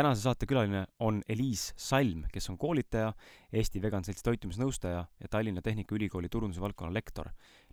[0.00, 3.10] tänase saate külaline on Eliis Salm, kes on koolitaja,
[3.52, 7.28] Eesti Vegan Seltsi toitumisnõustaja ja Tallinna Tehnikaülikooli turunduse valdkonna lektor.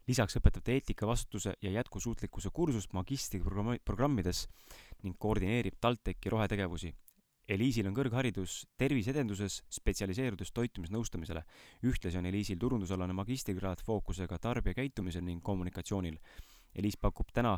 [0.07, 4.47] lisaks õpetab ta eetika, vastutuse ja jätkusuutlikkuse kursust magistriprogrammides
[5.03, 6.93] ning koordineerib TalTechi rohetegevusi.
[7.47, 11.43] Eliisil on kõrgharidus terviseedenduses, spetsialiseerudes toitumisnõustamisele.
[11.83, 16.19] ühtlasi on Eliisil turundusalane magistrikraad fookusega tarbijakäitumisel ning kommunikatsioonil
[16.77, 17.57] Eliis pakub täna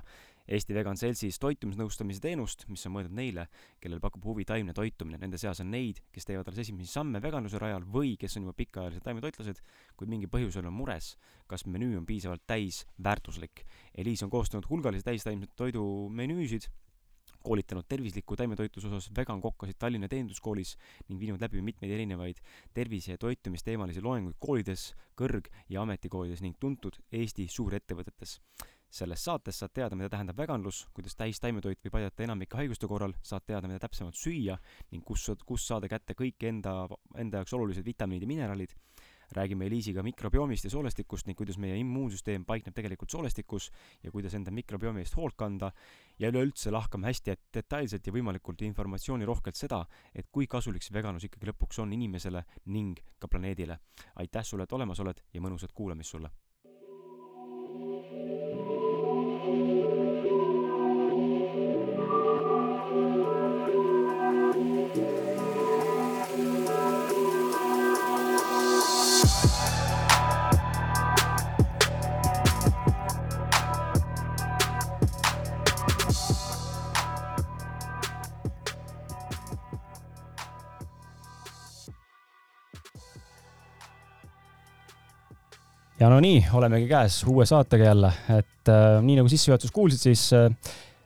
[0.50, 3.46] Eesti Vegan Seltsis toitumisnõustamise teenust, mis on mõeldud neile,
[3.84, 5.20] kellel pakub huvi taimne toitumine.
[5.22, 8.56] Nende seas on neid, kes teevad alles esimesi samme veganluse rajal või kes on juba
[8.58, 9.62] pikaajalised taimetoitlased,
[10.00, 11.12] kuid mingil põhjusel on mures,
[11.46, 13.62] kas menüü on piisavalt täisväärtuslik.
[13.94, 16.66] Eliis on koostanud hulgalisi täistaimset toidu menüüsid,
[17.46, 20.74] koolitanud tervisliku taimetoitluse osas vegan kokkasid Tallinna Teeninduskoolis
[21.08, 22.42] ning viinud läbi mitmeid erinevaid
[22.74, 28.40] tervise- ja toitumisteemalisi loenguid koolides, kõrg- ja ametikoolides ning tuntud Eesti suurettevõtetes
[28.90, 33.46] selles saates saad teada, mida tähendab veganlus, kuidas täistaimetoit võib aidata enamike haiguste korral, saad
[33.46, 34.58] teada, mida täpsemalt süüa
[34.92, 36.74] ning kus, kus saada kätte kõik enda,
[37.22, 38.76] enda jaoks olulised vitamiinid ja mineraalid.
[39.30, 43.70] räägime Eliisiga mikrobiomist ja soolestikust ning kuidas meie immuunsüsteem paikneb tegelikult soolestikus
[44.04, 45.72] ja kuidas enda mikrobiomi eest hoolt kanda
[46.20, 49.86] ja üleüldse lahkame hästi detailselt ja võimalikult informatsioonirohkelt seda,
[50.16, 53.80] et kui kasulik see veganlus ikkagi lõpuks on inimesele ning ka planeedile.
[54.16, 56.49] aitäh sulle, et olemas oled ja mõnusat kuulamist sulle!
[86.00, 90.30] Ja no nii, olemegi käes uue saatega jälle, et äh, nii nagu sissejuhatuses kuulsid, siis
[90.36, 90.48] äh,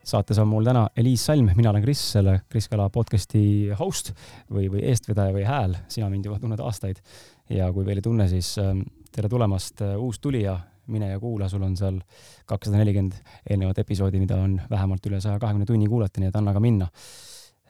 [0.05, 3.44] saates on mul täna Eliis Salm, mina olen Kris, selle Kris Kala podcasti
[3.80, 4.13] host
[4.53, 7.02] või, või eestvedaja või hääl, sina mind juba tunned aastaid.
[7.50, 8.75] ja kui veel ei tunne, siis äh,
[9.16, 10.59] tere tulemast äh,, uus tulija,
[10.94, 11.97] mine ja kuula, sul on seal
[12.46, 13.17] kakssada nelikümmend
[13.50, 16.90] eelnevat episoodi, mida on vähemalt üle saja kahekümne tunni kuulata, nii et anna ka minna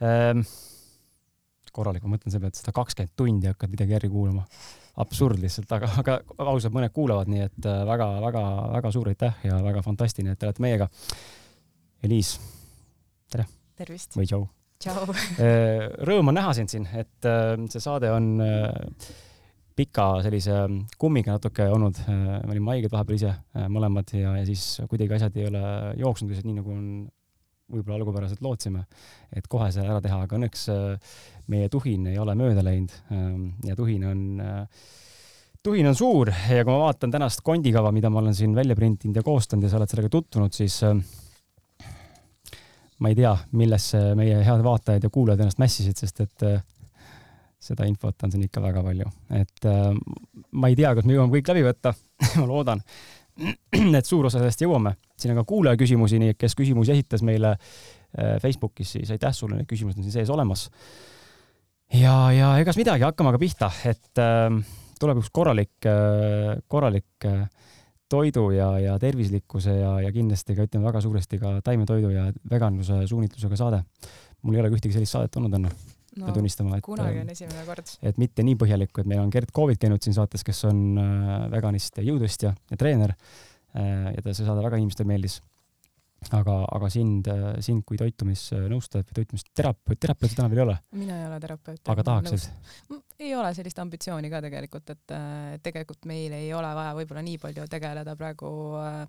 [0.02, 0.44] ähm,.
[1.74, 4.44] korralik, ma mõtlen selle peale, et sada kakskümmend tundi hakkad midagi järgi kuulama
[5.02, 9.82] absurd lihtsalt, aga, aga ausalt, mõned kuulavad, nii et väga-väga-väga äh, suur aitäh ja väga
[9.86, 10.88] fantastiline, et te olete meiega.
[12.04, 12.36] Eliis,
[13.32, 13.48] tere!
[13.78, 14.14] tervist!
[14.18, 14.46] või tšau!
[14.84, 15.06] tšau!
[15.44, 18.34] Äh, rõõm on näha sind siin, et äh, see saade on
[19.74, 20.60] pika sellise
[21.00, 23.32] kummiga natuke olnud, me olime haiged vahepeal ise
[23.74, 25.62] mõlemad ja, ja siis kuidagi asjad ei ole
[25.98, 26.84] jooksnud lihtsalt nii, nagu on
[27.74, 28.84] võib-olla algupäraselt lootsime,
[29.34, 31.16] et kohe see ära teha, aga õnneks äh,
[31.52, 34.84] meie tuhin ei ole mööda läinud ähm, ja tuhin on, äh,
[35.64, 39.16] tuhin on suur ja kui ma vaatan tänast kondikava, mida ma olen siin välja printinud
[39.18, 40.94] ja koostanud ja sa oled sellega tutvunud, siis äh,
[43.00, 46.46] ma ei tea, millesse meie head vaatajad ja kuulajad ennast mässisid, sest et
[47.64, 49.66] seda infot on siin ikka väga palju, et
[50.52, 51.94] ma ei tea, kas me jõuame kõik läbi võtta
[52.38, 52.82] ma loodan,
[53.98, 54.94] et suur osa sellest jõuame.
[55.18, 59.34] siin on ka kuulaja küsimusi, nii et kes küsimusi esitas meile äh, Facebookis, siis aitäh
[59.34, 60.68] sulle, need küsimused on siin sees olemas.
[61.92, 64.48] ja, ja egas midagi, hakkame aga pihta, et äh,
[65.00, 67.46] tuleb üks korralik äh,, korralik äh,
[68.08, 73.06] toidu ja, ja tervislikkuse ja, ja kindlasti ka ütleme väga suuresti ka taimetoidu ja veganluse
[73.10, 73.82] suunitlusega saade.
[74.42, 75.72] mul ei ole ühtegi sellist saadet olnud enne
[76.18, 77.96] no, pean tunnistama, et kunagi on esimene kord.
[78.02, 81.34] et mitte nii põhjalikku, et meil on Gerd Koovit käinud siin saates, kes on äh,
[81.54, 85.40] veganist ja jõutõstja ja treener äh, ja ta, see saade väga inimestele meeldis.
[86.32, 90.78] aga, aga sind, äh, sind kui toitumisnõustajat või toitumisterapeut, terapeuti täna veel ei ole?
[91.00, 91.82] mina ei ole terapeut.
[91.94, 92.48] aga tahaksid?
[93.18, 95.18] ei ole sellist ambitsiooni ka tegelikult, et
[95.62, 99.04] tegelikult meil ei ole vaja võib-olla nii palju tegeleda praegu äh,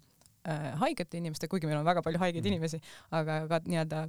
[0.79, 2.51] haigete inimestega, kuigi meil on väga palju haigeid mm.
[2.53, 2.79] inimesi,
[3.17, 4.01] aga ka nii-öelda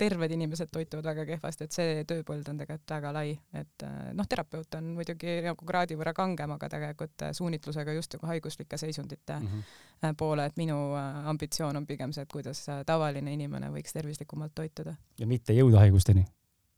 [0.00, 4.28] terved inimesed toituvad väga kehvasti, et see tööpõld on tegelikult väga lai, et äh, noh,
[4.30, 9.38] terapeut on muidugi nagu kraadi võrra kangem, aga tegelikult äh, suunitlusega just nagu haiguslike seisundite
[9.38, 10.16] mm -hmm.
[10.16, 14.54] poole, et minu äh, ambitsioon on pigem see, et kuidas äh, tavaline inimene võiks tervislikumalt
[14.54, 14.94] toituda.
[15.18, 16.26] ja mitte jõuda haigusteni?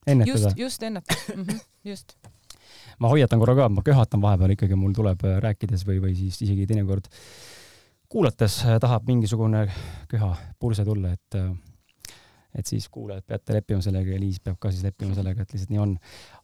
[0.07, 0.39] ennetada?
[0.39, 2.17] just, just ennetada mm, -hmm, just
[2.99, 6.41] ma hoiatan korra ka, ma köhatan vahepeal ikkagi, mul tuleb äh, rääkides või, või siis
[6.43, 7.09] isegi teinekord
[8.13, 9.67] kuulates äh, tahab mingisugune
[10.11, 11.53] köha purse tulla, et äh,
[12.53, 15.71] et siis kuulajad peate leppima sellega ja Liis peab ka siis leppima sellega, et lihtsalt
[15.73, 15.95] nii on.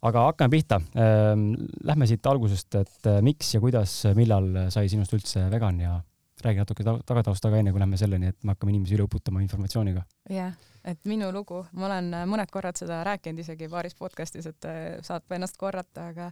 [0.08, 0.78] aga hakkame pihta.
[0.96, 1.50] Ähm,
[1.84, 5.98] lähme siit algusest, et äh, miks ja kuidas, millal sai sinust üldse vegan ja
[6.44, 10.06] räägi natuke tagatausta ka enne, kui lähme selleni, et me hakkame inimesi üle uputama informatsiooniga.
[10.32, 10.56] jah,
[10.88, 14.68] et minu lugu, ma olen mõned korrad seda rääkinud isegi paaris podcast'is, et
[15.04, 16.30] saab ennast korrata, aga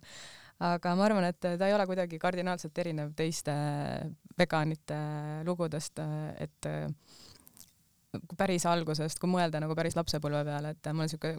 [0.58, 3.52] aga ma arvan, et ta ei ole kuidagi kardinaalselt erinev teiste
[4.38, 4.98] veganite
[5.44, 6.00] lugudest,
[6.40, 6.68] et
[8.38, 11.32] päris algusest, kui mõelda nagu päris lapsepõlve peale, et ma olen siuke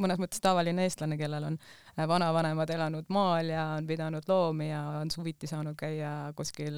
[0.00, 4.82] mõnes mõttes tavaline eestlane, kellel on äh, vanavanemad elanud maal ja on pidanud loomi ja
[5.02, 6.76] on suviti saanud käia kuskil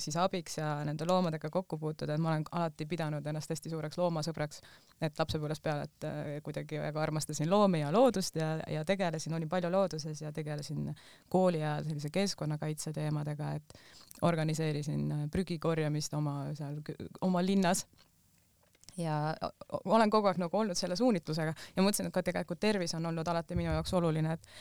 [0.00, 4.00] siis abiks ja nende loomadega kokku puutuda, et ma olen alati pidanud ennast hästi suureks
[4.00, 4.62] loomasõbraks,
[5.00, 9.48] et lapsepõlvest peale, et äh, kuidagi väga armastasin loomi ja loodust ja, ja tegelesin, olin
[9.48, 10.90] palju looduses ja tegelesin
[11.28, 13.80] kooli ajal sellise keskkonnakaitse teemadega, et
[14.26, 16.80] organiseerisin prügi korjamist oma seal
[17.24, 17.86] oma linnas
[19.00, 19.20] ja
[19.84, 23.28] olen kogu aeg nagu olnud selle suunitlusega ja mõtlesin, et ka tegelikult tervis on olnud
[23.28, 24.52] alati minu jaoks oluline, et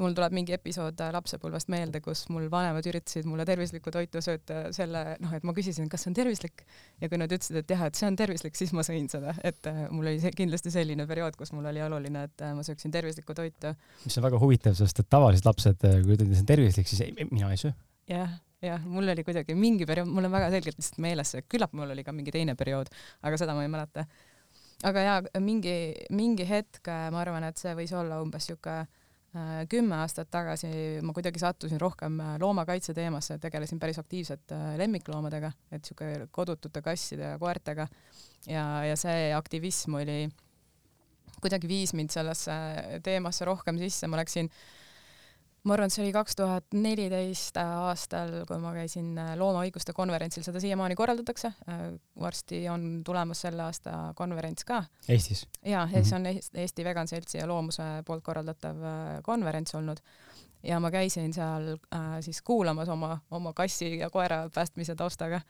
[0.00, 5.02] mul tuleb mingi episood lapsepõlvest meelde, kus mul vanemad üritasid mulle tervislikku toitu sööta selle,
[5.22, 6.64] noh, et ma küsisin, kas see on tervislik
[7.02, 9.70] ja kui nad ütlesid, et jah, et see on tervislik, siis ma sõin seda, et
[9.70, 12.94] äh, mul oli see kindlasti selline periood, kus mul oli oluline, et äh, ma sööksin
[12.94, 13.74] tervislikku toitu.
[14.04, 17.04] mis on väga huvitav, sest et tavalised lapsed, kui ütlevad, et see on tervislik, siis
[17.06, 17.76] ei, mina ei söö.
[18.10, 21.72] jah jah, mul oli kuidagi mingi periood, mul on väga selgelt lihtsalt meeles see, küllap
[21.76, 22.90] mul oli ka mingi teine periood,
[23.24, 24.04] aga seda ma ei mäleta.
[24.88, 25.74] aga jaa, mingi,
[26.16, 30.70] mingi hetk ma arvan, et see võis olla umbes sihuke äh, kümme aastat tagasi
[31.04, 36.84] ma kuidagi sattusin rohkem äh, loomakaitse teemasse, tegelesin päris aktiivselt äh, lemmikloomadega, et sihuke kodutute
[36.84, 37.88] kasside ja koertega
[38.46, 40.20] ja, ja see aktivism oli,
[41.40, 42.52] kuidagi viis mind sellesse
[43.04, 44.79] teemasse rohkem sisse, ma läksin äh,
[45.64, 50.44] ma arvan, et see oli kaks tuhat neliteist aastal, kui ma käisin äh, loomaõiguste konverentsil,
[50.46, 51.52] seda siiamaani korraldatakse.
[51.68, 51.82] Äh,
[52.20, 54.82] varsti on tulemas selle aasta konverents ka.
[55.08, 55.46] Eestis?
[55.64, 56.16] jaa, see mhm.
[56.20, 60.00] on Eesti Vegan Seltsi ja Loomuse poolt korraldatav äh, konverents olnud
[60.62, 61.70] ja ma käisin seal
[62.20, 65.40] siis kuulamas oma, oma kassi ja koera päästmise taustaga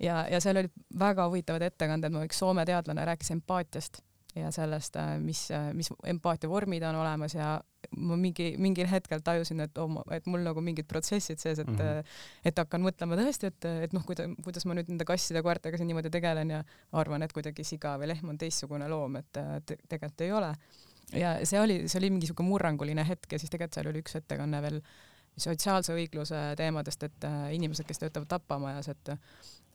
[0.00, 4.00] ja, ja seal olid väga huvitavad ettekanded, mu üks Soome teadlane rääkis empaatiast
[4.36, 5.46] ja sellest, mis,
[5.76, 7.56] mis empaatia vormid on olemas ja
[7.96, 11.78] ma mingi, mingil hetkel tajusin, et oh, et mul nagu mingid protsessid sees, et mm,
[11.78, 12.16] -hmm.
[12.50, 16.10] et hakkan mõtlema tõesti, et, et noh, kuida-, kuidas ma nüüd nende kasside-koertega siin niimoodi
[16.10, 16.62] tegelen ja
[16.92, 20.54] arvan, et kuidagi siga või lehm on teistsugune loom, et te, tegelikult ei ole.
[21.12, 24.16] ja see oli, see oli mingi siuke murranguline hetk ja siis tegelikult seal oli üks
[24.18, 24.80] ettekanne veel
[25.36, 29.12] sotsiaalse õigluse teemadest, et äh, inimesed, kes töötavad tapamajas, et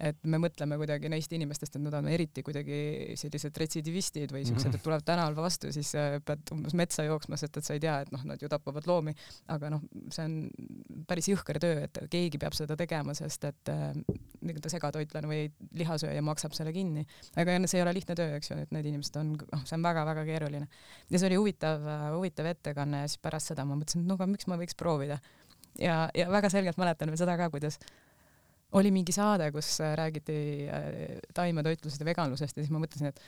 [0.01, 2.77] et me mõtleme kuidagi neist inimestest, et nad on eriti kuidagi
[3.19, 7.59] sellised retsidivistid või siuksed, et tulevad tänaval vastu, siis äh, pead umbes metsa jooksma, sest
[7.61, 9.13] et sa ei tea, et noh, nad ju tapavad loomi,
[9.53, 9.83] aga noh,
[10.13, 13.91] see on päris jõhker töö, et keegi peab seda tegema, sest et äh,
[14.41, 15.43] nii-öelda segatoitlane või
[15.77, 17.05] lihasööja maksab selle kinni.
[17.37, 19.85] aga see ei ole lihtne töö, eks ju, et need inimesed on, noh, see on
[19.85, 20.69] väga-väga keeruline.
[21.09, 21.85] ja see oli huvitav,
[22.17, 25.21] huvitav ettekanne ja siis pärast seda ma mõtlesin, et no aga miks ma võiks proovida
[25.79, 27.77] ja, ja väga selgelt mäletan veel seda ka, kuidas
[28.79, 30.35] oli mingi saade, kus äh, räägiti
[30.71, 33.21] äh, taimetoitlusest ja veganlusest ja siis ma mõtlesin, et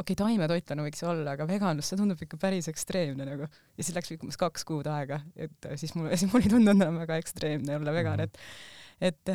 [0.00, 3.48] okei okay,, taimetoitlane võiks olla, aga veganlus, see tundub ikka päris ekstreemne nagu.
[3.50, 6.76] ja siis läks umbes kaks kuud aega, et äh, siis mul, siis mul ei tundunud
[6.76, 8.38] enam väga ekstreemne olla vegan, et
[9.00, 9.30] et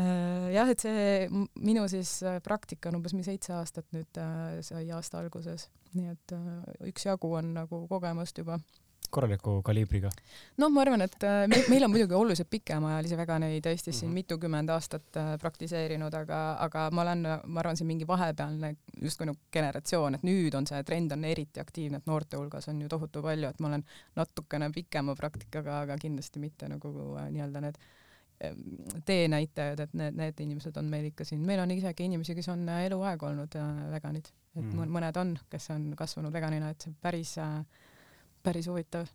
[0.53, 1.25] jah, et see
[1.65, 4.19] minu siis praktika on umbes seitse aastat nüüd
[4.61, 6.33] sai aasta alguses, nii et
[6.91, 8.59] üksjagu on nagu kogemust juba
[9.15, 10.11] korraliku kaliibriga?
[10.61, 14.11] noh, ma arvan, et äh, me, meil on muidugi oluliselt pikemaajalisi veganeid Eestis siin mm
[14.11, 14.21] -hmm.
[14.21, 19.39] mitukümmend aastat äh, praktiseerinud, aga, aga ma olen, ma arvan, see mingi vahepealne justkui nagu
[19.51, 23.21] generatsioon, et nüüd on see trend on eriti aktiivne, et noorte hulgas on ju tohutu
[23.21, 23.85] palju, et ma olen
[24.15, 27.79] natukene pikema praktikaga, aga kindlasti mitte nagu äh, nii-öelda need
[28.43, 28.61] ähm,
[29.05, 32.69] teenäitajad, et need, need inimesed on meil ikka siin, meil on isegi inimesi, kes on
[32.69, 33.59] eluaeg olnud
[33.91, 34.95] veganid, et mm.
[34.99, 37.59] mõned on, kes on kasvanud veganina, et see päris äh,
[38.45, 39.07] päris huvitav.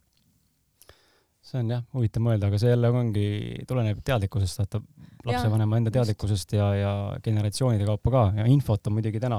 [1.41, 3.23] see on jah, huvitav mõelda, aga see jälle ongi,
[3.69, 4.81] tuleneb teadlikkusest, vaata
[5.25, 6.91] lapsevanema enda teadlikkusest ja, ja
[7.25, 9.39] generatsioonide kaupa ka ja infot on muidugi täna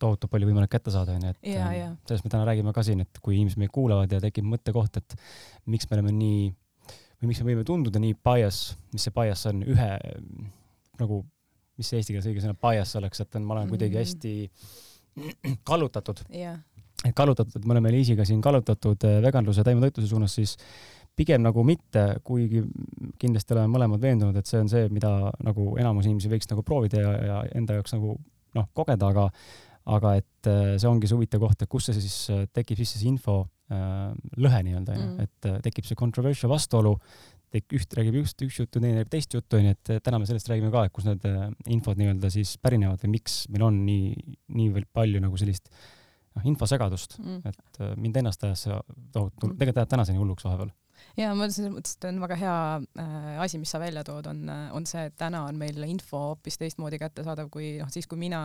[0.00, 1.90] tohutult palju võimalik kätte saada, onju, et ja, ja.
[2.06, 5.18] sellest me täna räägime ka siin, et kui inimesed meid kuulavad ja tekib mõttekoht, et
[5.74, 6.46] miks me oleme nii
[7.22, 8.62] või miks me võime tunduda nii bias,
[8.94, 9.90] mis see bias on, ühe
[11.02, 11.22] nagu,
[11.78, 14.06] mis see eesti keeles õige sõna bias oleks, et on, ma olen kuidagi mm.
[14.06, 16.62] hästi kallutatud yeah
[17.06, 20.54] et kallutatud, et me oleme Liisiga siin kallutatud eh, veganluse taimetoitluse suunas, siis
[21.18, 22.62] pigem nagu mitte, kuigi
[23.20, 25.10] kindlasti oleme mõlemad veendunud, et see on see, mida
[25.44, 28.16] nagu enamus inimesi võiks nagu proovida ja, ja enda jaoks nagu
[28.56, 29.28] noh, kogeda, aga
[29.92, 33.00] aga et eh, see ongi see huvitav koht, et kus see siis eh, tekib sisse
[33.00, 33.40] see info
[33.74, 36.92] äh, lõhe nii-öelda onju mm., et tekib see controversial vastuolu,
[37.50, 40.52] tek-, üht räägib just üks juttu, teine räägib teist juttu onju, et täna me sellest
[40.52, 41.26] räägime ka, et kus need
[41.74, 45.90] infod nii-öelda siis pärinevad või miks meil on nii, nii palju nagu sellist äh,
[46.36, 48.78] noh, infosegadust mm., et äh, mind ennast ajas see
[49.14, 50.72] tohutu mm., tegelikult ajab tänaseni hulluks vahepeal.
[51.18, 52.58] ja ma selles mõttes, et on väga hea
[53.04, 56.60] äh, asi, mis sa välja tood, on, on see, et täna on meil info hoopis
[56.60, 58.42] teistmoodi kättesaadav kui noh, siis kui mina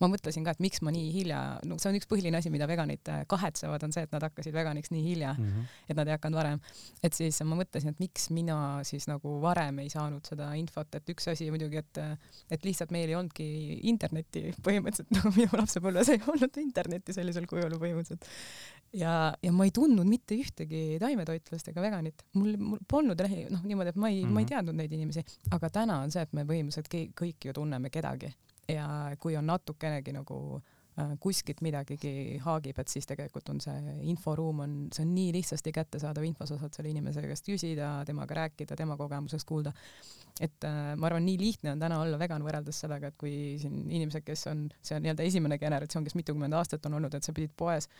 [0.00, 2.68] ma mõtlesin ka, et miks ma nii hilja, no see on üks põhiline asi, mida
[2.70, 5.78] veganid äh, kahetsevad, on see, et nad hakkasid veganiks nii hilja mm, -hmm.
[5.92, 6.60] et nad ei hakanud varem.
[7.02, 11.14] et siis ma mõtlesin, et miks mina siis nagu varem ei saanud seda infot, et
[11.14, 12.02] üks asi muidugi, et,
[12.50, 13.48] et lihtsalt meil ei olnudki
[13.92, 18.28] internetti põhimõtteliselt, nagu minu lapsepõlves ei olnud internetti sellisel kujul põhimõtteliselt
[18.96, 23.62] ja, ja ma ei tundnud mitte ühtegi taimetoitlast ega veganit, mul, mul polnud lehi, noh,
[23.66, 24.32] niimoodi, et ma ei mm, -hmm.
[24.32, 24.52] ma ei mhm.
[24.54, 28.32] teadnud neid inimesi, aga täna on see, et me põhimõtteliselt kõik ju tunneme kedagi
[28.74, 34.62] ja kui on natukenegi nagu äh, kuskilt midagigi haagib, et siis tegelikult on see inforuum
[34.64, 38.78] on, see on nii lihtsasti kättesaadav info, sa saad selle inimese käest küsida, temaga rääkida,
[38.78, 39.72] tema kogemusest kuulda.
[40.40, 43.82] et äh, ma arvan, nii lihtne on täna olla vegan võrreldes sellega, et kui siin
[43.90, 47.34] inimesed, kes on, see on nii-öelda esimene generatsioon, kes mitukümmend aastat on olnud, et sa
[47.36, 47.90] pidid poes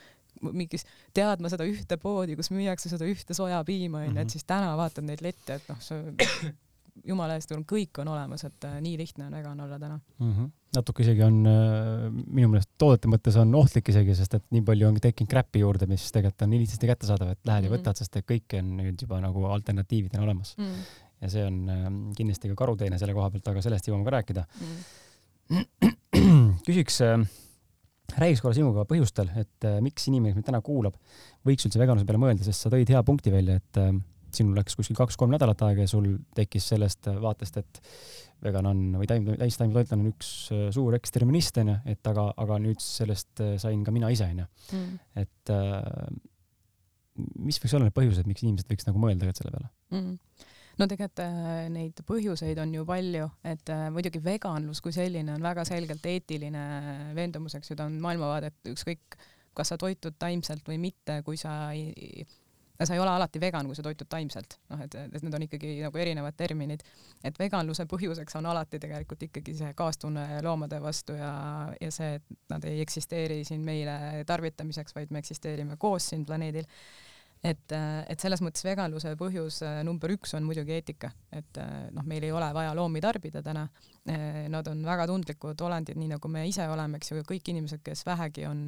[0.41, 4.33] mingis teadma seda ühte poodi, kus müüakse seda ühte sojapiima onju, et mhm.
[4.33, 6.15] siis täna vaatad neid lette, et noh, see
[7.06, 10.32] jumala eest, kõik on olemas, et äh, nii lihtne on vegan olla täna mm.
[10.32, 10.49] -hmm.
[10.76, 14.88] natuke isegi on äh, minu meelest toodete mõttes on ohtlik isegi, sest et nii palju
[14.88, 17.73] on tekkinud crap'i juurde, mis tegelikult on nii lihtsasti kättesaadav, et lähed mm -hmm.
[17.73, 20.64] ja võtad, sest et kõike on nüüd juba nagu alternatiividena olemas mm.
[20.64, 21.04] -hmm.
[21.20, 24.47] ja see on äh, kindlasti ka karuteene selle koha pealt, aga sellest jõuame ka rääkida
[24.61, 24.66] mm.
[25.50, 26.56] -hmm.
[26.68, 27.00] küsiks
[28.18, 30.97] räägiks korra sinuga põhjustel, et miks inimene, kes meid täna kuulab,
[31.47, 33.78] võiks üldse veganluse peale mõelda, sest sa tõid hea punkti välja, et
[34.37, 36.07] sinul läks kuskil kaks-kolm nädalat aega ja sul
[36.37, 37.81] tekkis sellest vaatest, et
[38.45, 42.81] vegan on või taim, täistaimetoitlane on üks äh, suur ekstreemist onju, et aga, aga nüüd
[42.83, 45.01] sellest äh, sain ka mina ise onju mm..
[45.23, 46.07] et äh,
[47.45, 50.47] mis võiks olla need põhjused, miks inimesed võiks nagu mõelda selle peale mm.?
[50.81, 51.21] no tegelikult
[51.75, 56.63] neid põhjuseid on ju palju, et muidugi veganlus kui selline on väga selgelt eetiline
[57.19, 59.19] veendumus, eks ju, ta on maailmavaadet, ükskõik
[59.57, 62.25] kas sa toitud taimselt või mitte, kui sa ei,
[62.87, 65.75] sa ei ole alati vegan, kui sa toitud taimselt, noh, et, et need on ikkagi
[65.85, 66.85] nagu erinevad terminid.
[67.25, 71.35] et veganluse põhjuseks on alati tegelikult ikkagi see kaastunne loomade vastu ja,
[71.81, 76.65] ja see, et nad ei eksisteeri siin meile tarvitamiseks, vaid me eksisteerime koos siin planeedil.
[77.45, 82.05] et, et selles mõttes veganluse põhjus äh, number üks on muidugi eetika, et äh, noh,
[82.05, 83.63] meil ei ole vaja loomi tarbida täna.
[84.09, 87.81] Äh, nad on väga tundlikud olendid, nii nagu me ise oleme, eks ju, kõik inimesed,
[87.85, 88.67] kes vähegi on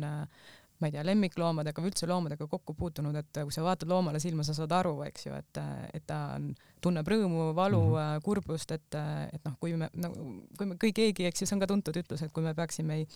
[0.83, 4.45] ma ei tea, lemmikloomadega või üldse loomadega kokku puutunud, et kui sa vaatad loomale silma,
[4.47, 5.61] sa saad aru, eks ju, et,
[5.95, 6.49] et ta on,
[6.83, 8.25] tunneb rõõmu, valu mm, -hmm.
[8.27, 8.99] kurbust, et,
[9.33, 10.27] et noh, kui me nagu,
[10.59, 12.99] kui me kõik keegi, eks ju, see on ka tuntud ütlus, et kui me peaksime
[13.01, 13.09] ei,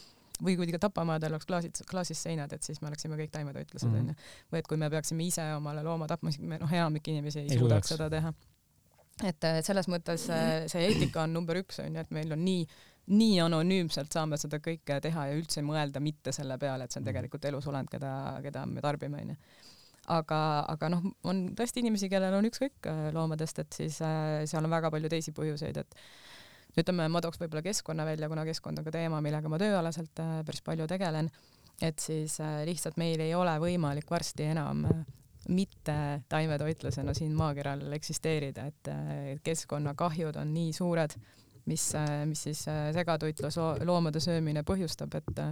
[0.42, 4.02] või kui ka tapamaadel oleks klaasid, klaasist seinad, et siis me oleksime kõik taimetoitlased onju
[4.02, 4.35] mm -hmm..
[4.52, 7.49] või et kui me peaksime ise omale looma tapma, siis me noh, enamik inimesi ei,
[7.50, 8.32] ei suudaks seda teha.
[9.25, 10.28] et selles mõttes
[10.68, 12.66] see eetika on number üks onju, et meil on nii
[13.06, 17.04] nii anonüümselt saame seda kõike teha ja üldse mõelda mitte selle peale, et see on
[17.04, 17.12] mhm.
[17.12, 18.12] tegelikult elusolend, keda,
[18.44, 19.36] keda me tarbime, onju.
[20.16, 20.40] aga,
[20.75, 24.75] aga noh, on tõesti inimesi, kellel on ükskõik äh, loomadest, et siis äh, seal on
[24.75, 28.94] väga palju teisi põhjuseid, et ütleme, ma tooks võib-olla keskkonna välja, kuna keskkond on ka
[28.94, 31.30] teema, millega ma tööalaselt äh, päris palju tegelen,
[31.82, 35.06] et siis äh, lihtsalt meil ei ole võimalik varsti enam äh,
[35.48, 41.16] mitte taimetoitlasena siin maakeral eksisteerida, et äh, keskkonnakahjud on nii suured
[41.66, 41.85] mis,
[42.26, 45.44] mis siis äh, segatoitlus loomade söömine põhjustab, et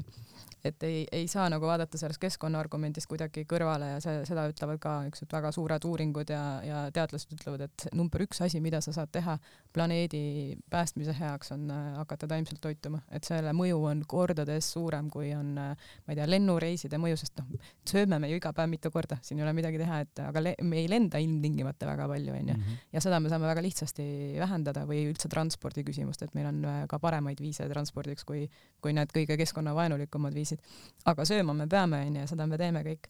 [0.64, 4.94] et ei, ei saa nagu vaadata sellest keskkonnaargumendist kuidagi kõrvale ja see, seda ütlevad ka
[5.04, 9.12] niisugused väga suured uuringud ja, ja teadlased ütlevad, et number üks asi, mida sa saad
[9.12, 9.36] teha
[9.76, 15.34] planeedi päästmise heaks, on äh, hakata taimselt toituma, et selle mõju on kordades suurem, kui
[15.36, 18.92] on, äh, ma ei tea, lennureiside mõju, sest noh, sööme me ju iga päev mitu
[18.94, 22.56] korda, siin ei ole midagi teha, et aga me ei lenda ilmtingimata väga palju, onju.
[22.56, 22.80] Mhm.
[22.94, 24.08] ja seda me saame väga lihtsasti
[24.40, 28.44] vähendada või üldse transpordi küsimust, et meil on äh, ka paremaid viise transpordiks kui,
[28.82, 30.60] kui need kõige keskkonnavaenulikumad viisid
[31.08, 33.08] aga sööma me peame, onju, ja seda me teeme kõik.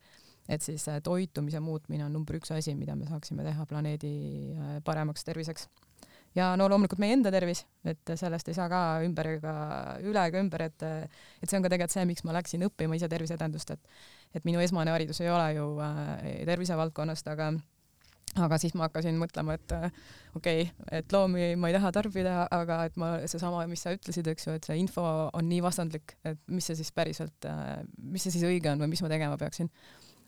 [0.48, 4.14] et siis äh, toitumise muutmine on number üks asi, mida me saaksime teha planeedi
[4.52, 5.68] äh, paremaks terviseks.
[6.34, 9.54] ja no loomulikult meie enda tervis, et sellest ei saa ka ümber ega
[10.02, 13.08] üle ega ümber, et et see on ka tegelikult see, miks ma läksin õppima ise
[13.08, 13.80] terviseedendust, et
[14.34, 17.54] et minu esmane haridus ei ole ju äh, tervisevaldkonnast, aga
[18.43, 19.85] aga siis ma hakkasin mõtlema, et äh,
[20.35, 24.29] okei okay,, et loomi ma ei taha tarbida, aga et ma, seesama, mis sa ütlesid,
[24.33, 28.26] eks ju, et see info on nii vastandlik, et mis see siis päriselt, äh, mis
[28.26, 29.71] see siis õige on või mis ma tegema peaksin.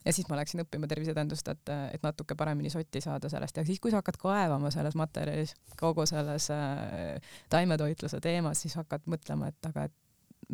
[0.06, 3.80] ja siis ma läksin õppima terviseedendust, et, et natuke paremini sotti saada sellest ja siis,
[3.82, 7.16] kui sa hakkad kaevama selles materjalis, kogu selles äh,
[7.50, 9.96] taimetoitluse teemas, siis hakkad mõtlema, et aga et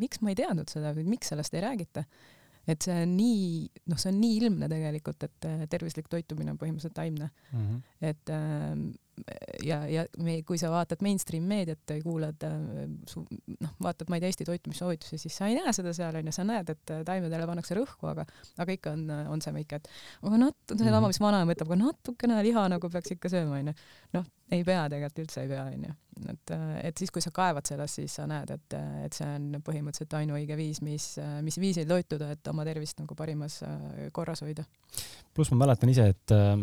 [0.01, 2.07] miks ma ei teadnud seda või miks sellest ei räägita
[2.69, 3.47] et see on nii,
[3.91, 7.63] noh, see on nii ilmne tegelikult, et äh, tervislik toitumine on põhimõtteliselt taimne mm.
[7.63, 7.81] -hmm.
[8.11, 8.85] et ähm,
[9.67, 12.55] ja, ja me, kui sa vaatad mainstream meediat kuulad äh,
[13.09, 13.25] su,
[13.59, 16.47] noh, vaatad, ma ei tea, Eesti toitumissoovitusi, siis sa ei näe seda seal onju, sa
[16.47, 18.27] näed, et äh, taimedele pannakse rõhku, aga,
[18.63, 19.91] aga ikka on, on see ikka, et
[20.23, 21.11] aga nat-, sedama, mhm.
[21.13, 23.75] mis vanaema ütleb, aga natukene liha nagu peaks ikka sööma onju.
[24.19, 25.97] noh, ei pea tegelikult üldse ei pea onju.
[26.31, 26.53] Et,
[26.83, 28.77] et siis, kui sa kaevad sellest, siis sa näed, et,
[29.07, 31.09] et see on põhimõtteliselt ainuõige viis, mis,
[31.43, 33.61] mis viisil toituda, et oma tervist nagu parimas
[34.13, 34.65] korras hoida.
[35.35, 36.57] pluss ma mäletan ise, et äh,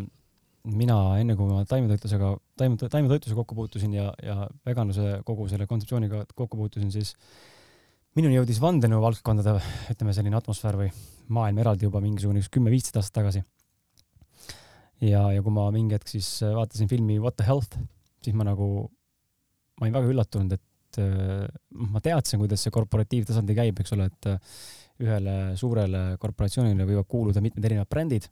[0.68, 6.26] mina enne, kui ma taimetoitlusega, taime, taimetoitlusega kokku puutusin ja, ja veganluse kogu selle kontseptsiooniga
[6.36, 7.14] kokku puutusin, siis
[8.18, 9.56] minuni jõudis vandenõu valdkondade,
[9.94, 10.90] ütleme selline atmosfäär või
[11.32, 13.44] maailm eraldi juba mingisugune kümme-viisteist aastat tagasi.
[15.02, 17.80] ja, ja kui ma mingi hetk siis vaatasin filmi What the Health,
[18.24, 18.90] siis ma nagu,
[19.80, 21.48] ma olin väga üllatunud, et äh,
[21.90, 24.62] ma teadsin, kuidas see korporatiivtasandi käib, eks ole, et äh,
[25.00, 28.28] ühele suurele korporatsioonile võivad kuuluda mitmed erinevad brändid.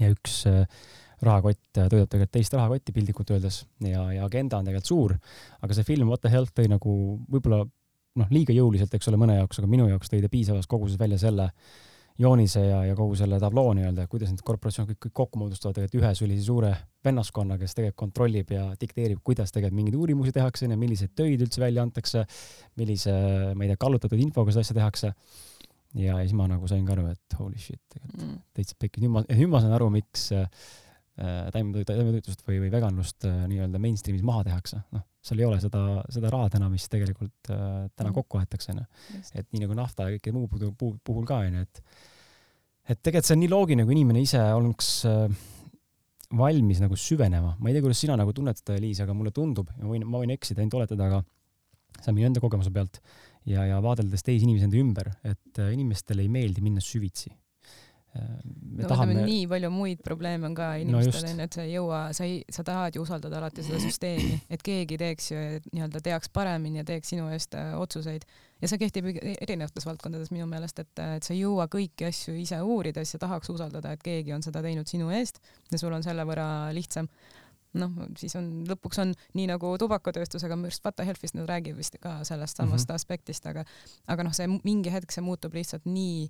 [0.00, 0.62] Ja üks äh,
[1.22, 5.12] rahakott toidab tegelikult teist rahakotti piltlikult öeldes ja, ja agenda on tegelikult suur,
[5.62, 6.94] aga see film What the Health tõi nagu
[7.30, 10.98] võib-olla noh, liiga jõuliselt, eks ole, mõne jaoks, aga minu jaoks tõi ta piisavas koguses
[11.00, 11.50] välja selle
[12.20, 16.02] joonise ja, ja kogu selle tabloo nii-öelda, kuidas need korporatsioonid kõik, kõik kokku moodustavad tegelikult
[16.02, 16.72] ühe sellise suure
[17.04, 21.84] vennaskonna, kes tegelikult kontrollib ja dikteerib, kuidas tegelikult mingeid uurimusi tehakse, milliseid töid üldse välja
[21.86, 22.26] antakse,
[22.80, 23.14] millise,
[23.56, 25.12] ma ei tea, kallutatud infoga seda asja tehakse
[25.98, 28.38] ja siis ma nagu sain ka aru, et holy shit, tegelikult mm.
[28.56, 29.04] täitsa pekkis.
[29.04, 30.46] nüüd ma, nüüd ma saan aru, miks äh,
[31.52, 34.80] taimetoitlust või, või veganlust äh, nii-öelda mainstream'is maha tehakse.
[34.96, 38.16] noh, seal ei ole seda, seda raha täna, mis tegelikult äh, täna mm.
[38.16, 38.86] kokku aetakse, onju.
[39.36, 41.82] et nii nagu nafta ja kõike muu puhul, puhul ka, onju, et
[42.90, 45.36] et tegelikult see on nii loogiline, kui inimene ise äh,
[46.38, 47.54] valmis nagu süvenema.
[47.58, 50.22] ma ei tea, kuidas sina nagu tunned seda, Liis, aga mulle tundub, ma võin, ma
[50.22, 51.22] võin eksida, ainult oletada, aga
[52.00, 52.98] see on minu enda kogemuse pealt
[53.48, 57.32] ja, ja vaadeldes teisi inimesi enda ümber, et äh, inimestele ei meeldi minna süvitsi.
[58.16, 59.14] Äh, me no tahame...
[59.24, 62.42] nii palju muid probleeme on ka inimestel onju no, et sa ei jõua, sa ei,
[62.52, 65.40] sa tahad ju usaldada alati seda süsteemi, et keegi teeks ju
[65.70, 68.26] nii-öelda teaks paremini ja teeks sinu eest äh, otsuseid.
[68.60, 72.60] Ja see kehtib erinevates valdkondades minu meelest, et, et sa ei jõua kõiki asju ise
[72.60, 75.40] uurida, siis sa tahaks usaldada, et keegi on seda teinud sinu eest
[75.72, 77.08] ja sul on selle võrra lihtsam.
[77.80, 81.96] Noh, siis on lõpuks on nii nagu tubakatööstusega, minu arust Vata Healthist nad räägivad vist
[81.96, 83.00] ka sellest samast mm -hmm.
[83.00, 83.64] aspektist, aga
[84.06, 86.28] aga noh, see mingi hetk see muutub lihtsalt nii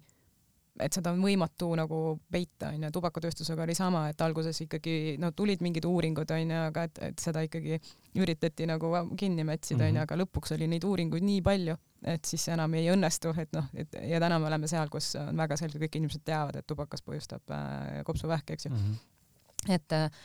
[0.81, 1.99] et seda on võimatu nagu
[2.33, 7.01] peita, onju, tubakatööstusega oli sama, et alguses ikkagi no tulid mingid uuringud, onju, aga et,
[7.11, 7.79] et seda ikkagi
[8.23, 10.05] üritati nagu kinni mätsida, onju, mhm.
[10.07, 11.77] aga lõpuks oli neid uuringuid nii palju,
[12.15, 15.45] et siis enam ei õnnestu, et noh, et ja täna me oleme seal, kus on
[15.45, 18.81] väga selge, kõik inimesed teavad, et tubakas põhjustab äh, kopsuvähki, eks ju mm.
[18.87, 19.77] -hmm.
[19.77, 20.25] et äh,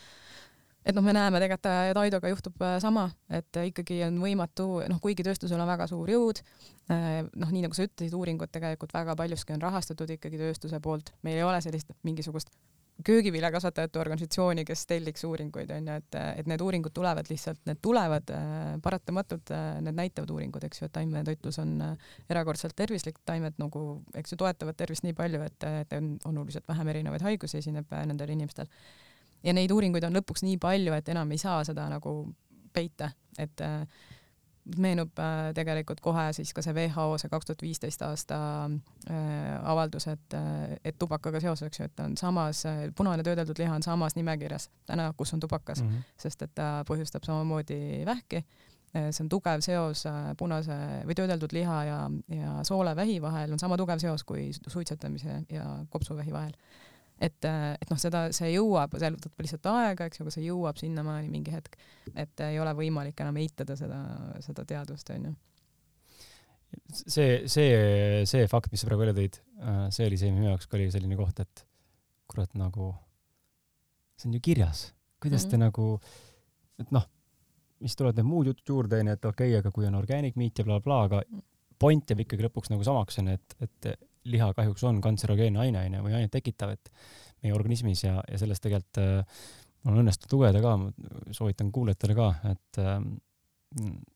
[0.87, 4.67] et noh, me näeme tegelikult äh, Taidoga juhtub äh, sama, et äh, ikkagi on võimatu,
[4.87, 6.41] noh, kuigi tööstusel on väga suur jõud,
[6.87, 11.41] noh, nii nagu sa ütlesid, uuringud tegelikult väga paljuski on rahastatud ikkagi tööstuse poolt, meil
[11.41, 12.53] ei ole sellist mingisugust
[13.05, 18.31] köögiviljakasvatajate organisatsiooni, kes telliks uuringuid, onju, et, et need uuringud tulevad lihtsalt, need tulevad
[18.81, 19.51] paratamatult,
[19.83, 21.75] need näitavad uuringud, eks ju, et taimetoitlus on
[22.31, 23.83] erakordselt tervislik, taimed nagu,
[24.17, 28.33] eks ju, toetavad tervist nii palju, et, et on oluliselt vähem erinevaid haigusi esineb nendel
[28.33, 28.71] inimestel
[29.43, 32.19] ja neid uuringuid on lõpuks nii palju, et enam ei saa seda nagu
[32.77, 33.81] peita, et äh,
[34.77, 40.09] meenub äh, tegelikult kohe siis ka see WHO see kaks tuhat viisteist aasta äh, avaldus,
[40.11, 40.37] et,
[40.85, 42.65] et tubakaga seoses, eks ju, et on samas,
[42.97, 46.15] punane töödeldud liha on samas nimekirjas täna, kus on tubakas mm, -hmm.
[46.25, 48.43] sest et ta põhjustab samamoodi vähki.
[48.97, 50.05] see on tugev seos
[50.37, 51.97] punase või töödeldud liha ja,
[52.31, 56.53] ja soolevähi vahel on sama tugev seos kui suitsetamise ja kopsuvähi vahel
[57.19, 60.45] et, äh, et noh, seda, see jõuab, see võtab lihtsalt aega, eks ju, aga see
[60.45, 61.77] jõuab sinnamaani mingi hetk,
[62.13, 63.99] et ei ole võimalik enam eitada seda,
[64.45, 65.33] seda teadust, onju.
[66.93, 70.69] see, see, see fakt, mis sa praegu välja tõid, äh, see oli see, minu jaoks
[70.69, 71.65] ka oli selline koht, et
[72.29, 72.93] kurat, nagu
[74.17, 75.51] see on ju kirjas, kuidas mm -hmm.
[75.51, 76.01] te nagu,
[76.81, 77.05] et noh,
[77.79, 80.59] mis tulevad need muud jutud juurde, onju, et okei okay,, aga kui on organic meat
[80.59, 81.43] ja blablabla bla, bla, aga mm.
[81.79, 86.03] point jääb ikkagi lõpuks nagu samaks, onju, et, et liha kahjuks on kantserogeenne aine, onju,
[86.05, 86.91] või ainet tekitav, et
[87.43, 89.41] meie organismis ja, ja sellest tegelikult äh,
[89.83, 90.73] mul on õnnestunud lugeda ka,
[91.35, 92.97] soovitan kuulajatele ka, et äh,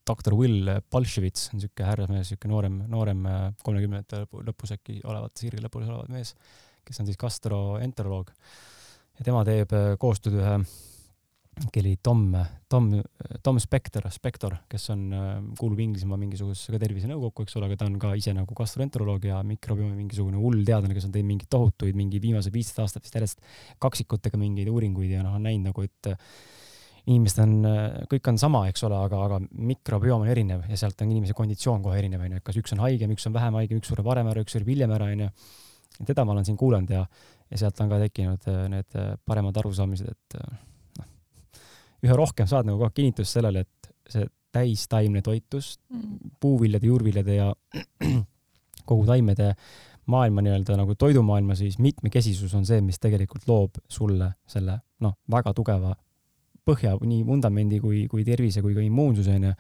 [0.08, 5.64] doktor Will Balševits on siuke härrasmees, siuke noorem, noorem äh, kolmekümnendate lõpus äkki olevat, sirge
[5.64, 6.36] lõpus olevat mees,
[6.88, 8.32] kes on siis gastroenteroloog.
[9.20, 10.56] Ja tema teeb äh, koostööd ühe
[11.74, 12.32] keli Tom,
[12.70, 12.88] Tom,
[13.44, 15.04] Tom Spector, Spector, kes on,
[15.60, 19.42] kuulub Inglismaa mingisugusesse ka tervisenõukokku, eks ole, aga ta on ka ise nagu gastroenteroloog ja
[19.46, 23.44] mikrobiomi mingisugune hull teadlane, kes on teinud mingeid tohutuid, mingi viimased viisteist aastat vist järjest
[23.84, 26.12] kaksikutega mingeid uuringuid ja noh, on näinud nagu, et
[27.10, 27.54] inimesed on,
[28.10, 31.84] kõik on sama, eks ole, aga, aga mikrobioom on erinev ja sealt on inimese konditsioon
[31.86, 34.30] kohe erinev, onju, et kas üks on haigem, üks on vähem haigem, üks sureb varem
[34.32, 35.30] ära, üks sureb hiljem ära, onju.
[36.08, 37.06] teda ma olen siin kuulanud ja,
[37.50, 40.70] ja sealt on ka tekkinud need paremad arusaamised, et
[42.06, 47.52] üha rohkem saad nagu aeg kinnitust sellele, et see täistaimne toitlus mm., puuviljade, juurviljade ja
[48.90, 49.54] kogu taimede
[50.12, 55.54] maailma nii-öelda nagu toidumaailma siis mitmekesisus on see, mis tegelikult loob sulle selle noh, väga
[55.58, 55.94] tugeva
[56.68, 59.54] põhja, nii vundamendi kui, kui tervise kui ka immuunsuse onju.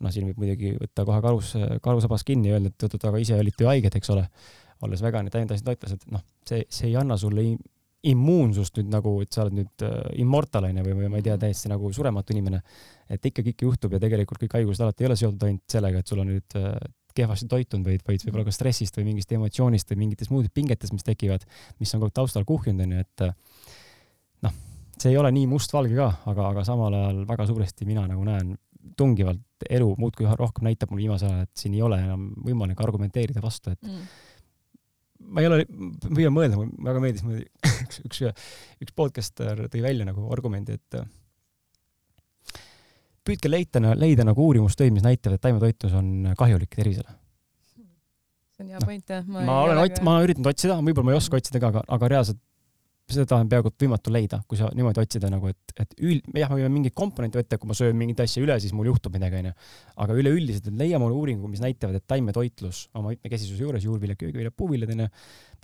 [0.00, 1.52] noh, siin võib muidugi võtta kohe karus,
[1.84, 4.24] karusabas kinni ja öelda, et oot-oot, aga ise olite ju haiged, eks ole.
[4.80, 7.44] olles vegan ja täiendasid toitlased, noh, see, see ei anna sulle
[8.08, 11.36] immuunsust nüüd nagu, et sa oled nüüd äh, immortal onju või, või ma ei tea,
[11.40, 12.62] täiesti nagu surematu inimene.
[13.10, 16.08] et ikkagi ikka juhtub ja tegelikult kõik haigused alati ei ole seotud ainult sellega, et
[16.08, 16.78] sul on nüüd äh,
[17.14, 21.04] kehvasti toitunud, vaid, vaid võib-olla ka stressist või mingist emotsioonist või mingitest muudest pingetest, mis
[21.04, 21.44] tekivad,
[21.82, 23.68] mis on kogu taustal kuhjunud, onju, et äh,
[24.46, 24.56] noh,
[24.96, 28.54] see ei ole nii mustvalge ka, aga, aga samal ajal väga suuresti mina nagu näen
[28.96, 33.42] tungivalt elu muudkui rohkem näitab mulle viimasel ajal, et siin ei ole enam võimalik argumenteerida
[33.44, 34.06] vastu, et mm.
[35.28, 35.62] Ma ei ole,
[36.06, 37.24] püüan mõelda, mulle väga meeldis
[37.84, 38.20] üks, üks,
[38.84, 41.00] üks podcaster tõi välja nagu argumendi, et
[43.26, 47.16] püüdke leida, leida nagu uurimustöid, mis näitavad, et taimetoitlus on kahjulik tervisele.
[48.56, 49.26] see on hea point jah.
[49.26, 52.10] ma olen ot-, ma olen üritanud otsida, võib-olla ma ei oska otsida ka, aga, aga
[52.14, 52.40] reaalselt
[53.14, 56.58] seda on peaaegu võimatu leida, kui sa niimoodi otsida nagu, et, et üld, jah, ma
[56.58, 59.52] võin mingeid komponente võtta, kui ma söön mingit asja üle, siis mul juhtub midagi, onju.
[60.04, 64.56] aga üleüldiselt, et leia mulle uuringu, mis näitavad, et taimetoitlus oma mitmekesisuse juures, juurviljad, köögiviljad,
[64.56, 65.08] puuviljad, onju,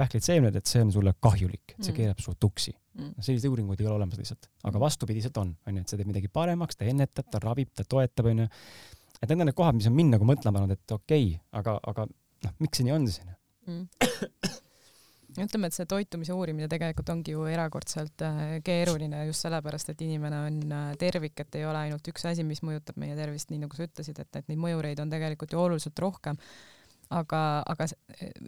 [0.01, 2.01] pähklid, seemned, et see on sulle kahjulik, et see mm.
[2.01, 3.15] keerab su tuksi mm..
[3.21, 4.83] selliseid uuringuid ei ole olemas lihtsalt, aga mm.
[4.83, 8.51] vastupidiselt on, onju, et see teeb midagi paremaks, ta ennetab, ta ravib, ta toetab, onju.
[9.23, 11.79] et need on need kohad, mis on mind nagu mõtlema pannud, et okei okay,, aga,
[11.95, 13.37] aga noh, miks see nii on siis, onju
[13.73, 14.63] mm
[15.45, 20.39] ütleme, et see toitumise uurimine tegelikult ongi ju erakordselt äh, keeruline just sellepärast, et inimene
[20.47, 23.77] on äh, tervik, et ei ole ainult üks asi, mis mõjutab meie tervist, nii nagu
[23.77, 26.41] sa ütlesid, et, et neid mõjureid on tegelikult ju oluliselt rohkem.
[27.07, 27.87] aga, aga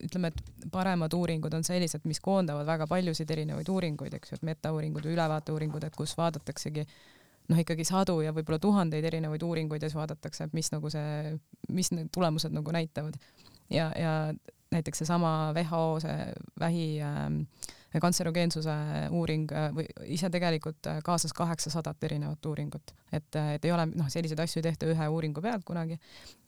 [0.02, 4.48] ütleme, et paremad uuringud on sellised, mis koondavad väga paljusid erinevaid uuringuid, eks ju, et
[4.48, 6.82] metauuringud või ülevaateuuringud, et kus vaadataksegi
[7.48, 11.36] noh, ikkagi sadu ja võib-olla tuhandeid erinevaid uuringuid ja siis vaadatakse, et mis nagu see,
[11.70, 13.14] mis need tulemused nagu näitavad.
[13.70, 14.14] ja, ja
[14.72, 18.74] näiteks seesama WHO see vähi äh, kantserogeensuse
[19.16, 23.86] uuring äh, või ise tegelikult äh, kaasas kaheksasadat erinevat uuringut, et, äh, et ei ole
[23.94, 25.98] noh, selliseid asju ei tehta ühe uuringu pealt kunagi.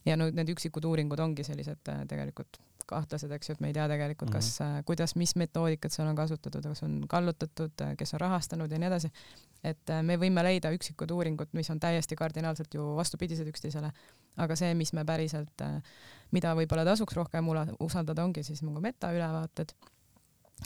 [0.05, 3.87] Ja nüüd need üksikud uuringud ongi sellised tegelikult kahtlased, eks ju, et me ei tea
[3.89, 4.89] tegelikult, kas mm, -hmm.
[4.91, 9.13] kuidas, mis metoodikat seal on kasutatud, kas on kallutatud, kes on rahastanud ja nii edasi.
[9.65, 13.91] et me võime leida üksikud uuringud, mis on täiesti kardinaalselt ju vastupidised üksteisele,
[14.37, 15.83] aga see, mis me päriselt äh,
[16.35, 17.51] mida võib-olla tasuks rohkem
[17.81, 19.75] usaldada, ongi siis nagu metaülevaated.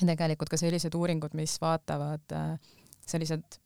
[0.00, 2.72] ja tegelikult ka sellised uuringud, mis vaatavad äh,
[3.06, 3.60] sellised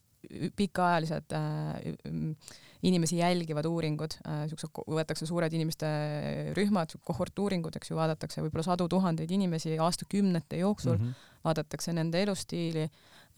[0.56, 5.88] pikaajalised äh, inimesi jälgivad uuringud, äh, siuksed, võetakse suured inimeste
[6.56, 11.30] rühmad, kohortuuringud, eks ju, vaadatakse võib-olla sadu tuhandeid inimesi aastakümnete jooksul mm, -hmm.
[11.44, 12.88] vaadatakse nende elustiili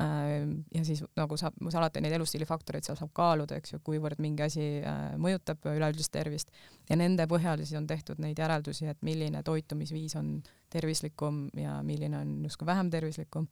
[0.01, 4.47] Äh, ja siis nagu saab, alati neid elustiilifaktoreid seal saab kaaluda, eks ju, kuivõrd mingi
[4.47, 6.55] asi äh, mõjutab üleüldist tervist
[6.89, 10.39] ja nende põhjal siis on tehtud neid järeldusi, et milline toitumisviis on
[10.73, 13.49] tervislikum ja milline on justkui vähem tervislikum.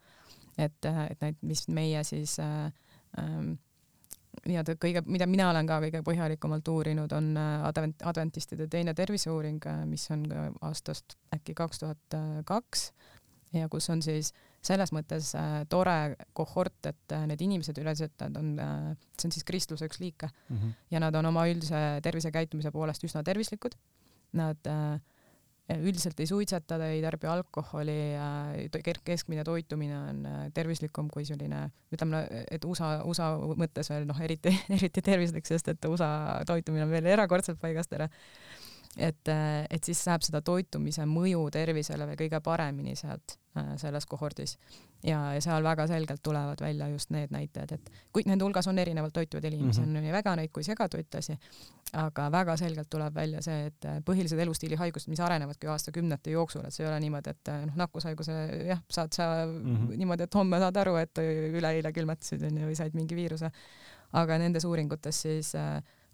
[0.57, 2.73] et, äh, et need, mis meie siis äh,
[3.19, 3.59] ähm,
[4.47, 10.11] nii-öelda kõige, mida mina olen ka kõige põhjalikumalt uurinud, on advent, adventistide teine terviseuuring, mis
[10.15, 10.27] on
[10.61, 12.91] aastast äkki kaks tuhat kaks
[13.53, 14.33] ja kus on siis
[14.65, 19.35] selles mõttes äh, tore kohort, et äh, need inimesed üldiselt nad on äh,, see on
[19.37, 20.75] siis kristluse üks liike mm -hmm.
[20.91, 23.77] ja nad on oma üldise tervisekäitumise poolest üsna tervislikud.
[24.33, 25.01] Nad äh,
[25.77, 27.97] üldiselt ei suitseta, ei tarbi alkoholi
[29.05, 34.55] keskmine toitumine on äh, tervislikum kui selline, ütleme, et USA, USA mõttes veel noh, eriti,
[34.79, 38.09] eriti tervislik, sest et USA toitumine on veel erakordselt paigast ära.
[38.97, 43.37] Et, äh, et siis saab seda toitumise mõju tervisele veel kõige paremini sealt
[43.77, 44.57] selles kohordis
[45.03, 48.79] ja, ja seal väga selgelt tulevad välja just need näitajad, et kuid nende hulgas on
[48.79, 49.97] erinevalt toituvaid inimesi mm, -hmm.
[49.97, 51.39] on nii veganeid kui segatoitlasi,
[51.93, 56.75] aga väga selgelt tuleb välja see, et äh, põhilised elustiilihaigused, mis arenevadki aastakümnete jooksul, et
[56.75, 59.97] see ei ole niimoodi, et noh, nakkushaiguse jah, saad sa mm -hmm.
[59.97, 61.19] niimoodi, et homme saad aru, et
[61.53, 63.51] üleeile külmetasid onju või said mingi viiruse,
[64.13, 65.53] aga nendes uuringutes siis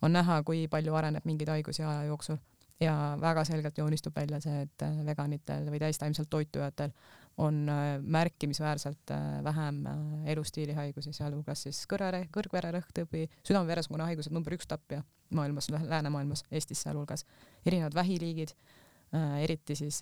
[0.02, 2.36] on näha, kui palju areneb mingeid haigusi aja jooksul
[2.80, 6.90] ja väga selgelt joonistub välja see, et äh, veganitel või täistaimselt toitujatel
[7.38, 9.84] on äh, märkimisväärselt äh, vähem
[10.30, 15.02] elustiilihaigusi, sealhulgas siis kõrvere, kõrgvererõhktõbi, südame-veresoonkonna haigused number üks tapja
[15.34, 17.24] maailmas, läänemaailmas, Eestis sealhulgas,
[17.66, 18.52] erinevad vähiliigid,
[19.42, 20.00] eriti siis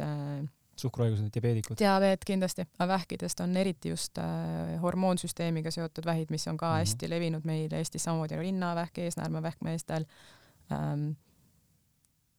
[0.77, 1.77] suhkruhaigused, diabeedikud.
[1.79, 6.75] diabeet kindlasti, aga vähkidest on eriti just äh, hormoonsüsteemiga seotud vähid, mis on ka mm
[6.75, 6.79] -hmm.
[6.79, 10.05] hästi levinud meil Eestis, samamoodi rinnavähk, eesnäärmevähk meestel
[10.73, 11.11] ähm,,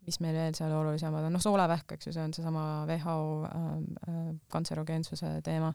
[0.08, 3.66] mis meil veel seal olulisemad on, noh, soolevähk, eks ju, see on seesama WHO äh,
[4.10, 4.22] äh,
[4.54, 5.74] kantserogeensuse teema.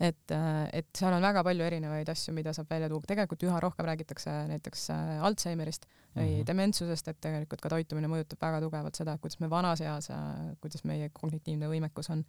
[0.00, 3.60] et äh,, et seal on väga palju erinevaid asju, mida saab välja tuua, tegelikult üha
[3.60, 6.46] rohkem räägitakse näiteks äh, Alžeimerist või mm -hmm.
[6.46, 10.84] dementsusest, et tegelikult ka toitumine mõjutab väga tugevalt seda, kuidas me vanas eas äh,, kuidas
[10.84, 12.24] meie kognitiivne võimekus on.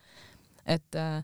[0.66, 1.24] et äh,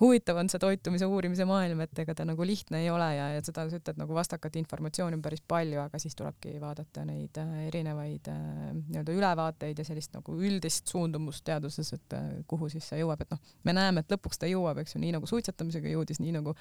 [0.00, 3.44] huvitav on see toitumise uurimise maailm, et ega ta nagu lihtne ei ole ja, ja
[3.44, 7.54] seda sa ütled nagu vastakat informatsiooni on päris palju, aga siis tulebki vaadata neid äh,
[7.68, 8.42] erinevaid äh,
[8.78, 13.34] nii-öelda ülevaateid ja sellist nagu üldist suundumust teaduses, et äh, kuhu siis see jõuab, et
[13.34, 16.54] noh, me näeme, et lõpuks ta jõuab, eks ju, nii nagu suitsetamisega jõudis, nii nagu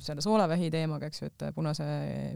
[0.00, 1.84] selle soolavähi teemaga, eks ju, et punase,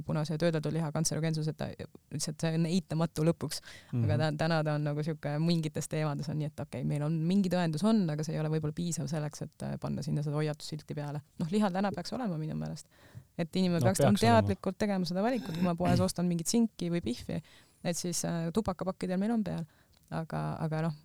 [0.05, 1.69] punase töödeldud liha kantserogeensus, et ta
[2.13, 3.71] lihtsalt see on eitamatu lõpuks mm.
[3.93, 4.05] -hmm.
[4.05, 7.07] aga ta, täna ta on nagu sihuke mingites teemades on nii, et okei okay,, meil
[7.07, 10.25] on mingi tõendus on, aga see ei ole võib-olla piisav selleks, et äh, panna sinna
[10.27, 11.23] seda hoiatussilti peale.
[11.41, 12.91] noh, lihal täna peaks olema minu meelest,
[13.39, 14.85] et inimene no, peaks, peaks teadlikult olema.
[14.85, 17.41] tegema seda valikut, kui ma poes ostan mingit sinki või pihvi,
[17.85, 19.65] et siis äh, tubakapakkidel meil on peal,
[20.11, 21.01] aga, aga noh,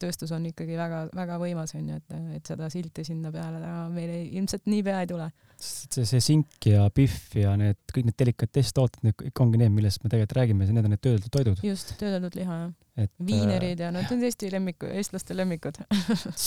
[0.00, 4.28] tööstus on ikkagi väga-väga võimas onju, et, et seda silti sinna peale täna meil ei,
[4.38, 5.28] ilmselt niipea ei tule.
[5.64, 10.02] see, see sink ja pihv ja need kõik need delikatesstooted, need kõik ongi need, millest
[10.02, 11.62] me tegelikult räägime, need on need töödeldud toidud.
[11.66, 13.12] just, töödeldud liha jah.
[13.30, 15.80] viinerid ja noh, need on Eesti lemmikud, eestlaste lemmikud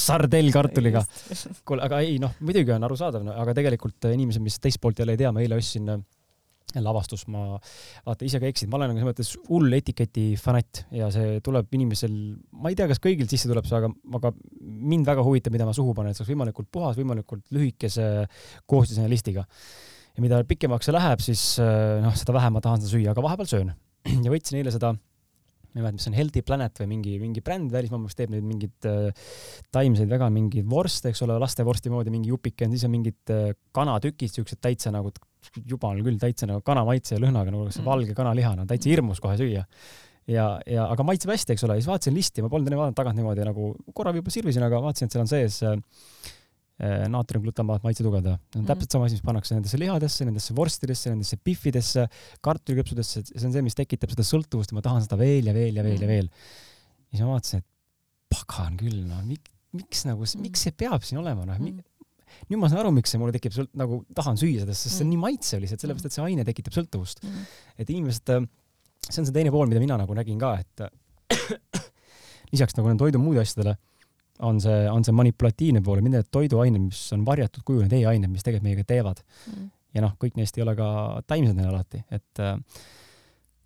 [0.07, 1.05] sardellkartuliga.
[1.65, 5.17] kuule, aga ei noh, muidugi on arusaadav no,, aga tegelikult inimesed, mis teist poolt jälle
[5.17, 5.89] ei tea, ma eile ostsin
[6.75, 7.55] lavastus, ma
[8.05, 12.13] vaata ise ka eksin, ma olen selles mõttes hull etiketi fanatt ja see tuleb inimesel,
[12.59, 15.75] ma ei tea, kas kõigil sisse tuleb see, aga, aga mind väga huvitab, mida ma
[15.75, 18.27] suhu panen, et see oleks võimalikult puhas, võimalikult lühikese
[18.67, 19.47] koostisena listiga.
[20.17, 21.43] ja mida pikemaks see läheb, siis
[22.03, 23.75] noh, seda vähem ma tahan seda süüa, aga vahepeal söön.
[24.25, 24.95] ja võtsin eile seda
[25.77, 28.45] ma ei mäleta, mis on, Healthy Planet või mingi, mingi bränd välismaa, mis teeb neid
[28.47, 29.27] mingeid äh,
[29.73, 33.51] taimseid vegan mingeid vorste, eks ole, lastevorsti moodi mingi jupike on, siis on mingid äh,
[33.75, 35.13] kanatükid, siuksed täitsa nagu
[35.67, 37.87] jumal küll, täitsa nagu kana maitse ja lõhnaga nagu see mm.
[37.87, 39.63] valge kanaliha, no täitsa hirmus kohe süüa.
[40.27, 43.19] ja, ja aga maitseb hästi, eks ole, siis vaatasin listi, ma polnud enne vaadanud tagant
[43.19, 45.77] niimoodi nagu korra võib-olla sirvisin, aga vaatasin, et seal on sees äh,
[46.83, 48.37] äh naatriumglutamaat maitse tugevdaja.
[48.51, 48.69] see on mm.
[48.71, 52.07] täpselt sama asi, mis pannakse nendesse lihadesse, nendesse vorstidesse, nendesse pihvidesse,
[52.45, 55.79] kartulikõpsudesse, see on see, mis tekitab seda sõltuvust ja ma tahan seda veel ja veel
[55.79, 56.05] ja veel mm.
[56.05, 56.31] ja veel.
[57.07, 61.23] ja siis ma vaatasin, et pagan küll, no miks, miks nagu, miks see peab siin
[61.23, 61.86] olema, noh mm
[62.47, 65.03] nüüd ma saan aru, miks see mulle tekib sõlt-, nagu tahan süüa seda, sest see
[65.03, 65.15] on mm.
[65.15, 67.23] nii maitsev lihtsalt, sellepärast et see aine tekitab sõltuvust.
[67.25, 67.45] Mm..
[67.83, 68.47] et inimesed, äh,
[69.09, 70.87] see on see teine pool, mida mina nagu nägin ka, et
[72.53, 73.77] lisaks nagu nende toidu muude asjadele
[74.47, 78.29] on see, on see manipulatiivne pool, mitte need toiduained, mis on varjatud kujul, need e-ained,
[78.29, 79.23] mis tegelikult meiega teevad.
[79.49, 79.73] Mm..
[79.97, 80.87] ja noh, kõik neist ei ole ka
[81.29, 82.55] taimsed neil alati, et äh,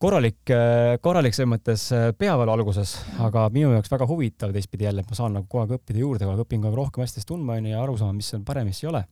[0.01, 5.03] korralik, äh, korralik selles mõttes äh, peavalu alguses, aga minu jaoks väga huvitav teistpidi jälle,
[5.03, 7.29] et ma saan nagu kogu aeg õppida juurde, kogu aeg õpin kogu aeg rohkem asjadest
[7.29, 9.03] tundma onju ja aru saama, mis on parem, mis ei ole.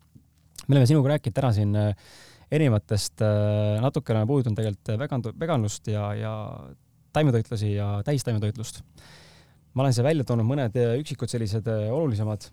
[0.65, 2.11] me oleme sinuga rääkinud täna siin äh,
[2.49, 3.21] erinevatest,
[3.83, 6.31] natukene oleme puudutanud tegelikult vegan, veganlust ja, ja
[7.13, 8.81] taimetoitlasi ja täistaimetoitlust.
[9.73, 12.47] ma olen siia välja toonud mõned üksikud sellised olulisemad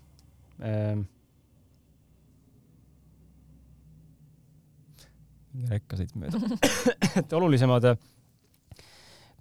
[0.61, 1.07] ähm,
[5.55, 6.61] mingi rekka sõitma mööda
[7.23, 7.89] et olulisemad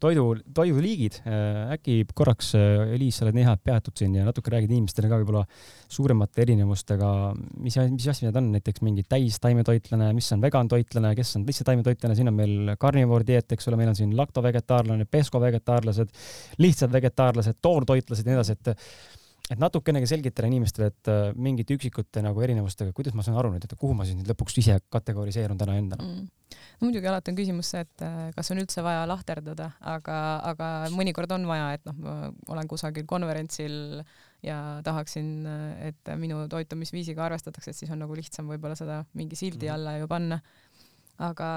[0.00, 4.26] toidu, toiduliigid, äh, äkki korraks, äh, Eliis, sa oled nii hea, et peatud siin ja
[4.26, 5.44] natuke räägid inimestele ka võib-olla
[5.92, 7.10] suuremate erinevustega,
[7.64, 12.16] mis, mis asjad need on, näiteks mingi täistaimetoitlane, mis on vegantoitlane, kes on lihtsalt taimetoitlane,
[12.18, 16.16] siin on meil carnivore dieet, eks ole, meil on siin laktovegetaarlane, peskovegetaallased,
[16.62, 22.22] lihtsad vegetaarlased, toortoitlased ja nii edasi, et et natukenegi selgitada inimestele, et äh, mingite üksikute
[22.24, 25.60] nagu erinevustega, kuidas ma saan aru nüüd, et kuhu ma siis nüüd lõpuks ise kategoriseerun
[25.60, 26.56] täna endana mm.?
[26.80, 30.18] no muidugi alati on küsimus see, et äh, kas on üldse vaja lahterdada, aga,
[30.50, 32.16] aga mõnikord on vaja, et noh, ma
[32.56, 34.02] olen kusagil konverentsil
[34.46, 35.30] ja tahaksin,
[35.88, 39.74] et minu toitumisviisiga arvestatakse, et siis on nagu lihtsam võib-olla seda mingi sildi mm.
[39.78, 40.42] alla ju panna.
[41.22, 41.48] aga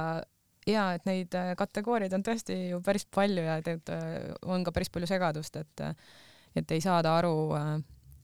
[0.69, 4.93] ja et neid äh, kategooriaid on tõesti ju päris palju ja tegelikult on ka päris
[4.93, 5.87] palju segadust, et
[6.55, 7.79] et ei saada aru äh,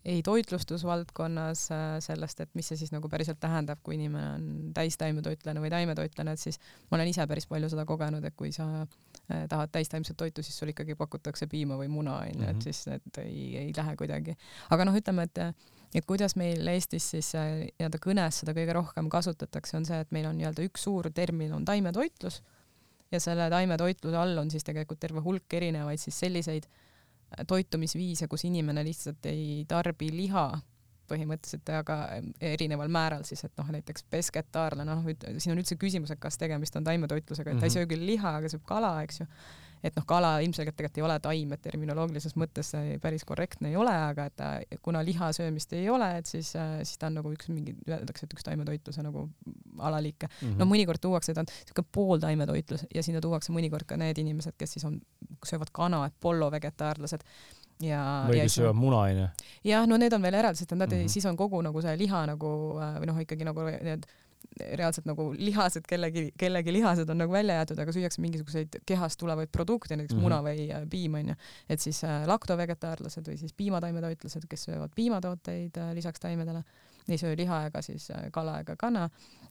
[0.06, 5.62] ei toitlustusvaldkonnas äh, sellest, et mis see siis nagu päriselt tähendab, kui inimene on täistaimetoitlane
[5.64, 6.60] või taimetoitlane, et siis
[6.92, 10.58] ma olen ise päris palju seda kogenud, et kui sa äh, tahad täistaimset toitu, siis
[10.62, 12.62] sul ikkagi pakutakse piima või muna onju et mhm.
[12.68, 14.38] siis need ei, ei lähe kuidagi.
[14.70, 15.42] aga noh, ütleme, et
[15.96, 20.28] et kuidas meil Eestis siis nii-öelda kõnes seda kõige rohkem kasutatakse, on see, et meil
[20.30, 22.42] on nii-öelda üks suur termin on taimetoitlus
[23.14, 26.85] ja selle taimetoitluse all on siis tegelikult terve hulk erinevaid siis selliseid äh,
[27.48, 30.48] toitumisviise, kus inimene lihtsalt ei tarbi liha
[31.10, 31.96] põhimõtteliselt, aga
[32.42, 36.76] erineval määral siis, et noh, näiteks pesketaarlane, noh, siin on üldse küsimus, et kas tegemist
[36.80, 37.76] on taimetoitlusega, et ta ei mhm.
[37.78, 39.30] söö küll liha, aga sööb kala, eks ju
[39.84, 43.80] et noh, kala ilmselgelt tegelikult ei ole taim, et terminoloogilises mõttes see päris korrektne ei
[43.80, 44.50] ole, aga et ta,
[44.86, 48.38] kuna liha söömist ei ole, et siis, siis ta on nagu üks mingi, öeldakse, et
[48.38, 49.28] üks taimetoitluse nagu
[49.80, 50.48] alaliike mm.
[50.48, 50.58] -hmm.
[50.62, 54.78] no mõnikord tuuakse, ta on niisugune pooltaimetoitlus ja sinna tuuakse mõnikord ka need inimesed, kes
[54.78, 55.00] siis on,
[55.46, 57.26] söövad kana, et pollovegetaarlased
[57.84, 59.28] ja või kes söövad muna onju.
[59.68, 61.12] jah, no need on veel eraldi, sest nad mm -hmm.
[61.12, 64.06] siis on kogu nagu see liha nagu või noh, ikkagi nagu need
[64.60, 69.52] reaalselt nagu lihased, kellegi, kellegi lihased on nagu välja jäetud, aga süüakse mingisuguseid kehast tulevaid
[69.52, 70.24] produkte, näiteks mm -hmm.
[70.24, 71.36] muna või äh, piim onju.
[71.70, 76.64] et siis äh, laktovegetaarlased või siis piimataimetoitlased, kes söövad piimatooteid äh, lisaks taimedele,
[77.10, 79.10] ei söö liha ega siis kala ega kana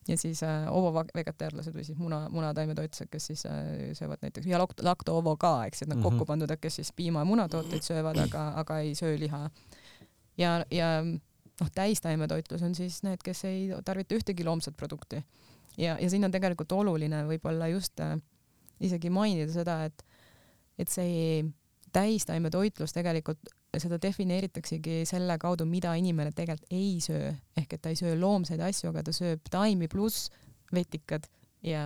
[0.08, 5.36] ja siis äh, ovovegetaarlased või siis muna, munataimetoitlased, kes siis äh, söövad näiteks ja lakto-ovo
[5.40, 6.10] ka, eks, et nad mm -hmm.
[6.10, 9.50] kokku pandud, kes siis piima ja munatooteid söövad, aga, aga ei söö liha.
[10.38, 11.04] ja, ja
[11.60, 15.22] noh, täistaimetoitlus on siis need, kes ei tarvita ühtegi loomset produkti.
[15.78, 18.16] ja, ja siin on tegelikult oluline võib-olla just äh,
[18.80, 20.04] isegi mainida seda, et,
[20.78, 21.44] et see
[21.94, 27.98] täistaimetoitlus tegelikult, seda defineeritaksegi selle kaudu, mida inimene tegelikult ei söö, ehk et ta ei
[27.98, 30.30] söö loomseid asju, aga ta sööb taimi pluss
[30.74, 31.26] vetikad
[31.64, 31.84] ja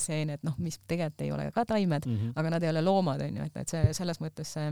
[0.00, 2.32] seened, noh, mis tegelikult ei ole ka taimed mm, -hmm.
[2.40, 4.70] aga nad ei ole loomad, onju, et, et see selles mõttes see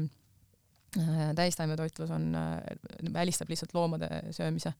[1.35, 4.73] täistaimetoitlus on, äh, välistab lihtsalt loomade söömise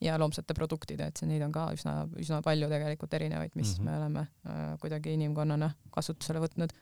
[0.00, 3.86] ja loomsete produktide, et see, neid on ka üsna, üsna palju tegelikult erinevaid, mis mm
[3.86, 3.90] -hmm.
[3.90, 6.72] me oleme äh, kuidagi inimkonnana kasutusele võtnud.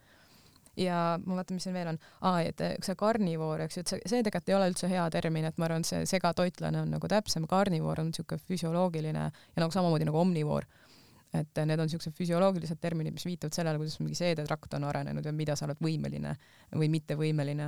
[0.76, 3.88] ja ma vaatan, mis siin veel on ah,, et äh, see karnivoor, eks ju, et
[3.88, 7.08] see, see tegelikult ei ole üldse hea termin, et ma arvan, see segatoitlane on nagu
[7.08, 10.66] täpsem, karnivoor on niisugune füsioloogiline ja nagu samamoodi nagu omnivoor
[11.34, 15.32] et need on niisugused füsioloogilised terminid, mis viitavad sellele, kuidas mingi seedetrakt on arenenud ja
[15.34, 16.34] mida sa oled võimeline
[16.74, 17.66] või mitte võimeline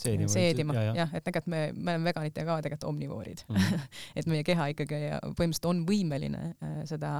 [0.00, 3.56] seedima, seedima., jah ja,, et tegelikult me, me oleme veganid ja ka tegelikult omnivoorid mm.
[3.56, 3.86] -hmm.
[4.22, 5.00] et meie keha ikkagi
[5.36, 7.12] põhimõtteliselt on võimeline äh, seda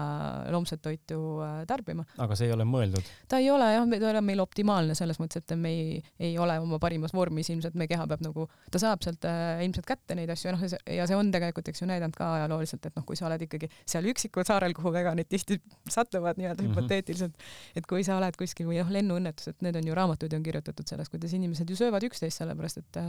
[0.53, 2.07] loomset toitu äh, tarbima.
[2.17, 3.13] aga see ei ole mõeldud?
[3.29, 6.39] ta ei ole jah, ta ei ole meil optimaalne selles mõttes, et me ei, ei
[6.39, 10.17] ole oma parimas vormis, ilmselt meie keha peab nagu, ta saab sealt äh, ilmselt kätte
[10.19, 10.67] neid asju ja noh,
[10.99, 13.69] ja see on tegelikult, eks ju, näidanud ka ajalooliselt, et noh, kui sa oled ikkagi
[13.85, 16.77] seal üksikul saarel, kuhu veganid tihti satuvad nii-öelda mm -hmm.
[16.77, 17.35] hüpoteetiliselt,
[17.77, 20.87] et kui sa oled kuskil või noh, lennuõnnetus, et need on ju raamatuid on kirjutatud
[20.89, 23.01] sellest, kuidas inimesed ju söövad üksteist, sellepärast et,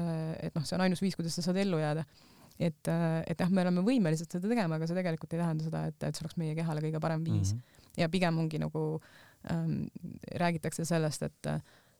[0.41, 2.05] et noh, see on ainus viis, kuidas sa saad ellu jääda.
[2.59, 2.87] et,
[3.27, 6.15] et jah, me oleme võimelised seda tegema, aga see tegelikult ei tähenda seda, et, et
[6.15, 7.59] see oleks meie kehale kõige parem viis mm.
[7.59, 7.87] -hmm.
[7.97, 9.01] ja pigem ongi nagu
[9.51, 9.87] ähm,
[10.35, 11.47] räägitakse sellest, et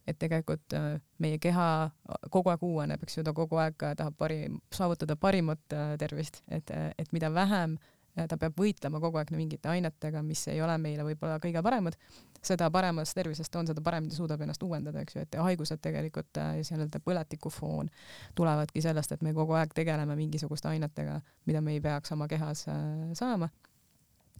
[0.07, 1.89] et tegelikult äh, meie keha
[2.29, 6.71] kogu aeg uueneb, eks ju, ta kogu aeg tahab pari, saavutada parimat äh, tervist, et,
[6.97, 11.05] et mida vähem äh, ta peab võitlema kogu aeg mingite ainetega, mis ei ole meile
[11.07, 11.97] võib-olla kõige paremad,
[12.45, 16.41] seda paremas tervises ta on, seda paremini suudab ennast uuendada, eks ju, et haigused tegelikult
[16.41, 17.89] äh, nii-öelda põletikufoon
[18.37, 22.67] tulevadki sellest, et me kogu aeg tegeleme mingisuguste ainetega, mida me ei peaks oma kehas
[22.71, 23.49] äh, saama.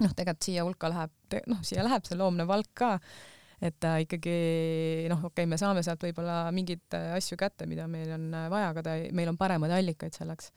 [0.02, 2.98] noh, tegelikult siia hulka läheb, noh, siia läheb see loomne valk ka,
[3.64, 4.36] et ta ikkagi
[5.10, 8.70] noh, okei okay,, me saame sealt võib-olla mingeid äh, asju kätte, mida meil on vaja,
[8.70, 10.54] aga ta, meil on paremaid allikaid selleks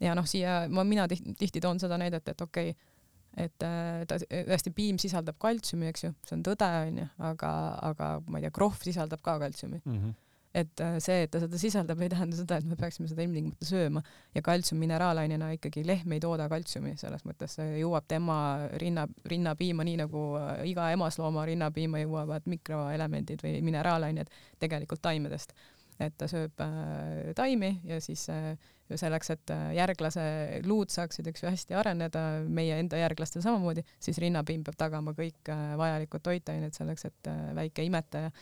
[0.00, 2.96] ja noh, siia ma, mina tihti, tihti toon seda näidet, et okei okay,,
[3.38, 7.52] et äh, ta tõesti piim sisaldab kaltsiumi, eks ju, see on tõde, onju, aga,
[7.92, 9.98] aga ma ei tea, krohv sisaldab ka kaltsiumi mm.
[10.00, 10.14] -hmm.
[10.62, 13.68] et äh, see, et ta seda sisaldab, ei tähenda seda, et me peaksime seda ilmtingimata
[13.68, 14.02] sööma
[14.34, 18.38] ja kaltsium mineraalainena ikkagi lehm ei tooda kaltsiumi, selles mõttes see jõuab tema
[18.82, 25.54] rinna, rinnapiima, nii nagu äh, iga emaslooma rinnapiima jõuavad mikroelemendid või mineraalained tegelikult taimedest
[26.00, 28.54] et ta sööb äh, taimi ja siis äh,
[28.90, 30.22] selleks, et äh, järglase
[30.66, 35.52] luud saaksid, eks ju, hästi areneda, meie enda järglastel samamoodi, siis rinnapiim peab tagama kõik
[35.80, 38.32] vajalikud toitained selleks, et väike imetaja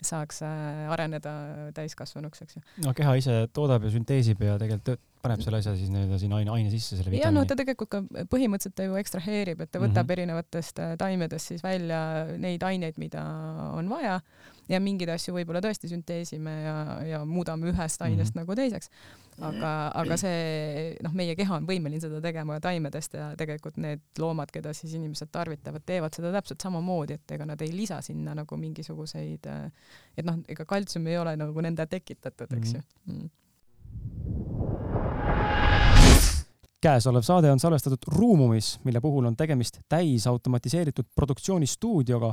[0.00, 1.32] saaks areneda
[1.76, 2.62] täiskasvanuks, eks ju.
[2.86, 6.52] no keha ise toodab ja sünteesib ja tegelikult paneb selle asja siis nii-öelda sinna aine,
[6.54, 7.26] aine sisse, selle vitamiini.
[7.26, 8.00] ja no ta tegelikult ka
[8.32, 10.14] põhimõtteliselt ta ju ekstraheerib, et ta võtab mm -hmm.
[10.16, 12.00] erinevatest äh, taimedest siis välja
[12.38, 13.24] neid aineid, mida
[13.76, 14.20] on vaja
[14.70, 18.44] ja mingeid asju võib-olla tõesti sünteesime ja, ja muudame ühest ainest mm -hmm.
[18.44, 18.90] nagu teiseks.
[19.40, 24.50] aga, aga see, noh, meie keha on võimeline seda tegema taimedest ja tegelikult need loomad,
[24.52, 28.56] keda siis inimesed tarvitavad, teevad seda täpselt samamoodi, et ega nad ei lisa sinna nagu
[28.56, 29.70] mingisuguseid, äh,
[30.16, 33.30] et noh, ega kaltsium ei ole nagu nende tekitatud, eks ju mm -hmm
[36.80, 42.32] käesolev saade on salvestatud Ruumumis, mille puhul on tegemist täisautomatiseeritud produktsioonistuudioga,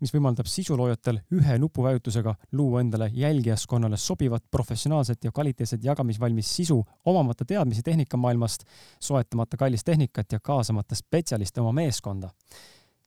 [0.00, 7.44] mis võimaldab sisuloojatel ühe nupuvajutusega luua endale jälgijaskonnale sobivat, professionaalset ja kvaliteetset jagamisvalmis sisu, omamata
[7.44, 8.64] teadmisi tehnikamaailmast,
[9.00, 12.30] soetamata kallist tehnikat ja kaasamata spetsialiste oma meeskonda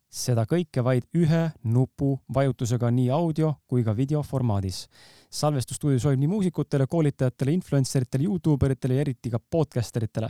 [0.10, 4.88] seda kõike vaid ühe nupu vajutusega nii audio kui ka video formaadis.
[5.30, 10.30] salvestusstuudio sobib nii muusikutele, koolitajatele, influenceritele, Youtube eritele ja eriti ka podcaster itele.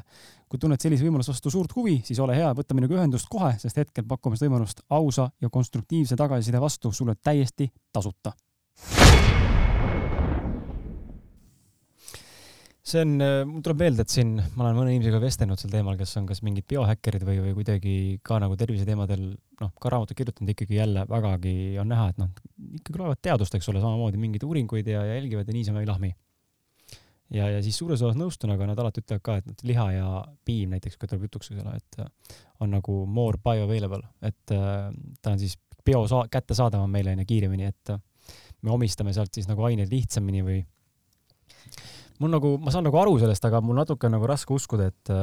[0.50, 3.78] kui tunned sellise võimaluse vastu suurt huvi, siis ole hea, võta minuga ühendust kohe, sest
[3.78, 8.34] hetkel pakume seda võimalust ausa ja konstruktiivse tagasiside vastu sulle täiesti tasuta
[12.86, 15.98] see on, äh, mul tuleb meelde, et siin ma olen mõne inimesega vestelnud sel teemal,
[16.00, 20.54] kes on kas mingid biohäkkerid või, või kuidagi ka nagu terviseteemadel noh, ka raamatuid kirjutanud,
[20.54, 22.32] ikkagi jälle vägagi on näha, et noh,
[22.80, 26.14] ikkagi loevad teadust, eks ole, samamoodi mingeid uuringuid ja, ja jälgivad ja niisama ei lahmi.
[27.36, 30.08] ja, ja siis suures osas nõustun, aga nad alati ütlevad ka, et nad liha ja
[30.46, 34.90] piim näiteks, kui tuleb jutuks, eks ole, et äh, on nagu more bioavailable, et äh,
[35.22, 37.94] ta on siis bio saa-, kättesaadavam meile onju kiiremini, et
[38.62, 40.64] me omistame sealt siis nagu aineid lihtsamini või
[42.20, 45.14] mul nagu, ma saan nagu aru sellest, aga mul natuke nagu raske uskuda, et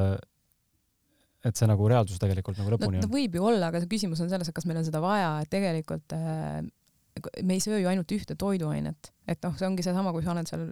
[1.47, 3.13] et see nagu reaalsus tegelikult nagu lõpuni no, on.
[3.13, 5.51] võib ju olla, aga see küsimus on selles, et kas meil on seda vaja, et
[5.53, 6.65] tegelikult äh,
[7.43, 10.47] me ei söö ju ainult ühte toiduainet et noh, see ongi seesama, kui sa oled
[10.49, 10.65] seal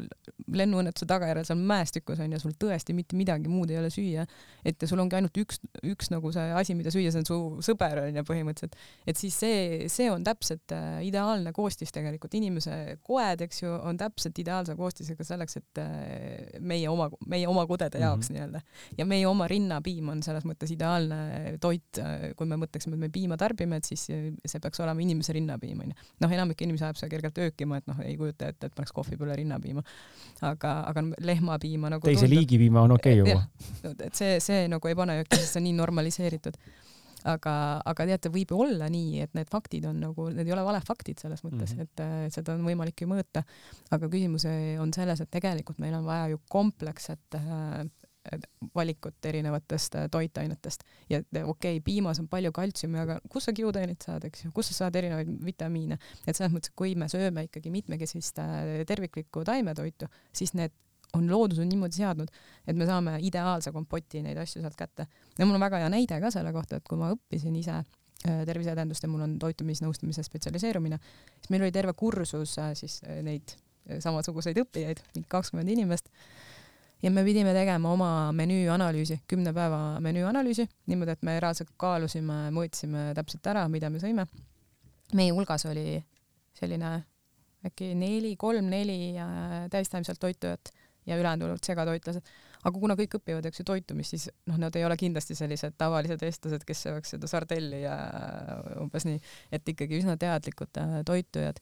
[0.55, 4.25] lennuõnnetuse tagajärjel seal mäestikus onju, sul tõesti mitte midagi muud ei ole süüa,
[4.67, 5.59] et sul ongi ainult üks,
[5.91, 8.79] üks nagu see asi, mida süüa, see on su sõber onju põhimõtteliselt.
[9.11, 13.99] et siis see, see on täpselt äh, ideaalne koostis tegelikult, inimese koed, eks ju, on
[14.01, 18.39] täpselt ideaalse koostisega selleks, et äh, meie oma, meie oma kudede jaoks mm -hmm.
[18.39, 18.95] nii-öelda.
[18.99, 23.11] ja meie oma rinnapiim on selles mõttes ideaalne toit, äh, kui me mõtleksime, et me
[23.11, 25.95] piima tarbime, et siis see peaks olema inimese rinnapiim onju.
[26.21, 29.19] noh, enamik inimesi ajab seda kergelt öökima, et noh, ei kujuta ette, et paneks kohvi
[29.21, 29.83] peale rinnapiima.
[30.45, 33.95] aga, aga lehmapiima nagu teise tundub, liigi piima on okei okay juua.
[34.09, 36.59] et see, see nagu ei pane ööki, sest see on nii normaliseeritud
[37.29, 37.55] aga,
[37.89, 41.23] aga teate, võib ju olla nii, et need faktid on nagu, need ei ole valefaktid
[41.23, 42.27] selles mõttes mm, -hmm.
[42.29, 43.45] et seda on võimalik ju mõõta.
[43.91, 44.47] aga küsimus
[44.81, 47.85] on selles, et tegelikult meil on vaja ju kompleksset äh,
[48.75, 50.85] valikut erinevatest äh, toitainetest.
[51.11, 54.73] Ja okei okay,, piimas on palju kaltsiumi, aga kust sa kiudaineid saad, eks ju, kust
[54.73, 60.09] sa saad erinevaid vitamiine, et selles mõttes, kui me sööme ikkagi mitmekesist äh, terviklikku taimetoitu,
[60.33, 60.73] siis need
[61.15, 62.33] on, loodus on niimoodi seadnud,
[62.67, 65.07] et me saame ideaalse kompoti neid asju sealt kätte.
[65.39, 68.41] ja mul on väga hea näide ka selle kohta, et kui ma õppisin ise äh,
[68.49, 70.99] terviseedendust ja mul on toitumisnõustamise spetsialiseerumine,
[71.37, 73.59] siis meil oli terve kursus siis neid
[74.01, 76.09] samasuguseid õppijaid, mingi kakskümmend inimest
[77.05, 81.75] ja me pidime tegema oma menüü analüüsi, kümne päeva menüü analüüsi, niimoodi, et me reaalselt
[81.81, 84.27] kaalusime, mõõtsime täpselt ära, mida me sõime.
[85.15, 86.01] meie hulgas oli
[86.57, 86.95] selline
[87.65, 90.73] äkki neli, kolm-neli äh, täistaimselt toitujat
[91.07, 92.25] ja ülejäänud segatoitlased.
[92.65, 96.23] aga kuna kõik õpivad, eks ju, toitumist, siis noh, nad ei ole kindlasti sellised tavalised
[96.25, 97.97] eestlased, kes sööks seda sardelli ja
[98.81, 99.21] umbes nii,
[99.53, 101.61] et ikkagi üsna teadlikud äh, toitujad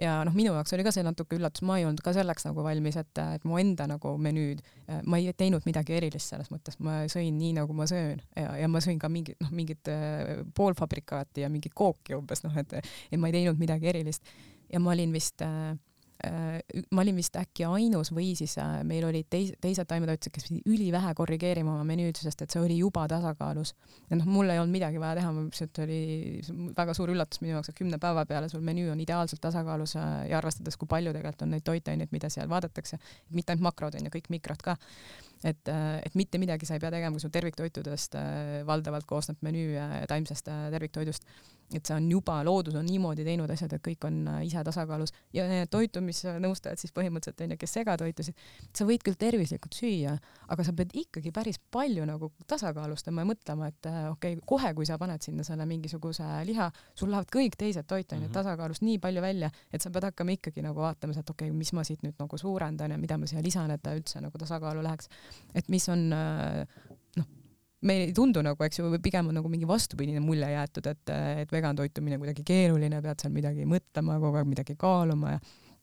[0.00, 2.64] ja noh, minu jaoks oli ka see natuke üllatus, ma ei olnud ka selleks nagu
[2.64, 4.62] valmis, et, et mu enda nagu menüüd,
[5.04, 8.70] ma ei teinud midagi erilist selles mõttes, ma sõin nii, nagu ma söön ja, ja
[8.72, 13.20] ma sõin ka mingit, noh, mingit äh, poolfabrikaati ja mingit kooki umbes noh, et, et
[13.20, 14.24] ma ei teinud midagi erilist.
[14.72, 15.91] ja ma olin vist äh, Äh,
[16.92, 20.68] ma olin vist äkki ainus või siis äh, meil olid teis-, teised taimetoitlased, kes pidid
[20.70, 23.74] ülivähe korrigeerima oma menüüd, sest et see oli juba tasakaalus.
[24.10, 25.98] ja noh, mul ei olnud midagi vaja teha, lihtsalt oli
[26.76, 30.14] väga suur üllatus minu jaoks, et kümne päeva peale sul menüü on ideaalselt tasakaalus äh,
[30.30, 33.00] ja arvestades, kui palju tegelikult on neid toitaineid, mida seal vaadatakse,
[33.34, 34.78] mitte ainult makrod on ju, kõik mikrod ka
[35.44, 38.14] et, et mitte midagi sa ei pea tegema, kui sul terviktoitudest
[38.66, 39.74] valdavalt koosneb menüü
[40.08, 41.26] taimsest terviktoidust
[41.76, 45.12] et see on juba, loodus on niimoodi teinud asjad, et kõik on äh, ise tasakaalus
[45.36, 48.42] ja need toitumisnõustajad siis põhimõtteliselt onju, kes segatoitusid,
[48.76, 50.14] sa võid küll tervislikult süüa,
[50.52, 54.72] aga sa pead ikkagi päris palju nagu tasakaalustama ja mõtlema, et äh, okei okay,, kohe
[54.76, 56.68] kui sa paned sinna selle mingisuguse liha,
[56.98, 58.36] sul lähevad kõik teised toitained mm -hmm.
[58.40, 61.72] tasakaalust nii palju välja, et sa pead hakkama ikkagi nagu vaatama, et okei okay,, mis
[61.72, 64.82] ma siit nüüd nagu suurendan ja mida ma siia lisan, et ta üldse nagu tasakaalu
[64.82, 65.08] läheks.
[65.54, 66.64] Et mis on äh,
[67.82, 71.12] meile ei tundu nagu, eks ju, pigem on nagu mingi vastupidine mulje jäetud, et,
[71.42, 75.40] et vegan toitumine kuidagi keeruline, pead seal midagi mõtlema, kogu aeg midagi kaaluma ja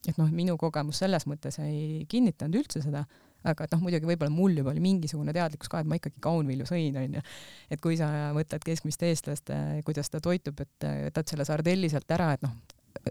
[0.08, 3.02] et noh, minu kogemus selles mõttes ei kinnitanud üldse seda,
[3.44, 6.68] aga et noh, muidugi võib-olla mul juba oli mingisugune teadlikkus ka, et ma ikkagi kaunvilju
[6.68, 7.22] sõin, onju.
[7.68, 9.52] et kui sa mõtled keskmist eestlast,
[9.84, 12.56] kuidas ta toitub, et võtad selle sardelli sealt ära, et noh,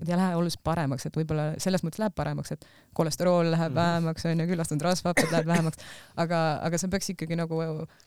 [0.07, 2.65] ja läheb oluliselt paremaks, et võib-olla selles mõttes läheb paremaks, et
[2.97, 3.79] kolesterool läheb -hmm.
[3.79, 7.61] vähemaks, onju, küllastunud rasvhappeid läheb vähemaks, aga, aga see peaks ikkagi nagu,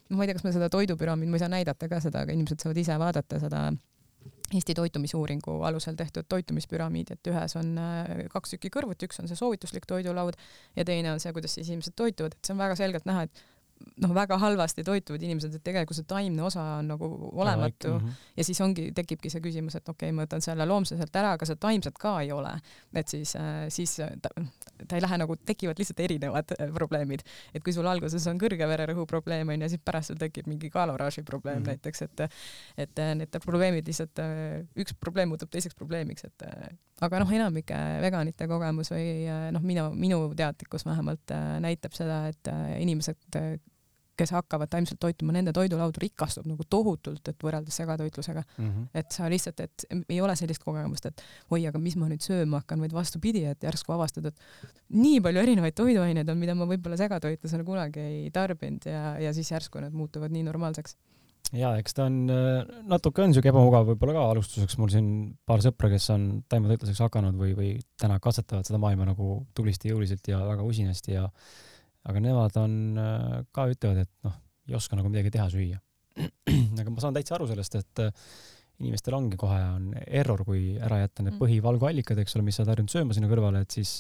[0.09, 2.61] ma ei tea, kas me seda toidupüramiidi, ma ei saa näidata ka seda, aga inimesed
[2.63, 3.71] saavad ise vaadata seda
[4.53, 9.39] Eesti toitumisuuringu alusel tehtud toitumispüramiid, et ühes on äh, kaks tükki kõrvuti, üks on see
[9.39, 10.37] soovituslik toidulaud
[10.77, 13.43] ja teine on see, kuidas siis inimesed toituvad, et see on väga selgelt näha, et
[14.03, 18.21] noh, väga halvasti toituvad inimesed, et tegelikult see taimne osa on nagu olematu mm -hmm.
[18.37, 21.33] ja siis ongi, tekibki see küsimus, et okei okay,, ma võtan selle loomse sealt ära,
[21.37, 22.53] aga seda taimset ka ei ole.
[22.95, 24.29] et siis, äh, siis ta,
[24.89, 27.21] ta ei lähe nagu, tekivad lihtsalt erinevad äh, probleemid.
[27.55, 31.23] et kui sul alguses on kõrge vererõhu probleem onju, siis pärast sul tekib mingi kaaloraaži
[31.23, 31.69] probleem mm -hmm.
[31.69, 32.21] näiteks, et
[32.77, 34.19] et äh, need probleemid lihtsalt,
[34.77, 36.43] üks probleem muutub teiseks probleemiks, et
[37.01, 43.19] aga noh, enamike veganite kogemus või noh, minu, minu teadlikkus vähemalt näitab seda, et inimesed
[44.19, 48.67] kes hakkavad taimselt toituma, nende toidulaud rikastub nagu tohutult, et võrreldes segatoitlusega mm.
[48.69, 48.89] -hmm.
[48.95, 52.63] et sa lihtsalt, et ei ole sellist kogemust, et oi, aga mis ma nüüd sööma
[52.63, 56.99] hakkan, vaid vastupidi, et järsku avastad, et nii palju erinevaid toiduaineid on, mida ma võib-olla
[57.01, 60.97] segatoitlusena kunagi ei tarbinud ja, ja siis järsku need muutuvad nii normaalseks
[61.57, 65.09] ja eks ta on äh, natuke on siuke ebamugav võib-olla ka alustuseks, mul siin
[65.49, 70.29] paar sõpra, kes on taimetoitlaseks hakanud või, või täna katsetavad seda maailma nagu tublisti, jõuliselt
[70.33, 71.27] ja väga usinasti ja
[72.09, 72.79] aga nemad on
[73.55, 74.39] ka ütlevad, et noh,
[74.69, 75.79] ei oska nagu midagi teha süüa.
[76.81, 78.03] aga ma saan täitsa aru sellest, et
[78.83, 81.43] inimestel ongi kohe on error, kui ära jätta need mm.
[81.43, 83.93] põhivalguallikad, eks ole, mis sa oled harjunud sööma sinna kõrvale, et siis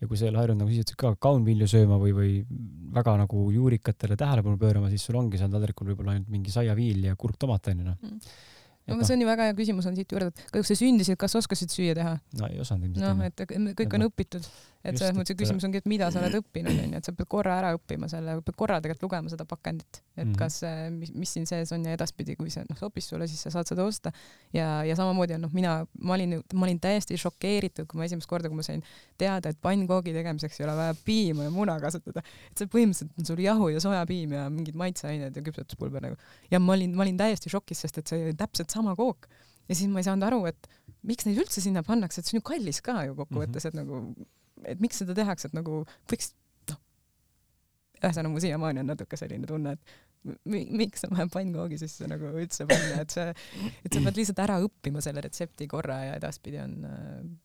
[0.00, 2.32] ja kui sa ei ole harjunud, nagu sa ütlesid ka, kaunvilju sööma või, või
[2.96, 7.14] väga nagu juurikatele tähelepanu pöörama, siis sul ongi seal taldrikul võib-olla ainult mingi saiaviil ja
[7.20, 8.34] kurktomat onju noh mm
[8.84, 11.16] no aga see on ju väga hea küsimus on siit juurde, et kas sa sündisid,
[11.20, 12.14] kas oskasid süüa teha?
[12.40, 13.06] no ei osanud ilmselt.
[13.06, 14.48] noh, et kõik on õpitud,
[14.84, 17.56] et selles mõttes küsimus ongi, et mida sa oled õppinud, onju, et sa pead korra
[17.60, 20.38] ära õppima selle, pead korra tegelikult lugema seda pakendit, et mm -hmm.
[20.40, 20.58] kas,
[20.92, 23.70] mis, mis siin sees on ja edaspidi, kui see noh sobis sulle, siis sa saad
[23.70, 24.12] seda osta.
[24.52, 28.28] ja, ja samamoodi on noh, mina, ma olin, ma olin täiesti šokeeritud, kui ma esimest
[28.28, 28.82] korda, kui ma sain
[29.18, 33.26] teada, et pannkoogi tegemiseks ei ole vaja piima ja muna kasutada, et see põhimõtteliselt on
[33.26, 36.16] sul jahu ja sojapiim ja mingid maitseained ja küpsetuspulber nagu.
[36.50, 39.28] ja ma olin, ma olin täiesti šokis, sest et see oli täpselt sama kook
[39.68, 40.68] ja siis ma ei saanud aru, et
[41.08, 44.00] miks neid üldse sinna pannakse, et see on ju kallis ka ju kokkuvõttes, et nagu,
[44.70, 46.32] et miks seda tehakse, et nagu võiks,
[46.70, 46.80] noh,
[48.00, 49.96] ühesõnaga mu siiamaani on natuke selline tunne, et
[50.48, 53.32] miks on vaja pannkoogi sisse nagu üldse panna, et see,
[53.84, 56.78] et sa pead lihtsalt ära õppima selle retsepti korra ja edaspidi on,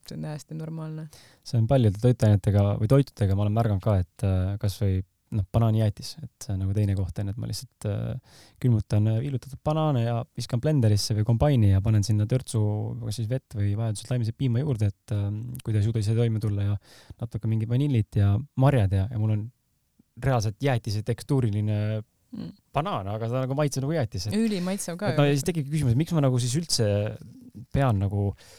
[0.07, 1.09] see on täiesti normaalne.
[1.43, 5.01] see on paljude toitainetega või toitudega, ma olen märganud ka, et äh, kasvõi
[5.35, 9.61] noh, banaanijäätis, et see on nagu teine koht on, et ma lihtsalt äh, külmutan viilutatud
[9.65, 12.61] banaane ja viskan blenderisse või kombaini ja panen sinna törtsu,
[13.03, 15.27] kas siis vett või vajadusel taimset piima juurde, et äh,
[15.63, 16.77] kui ta ei suuda ise toime tulla ja
[17.21, 19.43] natuke mingit vanillit ja marjad ja, ja mul on
[20.23, 22.55] reaalselt jäätise tekstuuriline mm.
[22.75, 24.31] banaan, aga ta nagu maitseb nagu jäätis.
[24.35, 25.13] ülimaitsev ka.
[25.19, 26.89] no ja siis tekibki küsimus, miks ma nagu siis üldse
[27.73, 28.49] pean nagu äh,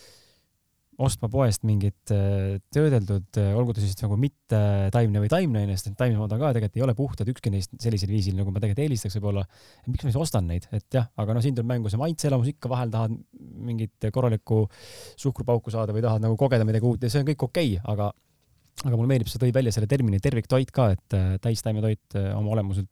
[1.01, 4.61] ostma poest mingit äh, töödeldud, äh, olgu ta siis nagu mitte
[4.93, 8.13] taimne või taimne sest taimne omad on ka tegelikult ei ole puhtad, ükski neist sellisel
[8.13, 9.45] viisil, nagu ma tegelikult eelistaks võib-olla.
[9.89, 12.73] miks ma siis ostan neid, et jah, aga no siin tuleb mängu see maitseelamus ikka,
[12.73, 14.65] vahel tahad mingit korralikku
[15.21, 18.11] suhkrupauku saada või tahad nagu kogeda midagi uut ja see on kõik okei okay,, aga
[18.81, 22.89] aga mulle meeldib, sa tõid välja selle termini terviktoit ka, et äh, täistaimetoit oma olemuselt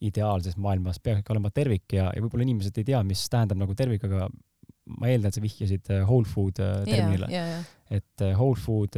[0.00, 3.74] ideaalses maailmas peaks ikka olema tervik ja, ja võib-olla inimesed ei tea, mis tähendab nagu
[3.76, 4.30] tervik, aga
[4.98, 7.46] ma eeldan, et sa vihjasid äh, whole food äh, terminile yeah,.
[7.46, 8.00] Yeah, yeah.
[8.00, 8.96] et äh, whole food,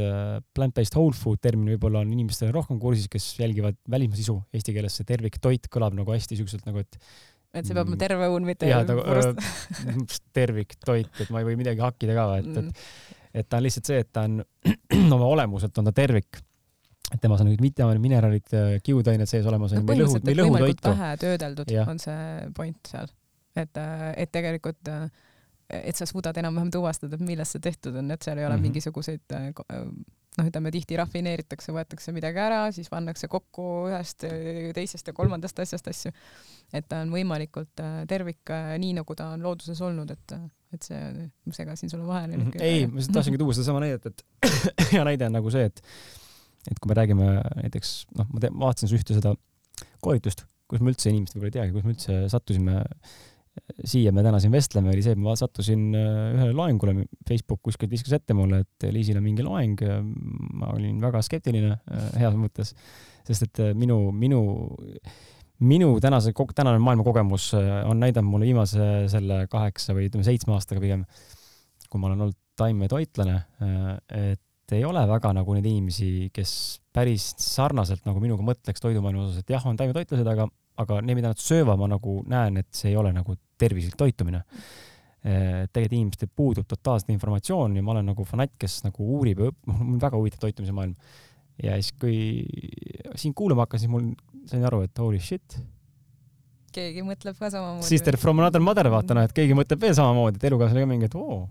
[0.55, 4.37] plant-based whole food termin võib-olla on inimestele rohkem kursis, kes jälgivad välismaa sisu.
[4.53, 6.99] Eesti keeles see terviktoit kõlab nagu hästi siukselt nagu, et
[7.53, 9.03] et see peab olema mm, terve õun, mitte jah, nagu
[10.33, 13.11] terviktoit, et ma ei või midagi hakkida ka, et, et mm.
[13.41, 14.41] et ta on lihtsalt see, et ta on
[15.19, 16.41] oma olemuselt on ta tervik
[17.13, 19.75] et temas on mingid vitamiinid, mineraalid, kiudained sees olemas.
[19.75, 21.85] no põhimõtteliselt, et võimalikult vähe töödeldud ja.
[21.91, 23.11] on see point seal.
[23.59, 23.81] et,
[24.17, 25.05] et tegelikult äh,
[25.69, 28.59] et sa suudad enam-vähem tuvastada, et millest see tehtud on, et seal ei ole mm
[28.59, 28.69] -hmm.
[28.69, 29.85] mingisuguseid äh, äh,
[30.37, 34.25] noh, ütleme tihti rafineeritakse, võetakse midagi ära, siis pannakse kokku ühest,
[34.73, 36.11] teisest ja kolmandast asjast asju.
[36.73, 40.35] et ta on võimalikult äh, tervik, nii nagu ta on looduses olnud, et,
[40.73, 42.43] et see, ma segasin sulle vahele mm.
[42.43, 42.61] -hmm.
[42.61, 44.25] ei, ma lihtsalt tahtsingi tuua sedasama näidet, et
[44.91, 45.83] hea näide on nagu see, et
[46.71, 49.35] et kui me räägime näiteks, noh, ma vaatasin ühte seda
[50.01, 52.83] koolitust, kus me üldse, võib-olla ei teagi, kus me üldse sattusime
[53.85, 56.95] siia me täna siin vestleme, oli see, et ma sattusin äh, ühele loengule,
[57.27, 59.83] Facebook kuskilt viskas ette mulle, et Liisil on mingi loeng.
[60.59, 62.73] ma olin väga skeptiline äh, heas mõttes,
[63.27, 64.41] sest et äh, minu, minu,
[65.63, 67.51] minu tänase, tänane maailmakogemus
[67.87, 71.05] on näidanud mulle viimase selle kaheksa või ütleme seitsme aastaga pigem,
[71.89, 73.37] kui ma olen olnud taimetoitlane,
[74.13, 76.51] et ei ole väga nagu neid inimesi, kes
[76.93, 80.49] päris sarnaselt nagu minuga mõtleks toidumaailma osas, et jah, on taimetoitlased, aga
[80.81, 84.43] aga need, mida nad söövad, ma nagu näen, et see ei ole nagu tervislik toitumine.
[85.23, 89.69] tegelikult inimestel puudub totaalselt informatsioon ja ma olen nagu fanatt, kes nagu uurib ja õpib,
[89.71, 90.97] mul väga huvitab toitumise maailm.
[91.63, 92.17] ja siis, kui
[93.15, 94.09] sind kuulama hakkasin, mul
[94.49, 95.59] sain aru, et holy shit.
[96.75, 97.87] keegi mõtleb ka samamoodi.
[97.87, 101.07] Sister from another mother, vaata noh, et keegi mõtleb veel samamoodi, et elukaaslane ka mingi,
[101.07, 101.45] et oo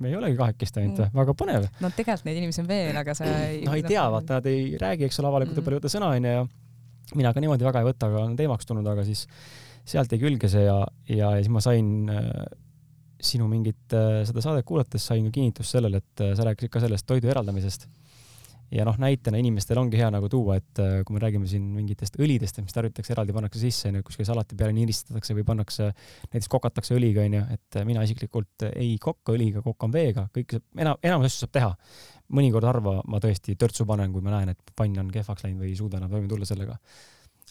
[0.00, 1.68] me ei olegi kahekesti ainult mm., väga põnev.
[1.82, 3.62] no tegelikult neid inimesi on veel, aga sa ei.
[3.66, 5.74] no ei tea, vaata, nad ei räägi, eks ole, avalikult mm.
[5.74, 6.44] ei võta sõna onju ja
[7.12, 9.26] mina ka niimoodi väga ei võta, aga on teemaks tulnud, aga siis
[9.84, 10.78] sealt jäi külge see ja,
[11.10, 12.30] ja, ja siis ma sain äh,
[13.24, 16.82] sinu mingit äh, seda saadet kuulates sain ka kinnitust sellele, et äh, sa rääkisid ka
[16.84, 17.86] sellest toidu eraldamisest.
[18.74, 22.56] ja noh, näitena inimestel ongi hea nagu tuua, et kui me räägime siin mingitest õlidest,
[22.64, 25.90] mis tarvitatakse eraldi, pannakse sisse, onju, kuskil salati peale niristatakse või pannakse,
[26.32, 30.98] näiteks kokatakse õliga, onju, et mina isiklikult ei kokka õliga, kokan veega, kõik see, enam,
[31.06, 31.70] enamus asju saab teha
[32.32, 35.72] mõnikord harva ma tõesti törtsu panen, kui ma näen, et pann on kehvaks läinud või
[35.72, 36.78] ei suuda enam toime tulla sellega.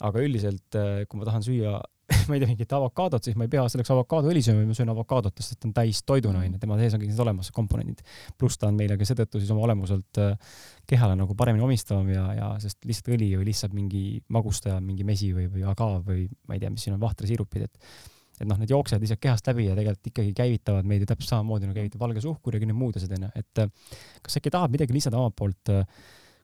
[0.01, 1.80] aga üldiselt, äh, kui ma tahan süüa
[2.28, 5.38] ma ei tea, mingit avokaadot, siis ma ei pea selleks avokaadoõli sööma, ma söön avokaadot,
[5.39, 8.01] sest ta on täis toiduna onju, tema sees ongi olemas komponendid.
[8.39, 10.57] pluss ta on meile ka seetõttu siis oma olemuselt äh,
[10.89, 14.03] kehale nagu paremini omistavam ja, ja sest lihtsalt õli või lihtsalt mingi
[14.36, 18.11] magustaja, mingi mesi või, või agav või ma ei tea, mis siin on, vahtrasiirupid, et
[18.44, 21.70] et noh, need jooksevad lihtsalt kehast läbi ja tegelikult ikkagi käivitavad meid ju täpselt samamoodi
[21.70, 24.74] nagu käivitab valge suhkur ja kõik need muud asjad onju, et äh, kas äkki tahad
[24.74, 25.88] midagi lisada omalt poolt, äh,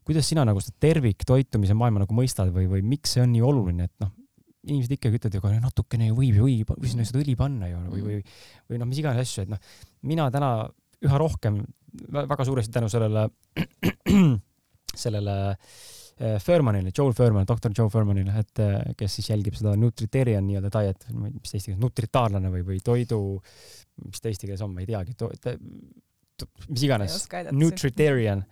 [0.08, 3.90] kuidas sina nagu seda terviktoitumise maailma nagu mõistad või, või miks see on nii oluline,
[3.90, 4.14] et noh,
[4.70, 7.70] inimesed ikkagi ütlevad ju, aga natukene ju võib ju õli, või sinna seda õli panna
[7.70, 8.20] ju või, või,
[8.72, 9.62] või noh, mis iganes asju, et noh,
[10.10, 10.52] mina täna
[11.06, 11.62] üha rohkem
[12.12, 13.30] väga suuresti tänu sellele,
[15.06, 15.80] sellele äh,
[16.20, 21.08] Furmanile, Joel Furman, doktor Joe Furmanile, et äh, kes siis jälgib seda nutritarian nii-öelda diet,
[21.16, 23.22] mis eesti keeles, nutritaarlane või, või toidu,
[24.04, 25.16] mis ta eesti keeles on, ma ei teagi,
[26.68, 27.16] mis iganes,
[27.56, 28.44] nutritarian,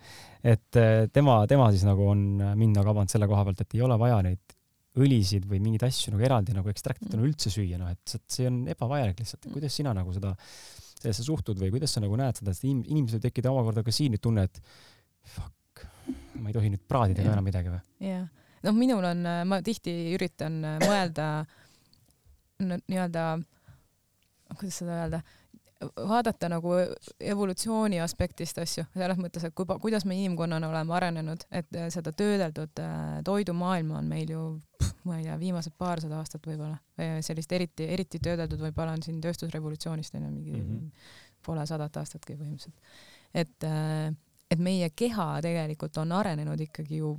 [0.47, 2.23] et äh, tema, tema siis nagu on
[2.59, 4.57] mind nagu avanud selle koha pealt, et ei ole vaja neid
[4.97, 7.27] õlisid või mingeid asju nagu eraldi nagu ekstraktituna mm.
[7.27, 9.43] üldse süüa, noh, et see on ebavajalik lihtsalt.
[9.45, 9.57] Mm.
[9.57, 10.33] kuidas sina nagu seda,
[10.97, 14.47] sellesse suhtud või kuidas sa nagu näed seda, et inimesel tekkida omakorda ka siin tunne,
[14.47, 14.61] et
[15.35, 15.53] fuck,
[16.37, 17.81] ma ei tohi nüüd praadida ka enam midagi või?
[18.07, 18.27] jah,
[18.63, 21.27] noh, minul on, ma tihti üritan mõelda
[22.59, 23.25] nii-öelda,
[24.57, 25.21] kuidas seda öelda,
[26.07, 26.73] vaadata nagu
[27.19, 32.13] evolutsiooni aspektist asju, selles mõttes, et kui, kuidas me inimkonnana oleme arenenud, et äh, seda
[32.17, 34.45] töödeldud äh, toidumaailma on meil ju,
[35.07, 36.79] ma ei tea, viimased paarsada aastat võib-olla,
[37.23, 41.11] sellist eriti, eriti töödeldud võib-olla on siin tööstusrevolutsioonist onju mingi mm -hmm.
[41.45, 42.75] poole sadat aastatki põhimõtteliselt.
[43.33, 44.13] et, äh,
[44.51, 47.17] et meie keha tegelikult on arenenud ikkagi ju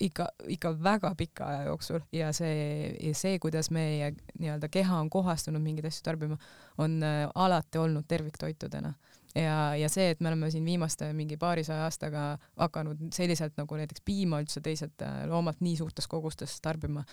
[0.00, 5.62] ikka, ikka väga pika aja jooksul ja see, see, kuidas meie nii-öelda keha on kohastunud
[5.62, 6.38] mingeid asju tarbima,
[6.78, 8.92] on äh, alati olnud terviktoitudena.
[9.34, 14.04] ja, ja see, et me oleme siin viimaste mingi paarisaja aastaga hakanud selliselt nagu näiteks
[14.04, 17.04] piima üldse teised äh, loomad nii suurtes kogustes tarbima,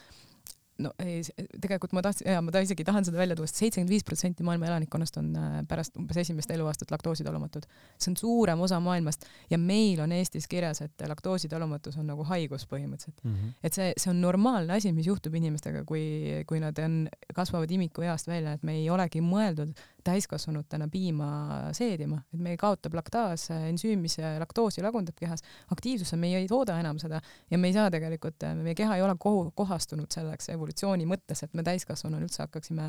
[0.82, 1.22] no ei,
[1.62, 4.46] tegelikult ma tahtsin, jaa, ma ta isegi tahan seda välja tuua, sest seitsekümmend viis protsenti
[4.48, 7.68] maailma elanikkonnast on äh, pärast umbes esimest eluaastat laktoositalumatud.
[7.98, 12.66] see on suurem osa maailmast ja meil on Eestis kirjas, et laktoositalumatus on nagu haigus
[12.72, 13.36] põhimõtteliselt mm.
[13.36, 13.54] -hmm.
[13.64, 16.04] et see, see on normaalne asi, mis juhtub inimestega, kui,
[16.48, 17.04] kui nad on,
[17.36, 21.30] kasvavad imikueast välja, et me ei olegi mõeldud täiskasvanutena piima
[21.76, 25.44] seedima, et meil kaotab laktaas ensüüm, mis laktoosi lagundab kehas,
[25.74, 29.16] aktiivsusse me ei tooda enam seda ja me ei saa tegelikult, meie keha ei ole
[29.20, 32.88] kohu, kohastunud selleks evolutsiooni mõttes, et me täiskasvanuna üldse hakkaksime,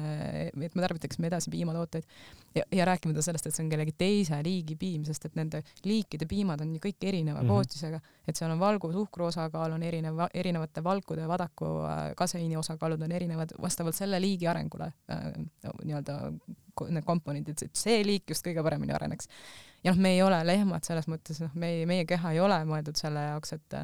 [0.51, 2.09] et me tarvitaksime edasi piimatooteid.
[2.55, 6.29] Ja, ja rääkimata sellest, et see on kellegi teise liigi piim, sest et nende liikide
[6.31, 7.55] piimad on ju kõik erineva mm -hmm.
[7.55, 11.67] koostisega, et seal on valgu, suhkru osakaal on erinev, erinevate valkude, vadaku,
[12.17, 15.33] kaseiini osakaalud on erinevad vastavalt selle liigi arengule äh,
[15.85, 16.33] nii-öelda
[17.05, 19.29] need komponendid, et see liik just kõige paremini areneks.
[19.85, 22.97] ja noh, me ei ole lehmad selles mõttes, noh, meie, meie keha ei ole mõeldud
[22.97, 23.79] selle jaoks, et,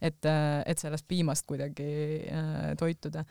[0.00, 0.28] et,
[0.66, 1.88] et sellest piimast kuidagi
[2.32, 3.24] äh, toituda.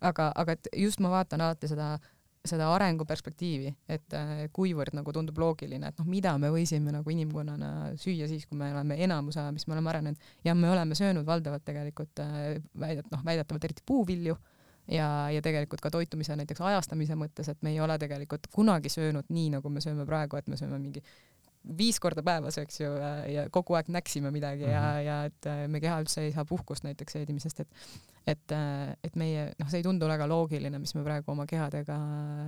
[0.00, 1.96] aga, aga et just ma vaatan alati seda
[2.44, 7.94] seda arenguperspektiivi, et äh, kuivõrd nagu tundub loogiline, et noh, mida me võisime nagu inimkonnana
[7.96, 11.24] süüa siis, kui me oleme enamuse aja, mis me oleme arenenud ja me oleme söönud
[11.24, 14.36] valdavalt tegelikult äh, väidet-, noh, väidetavalt eriti puuvilju
[14.88, 19.30] ja, ja tegelikult ka toitumise näiteks ajastamise mõttes, et me ei ole tegelikult kunagi söönud
[19.32, 21.04] nii, nagu me sööme praegu, et me sööme mingi
[21.78, 22.90] viis korda päevas, eks ju,
[23.32, 24.74] ja kogu aeg näksime midagi mm -hmm.
[24.74, 25.06] ja, mhm.
[25.06, 27.68] ja et äh, meie keha üldse ei saa puhkust näiteks seedimisest, et
[28.26, 31.96] et, äh, et meie, noh, see ei tundu väga loogiline, mis me praegu oma kehadega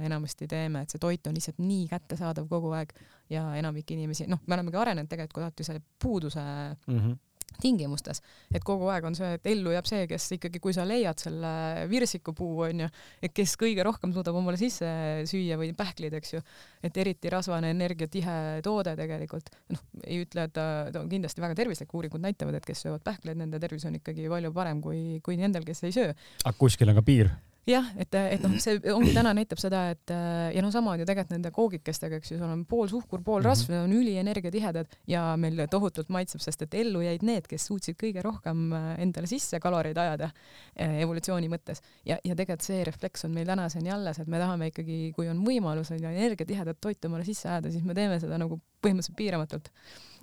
[0.03, 2.93] enamasti teeme, et see toit on lihtsalt nii kättesaadav kogu aeg
[3.31, 6.41] ja enamik inimesi, noh, me olemegi arenenud tegelikult alati selle puuduse
[6.87, 7.17] mm -hmm
[7.63, 8.23] tingimustes,
[8.55, 11.53] et kogu aeg on see, et ellu jääb see, kes ikkagi, kui sa leiad selle
[11.91, 12.89] virsikupuu onju,
[13.25, 14.89] et kes kõige rohkem suudab omale sisse
[15.31, 16.43] süüa või pähklid, eks ju,
[16.87, 18.37] et eriti rasvane energiatihe
[18.67, 22.69] toode tegelikult, noh, ei ütle, et ta, ta on kindlasti väga tervislik, uuringud näitavad, et
[22.69, 26.17] kes söövad pähkleid, nende tervis on ikkagi palju parem kui, kui nendel, kes ei söö.
[26.45, 27.33] aga kuskil on ka piir
[27.67, 30.13] jah, et, et noh, see ongi täna näitab seda, et
[30.55, 33.41] ja no sama on ju tegelikult nende koogikestega, eks ju, seal on pool suhkur, pool
[33.41, 33.49] mhm.
[33.49, 33.85] rasv mm, -hmm.
[33.85, 38.73] on ülienergiatihedad ja meil tohutult maitseb, sest et ellu jäid need, kes suutsid kõige rohkem
[38.73, 43.47] äh, endale sisse kaloreid ajada äh, evolutsiooni mõttes ja, ja tegelikult see refleks on meil
[43.47, 47.49] tänaseni alles, et me tahame ikkagi, kui on võimalus on ju energiatihedat toitu omale sisse
[47.49, 49.73] ajada, siis me teeme seda nagu põhimõtteliselt piiramatult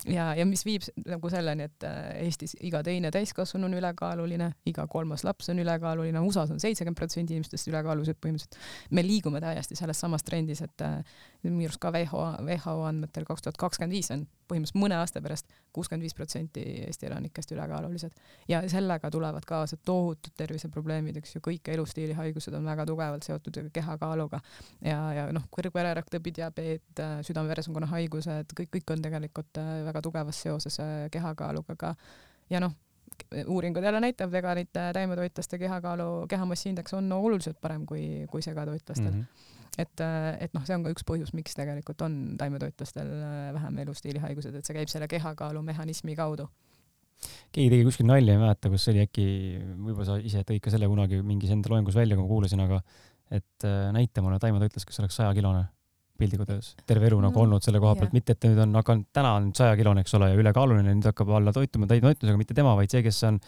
[0.09, 4.85] ja, ja mis viib nagu selleni, et äh, Eestis iga teine täiskasvanu on ülekaaluline, iga
[4.91, 8.59] kolmas laps on ülekaaluline, USA-s on seitsekümmend protsenti inimestest ülekaalulised põhimõtteliselt.
[8.91, 10.99] me liigume täiesti selles samas trendis, et äh,
[11.43, 15.49] minu arust ka WHO, WHO andmetel kaks tuhat kakskümmend viis on põhimõtteliselt mõne aasta pärast
[15.73, 18.15] kuuskümmend viis protsenti Eesti elanikest ülekaalulised
[18.49, 24.39] ja sellega tulevad kaasa tohutud terviseprobleemid, eks ju, kõik elustiilihaigused on väga tugevalt seotud kehakaaluga
[24.81, 30.41] ja, ja noh, kõrgvererakk, tõbidiabeet, äh, südame-veresoonkonna haigused, kõik, kõik on tegelikult äh, väga tugevas
[30.47, 31.93] seoses äh, kehakaaluga ka
[32.49, 32.73] ja noh,
[33.45, 39.19] uuringud jälle näitab, veganite taimetoitlaste kehakaalu, kehamassiindeks on oluliselt parem kui, kui segatoitlastel mm.
[39.21, 40.03] -hmm et,
[40.39, 44.67] et noh, see on ka üks põhjus, miks tegelikult on taimetoitlastel äh, vähem elustiilihaigused, et
[44.67, 46.47] see käib selle kehakaalu mehhanismi kaudu.
[47.55, 49.25] keegi tegi kuskil nalja, ei mäleta, kus see oli, äkki
[49.73, 52.81] võib-olla sa ise tõid ka selle kunagi mingis enda loengus välja, kui ma kuulasin, aga
[53.31, 55.65] et äh, näita mulle taimetoitlast, kes oleks sajakilone
[56.19, 59.33] piltlikult öeldes, terve elu nagu olnud selle koha pealt, mitte et nüüd on hakanud, täna
[59.39, 63.01] on sajakilone, eks ole, ja ülekaaluline, nüüd hakkab alla toituma täidetoitlusega, mitte tema, vaid see,
[63.05, 63.41] kes on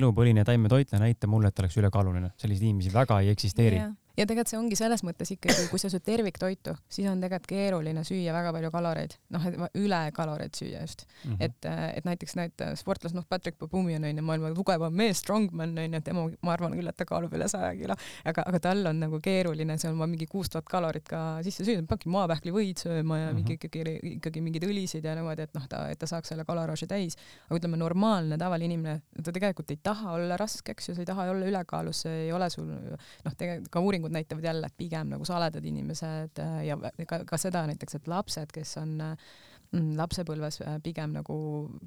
[0.00, 2.34] elupõline taimetoitleja, näitab mulle, et ta oleks ülekaaluline.
[2.36, 3.80] selliseid inimesi väga ei eksisteeri.
[3.80, 7.48] Yeah ja tegelikult see ongi selles mõttes ikkagi, kui sa sööd terviktoitu, siis on tegelikult
[7.52, 11.32] keeruline süüa väga palju kaloreid, noh, et ülekaloreid süüa just mm.
[11.32, 11.44] -hmm.
[11.46, 16.00] et, et näiteks need sportlased, noh, Patrick Babumi on onju maailma tugevam mees, strongman onju,
[16.04, 19.20] tema, ma arvan küll, et ta kaalub üle saja kilo, aga, aga tal on nagu
[19.20, 23.30] keeruline seal ma mingi kuus tuhat kalorit ka sisse süüa, peabki maapähklivõid sööma ja mm
[23.30, 23.34] -hmm.
[23.34, 26.86] mingi ikkagi, ikkagi mingeid õlisid ja niimoodi, et noh, ta, et ta saaks selle kaloraaži
[26.86, 27.16] täis.
[27.48, 31.06] aga ütleme, normaalne tavaline inimene, ta tegelikult ei taha olla raske, eks ju, sa ei
[31.06, 34.76] taha olla ülekaalus, see ei ole sul noh, tegelikult ka uuringud uuringud näitavad jälle, et
[34.76, 36.76] pigem nagu saledad inimesed äh, ja
[37.06, 41.36] ka, ka seda näiteks, et lapsed, kes on mm, lapsepõlves äh, pigem nagu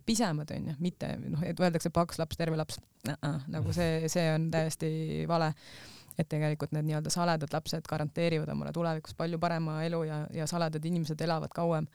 [0.05, 4.49] pisemad onju, mitte noh, et öeldakse paks laps, terve laps -uh, nagu see, see on
[4.51, 5.53] täiesti vale
[6.17, 10.85] et tegelikult need nii-öelda saledad lapsed garanteerivad omale tulevikus palju parema elu ja, ja saledad
[10.85, 11.87] inimesed elavad kauem.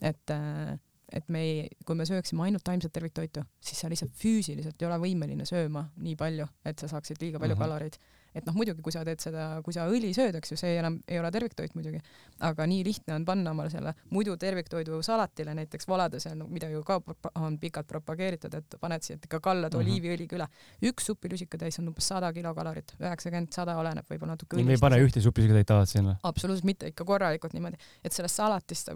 [0.00, 0.78] et, äh,
[1.12, 4.96] et me ei, kui me sööksime ainult taimset terviktoitu, siis sa lihtsalt füüsiliselt ei ole
[4.98, 7.62] võimeline sööma nii palju, et sa saaksid liiga palju mhm.
[7.62, 7.68] -huh.
[7.68, 7.98] kaloreid
[8.36, 10.98] et noh, muidugi kui sa teed seda, kui sa õli sööd, eks ju, see enam
[11.08, 12.00] ei ole terviktoit muidugi,
[12.46, 16.98] aga nii lihtne on panna omale selle muidu terviktoidu salatile näiteks valades, mida ju ka
[17.40, 19.86] on pikalt propageeritud, et paned siia ikka kallad mm -hmm.
[19.86, 20.48] oliiviõliga üle.
[20.90, 24.62] üks supilusikatäis on umbes sada kilokalorit, üheksakümmend, sada oleneb võib-olla natuke.
[24.62, 26.16] me ei pane ühte supilusikatäit alati sinna?
[26.22, 28.90] absoluutselt mitte, ikka korralikult niimoodi, et sellest salatist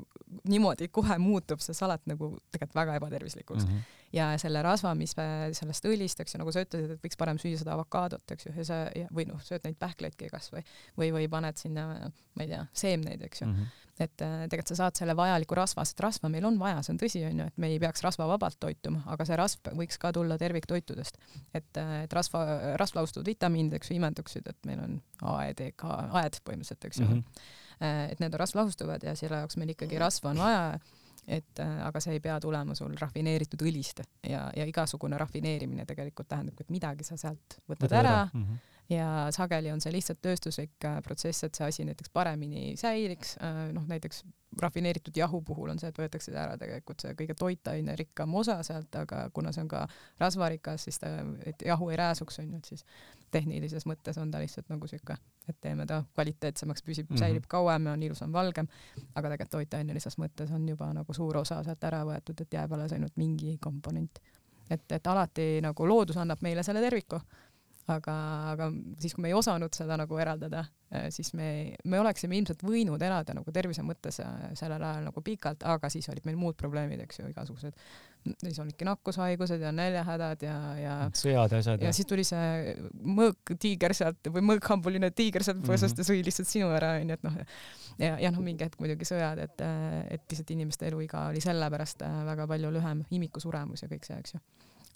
[0.44, 3.72] niimoodi kohe muutub see salat nagu tegelikult väga ebatervislikuks mm.
[3.72, 5.14] -hmm ja selle rasva, mis
[5.56, 8.54] sellest õlist, eks ju, nagu sa ütlesid, et võiks parem süüa seda avokaadot, eks ju,
[8.58, 10.62] ja see või noh, sööd neid pähkleidki kasvõi
[10.98, 11.86] või, või paned sinna,
[12.36, 13.54] ma ei tea, seemneid, eks ju mm.
[13.54, 13.86] -hmm.
[14.06, 17.00] et äh, tegelikult sa saad selle vajaliku rasva, sest rasva meil on vaja, see on
[17.02, 21.18] tõsi, onju, et me ei peaks rasvavabalt toituma, aga see rasv võiks ka tulla terviktoitudest.
[21.54, 22.44] et, äh, et rasva,
[22.80, 25.84] rasvlaustuvad vitamiinid, eks ju, imenduksid, et meil on A, D, K,
[26.22, 27.12] aed põhimõtteliselt, eks ju mm.
[27.20, 28.08] -hmm.
[28.12, 30.80] et need rasvlahustuvad ja selle jaoks meil ikkagi rasva on vaja
[31.30, 36.28] et äh, aga see ei pea tulema sul rafineeritud õlist ja, ja igasugune rafineerimine tegelikult
[36.30, 38.28] tähendabki, et midagi sa sealt võtad Võtad ära, ära.
[38.32, 38.68] Mm -hmm.
[38.90, 43.68] Ja sageli on see lihtsalt tööstuslik äh, protsess, et see asi näiteks paremini säiliks, äh,
[43.74, 44.24] noh näiteks
[44.58, 49.22] rafineeritud jahu puhul on see, et võetakse ära tegelikult see kõige toitainerikkam osa sealt, aga
[49.34, 49.84] kuna see on ka
[50.18, 51.12] rasvarikas, siis ta,
[51.46, 52.82] et jahu ei rääsuks, on ju, et siis
[53.30, 55.14] tehnilises mõttes on ta lihtsalt nagu sihuke,
[55.48, 57.22] et teeme ta kvaliteetsemaks, püsib mm, -hmm.
[57.22, 58.66] säilib kauem ja on ilusam, valgem,
[59.14, 62.92] aga tegelikult toitainelises mõttes on juba nagu suur osa sealt ära võetud, et jääb alles
[62.92, 64.18] ainult mingi komponent.
[64.70, 67.18] et, et alati nagu loodus annab meile selle terviku
[67.88, 68.14] aga,
[68.52, 68.68] aga
[69.00, 70.62] siis, kui me ei osanud seda nagu eraldada,
[70.92, 71.48] äh, siis me,
[71.88, 76.08] me oleksime ilmselt võinud elada nagu tervise mõttes äh, sellel ajal nagu pikalt, aga siis
[76.12, 77.76] olid meil muud probleemid, eks ju, igasugused,
[78.42, 81.84] siis olidki nakkushaigused ja näljahädad ja, ja sõjad ja asjad.
[81.86, 82.74] ja siis tuli see
[83.20, 86.10] mõõk tiiger sealt või mõõkhambuline tiiger sealt põõsast mm -hmm.
[86.10, 87.38] ja sõi lihtsalt sinu ära, onju, et noh,
[87.98, 89.64] ja, ja noh, mingi hetk muidugi sõjad, et,
[90.10, 94.36] et lihtsalt inimeste eluiga oli sellepärast äh, väga palju lühem, imikusuremus ja kõik see, eks
[94.36, 94.44] ju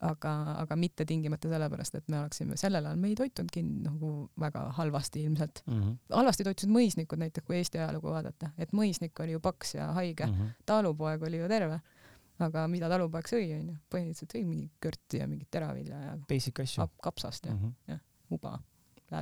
[0.04, 0.32] aga,
[0.62, 5.24] aga mitte tingimata sellepärast, et me oleksime, sellel ajal me ei toitunudki nagu väga halvasti
[5.24, 5.80] ilmselt mm.
[5.80, 5.96] -hmm.
[6.18, 10.26] halvasti toitusid mõisnikud näiteks, kui Eesti ajalugu vaadata, et mõisnik oli ju paks ja haige
[10.26, 10.64] mm, -hmm.
[10.66, 11.80] talupoeg oli ju terve.
[12.38, 16.88] aga mida talupoeg sõi, onju, põhimõtteliselt sõi mingi körti ja mingit teravilja ja basic asju.
[17.02, 17.72] kapsast ja mm, -hmm.
[17.88, 18.00] jah,
[18.30, 18.58] uba.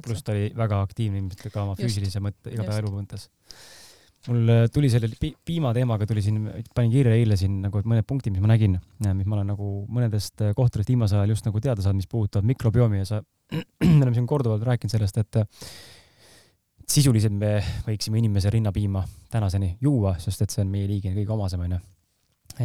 [0.02, 3.28] pluss ta oli väga aktiivne ilmselt ka oma füüsilise mõtte, igapäevaelu mõttes
[4.28, 6.44] mul äh, tuli selle pi piimateemaga tuli siin,
[6.74, 10.44] panin kirja eile siin nagu mõned punktid, mis ma nägin, mis ma olen nagu mõnedest
[10.44, 13.22] äh, kohtadest viimasel ajal just nagu teada saanud, mis puudutavad mikrobiomi ja sa,
[13.56, 15.42] me oleme siin korduvalt rääkinud sellest, et
[16.92, 17.56] sisuliselt me
[17.86, 21.82] võiksime inimese rinnapiima tänaseni juua, sest et see on meie liigine kõige omasem, onju.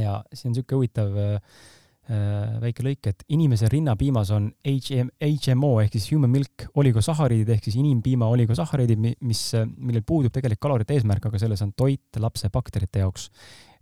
[0.01, 5.72] ja siin on siuke huvitav äh, Äh, väike lõik, et inimese rinnapiimas on HM, HMO
[5.84, 9.41] ehk siis human milk oligosahariidid ehk siis inimpiima oligosahariidid, mis,
[9.76, 13.30] millel puudub tegelik kalorite eesmärk, aga selles on toit lapse bakterite jaoks.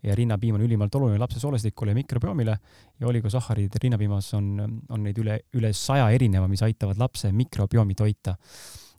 [0.05, 2.57] ja rinnapiim on ülimalt oluline lapse soolestikule ja mikrobioomile
[2.99, 8.35] ja oligosahariidid rinnapiimas on, on neid üle, üle saja erineva, mis aitavad lapse mikrobiomi toita.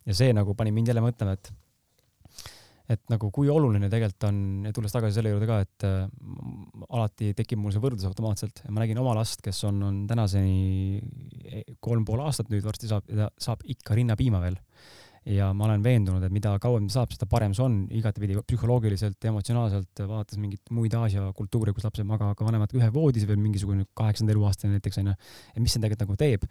[0.05, 1.51] ja see nagu pani mind jälle mõtlema, et
[2.87, 4.37] et nagu kui oluline tegelikult on,
[4.75, 6.05] tulles tagasi selle juurde ka, et äh,
[6.87, 11.01] alati tekib mul see võrdlus automaatselt ma nägin oma last, kes on, on tänaseni
[11.43, 13.09] e, kolm pool aastat nüüd varsti saab,
[13.43, 14.55] saab ikka rinnapiima veel.
[15.27, 19.19] ja ma olen veendunud, et mida kauem ta saab, seda parem see on igatepidi psühholoogiliselt,
[19.27, 23.83] emotsionaalselt, vaadates mingeid muid Aasia kultuure, kus lapsed magavad ka vanemad ühe voodis veel mingisugune
[23.99, 25.17] kaheksanda eluaastane näiteks onju,
[25.51, 26.47] et mis see tegelikult nagu teeb.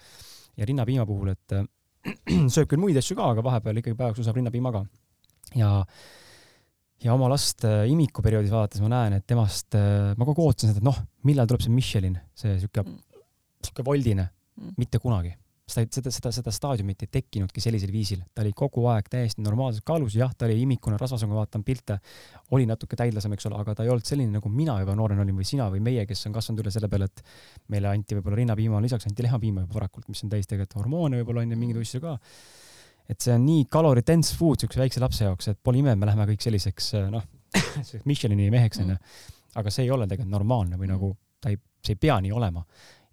[0.57, 1.57] ja rinnapiima puhul, et
[2.55, 4.85] sööb küll muid asju ka, aga vahepeal ikkagi päevaks saab rinnapiima ka.
[5.57, 5.73] ja
[7.05, 10.73] ja oma last äh, imikuperioodis vaadates ma näen, et temast, äh, ma kogu aeg ootasin
[10.73, 13.03] seda, et noh, millal tuleb see Michelin, see sihuke mm.,
[13.67, 15.35] sihuke voldine mm., mitte kunagi.
[15.67, 19.83] seda, seda, seda, seda staadiumit ei tekkinudki sellisel viisil, ta oli kogu aeg täiesti normaalses
[19.85, 21.97] kaalus, jah, ta oli imikune, rasvas, kui ma vaatan pilte,
[22.55, 25.35] oli natuke täidlasem, eks ole, aga ta ei olnud selline, nagu mina juba noorena olin
[25.41, 27.25] või sina või meie, kes on kasvanud üle selle peale, et
[27.75, 31.43] meile anti võib-olla rinnapiima, lisaks anti lihapiima juba varakult, mis on täis tegelikult hormoone võib-olla
[31.43, 32.15] on ju mingeid asju ka.
[33.09, 36.01] Et see on nii kalori dense food siukse väikse lapse jaoks, et pole ime, et
[36.01, 37.25] me läheme kõik selliseks noh,
[38.11, 38.97] Michelini meheks onju.
[39.57, 42.65] aga see ei ole tegelikult normaalne või nagu ta ei, see ei pea nii olema.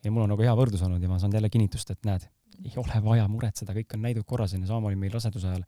[0.04, 2.26] ja mul on nagu hea võrdlus olnud ja ma saan jälle kinnitust, et näed
[2.64, 5.64] ei ole vaja muretseda, kõik on näidud korras onju, sama oli meil raseduse ajal.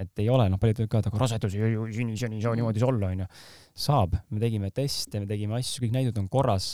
[0.00, 3.10] et ei ole, noh, paljud ütlevad aga rasedus ei, siin, siin ei saa niimoodi olla
[3.12, 3.26] onju.
[3.84, 6.72] saab, me tegime teste, me tegime asju, kõik näidud on korras.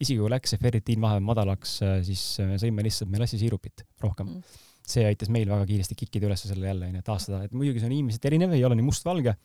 [0.00, 1.78] isegi kui läks see ferritiin vahepeal madalaks,
[2.08, 4.64] siis me sõime lihtsalt melassisiirupit rohkem mm.
[4.86, 7.96] See aitas meil väga kiiresti kikkida üles selle jälle onju, taastada, et muidugi see on
[7.96, 9.36] inimesed erinev, ei ole nii mustvalge.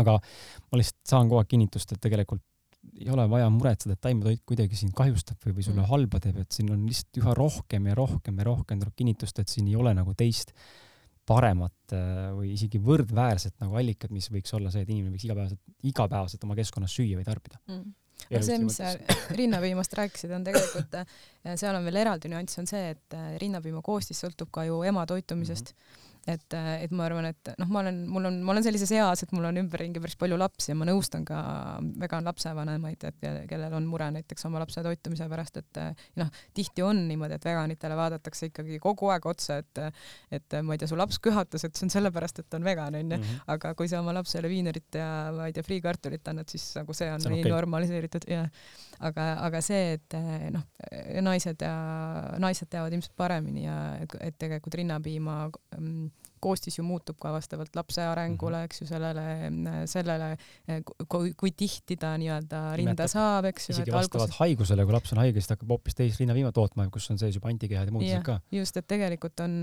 [0.00, 2.42] aga ma lihtsalt saan kogu aeg kinnitust, et tegelikult
[3.00, 5.90] ei ole vaja muretseda, et taimetoit kuidagi sind kahjustab või, või sulle mm.
[5.90, 9.52] halba teeb, et siin on lihtsalt üha rohkem ja rohkem ja rohkem tuleb kinnitust, et
[9.52, 10.52] siin ei ole nagu teist
[11.28, 15.60] paremat äh, või isegi võrdväärset nagu allikat, mis võiks olla see, et inimene võiks igapäevaselt,
[15.92, 17.92] igapäevaselt oma keskkonnas süüa või tarbida mm
[18.30, 18.94] aga see, mis sa
[19.36, 23.82] rinnapiimast rääkisid, on tegelikult, äh, seal on veel eraldi nüanss, on see, et äh, rinnapiima
[23.84, 25.78] koostis sõltub ka ju ema toitumisest mm.
[25.78, 29.24] -hmm et, et ma arvan, et noh, ma olen, mul on, ma olen sellises eas,
[29.24, 31.38] et mul on ümberringi päris palju lapsi ja ma nõustan ka
[32.00, 35.82] vegan lapsevanemaid, et kellel on mure näiteks oma lapse toitumise pärast, et
[36.20, 39.82] noh, tihti on niimoodi, et veganitele vaadatakse ikkagi kogu aeg otsa, et
[40.34, 42.96] et ma ei tea, su laps köhatas, et see on sellepärast, et ta on vegan
[43.00, 43.44] onju, mhm.
[43.54, 47.10] aga kui sa oma lapsele viinerit ja ma ei tea, friikartulit annad, siis nagu see
[47.12, 47.54] on see on nii okay.
[47.54, 48.44] normaliseeritud ja
[49.04, 50.16] aga, aga see, et
[50.54, 50.64] noh,
[51.24, 51.74] naised ja
[52.42, 55.38] naised teavad ilmselt paremini ja et, et tegelikult rinnapiima
[55.78, 56.10] mm,
[56.44, 58.68] koostis ju muutub ka vastavalt lapse arengule, mhm.
[58.68, 59.24] eks ju, sellele,
[59.90, 60.30] sellele,
[61.10, 63.76] kui, kui tihti ta nii-öelda rinda saab, eks ju.
[63.78, 64.40] isegi vastavalt alguses...
[64.42, 67.36] haigusele, kui laps on haige, siis ta hakkab hoopis teist rinnapiima tootma, kus on sees
[67.38, 68.38] juba antikehad ja muud asjad ka.
[68.54, 69.58] just, et tegelikult on,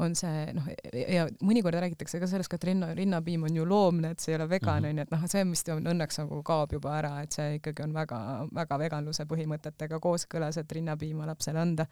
[0.00, 0.68] on see noh,
[1.00, 4.40] ja mõnikord räägitakse ka sellest ka, et rinna, rinnapiim on ju loomne, et see ei
[4.40, 7.14] ole vegan onju mm -hmm., et noh, see vist on õnneks nagu kaob juba ära,
[7.24, 11.86] et see ikkagi on väga-väga veganluse põhimõtetega kooskõlas, et rinnapiima lapsele anda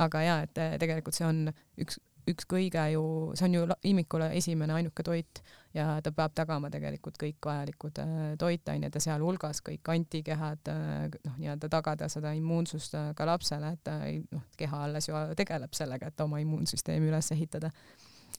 [0.00, 1.46] aga ja, et tegelikult see on
[1.80, 2.00] üks
[2.30, 3.04] üks kõige ju,
[3.36, 5.40] see on ju imikule esimene ainuke toit
[5.74, 11.36] ja ta peab tagama tegelikult kõik vajalikud äh, toitained ja sealhulgas kõik antikehad, äh, noh,
[11.40, 13.92] nii-öelda tagada seda immuunsust äh, ka lapsele, et
[14.32, 17.70] noh, keha alles ju tegeleb sellega, et oma immuunsüsteemi üles ehitada.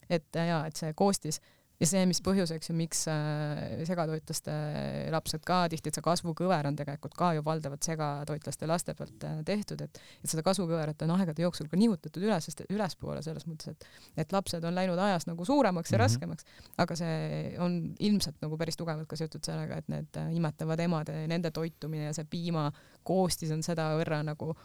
[0.10, 1.42] et ja, et see koostis
[1.80, 4.54] ja see, mis põhjuseks ja miks äh, segatoitlaste
[5.14, 9.42] lapsed ka tihti, et see kasvukõver on tegelikult ka ju valdavalt segatoitlaste laste pealt äh,
[9.48, 14.24] tehtud, et et seda kasvukõverat on aegade jooksul ka nihutatud üles, ülespoole selles mõttes, et
[14.26, 16.06] et lapsed on läinud ajas nagu suuremaks ja mm -hmm.
[16.06, 16.46] raskemaks,
[16.78, 21.12] aga see on ilmselt nagu päris tugevalt ka seotud sellega, et need äh, imetavad emad,
[21.28, 22.72] nende toitumine ja see piima
[23.04, 24.56] koostis on sedavõrra nagu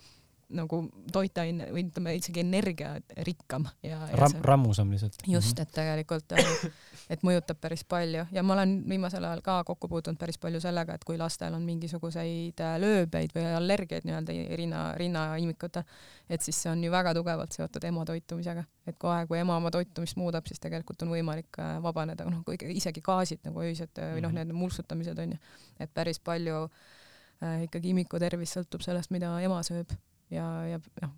[0.57, 0.83] nagu
[1.13, 5.23] toitaine või ütleme isegi energiarikkam ja, ja Ram, rammusam lihtsalt.
[5.27, 5.63] just, mhm.
[5.63, 6.37] et tegelikult
[7.11, 10.95] et mõjutab päris palju ja ma olen viimasel ajal ka kokku puutunud päris palju sellega,
[10.95, 15.87] et kui lastel on mingisuguseid äh, lööbeid või allergiaid nii-öelda rinna, rinnaimikutel,
[16.31, 19.73] et siis see on ju väga tugevalt seotud ema toitumisega, et kohe, kui ema oma
[19.75, 24.25] toitumist muudab, siis tegelikult on võimalik äh, vabaneda, noh, isegi gaasid nagu öised äh, või
[24.27, 24.53] noh, mhm.
[24.53, 25.43] need mulsutamised on ju,
[25.83, 29.99] et päris palju äh, ikkagi imiku tervis sõltub sellest, mida ema sööb
[30.31, 31.15] ja, ja noh,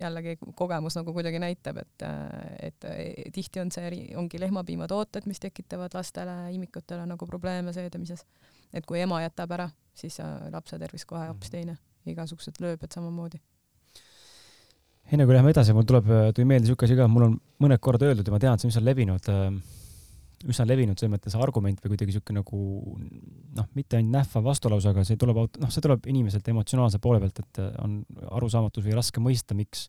[0.00, 2.04] jällegi kogemus nagu kuidagi näitab, et,
[2.62, 2.88] et
[3.34, 8.24] tihti on see, ongi lehmapiimatooted, mis tekitavad lastele, imikutele nagu probleeme söödamises.
[8.72, 10.20] et kui ema jätab ära, siis
[10.52, 11.56] lapse tervis kohe hoopis mhm.
[11.56, 13.40] teine, igasugused lööbed samamoodi.
[15.12, 18.06] enne kui läheme edasi, mul tuleb, tuli meelde niisugune asi ka, mul on mõned korrad
[18.08, 19.48] öeldud ja ma tean, et see, on levinud äh,
[20.48, 22.58] üsna levinud selles mõttes argument või kuidagi niisugune nagu
[23.58, 27.42] noh, mitte ainult nähvav vastulause, aga see tuleb, noh, see tuleb inimeselt emotsionaalse poole pealt,
[27.42, 27.98] et on
[28.38, 29.88] arusaamatus või raske mõista, miks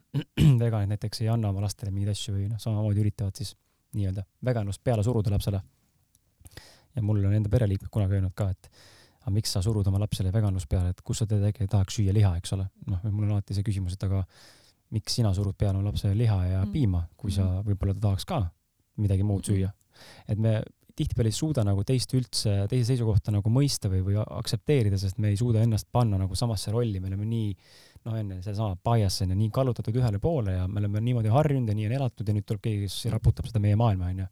[0.62, 3.54] veganid näiteks ei anna oma lastele mingeid asju või noh, samamoodi üritavad siis
[3.96, 5.60] nii-öelda veganlust peale suruda lapsele.
[6.96, 8.70] ja mul on enda pereliikmed kunagi öelnud ka, et
[9.22, 12.34] aga miks sa surud oma lapsele veganlust peale, et kus sa tegelikult tahaks süüa liha,
[12.40, 12.66] eks ole.
[12.90, 14.24] noh, mul on alati see küsimus, et aga
[14.92, 16.72] miks sina surud peale oma lapsele liha ja mm.
[16.74, 17.70] piima, kui sa mm.
[17.70, 18.42] võib-olla ta tahaks ka
[18.98, 19.70] midagi muud süüa
[20.28, 20.60] et me
[20.96, 25.32] tihtipeale ei suuda nagu teist üldse, teise seisukohta nagu mõista või, või aktsepteerida, sest me
[25.32, 27.54] ei suuda ennast panna nagu samasse rolli, me oleme nii
[28.06, 31.70] noh, enne seesama bias on ju nii kallutatud ühele poole ja me oleme niimoodi harjunud
[31.70, 34.28] ja nii on elatud ja nüüd tuleb keegi, kes raputab seda meie maailma, onju.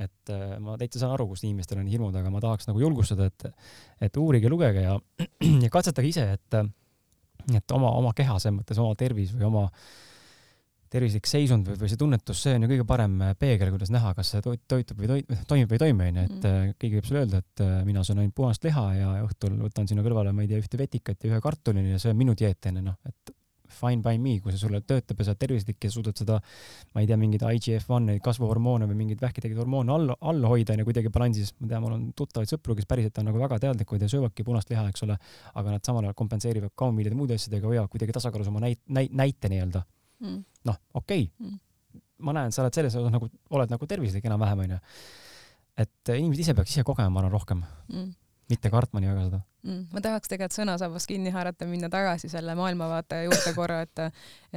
[0.00, 3.30] et äh, ma täitsa saan aru, kust inimestel on hirmud, aga ma tahaks nagu julgustada,
[3.30, 3.48] et,
[4.08, 4.98] et uurige, lugege ja,
[5.64, 6.60] ja katsetage ise, et,
[7.56, 9.90] et oma, oma keha selles mõttes, oma tervis või oma äh,
[10.90, 14.12] tervislik seisund või, või see tunnetus, see on ju kõige parem äh, peegel, kuidas näha,
[14.16, 16.78] kas see toit toitub või toit, toimib või ei toimi, onju, et mm.
[16.80, 20.06] Keegi võib sulle öelda, et äh, mina söön ainult puhast liha ja õhtul võtan sinna
[20.06, 22.86] kõrvale, ma ei tea, ühte vetikat ja ühe kartuli ja see on minu dieet, onju,
[22.90, 23.36] noh, et
[23.70, 26.38] fine by me, kui see sulle töötab ja sa oled tervislik ja suudad seda,
[26.94, 30.82] ma ei tea, mingeid IGF-1 kasvuhormoone või mingeid vähki tegevaid hormoone all, all hoida on
[30.82, 31.54] ju kuidagi balansis.
[31.60, 34.70] ma tean, mul on tuttavaid sõpru, kes päriselt on nagu väga teadlikud ja söövadki punast
[34.72, 35.16] liha, eks ole,
[35.54, 39.52] aga nad samal ajal kompenseerivad kaumiilide muude asjadega, hoiavad kuidagi tasakaalus oma näit-, näit-, näite
[39.52, 39.86] nii-öelda
[40.20, 40.38] mm..
[40.70, 41.50] noh, okei okay.
[41.50, 41.58] mm.,
[42.26, 44.80] ma näen, sa oled selles osas nagu, oled nagu tervislik enam-vähem, onju.
[45.80, 48.10] et inimesed ise peaks ise kogema, ma arvan, rohkem mm
[48.50, 49.82] mitte kartma nii väga seda mm,.
[49.94, 54.02] ma tahaks tegelikult sõnasabast kinni haarata, minna tagasi selle maailmavaate juurde korra, et,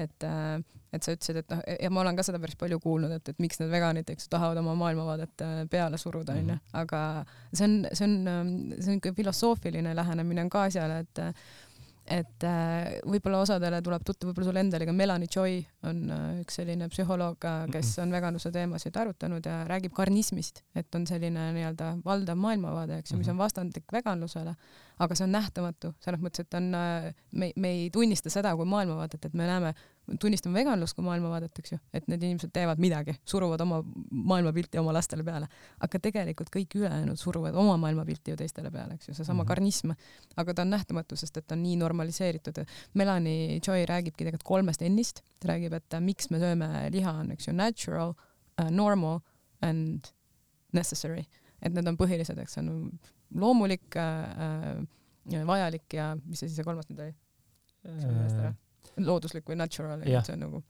[0.05, 0.28] et,
[0.95, 3.41] et sa ütlesid, et noh, ja ma olen ka seda päris palju kuulnud, et, et
[3.43, 6.72] miks need veganid, eks ju, tahavad oma maailmavaadet äh, peale suruda, onju, mhm.
[6.82, 7.03] aga
[7.51, 11.24] see on, see on, see on niisugune filosoofiline lähenemine on ka asjale, et
[12.04, 16.58] et äh, võib-olla osadele tuleb tuttav, võib-olla sulle endale ka Melanie Joy on äh, üks
[16.60, 21.93] selline psühholoog, äh, kes on veganluse teemasid arutanud ja räägib karnismist, et on selline nii-öelda
[22.04, 23.45] valdav maailmavaade, eks ju, mis on mhm.
[23.45, 24.56] vastandlik veganlusele,
[25.04, 26.70] aga see on nähtamatu selles mõttes, et on,
[27.32, 29.74] me, me ei tunnista seda kui maailmavaadet, et me näeme
[30.20, 33.80] tunnistame veganlust kui maailmavaadet, eks ju, et need inimesed teevad midagi, suruvad oma
[34.12, 35.47] maailmapilti oma lastele peale,
[35.86, 39.47] aga tegelikult kõik ülejäänud suruvad oma maailmapilti ju teistele peale, eks ju, seesama mm -hmm.
[39.47, 39.91] karnism,
[40.43, 42.64] aga ta on nähtamatu, sest et ta on nii normaliseeritud.
[42.93, 47.47] Melanie Joy räägibki tegelikult kolmest N-ist, ta räägib, et miks me sööme liha, on eks
[47.47, 48.10] ju natural
[48.60, 49.20] uh,, normal
[49.62, 50.12] and
[50.74, 51.26] necessary,
[51.62, 52.91] et need on põhilised, eks on
[53.36, 54.84] loomulik uh,,
[55.32, 57.16] uh, vajalik ja mis see siis see kolmas nüüd oli?
[58.98, 60.62] Looduslik või natural, et see on nagu,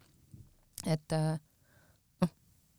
[0.89, 1.31] et äh,
[2.23, 2.31] noh,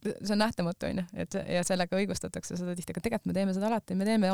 [0.04, 3.68] see on nähtamatu onju, et ja sellega õigustatakse seda tihti, aga tegelikult me teeme seda
[3.70, 4.30] alati, me teeme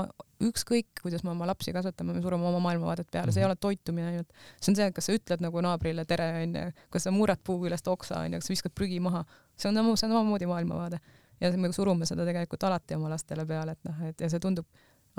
[0.46, 3.54] ükskõik, kuidas me oma lapsi kasvatame, me surume oma maailmavaadet peale see ei mhm.
[3.54, 4.44] ole toitumine ainult.
[4.60, 7.90] see on see, kas sa ütled nagu naabrile tere onju, kas sa murrad puu küljest
[7.90, 9.24] oksa onju, kas sa viskad prügi maha,
[9.56, 11.02] see on, see on omamoodi maailmavaade
[11.40, 14.66] ja me surume seda tegelikult alati oma lastele peale, et noh, et ja see tundub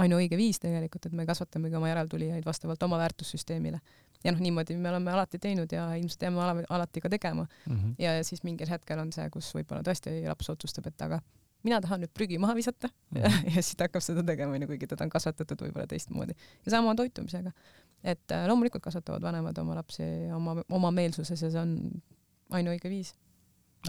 [0.02, 3.82] ainuõige viis tegelikult, et me kasvatamegi oma järeltulijaid vastavalt oma väärtussüsteemile
[4.24, 7.76] ja noh, niimoodi me oleme alati teinud ja ilmselt jääme alati ka tegema mm.
[7.76, 7.93] -hmm.
[7.99, 11.22] ja siis mingil hetkel on see, kus võib-olla tõesti laps otsustab, et aga
[11.63, 13.24] mina tahan nüüd prügi maha visata mm -hmm.
[13.24, 16.34] ja, ja siis ta hakkab seda tegema, onju, kuigi teda on kasvatatud võib-olla teistmoodi.
[16.65, 17.51] ja sama on toitumisega.
[18.03, 20.03] et äh, loomulikult kasvatavad vanemad oma lapsi
[20.36, 22.01] oma, oma meelsuses ja see on
[22.49, 23.15] ainuõige viis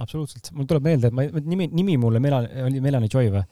[0.01, 3.43] absoluutselt, mul tuleb meelde, et ma, nimi, nimi mulle Mela-, oli Melanie Joy või?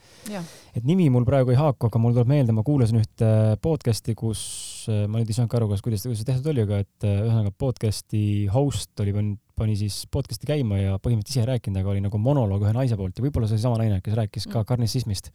[0.76, 3.30] et nimi mul praegu ei haaku, aga mul tuleb meelde, ma kuulasin ühte
[3.64, 4.43] podcast'i, kus
[4.88, 7.53] ma nüüd ei saanud ka aru, kas, kuidas, kuidas see tehtud oli, aga et ühesõnaga
[7.61, 8.24] podcast'i
[8.55, 12.20] host oli pannud, pani siis podcast'i käima ja põhimõtteliselt ise ei rääkinud, aga oli nagu
[12.22, 14.68] monoloog ühe naise poolt ja võib-olla see oli sama naine, kes rääkis ka mm.
[14.70, 15.28] karnissismist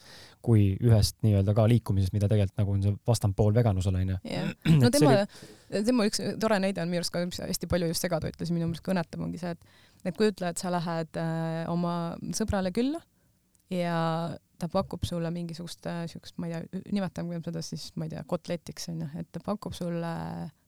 [0.46, 4.18] kui ühest nii-öelda ka liikumisest, mida tegelikult nagu on see vastandpool veganlusele onju.
[4.82, 5.84] no tema oli...
[5.92, 8.72] tema üks tore näide on minu arust ka, mis hästi palju just segada ütles, minu
[8.72, 13.02] meelest kõnetab, ongi see, et et kujutle, et sa lähed äh, oma sõbrale külla
[13.74, 13.98] ja
[14.60, 18.24] ta pakub sulle mingisugust äh, siukest, ma ei tea, nimetame seda siis, ma ei tea,
[18.30, 20.14] kotletiks onju, et ta pakub sulle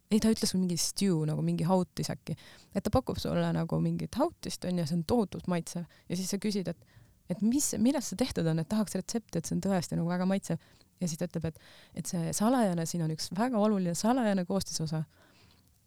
[0.07, 2.38] ei, ta ütles mingi stew nagu mingi hautis äkki,
[2.73, 6.41] et ta pakub sulle nagu mingit hautist onju, see on tohutult maitsev ja siis sa
[6.41, 6.95] küsid, et
[7.27, 10.27] et mis, millest see tehtud on, et tahaks retsepti, et see on tõesti nagu väga
[10.29, 10.61] maitsev
[11.01, 11.59] ja siis ta ütleb, et
[12.01, 15.03] et see salajane, siin on üks väga oluline salajane koostisosa.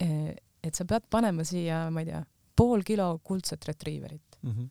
[0.00, 2.20] et sa pead panema siia, ma ei tea,
[2.60, 4.50] pool kilo kuldset retriiverit mm.
[4.52, 4.70] -hmm.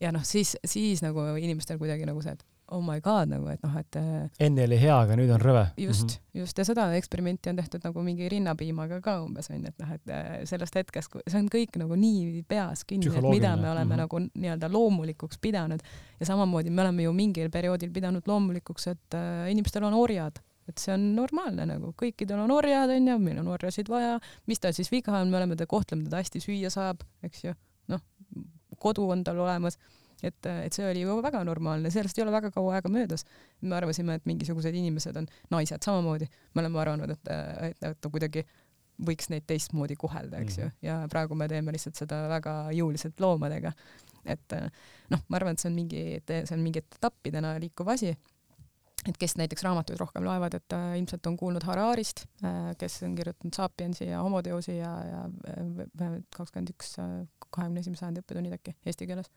[0.00, 3.60] ja noh, siis, siis nagu inimestel kuidagi nagu see, et oh my god nagu, et
[3.62, 5.64] noh, et äh, enne oli hea, aga nüüd on rõve.
[5.76, 6.40] just mm, -hmm.
[6.40, 10.08] just ja seda eksperimenti on tehtud nagu mingi rinnapiimaga ka umbes onju, et noh, et
[10.08, 13.92] äh, sellest hetkest, see on kõik nagu nii peas kinni, et mida me oleme mm
[13.92, 13.96] -hmm.
[13.96, 15.80] nagu nii-öelda loomulikuks pidanud
[16.20, 20.80] ja samamoodi me oleme ju mingil perioodil pidanud loomulikuks, et äh, inimestel on orjad et
[20.80, 24.16] see on normaalne nagu, kõikidel on orjad onju, meil on orjasid vaja,
[24.50, 27.54] mis tal siis viga on, me oleme teda, kohtleme teda hästi, süüa saab, eks ju,
[27.92, 28.02] noh,
[28.80, 29.78] kodu on tal olemas,
[30.24, 33.26] et, et see oli ju väga normaalne, sellest ei ole väga kaua aega möödas.
[33.60, 37.34] me arvasime, et mingisugused inimesed on naised samamoodi, me oleme arvanud, et,
[37.68, 38.46] et, et kuidagi
[39.04, 40.80] võiks neid teistmoodi kohelda, eks ju, mhm.
[40.86, 43.72] ja praegu me teeme lihtsalt seda väga jõuliselt loomadega.
[44.24, 44.54] et
[45.12, 48.14] noh, ma arvan, et see on mingi, see on mingi etappidena liikuv asi
[49.08, 53.14] et kes näiteks raamatuid rohkem loevad, et äh, ilmselt on kuulnud Hararist äh,, kes on
[53.18, 57.16] kirjutanud Sapiensi ja Homoteosi ja, ja äh, kakskümmend üks, äh,
[57.50, 59.30] kahekümne esimese sajandi õppetunnid äkki eesti keeles.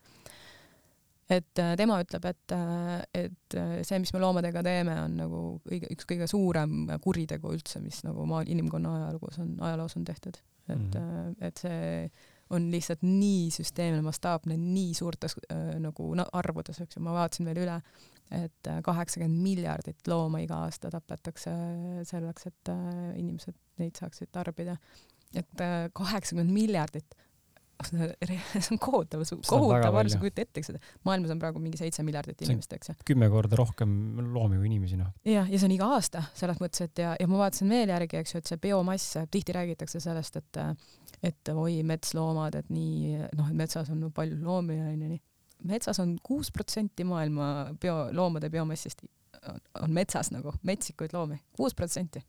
[1.30, 5.91] et äh, tema ütleb, et, äh, et see, mis me loomadega teeme, on nagu kõige,
[5.95, 10.39] üks kõige suurem kuritegu üldse, mis nagu maa, inimkonna ajaloos on, ajaloos on tehtud.
[10.68, 11.36] et mm, -hmm.
[11.47, 12.09] et see
[12.50, 17.64] on lihtsalt nii süsteemne, mastaapne, nii suurtes äh, nagu arvudes, eks ju, ma vaatasin veel
[17.66, 17.78] üle,
[18.32, 21.54] et äh, kaheksakümmend miljardit looma iga aasta tapetakse
[22.08, 24.78] selleks, et äh, inimesed neid saaksid tarbida.
[25.36, 27.16] et äh, kaheksakümmend miljardit,
[27.88, 30.80] see on kohutav, kohutav arv, sa kujuta ettegi seda.
[31.06, 32.95] maailmas on praegu mingi seitse miljardit inimest, eks ju.
[33.12, 33.91] kümme korda rohkem
[34.34, 35.12] loomi kui inimesi, noh.
[35.28, 38.24] jah, ja see on iga aasta selles mõttes, et ja, ja ma vaatasin veel järgi,
[38.24, 40.62] eks ju, et see biomass, tihti räägitakse sellest, et
[41.24, 45.22] et oi, metsloomad, et nii, noh, et metsas on palju loomi ja onju nii.
[45.68, 49.05] metsas on kuus protsenti maailma bio, loomade biomassist
[49.82, 52.22] on metsas nagu, metsikuid loomi, kuus protsenti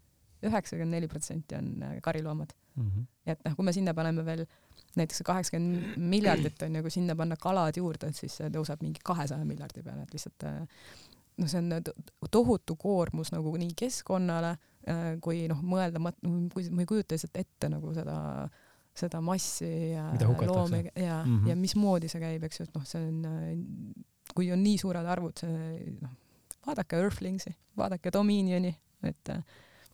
[0.47, 2.91] üheksakümmend neli protsenti on kariloomad mm.
[2.91, 3.05] -hmm.
[3.27, 4.47] ja et noh, kui me sinna paneme veel
[4.97, 9.01] näiteks kaheksakümmend miljardit on ju, kui sinna panna kalad juurde, et siis see tõuseb mingi
[9.05, 10.47] kahesaja miljardi peale, et lihtsalt
[11.39, 11.83] noh, see on
[12.31, 16.03] tohutu koormus nagu nii keskkonnale äh, kui noh, mõelda,
[16.55, 18.17] kui ma ei kujuta lihtsalt ette nagu seda
[18.99, 21.49] seda massi ja loomi ja mm, -hmm.
[21.49, 23.23] ja mismoodi see käib, eks ju, et noh, see on,
[24.35, 26.15] kui on nii suured arvud, see noh,
[26.67, 28.75] vaadake Earthlings'i, vaadake Dominioni,
[29.07, 29.33] et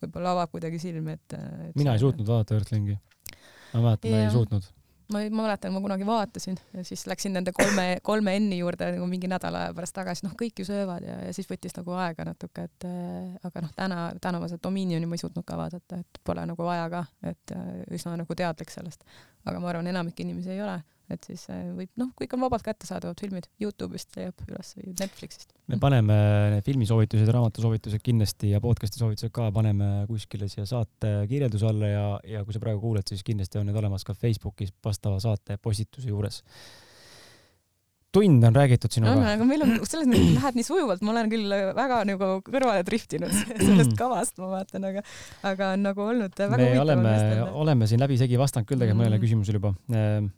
[0.01, 1.37] võib-olla avab kuidagi silmi, et,
[1.69, 2.97] et mina ei suutnud vaadata Earthlingi
[3.75, 4.74] ma mäletan, ma ei suutnud
[5.11, 9.07] ma, ma mäletan, ma kunagi vaatasin ja siis läksin nende kolme, kolme N-i juurde nagu
[9.09, 12.25] mingi nädala aja pärast tagasi, noh, kõik ju söövad ja, ja siis võttis nagu aega
[12.27, 16.01] natuke, et äh, aga noh, täna, täna ma seda Dominioni ma ei suutnud ka vaadata,
[16.01, 19.05] et pole nagu vaja ka, et äh, üsna nagu teadlik sellest.
[19.45, 20.79] aga ma arvan, enamik inimesi ei ole
[21.13, 25.53] et siis äh, võib, noh, kõik on vabalt kättesaadavad filmid, Youtube'ist leiab üles või Netflixist.
[25.71, 26.17] me paneme
[26.55, 32.07] need filmisoovitused, raamatusoovitused kindlasti ja podcast'i soovitused ka paneme kuskile siia saate kirjelduse alla ja,
[32.37, 36.09] ja kui sa praegu kuuled, siis kindlasti on need olemas ka Facebookis vastava saate postituse
[36.09, 36.43] juures
[38.15, 39.33] tund on räägitud sinuga.
[39.33, 43.35] aga meil on, selles mõttes läheb nii sujuvalt, ma olen küll väga nagu kõrvale driftinud
[43.67, 45.03] sellest kavast, ma vaatan, aga,
[45.51, 47.13] aga on nagu olnud väga me oleme,
[47.65, 49.05] oleme siin läbisegi vastanud küll tegelikult mm.
[49.05, 50.31] mõnele küsimusele juba ehm,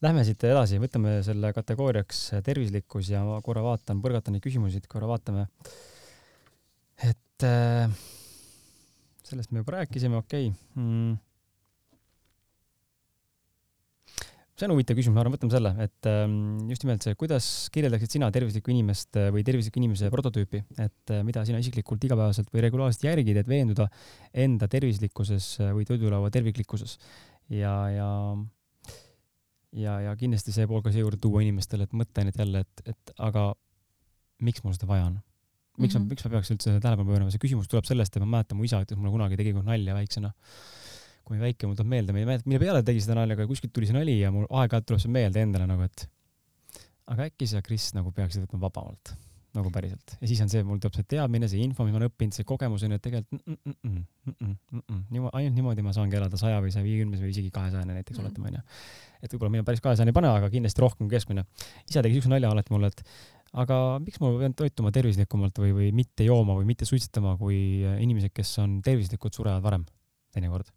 [0.00, 5.10] Lähme siit edasi, võtame selle kategooriaks tervislikkus ja ma korra vaatan, põrgatan neid küsimusi, korra
[5.10, 5.42] vaatame.
[7.04, 7.90] et äh,
[9.28, 10.80] sellest me juba rääkisime, okei okay.
[10.80, 11.18] mm..
[14.56, 16.38] see on huvitav küsimus, ma arvan, võtame selle, et ähm,
[16.72, 21.44] just nimelt see, kuidas kirjeldaksid sina tervislikku inimest või tervisliku inimese prototüüpi, et äh, mida
[21.48, 23.90] sina isiklikult igapäevaselt või regulaarselt järgid, et veenduda
[24.46, 26.96] enda tervislikkuses või toidulaua terviklikkuses
[27.52, 28.08] ja, ja
[29.76, 33.12] ja, ja kindlasti see pool ka siia juurde tuua inimestele, et mõtteainet jälle, et, et
[33.18, 33.50] aga
[34.44, 35.18] miks mul seda vaja on?
[35.80, 36.04] miks mm -hmm.
[36.04, 38.66] ma, miks ma peaks üldse tähelepanu pöörama, see küsimus tuleb sellest, et ma mäletan, mu
[38.66, 40.32] isa ütles mulle kunagi, tegi nalja väiksena.
[41.24, 43.72] kui väike, mul tuleb meelde, ma ei mäleta, mille peale tegi seda nalja, aga kuskilt
[43.72, 46.08] tuli see nali ja mul aeg-ajalt tuleb see meelde endale nagu, et
[47.06, 49.14] aga äkki sa, Kris, nagu peaksid võtma vabamalt
[49.56, 50.14] nagu päriselt.
[50.20, 52.46] ja siis on see, mul tuleb see teadmine, see info, mis ma olen õppinud, see
[52.48, 55.84] kogemus on ju, et tegelikult mm, mm, mm, mm, mm, mm, mm, niimoodi, ainult niimoodi
[55.86, 58.24] ma saangi elada saja või saja viiekümnes või isegi kahesajane näiteks mm.
[58.26, 58.64] oletame onju.
[59.20, 61.46] et võib-olla mina päris kahesajani ei pane, aga kindlasti rohkem kui keskmine.
[61.88, 63.04] isa tegi siukse nalja alati mulle, et
[63.64, 68.34] aga miks ma pean toituma tervislikumalt või, või mitte jooma või mitte suitsetama, kui inimesed,
[68.34, 69.88] kes on tervislikud, surevad varem
[70.34, 70.70] teinekord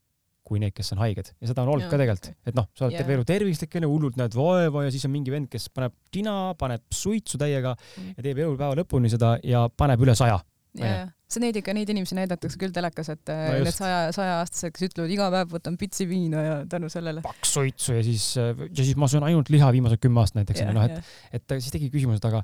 [0.44, 1.32] kui need, kes on haiged.
[1.41, 3.89] Ja seda on olnud ja, ka tegelikult, et noh, sa oled terve elu tervislik onju,
[3.94, 8.16] hullult näed vaeva ja siis on mingi vend, kes paneb tina, paneb suitsu täiega mm.
[8.18, 10.41] ja teeb elupäeva lõpuni seda ja paneb üle saja.
[10.80, 14.88] jaa, see neid ikka, neid inimesi näidatakse küll telekas, et no need saja, sajaaastased, kes
[14.89, 17.24] ütlevad iga päev võtan pitsi viina ja tänu sellele.
[17.26, 20.86] paks suitsu ja siis, ja siis ma söön ainult liha viimased kümme aastat näiteks noh
[20.89, 22.44] et, et siis tegi küsimuse, et aga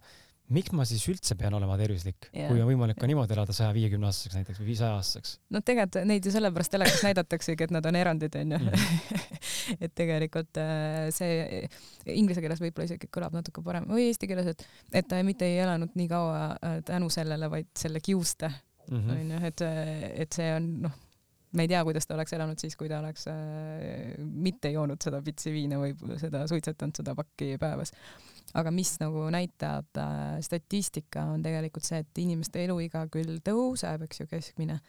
[0.54, 3.74] miks ma siis üldse pean olema tervislik yeah., kui on võimalik ka niimoodi elada saja
[3.76, 5.36] viiekümne aastaseks näiteks või viiesaja aastaseks?
[5.54, 8.62] no tegelikult neid ju sellepärast telekas näidataksegi, et nad on erandid onju.
[8.64, 9.28] -hmm.
[9.84, 11.62] et tegelikult äh, see
[12.16, 15.60] inglise keeles võib-olla isegi kõlab natuke parem või eesti keeles, et, et ta mitte ei
[15.66, 18.50] elanud nii kaua äh, tänu sellele, vaid selle kiuste
[18.89, 19.14] mhm.
[19.20, 19.68] onju et,
[20.26, 20.97] et see on noh
[21.54, 25.22] me ei tea, kuidas ta oleks elanud siis, kui ta oleks äh, mitte joonud seda
[25.26, 27.93] pitsi viina või seda suitsetanud seda pakki päevas
[28.58, 34.24] aga mis nagu näitab äh, statistika, on tegelikult see, et inimeste eluiga küll tõuseb, eks
[34.24, 34.80] ju, keskmine,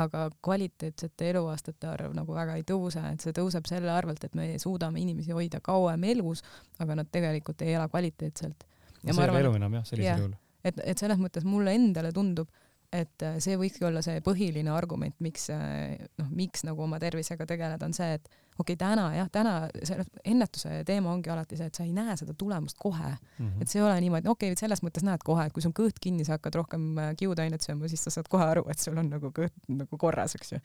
[0.00, 4.52] aga kvaliteetsete eluaastate arv nagu väga ei tõuse, et see tõuseb selle arvelt, et me
[4.62, 6.44] suudame inimesi hoida kauem elus,
[6.78, 8.66] aga nad tegelikult ei ela kvaliteetselt.
[9.02, 10.34] ja see ei ole elu enam jah, sellisel juhul.
[10.64, 12.48] et, et selles mõttes mulle endale tundub,
[12.92, 17.46] et äh, see võikski olla see põhiline argument, miks äh, noh, miks nagu oma tervisega
[17.46, 18.26] tegeleda, on see, et
[18.60, 19.52] okei okay,, täna jah, täna
[19.86, 23.20] see ennetuse teema ongi alati see, et sa ei näe seda tulemust kohe mm.
[23.38, 23.62] -hmm.
[23.62, 26.02] et see ei ole niimoodi, okei okay,, selles mõttes näed kohe, et kui sul kõht
[26.02, 29.12] kinni, sa hakkad rohkem äh, kiudainet sööma, siis sa saad kohe aru, et sul on
[29.12, 30.60] nagu kõht nagu korras, eks ju.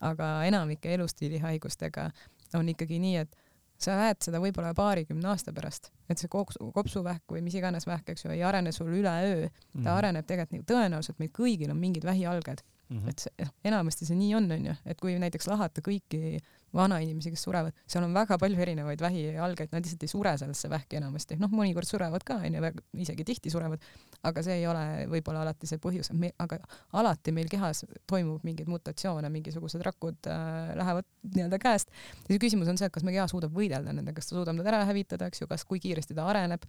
[0.00, 2.10] aga enamike elustiilihaigustega
[2.54, 3.41] on ikkagi nii, et
[3.84, 8.26] sa näed seda võib-olla paarikümne aasta pärast, et see kopsuvähk või mis iganes vähk, eks
[8.26, 9.92] ju, ei arene sul üleöö, ta mm.
[9.96, 12.98] areneb tegelikult nii, tõenäoliselt meil kõigil on mingid vähialged mm.
[12.98, 13.08] -hmm.
[13.08, 16.38] et see, noh, enamasti see nii on, onju, et kui näiteks lahata kõiki
[16.76, 20.96] vanainimesi, kes surevad, seal on väga palju erinevaid vähialgeid, nad lihtsalt ei sure sellesse vähki
[20.98, 22.70] enamasti, noh, mõnikord surevad ka, onju,
[23.04, 23.82] isegi tihti surevad,
[24.28, 26.12] aga see ei ole võib-olla alati see põhjus,
[26.42, 26.58] aga
[27.00, 31.92] alati meil kehas toimub mingeid mutatsioone, mingisugused rakud äh, lähevad nii-öelda käest.
[32.22, 34.56] ja see küsimus on see, et kas meie keha suudab võidelda nendega, kas ta suudab
[34.56, 36.64] nad ära hävitada, eks ju, kas, kui kiiresti ta areneb.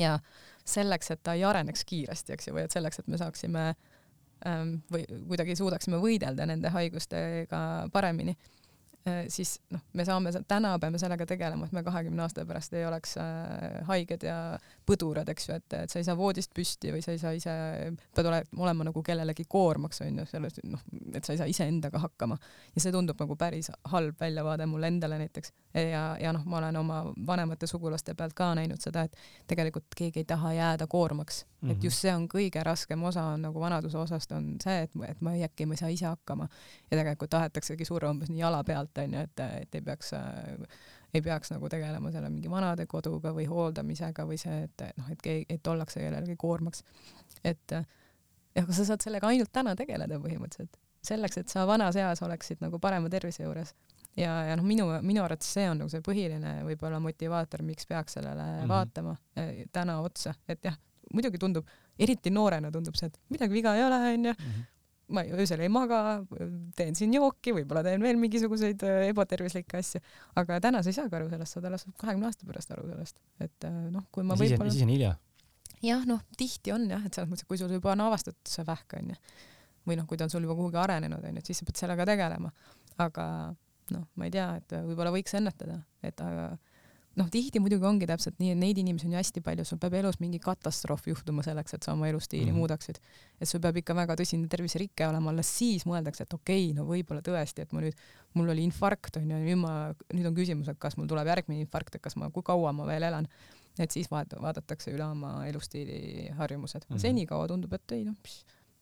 [0.00, 0.16] ja
[0.64, 3.68] selleks, et ta ei areneks kiiresti, eks ju, või et selleks, et me saaksime
[4.48, 7.60] ähm, või kuidagi suudaksime võidelda nende haigustega
[7.92, 8.32] paremini
[9.28, 13.16] siis noh, me saame, täna peame sellega tegelema, et me kahekümne aasta pärast ei oleks
[13.20, 14.36] äh, haiged ja
[14.88, 17.54] põdurad, eks ju, et, et sa ei saa voodist püsti või sa ei saa ise,
[18.16, 20.80] pead ole, olema nagu kellelegi koormaks, on ju, selles noh,
[21.12, 22.38] et sa ei saa iseendaga hakkama.
[22.74, 25.52] ja see tundub nagu päris halb väljavaade mulle endale näiteks.
[25.74, 30.24] ja, ja noh, ma olen oma vanemate sugulaste pealt ka näinud seda, et tegelikult keegi
[30.24, 31.76] ei taha jääda koormaks -hmm.
[31.76, 35.20] et just see on kõige raskem osa on nagu vanaduse osast on see, et, et
[35.20, 36.48] ma äkki ma ei saa ise hakkama
[36.90, 40.68] ja tegelikult tahetaksegi surra umbes nii jala pealt onju, et, et ei peaks äh,
[41.14, 45.66] ei peaks nagu tegelema selle mingi vanadekoduga või hooldamisega või see, et noh, et et
[45.66, 46.82] ollakse kellelegi koormaks.
[47.44, 47.76] et
[48.54, 52.62] jah, aga sa saad sellega ainult täna tegeleda põhimõtteliselt, selleks, et sa vanas eas oleksid
[52.64, 53.74] nagu parema tervise juures.
[54.16, 58.18] ja, ja noh, minu, minu arvates see on nagu see põhiline võib-olla motivaator, miks peaks
[58.18, 58.68] sellele mm -hmm.
[58.68, 60.78] vaatama eh, täna otsa, et jah,
[61.12, 61.66] muidugi tundub,
[62.00, 64.36] eriti noorena tundub see, et midagi viga ei ole, onju.
[64.38, 64.70] Mhm.
[65.14, 65.98] Ma öösel ei maga,
[66.78, 70.00] teen siin jooki, võib-olla teen veel mingisuguseid äh, ebatervislikke asju,
[70.40, 73.66] aga täna sa ei saagi aru sellest, saad alles kahekümne aasta pärast aru sellest, et
[73.68, 75.10] äh, noh, kui ma võib-olla siis on hilja.
[75.84, 78.64] jah, noh, tihti on jah, et selles mõttes, et kui sul juba on avastatud see
[78.64, 79.18] vähk onju,
[79.84, 82.08] või noh, kui ta on sul juba kuhugi arenenud onju, et siis sa pead sellega
[82.08, 82.54] tegelema,
[83.04, 83.26] aga
[83.92, 86.54] noh, ma ei tea, et võib-olla võiks ennetada, et aga
[87.18, 89.94] noh, tihti muidugi ongi täpselt nii, et neid inimesi on ju hästi palju, sul peab
[90.00, 92.58] elus mingi katastroof juhtuma selleks, et sa oma elustiili mm -hmm.
[92.58, 92.98] muudaksid.
[93.40, 96.86] et sul peab ikka väga tõsine terviserike olema, alles siis mõeldakse, et okei okay,, no
[96.88, 97.98] võib-olla tõesti, et ma nüüd,
[98.34, 101.94] mul oli infarkt onju, nüüd ma, nüüd on küsimus, et kas mul tuleb järgmine infarkt,
[101.94, 103.28] et kas ma, kui kaua ma veel elan.
[103.78, 107.00] et siis vaat-, vaadatakse üle oma elustiili harjumused mm -hmm..
[107.00, 108.14] senikaua tundub, et ei noh,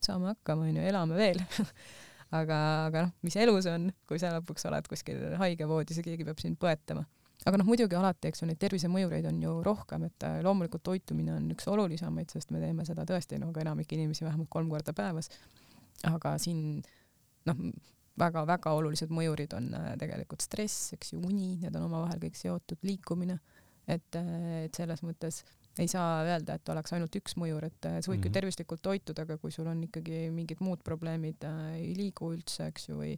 [0.01, 1.41] saame hakkama onju, elame veel
[2.41, 6.39] aga, aga noh, mis elus on, kui sa lõpuks oled kuskil haigevoodis ja keegi peab
[6.39, 7.05] sind põetama
[7.47, 11.35] aga noh, muidugi alati, eks ju, neid tervisemõjureid on ju rohkem, et äh, loomulikult toitumine
[11.36, 14.94] on üks olulisemaid, sest me teeme seda tõesti nagu no, enamik inimesi vähemalt kolm korda
[14.97, 15.31] päevas.
[16.09, 16.82] aga siin
[17.48, 17.64] noh,
[18.19, 22.78] väga-väga olulised mõjurid on äh, tegelikult stress, eks ju, uni, need on omavahel kõik seotud,
[22.86, 23.39] liikumine,
[23.86, 25.43] et, äh, et selles mõttes
[25.81, 28.35] ei saa öelda, et oleks ainult üks mõjur, et sa võid küll mm -hmm.
[28.36, 31.47] tervislikult toituda, aga kui sul on ikkagi mingid muud probleemid,
[31.78, 33.16] ei liigu üldse, eks ju, või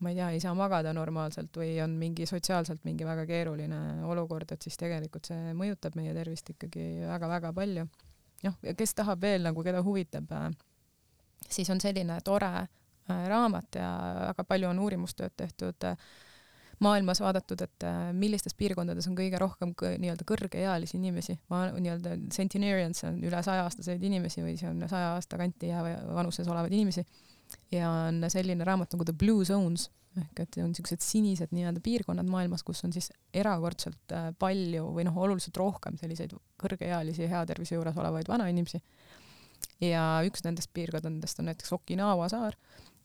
[0.00, 4.48] ma ei tea, ei saa magada normaalselt või on mingi sotsiaalselt mingi väga keeruline olukord,
[4.52, 7.86] et siis tegelikult see mõjutab meie tervist ikkagi väga-väga palju.
[8.46, 10.48] noh, ja kes tahab veel nagu, keda huvitab, äh,
[11.48, 13.90] siis on selline tore äh, raamat ja
[14.30, 15.96] väga palju on uurimustööd tehtud äh,
[16.80, 17.84] maailmas vaadatud, et
[18.16, 24.54] millistes piirkondades on kõige rohkem nii-öelda kõrgeealisi inimesi, nii-öelda centenarians on üle saja-aastaseid inimesi või
[24.56, 27.04] see on saja aasta kanti jääva vanuses olevaid inimesi
[27.72, 32.26] ja on selline raamat nagu The Blue Zones ehk et on niisugused sinised nii-öelda piirkonnad
[32.30, 37.76] maailmas, kus on siis erakordselt äh, palju või noh, oluliselt rohkem selliseid kõrgeealisi hea tervise
[37.76, 38.80] juures olevaid vanainimesi.
[39.84, 42.56] ja üks nendest piirkondadest on näiteks Okinawa saar,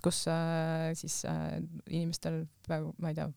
[0.04, 1.60] kus äh, siis äh,
[1.90, 3.30] inimestel praegu, ma ei tea,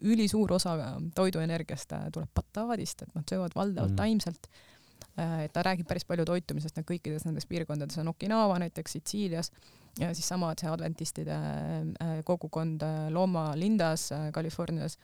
[0.00, 0.76] ülisuur osa
[1.16, 4.00] toiduenergiast äh, tuleb bataadist, et nad söövad valdavalt mm.
[4.00, 4.50] taimselt.
[5.16, 9.52] Et ta räägib päris palju toitumisest, et kõikides nendes piirkondades on Okinawa näiteks Sitsiilias
[9.98, 14.98] ja siis sama see adventistide äh, kogukond äh, Loma Lindas äh, Californias.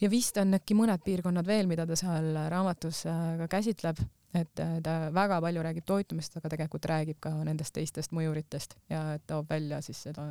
[0.00, 3.04] ja vist on äkki mõned piirkonnad veel, mida ta seal raamatus
[3.38, 4.00] ka käsitleb,
[4.34, 4.50] et
[4.82, 9.78] ta väga palju räägib toitumisest, aga tegelikult räägib ka nendest teistest mõjuritest ja toob välja
[9.84, 10.24] siis seda,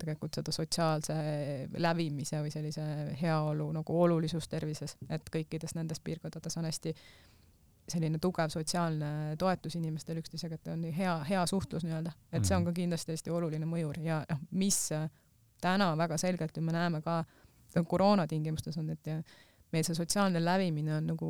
[0.00, 1.16] tegelikult seda sotsiaalse
[1.76, 2.86] lävimise või sellise
[3.20, 6.94] heaolu nagu olulisust tervises, et kõikides nendes piirkondades on hästi
[7.88, 12.62] selline tugev sotsiaalne toetus inimestel üksteisega, et on hea, hea suhtlus nii-öelda, et see on
[12.62, 12.70] mhm.
[12.70, 15.08] ka kindlasti hästi oluline mõjur ja noh, mis äh,
[15.60, 17.22] täna väga selgelt ju me näeme ka
[17.88, 19.10] koroona tingimustes on, et
[19.72, 21.28] meil see sotsiaalne lävimine on nagu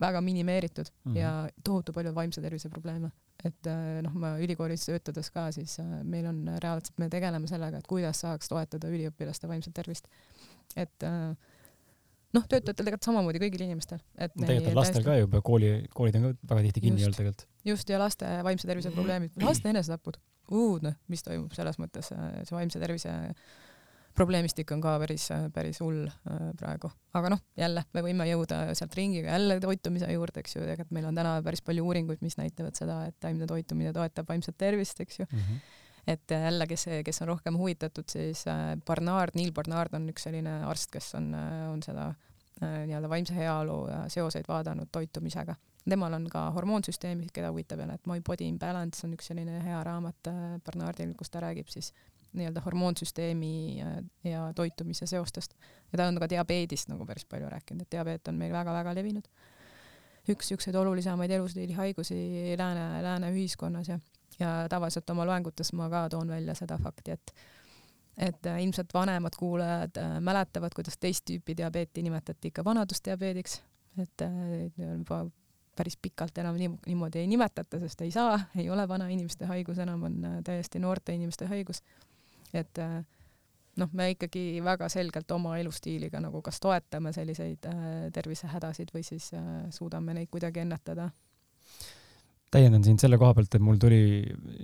[0.00, 1.18] väga minimeeritud mm -hmm.
[1.18, 3.10] ja tohutu palju vaimse tervise probleeme.
[3.44, 7.78] et äh, noh, ma ülikoolis töötades ka, siis äh, meil on reaalselt, me tegeleme sellega,
[7.78, 10.08] et kuidas saaks toetada üliõpilaste vaimset tervist.
[10.76, 11.36] et äh,
[12.36, 14.02] noh, töötajatel tegelikult samamoodi kõigil inimestel.
[14.16, 17.48] et tegelikult on lastel ka juba kooli, koolid on ka väga tihti kinni olnud tegelikult.
[17.66, 20.20] just, ja laste vaimse tervise probleemid, laste enesetapud,
[20.50, 23.16] õudne, mis toimub selles mõttes, äh, see vaimse tervise
[24.18, 26.90] probleemistik on ka päris, päris hull äh, praegu.
[27.16, 31.10] aga noh, jälle me võime jõuda sealt ringiga jälle toitumise juurde, eks ju, tegelikult meil
[31.10, 35.22] on täna päris palju uuringuid, mis näitavad seda, et taimne toitumine toetab vaimset tervist, eks
[35.22, 35.38] ju mm.
[35.38, 35.78] -hmm
[36.10, 38.44] et jälle, kes, kes on rohkem huvitatud, siis
[38.86, 41.30] Barnard, Neil Barnard on üks selline arst, kes on,
[41.70, 42.10] on seda
[42.60, 43.82] nii-öelda vaimse heaolu
[44.12, 45.54] seoseid vaadanud toitumisega.
[45.88, 49.62] temal on ka hormoonsüsteemi, keda huvitab jälle, et My Body in Balance on üks selline
[49.64, 50.28] hea raamat
[50.64, 51.92] Barnardil, kus ta räägib siis
[52.32, 53.78] nii-öelda hormoonsüsteemi
[54.24, 55.54] ja toitumise seostest.
[55.92, 59.26] ja ta on ka diabeedist nagu päris palju rääkinud, et diabeet on meil väga-väga levinud.
[60.28, 63.98] üks niisuguseid olulisemaid elustiilihaigusi lääne, lääne ühiskonnas ja,
[64.40, 67.34] ja tavaliselt oma loengutes ma ka toon välja seda fakti, et
[68.20, 73.62] et äh, ilmselt vanemad kuulajad äh, mäletavad, kuidas teist tüüpi diabeeti nimetati ikka vanadusdiabeediks,
[74.02, 74.32] et äh,
[74.76, 75.24] juba
[75.76, 80.02] päris pikalt enam nii, niimoodi ei nimetata, sest ei saa, ei ole vanainimeste haigus, enam
[80.02, 81.80] on täiesti noorte inimeste haigus
[82.54, 83.00] et äh,
[83.80, 89.30] noh, me ikkagi väga selgelt oma elustiiliga nagu kas toetame selliseid äh, tervisehädasid või siis
[89.34, 91.10] äh, suudame neid kuidagi ennetada.
[92.50, 94.02] Täiendan sind selle koha pealt, et mul tuli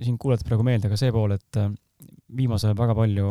[0.03, 1.59] sind kuulates praegu meelde ka see pool, et
[2.37, 3.27] viimasel ajal väga palju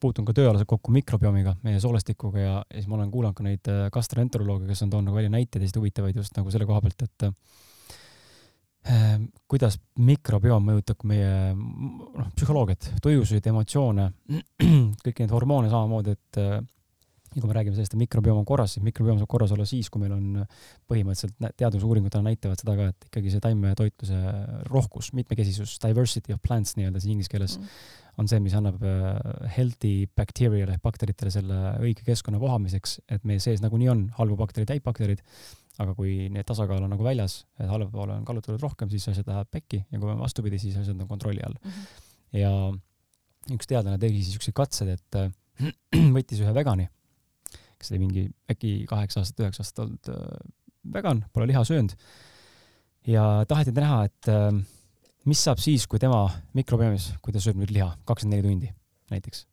[0.00, 3.72] puutun ka tööalaselt kokku mikrobiomiga, meie soolestikuga ja, ja siis ma olen kuulanud ka neid
[3.94, 7.28] gastroenterolooge, kes on toonud nagu välja näiteid ja huvitavaid just nagu selle koha pealt, et
[8.88, 14.06] Ehm, kuidas mikrobioom mõjutab meie noh, psühholoogiat, tujusid, emotsioone,
[15.04, 16.40] kõiki neid hormoone samamoodi, et
[17.38, 19.86] ja kui me räägime sellest, et mikrobioom on korras, siis mikrobioom saab korras olla siis,
[19.92, 20.42] kui meil on
[20.90, 24.18] põhimõtteliselt teadusuuringud näitavad seda ka, et ikkagi see taimetoitluse
[24.72, 27.78] rohkus, mitmekesisus, diversity of plants nii-öelda siis inglise keeles mm.
[28.18, 29.06] on see, mis annab äh,
[29.54, 34.74] healthy bacterial ehk bakteritele selle õige keskkonna vohamiseks, et meie sees nagunii on halbu baktereid,
[34.74, 35.22] häid baktereid
[35.78, 39.28] aga kui need tasakaal on nagu väljas, et halva poole on kallutatud rohkem, siis asjad
[39.30, 41.70] lähevad pekki ja kui on vastupidi, siis asjad on kontrolli all mm.
[41.70, 42.38] -hmm.
[42.40, 42.52] ja
[43.54, 45.30] üks teadlane tegi siis siukseid katseid, et äh,
[46.16, 46.88] võttis ühe vegani,
[47.78, 50.40] kes oli mingi äkki kaheksa aastat, üheksa aastat olnud äh,
[50.94, 51.94] vegan, pole liha söönud.
[53.06, 54.50] ja taheti näha, et äh,
[55.28, 56.26] mis saab siis, kui tema
[56.58, 58.74] mikrobiomis, kui ta sööb nüüd liha kakskümmend neli tundi
[59.12, 59.46] näiteks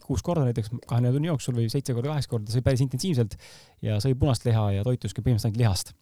[0.00, 3.36] kuus korda näiteks kahekümne tunni jooksul või seitse korda, kaheksa korda, sõi päris intensiivselt
[3.84, 5.92] ja sõi punast liha ja toituski põhimõtteliselt ainult lihast.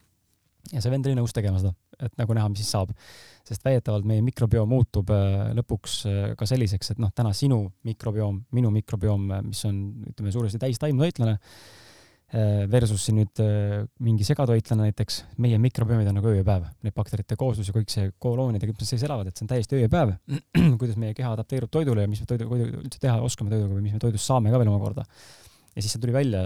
[0.72, 2.94] Ja see vend oli nõus tegema seda, et nagu näha, mis siis saab.
[3.50, 8.44] sest väidetavalt meie mikrobioom muutub äh, lõpuks äh, ka selliseks, et noh, täna sinu mikrobioom,
[8.56, 9.80] minu mikrobioom, mis on,
[10.12, 11.38] ütleme, suuresti täis taimtoitlane
[12.30, 16.68] Äh, versus siin nüüd äh, mingi segatoitlane näiteks, meie mikrobiomid on nagu öö ja päev,
[16.86, 19.50] need bakterite kooslus ja kõik see koloonid ja kõik, mis sees elavad, et see on
[19.50, 20.12] täiesti öö ja päev.
[20.78, 23.96] kuidas meie keha adapteerub toidule ja mis me toidu, üldse teha oskame toiduga või mis
[23.96, 25.02] me toidust saame ka veel omakorda.
[25.74, 26.44] ja siis see tuli välja,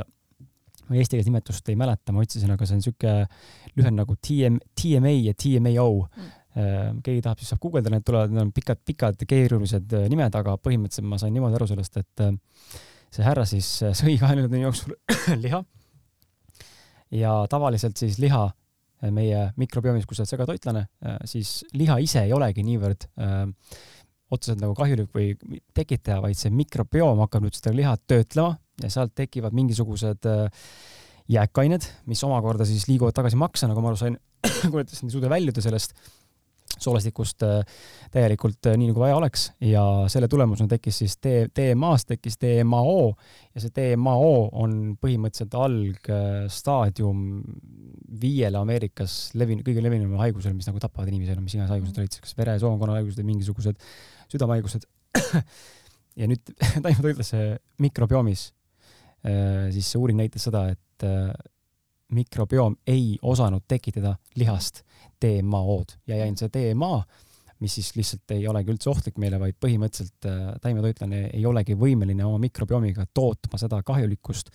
[0.89, 3.13] ma eesti keeles nimetust ei mäleta, ma otsisin, aga see on siuke
[3.75, 6.33] lühend nagu TM, TMA ja TMAO mm.
[6.55, 10.53] Äh, keegi tahab, siis saab guugeldada, need tulevad, need on pikad, pikad keerulised nimed, aga
[10.63, 12.23] põhimõtteliselt ma sain niimoodi aru sellest, et
[13.11, 14.95] see härra siis sõi kahekümne tunni jooksul
[15.43, 15.65] liha.
[17.15, 22.25] Ja tavaliselt siis liha äh, meie mikrobiomis, kui sa oled segatoitlane, äh, siis liha ise
[22.25, 23.83] ei olegi niivõrd öö, äh,
[24.35, 29.15] otseselt nagu kahjulik või tekitaja, vaid see mikrobioom hakkab nüüd seda liha töötlema ja sealt
[29.15, 30.49] tekivad mingisugused öö,
[31.29, 34.19] jääkained, mis omakorda siis liiguvad tagasi maksa, nagu ma aru sain,
[34.71, 35.97] kui nad ei suuda väljuda sellest
[36.75, 37.61] soolestikust äh,
[38.13, 39.47] täielikult äh, nii, nagu vaja oleks.
[39.63, 43.13] Ja selle tulemusena tekkis siis T, TMA-st tekkis TMAO
[43.55, 44.33] ja see TMAO
[44.65, 47.23] on põhimõtteliselt algstaadium
[48.21, 52.37] viiele Ameerikas levinud, kõige levinuma haigusele, mis nagu tapavad inimesi, mis iganes haigused olid, kas
[52.39, 53.89] vere-soonkonna haigused või mingisugused
[54.33, 54.89] südamehaigused
[56.21, 56.53] ja nüüd
[56.85, 57.47] taimetoitlase
[57.85, 58.64] mikrobiomis äh,
[59.25, 61.05] siis see uuring näitas seda, et
[62.15, 64.83] mikrobioom ei osanud tekitada lihast
[65.25, 67.03] DMA-d ja jäin see DMA,
[67.61, 72.27] mis siis lihtsalt ei olegi üldse ohtlik meile, vaid põhimõtteliselt äh, taimetoitlane ei olegi võimeline
[72.27, 74.51] oma mikrobiomiga tootma seda kahjulikkust,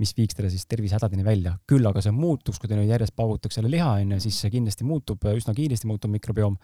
[0.00, 1.56] mis viiks talle siis tervisehädadeni välja.
[1.68, 5.24] küll aga see muutuks, kui nüüd järjest paugutaks selle liha, onju, siis see kindlasti muutub,
[5.28, 6.56] äh, üsna kiiresti muutub mikrobioom.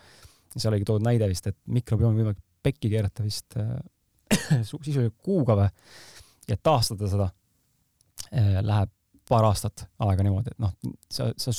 [0.56, 3.76] seal oligi toodud näide vist, et mikrobiomi võimalik pekki keerata vist äh,
[4.72, 5.68] oli kuuga või,
[6.48, 7.30] ja taastada seda
[8.32, 8.92] äh, läheb
[9.26, 10.74] paar aastat aega niimoodi, et noh,
[11.10, 11.52] sa, sa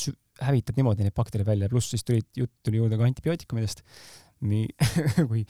[0.48, 3.84] hävitad niimoodi neid baktereid välja, pluss siis tulid, jutt tuli juurde ka antibiootikumidest,
[4.48, 4.68] nii
[5.30, 5.44] kui,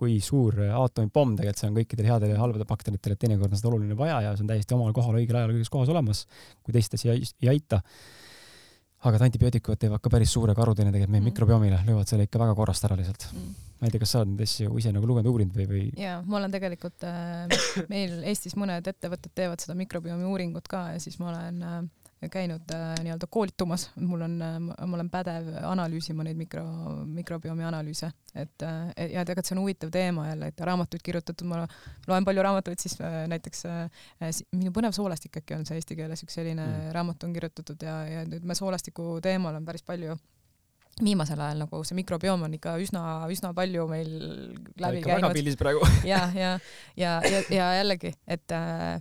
[0.00, 3.98] kui suur aatomipomm tegelikult see on kõikidele headele ja halbadele bakteritele, teinekord on seda oluline
[3.98, 6.24] vaja ja see on täiesti omal kohal õigel ajal õiges kohas olemas,
[6.64, 7.82] kui teist asi ei, aita.
[9.04, 11.32] aga et antibiootikumid teevad ka päris suure karuteene tegelikult meie mm.
[11.34, 13.69] mikrobiomile, löövad selle ikka väga korrast ära lihtsalt mm.
[13.80, 15.84] Ma ei tea, kas sa oled neid asju ise nagu lugenud, uurinud või, või?
[16.00, 17.48] jaa, ma olen tegelikult äh,,
[17.92, 21.80] meil Eestis mõned ettevõtted teevad seda mikrobiomi uuringut ka ja siis ma olen äh,
[22.28, 26.64] käinud äh, nii-öelda koolitumas, mul on äh,, ma olen pädev analüüsima neid mikro,
[27.08, 31.62] mikrobiomi analüüse, et äh, ja tegelikult see on huvitav teema jälle, et raamatuid kirjutatud, ma
[32.08, 36.20] loen palju raamatuid, siis äh, näiteks äh, minu põnev soolestik äkki on see eesti keeles,
[36.26, 36.92] üks selline mm.
[36.96, 40.18] raamat on kirjutatud ja, ja nüüd me soolestiku teemal on päris palju
[41.00, 44.10] viimasel ajal nagu see mikrobioom on ikka üsna, üsna palju meil
[44.80, 45.20] läbi käinud.
[45.20, 45.84] väga pildis praegu.
[46.10, 46.56] Ja, ja,
[46.96, 49.00] ja, ja, ja jällegi, et äh,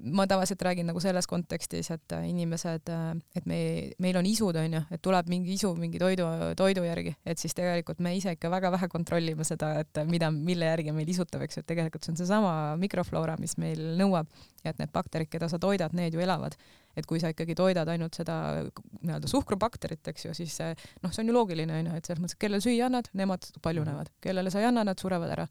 [0.00, 3.04] ma tavaliselt räägin nagu selles kontekstis, et äh, inimesed, äh,
[3.36, 3.58] et me,
[4.02, 6.26] meil on isud, onju, et tuleb mingi isu mingi toidu,
[6.58, 10.72] toidu järgi, et siis tegelikult me ise ikka väga vähe kontrollime seda, et mida, mille
[10.72, 14.30] järgi meil isutab, eks ju, et tegelikult see on seesama mikrofloora, mis meil nõuab.
[14.64, 16.56] Ja et need bakterid, keda sa toidad, need ju elavad
[16.96, 20.56] et kui sa ikkagi toidad ainult seda nii-öelda suhkrubakterit, eks ju, siis
[21.02, 24.10] noh, see on ju loogiline onju, et selles mõttes, et kellele süüa annad, nemad paljunevad,
[24.24, 25.46] kellele sa ei anna, nad surevad ära.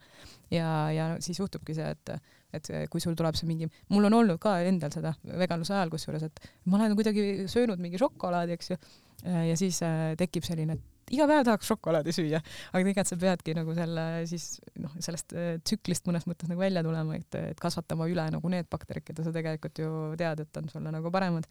[0.54, 4.42] ja, ja siis juhtubki see, et, et kui sul tuleb see mingi, mul on olnud
[4.42, 8.82] ka endal seda veganluse ajal kusjuures, et ma olen kuidagi söönud mingi šokolaadi, eks ju,
[9.24, 12.40] ja siis äh, tekib selline, et iga päev tahaks šokolaadi süüa,
[12.72, 14.48] aga tegelikult sa peadki nagu selle siis
[14.82, 18.70] noh, sellest äh, tsüklist mõnes mõttes nagu välja tulema, et, et kasvatama üle nagu need
[18.72, 21.48] bakterid, keda sa tegelikult ju tead, et on sulle nagu paremad.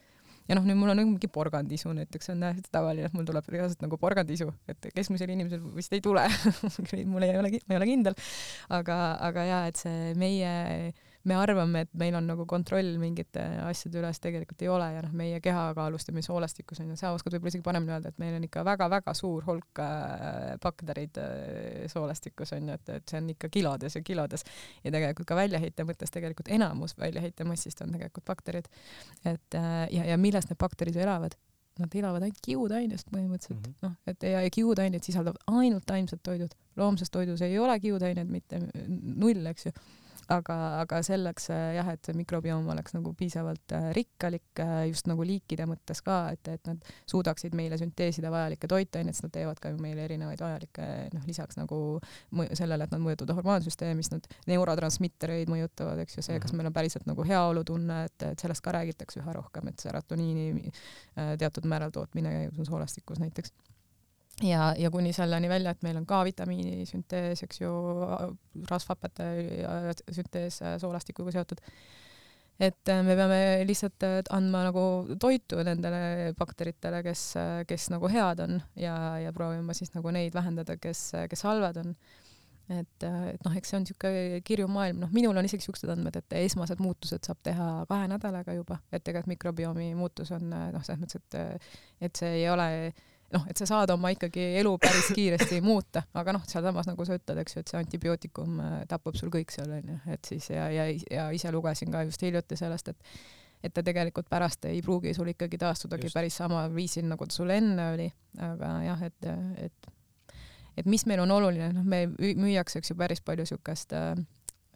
[0.48, 3.47] ja noh, nüüd mul on mingi porgandisu näiteks, see on täiesti tavaline, et mul tuleb
[3.55, 6.26] reaalselt nagu porgandisu, et keskmisel inimesel vist ei tule
[7.14, 8.18] mul ei ole, ma ei ole kindel,
[8.74, 9.01] aga,
[9.31, 10.55] aga jaa, et see meie
[11.24, 15.12] me arvame, et meil on nagu kontroll mingite asjade üles, tegelikult ei ole ja noh,
[15.16, 18.36] meie kehakaalust ja meie soolestikus on ju, sa oskad võib-olla isegi paremini öelda, et meil
[18.36, 23.32] on ikka väga-väga suur hulk äh, baktereid äh, soolestikus on ju, et, et see on
[23.32, 24.44] ikka kilodes ja kilodes
[24.84, 28.68] ja tegelikult ka väljaheite mõttes tegelikult enamus väljaheite massist on tegelikult bakterid.
[29.24, 31.38] et äh, ja, ja millest need bakterid elavad?
[31.74, 36.20] Nad elavad ainult kiudainest põhimõtteliselt mm -hmm., noh, et ja, ja kiudaineid sisaldavad ainult taimsed
[36.22, 36.52] toidud.
[36.76, 39.72] loomses toidus ei ole kiudained mitte null, eks ju
[40.32, 45.09] aga, aga selleks äh, jah, et see mikrobioom oleks nagu piisavalt äh, rikkalik äh, just
[45.10, 49.60] nagu liikide mõttes ka, et, et nad suudaksid meile sünteesida vajalikke toitaineid, sest nad teevad
[49.62, 51.80] ka ju meile erinevaid vajalikke noh, lisaks nagu
[52.52, 56.62] sellele, et nad mõjutavad hormoonsüsteemi, siis nad neurotransmittereid mõjutavad, eks ju, see, kas mhm.
[56.62, 60.72] meil on päriselt nagu heaolutunne, et, et sellest ka räägitakse üha rohkem, et serotoniini
[61.40, 63.52] teatud määral tootmine soolestikus näiteks
[64.43, 67.74] ja, ja kuni selleni välja, et meil on ka-vitamiini süntees, eks ju,
[68.70, 69.28] rasvhapete
[70.12, 71.62] süntees soolastikuga seotud.
[72.61, 74.82] et äh, me peame lihtsalt äh, andma nagu
[75.20, 80.35] toitu nendele bakteritele, kes, äh, kes nagu head on ja, ja proovima siis nagu neid
[80.35, 81.97] vähendada, kes, kes halvad on.
[82.70, 86.15] et, et noh, eks see on niisugune kirju maailm, noh, minul on isegi niisugused andmed,
[86.16, 91.02] et esmased muutused saab teha kahe nädalaga juba, et tegelikult mikrobiomi muutus on noh, selles
[91.02, 91.74] mõttes, et,
[92.06, 92.70] et see ei ole
[93.35, 97.19] noh, et sa saad oma ikkagi elu päris kiiresti muuta, aga noh, sealsamas nagu sa
[97.19, 100.69] ütled, eks ju, et see antibiootikum äh, tapab sul kõik seal onju, et siis ja,
[100.73, 103.16] ja, ja ise lugesin ka just hiljuti sellest, et
[103.65, 106.16] et ta tegelikult pärast ei pruugi sul ikkagi taastudagi just.
[106.19, 108.09] päris samal viisil, nagu ta sul enne oli,
[108.44, 109.31] aga jah, et,
[109.65, 109.93] et
[110.77, 114.12] et mis meil on oluline, noh, me müüakse, eks ju, päris palju siukest äh,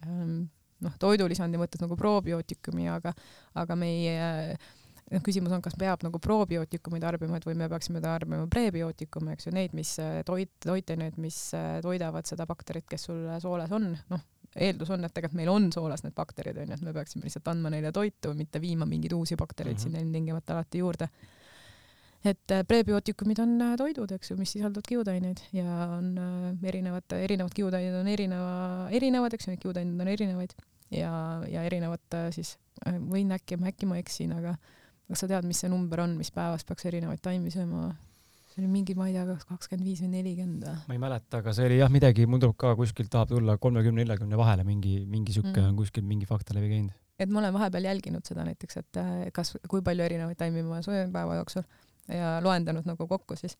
[0.07, 0.47] ähm,
[0.85, 3.13] noh, toidulisandi mõttes nagu probiootikumi, aga,
[3.59, 4.69] aga meie äh,
[5.13, 9.49] noh, küsimus on, kas peab nagu probiootikumi tarbima, et või me peaksime tarbima prebiootikume, eks
[9.49, 13.91] ju, neid, mis äh, toit, toitaineid, mis äh, toidavad seda bakterit, kes sul sooles on,
[14.13, 14.27] noh,
[14.59, 17.73] eeldus on, et tegelikult meil on soolas need bakterid onju, et me peaksime lihtsalt andma
[17.73, 19.89] neile toitu, mitte viima mingeid uusi baktereid mm -hmm.
[19.89, 21.09] sinna ilmtingimata alati juurde.
[22.25, 26.19] et äh, prebiootikumid on toidud, eks ju, mis sisaldavad kiudaineid ja on
[26.63, 30.53] erinevad, erinevad kiudained on erineva, erinevad, eks ju, neid kiudaineid on erinevaid
[30.91, 31.13] ja,
[31.49, 34.57] ja erinevad siis, võin äkki, äkki ma eksin, aga
[35.09, 37.89] kas sa tead, mis see number on, mis päevas peaks erinevaid taimi sööma?
[38.53, 40.79] see oli mingi, ma ei tea, kas kakskümmend viis või nelikümmend või?
[40.91, 44.05] ma ei mäleta, aga see oli jah midagi, mul tuleb ka kuskilt tahab tulla kolmekümne,
[44.05, 45.69] neljakümne vahele mingi, mingi sihuke mm.
[45.73, 46.97] on kuskil mingi fakta läbi käinud.
[47.19, 50.83] et ma olen vahepeal jälginud seda näiteks, et äh, kas, kui palju erinevaid taimi ma
[50.85, 51.65] söön päeva jooksul
[52.09, 53.59] ja loendanud nagu kokku siis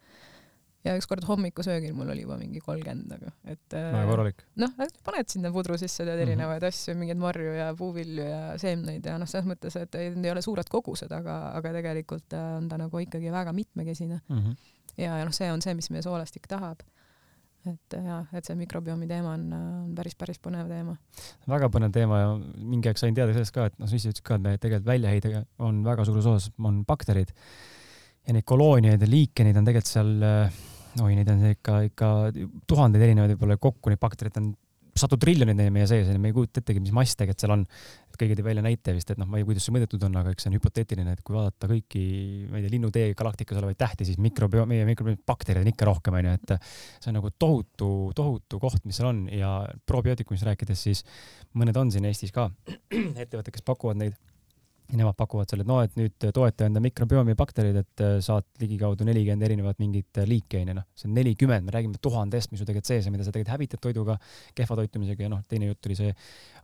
[0.87, 4.45] ja ükskord hommikusöögil mul oli juba mingi kolmkümmend nagu, et no, korralik.
[4.63, 4.75] noh,
[5.07, 6.75] paned sinna pudru sisse, tead erinevaid mm -hmm.
[6.75, 10.43] asju, mingeid marju ja puuvilju ja seemneid ja noh, selles mõttes, et need ei ole
[10.43, 14.39] suured kogused, aga, aga tegelikult äh, on ta nagu ikkagi väga mitmekesine mm.
[14.39, 14.57] -hmm.
[14.97, 16.87] ja, ja noh, see on see, mis meie soolestik tahab
[17.67, 20.97] et jah, et see mikrobiomi teema on, on päris, päris põnev teema.
[21.51, 24.25] väga põnev teema ja mingi aeg sain teada sellest ka, et noh, sa ise ütlesid
[24.25, 27.35] ka, et me tegelikult väljaheide on väga suures osas on bakterid
[28.29, 30.63] ja neid kolooniaid ja liike, neid on tegelikult seal, äh,
[31.01, 32.09] oi, neid on ikka, ikka
[32.69, 34.51] tuhandeid erinevaid võib-olla kokku, neid baktereid on
[34.99, 37.65] sadu triljoneid meie sees me ei kujuta ettegi, mis mass tegelikult seal on.
[38.19, 40.33] keegi tõi välja näite vist, et noh, ma ei tea, kuidas see mõõdetud on, aga
[40.35, 42.01] eks see on hüpoteetiline, et kui vaadata kõiki,
[42.51, 46.33] ma ei tea, linnutee galaktikas olevaid tähti, siis mikrobio-, meie mikrobaktereid on ikka rohkem, onju,
[46.35, 46.55] et
[46.97, 49.53] see on nagu tohutu, tohutu koht, mis seal on ja
[49.87, 51.05] probiootikumist rääkides, siis
[51.55, 52.49] mõned on siin Eestis ka
[53.23, 54.19] ettevõtted, kes pakuvad neid
[54.97, 59.05] nemad pakuvad selle, et no, et nüüd toeta enda mikrobiomi bakterid, et äh, saad ligikaudu
[59.05, 62.69] nelikümmend erinevat mingit äh, liiki onju, noh, see on nelikümmend, me räägime tuhandest, mis sul
[62.69, 64.17] tegelikult sees on, mida sa tegelikult hävitad toiduga,
[64.57, 66.15] kehva toitumisega ja noh, teine jutt oli see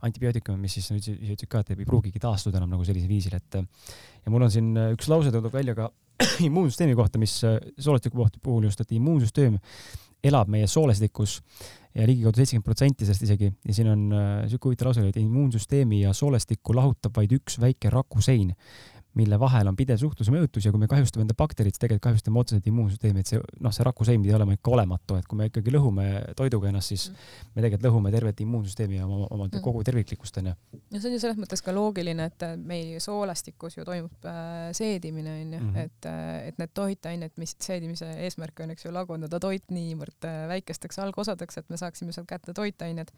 [0.07, 3.59] antibiootikum, mis siis ise ütlesid ka, et ei pruugigi taastuda enam nagu sellisel viisil, et
[3.61, 5.91] ja mul on siin üks lause, toob välja ka
[6.47, 9.59] immuunsüsteemi kohta, mis soolestiku puhul just, et immuunsüsteem
[10.25, 11.39] elab meie soolestikus
[11.95, 16.13] ja ligikaudu seitsekümmend protsenti sellest isegi ja siin on niisugune huvitav lause, et immuunsüsteemi ja
[16.13, 18.51] soolestikku lahutab vaid üks väike rakusein
[19.15, 22.39] mille vahel on pidev suhtluse mõjutus ja kui me kahjustame enda bakterid, siis tegelikult kahjustame
[22.41, 25.73] otseselt immuunsüsteemi, et see noh, see rakusein pidi olema ikka olematu, et kui me ikkagi
[25.73, 27.29] lõhume toiduga ennast, siis mm.
[27.55, 29.63] me tegelikult lõhume tervet immuunsüsteemi ja oma, oma mm.
[29.63, 30.55] kogu terviklikkust onju.
[30.75, 35.39] no see on ju selles mõttes ka loogiline, et meil soolastikus ju toimub äh, seedimine
[35.39, 35.87] onju mm, -hmm.
[35.87, 40.43] et, äh, et need toitained, mis seedimise eesmärk on, eks ju, lagundada toit niivõrd äh,
[40.51, 43.15] väikesteks algosadeks, et me saaksime sealt kätte toitained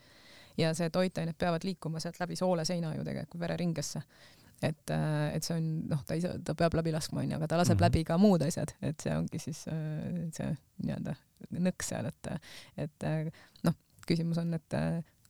[0.57, 4.01] ja see toitained peavad liikuma sealt läbi sooleseina ju tegelikult vereringesse
[4.61, 7.49] et, äh, et see on noh, ta ei saa, ta peab läbi laskma, onju, aga
[7.49, 7.85] ta laseb mm -hmm.
[7.88, 10.49] läbi ka muud asjad, et see ongi siis äh, see
[10.84, 11.15] nii-öelda
[11.67, 12.31] nõks seal, et,
[12.77, 13.29] et äh,
[13.63, 13.77] noh,
[14.07, 14.77] küsimus on, et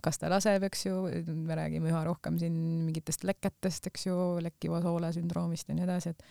[0.02, 0.96] kas ta laseb, eks ju,
[1.28, 2.54] me räägime üha rohkem siin
[2.86, 6.24] mingitest leketest, eks ju, lekkiva soole sündroomist ja nii edasi, et,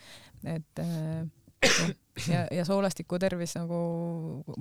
[0.55, 0.85] et
[2.31, 3.77] ja, ja soolastiku tervis nagu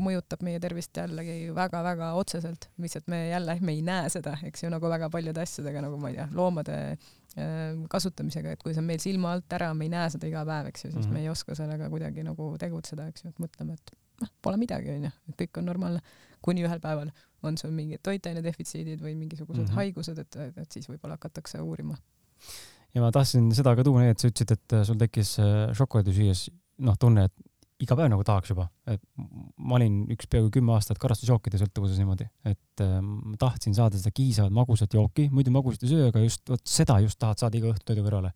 [0.00, 4.70] mõjutab meie tervist jällegi väga-väga otseselt, lihtsalt me jälle, me ei näe seda, eks ju,
[4.72, 8.88] nagu väga paljude asjadega, nagu ma ei tea, loomade äh, kasutamisega, et kui see on
[8.88, 11.18] meil silma alt ära, me ei näe seda iga päev, eks ju, siis mm -hmm.
[11.18, 14.92] me ei oska sellega kuidagi nagu tegutseda, eks ju, et mõtleme, et noh, pole midagi,
[14.96, 16.00] onju, et kõik on normaalne,
[16.40, 17.10] kuni ühel päeval
[17.42, 19.74] on sul mingid toitainedefitsiidid või mingisugused mm -hmm.
[19.74, 21.96] haigused, et, et siis võib-olla hakatakse uurima
[22.94, 26.48] ja ma tahtsin seda ka tuua, et sa ütlesid, et sul tekkis äh, šokolaadi süües
[26.84, 27.46] noh, tunne, et
[27.84, 32.24] iga päev nagu tahaks juba, et ma olin üks peaaegu kümme aastat karastusjookide sõltuvuses niimoodi,
[32.48, 36.48] et äh, ma tahtsin saada seda kiisavat magusat jooki, muidu magusat ei söö, aga just
[36.48, 38.32] vot seda just tahad saada iga õhtu toidu kõrvale.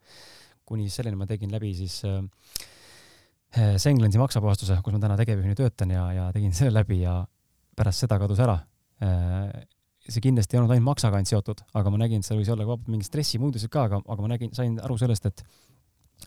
[0.70, 2.20] kuni selleni ma tegin läbi siis äh,
[3.56, 7.24] äh Senglensi maksapuhastuse, kus ma täna tegevjuhina töötan ja, ja tegin selle läbi ja
[7.76, 8.58] pärast seda kadus ära
[9.00, 9.64] äh,
[10.04, 12.68] see kindlasti ei olnud ainult maksaga ainult seotud, aga ma nägin, et seal võis olla
[12.68, 15.42] ka mingi stressimuudused ka, aga, aga ma nägin, sain aru sellest, et,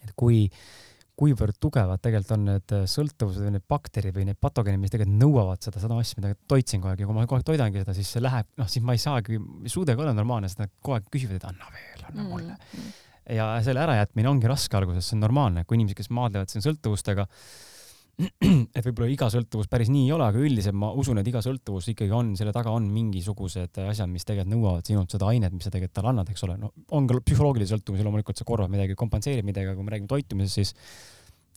[0.02, 4.40] et kui äh, kuivõrd tugevad tegelikult on need äh, sõltuvused või need bakterid või need
[4.42, 7.38] patogeenid, mis tegelikult nõuavad seda, seda asja, mida toitsin kogu aeg ja kui ma kogu
[7.38, 9.38] aeg toidangi seda, siis see läheb, noh, siis ma ei saagi,
[9.70, 12.80] suudagi olla normaalne, sest nad kogu aeg küsivad, et anna veel, anna mulle mm.
[12.80, 13.36] -hmm.
[13.38, 17.28] ja selle ärajätmine ongi raske alguses, see on normaalne, kui inimesed, kes maadlevad siin sõltuvustega,
[18.78, 21.88] et võib-olla iga sõltuvus päris nii ei ole, aga üldiselt ma usun, et iga sõltuvus
[21.94, 25.74] ikkagi on, selle taga on mingisugused asjad, mis tegelikult nõuavad sinult seda ainet, mis sa
[25.74, 29.48] tegelikult talle annad, eks ole, no on ka psühholoogilisi sõltuvusi, loomulikult sa korvad midagi, kompenseerid
[29.48, 30.76] midagi, aga kui me räägime toitumisest, siis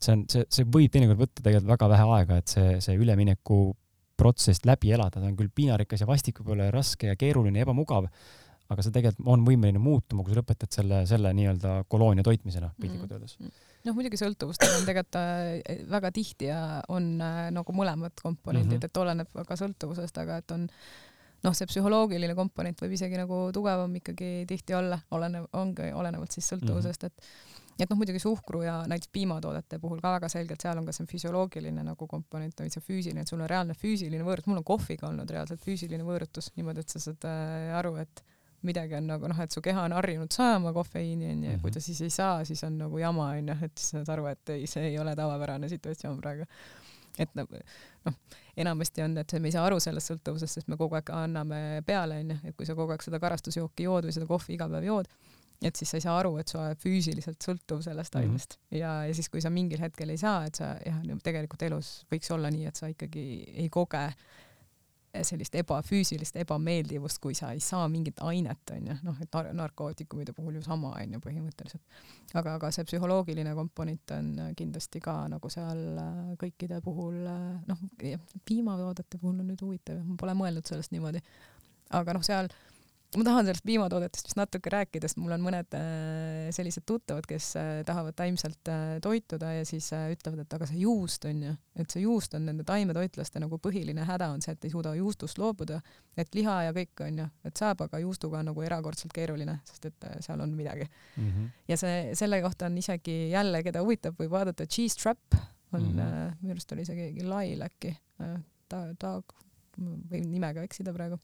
[0.00, 3.60] see on, see, see võib teinekord võtta tegelikult väga vähe aega, et see, see ülemineku
[4.16, 7.68] protsess läbi elada, ta on küll piinarikas ja vastik võib-olla ja raske ja keeruline ja
[7.68, 8.08] ebamugav,
[8.72, 13.10] aga see tegelikult on võimeline muutuma, kui sa lõpetad selle, selle nii-öelda koloonia toitmisena piltlikult
[13.10, 13.16] mm.
[13.18, 13.38] öeldes.
[13.40, 16.60] Mm -hmm noh, muidugi sõltuvustel on tegelikult äh, väga tihti ja
[16.92, 18.90] on äh, nagu mõlemad komponendid mm, -hmm.
[18.90, 20.66] et oleneb ka sõltuvusest, aga et on
[21.44, 26.48] noh, see psühholoogiline komponent võib isegi nagu tugevam ikkagi tihti olla, olenev, ongi olenevalt siis
[26.54, 27.12] sõltuvusest -hmm.
[27.12, 30.94] et et noh, muidugi suhkru ja näiteks piimatoodete puhul ka väga selgelt, seal on ka
[30.96, 34.64] see füsioloogiline nagu komponent või see füüsiline, et sul on reaalne füüsiline võõrutus, mul on
[34.64, 38.24] kohviga olnud reaalselt füüsiline võõrutus niimoodi, et sa saad äh, aru, et
[38.62, 41.78] midagi on nagu noh, et su keha on harjunud saama kofeiini onju ja kui ta
[41.80, 41.84] mhm.
[41.84, 44.90] siis ei saa, siis on nagu jama onju, et siis saad aru, et ei, see
[44.90, 46.48] ei ole tavapärane situatsioon praegu.
[47.18, 47.60] et nagu
[48.04, 48.16] noh,
[48.56, 52.20] enamasti on, et me ei saa aru sellest sõltuvusest, sest me kogu aeg anname peale
[52.24, 55.08] onju, et kui sa kogu aeg seda karastusjooki jood või seda kohvi iga päev jood,
[55.64, 58.32] et siis sa ei saa aru, et sa oled füüsiliselt sõltuv sellest mm -hmm.
[58.32, 62.04] ainest ja, ja siis, kui sa mingil hetkel ei saa, et sa jah, tegelikult elus
[62.12, 63.24] võiks olla nii, et sa ikkagi
[63.64, 64.10] ei koge
[65.24, 70.58] sellist ebafüüsilist ebameeldivust, kui sa ei saa mingit ainet, onju, noh, et nar narkootikumide puhul
[70.58, 71.82] ju sama, onju, põhimõtteliselt.
[72.34, 77.84] aga, aga see psühholoogiline komponent on kindlasti ka nagu seal äh, kõikide puhul, äh, noh,
[78.44, 81.22] piimatoodete puhul on nüüd huvitav, ma pole mõelnud sellest niimoodi.
[81.96, 82.50] aga noh, seal
[83.14, 87.48] ma tahan sellest piimatoodetest vist natuke rääkida, sest mul on mõned äh, sellised tuttavad, kes
[87.60, 91.92] äh, tahavad taimselt äh, toituda ja siis ütlevad, et aga see juust on ju, et
[91.94, 95.78] see juust on nende taimetoitlaste nagu põhiline häda on see, et ei suuda juustust loobuda,
[96.18, 99.90] et liha ja kõik on ju, et saab, aga juustuga on nagu erakordselt keeruline, sest
[99.92, 101.30] et seal on midagi mm.
[101.30, 101.48] -hmm.
[101.68, 105.40] ja see, selle kohta on isegi jälle, keda huvitab, võib vaadata Cheese Trap
[105.72, 106.36] on mm, -hmm.
[106.42, 107.96] minu arust oli isegi Lail äkki,
[108.68, 109.20] ta, ta
[109.76, 111.18] võin nimega eksida praegu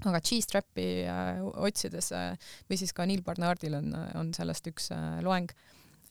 [0.00, 2.34] aga Cheese Trapi äh, otsides äh,
[2.68, 5.50] või siis ka Neil Barnardil on, on sellest üks äh, loeng,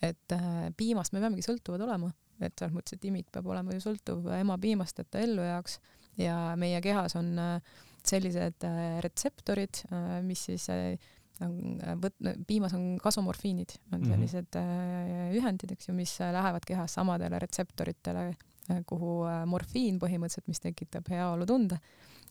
[0.01, 3.83] et äh, piimast me peamegi sõltuvad olema, et selles mõttes, et imik peab olema ju
[3.83, 5.79] sõltuv ema piimast, et ta ellu jääks
[6.21, 10.95] ja meie kehas on äh, sellised äh, retseptorid äh,, mis siis äh,
[11.41, 14.13] võt-, piimas on kasomorfiinid, on mhm.
[14.13, 20.49] sellised äh, ühendid, eks ju, mis lähevad kehas samadele retseptoritele äh,, kuhu äh, morfiin põhimõtteliselt,
[20.51, 21.79] mis tekitab heaolutunde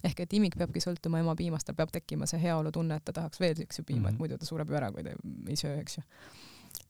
[0.05, 3.41] ehk et imik peabki sõltuma ema piimast, tal peab tekkima see heaolutunne, et ta tahaks
[3.41, 4.15] veel siukse piima mm, -hmm.
[4.15, 5.17] et muidu ta sureb ju ära, kui ta
[5.49, 6.03] ei söö, eks ju.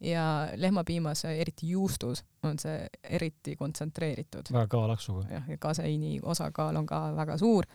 [0.01, 0.25] ja
[0.57, 4.53] lehmapiimas, eriti juustus, on see eriti kontsentreeritud.
[4.53, 5.27] väga kõva laksuga.
[5.31, 7.67] jah, ja kaseiini osakaal on ka väga suur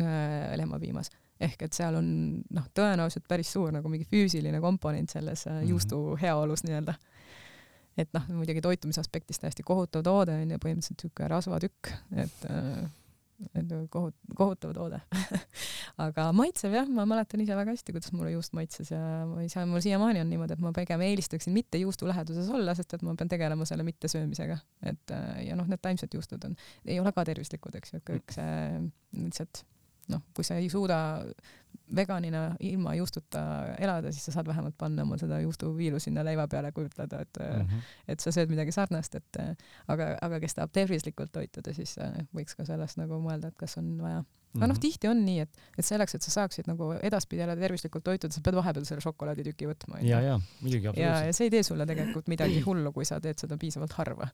[0.00, 1.10] äh, lehmapiimas
[1.40, 2.08] ehk et seal on
[2.52, 5.68] noh, tõenäoliselt päris suur nagu mingi füüsiline komponent selles mm -hmm.
[5.68, 6.94] juustu heaolus nii-öelda.
[7.98, 12.90] et noh, muidugi toitumise aspektist täiesti kohutav toode on ju, põhimõtteliselt niisugune rasvatükk, et äh,
[13.92, 15.00] kohut-, kohutav toode
[16.06, 19.50] aga maitsev jah, ma mäletan ise väga hästi, kuidas mulle juust maitses ja ma ei
[19.52, 23.04] saa, mul siiamaani on niimoodi, et ma pigem eelistaksin mitte juustu läheduses olla, sest et
[23.06, 24.60] ma pean tegelema selle mittesöömisega.
[24.92, 26.56] et ja noh, need taimsed juustud on,
[26.86, 28.54] ei ole ka tervislikud, eks ju, kõik see
[29.20, 29.64] lihtsalt
[30.10, 31.00] noh, kui sa ei suuda
[31.96, 33.42] veganina ilma juustuta
[33.78, 37.62] elada, siis sa saad vähemalt panna mul seda juustuviilu sinna leiva peale, kujutleda, et mm,
[37.66, 37.94] -hmm.
[38.08, 39.40] et sa sööd midagi sarnast, et
[39.88, 41.96] aga, aga kes tahab tervislikult toituda, siis
[42.36, 44.24] võiks ka sellest nagu mõelda, et kas on vaja
[44.56, 44.82] aga noh, mhm.
[44.82, 48.42] tihti on nii, et, et selleks, et sa saaksid nagu edaspidi jälle tervislikult toituda, sa
[48.44, 50.00] pead vahepeal selle šokolaaditüki võtma.
[50.02, 51.28] ja, ja muidugi, absoluutselt.
[51.28, 54.26] ja see ei tee sulle tegelikult midagi hullu, kui sa teed seda piisavalt harva.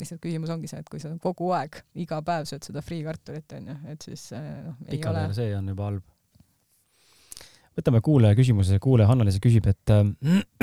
[0.00, 3.76] lihtsalt küsimus ongi see, et kui sa kogu aeg, iga päev sööd seda friikartulit onju,
[3.92, 4.80] et siis noh.
[4.90, 5.38] pikalt ole...
[5.38, 6.09] see on juba halb
[7.80, 10.04] võtame kuulaja küsimuse, kuulaja Hannalise küsib, et äh,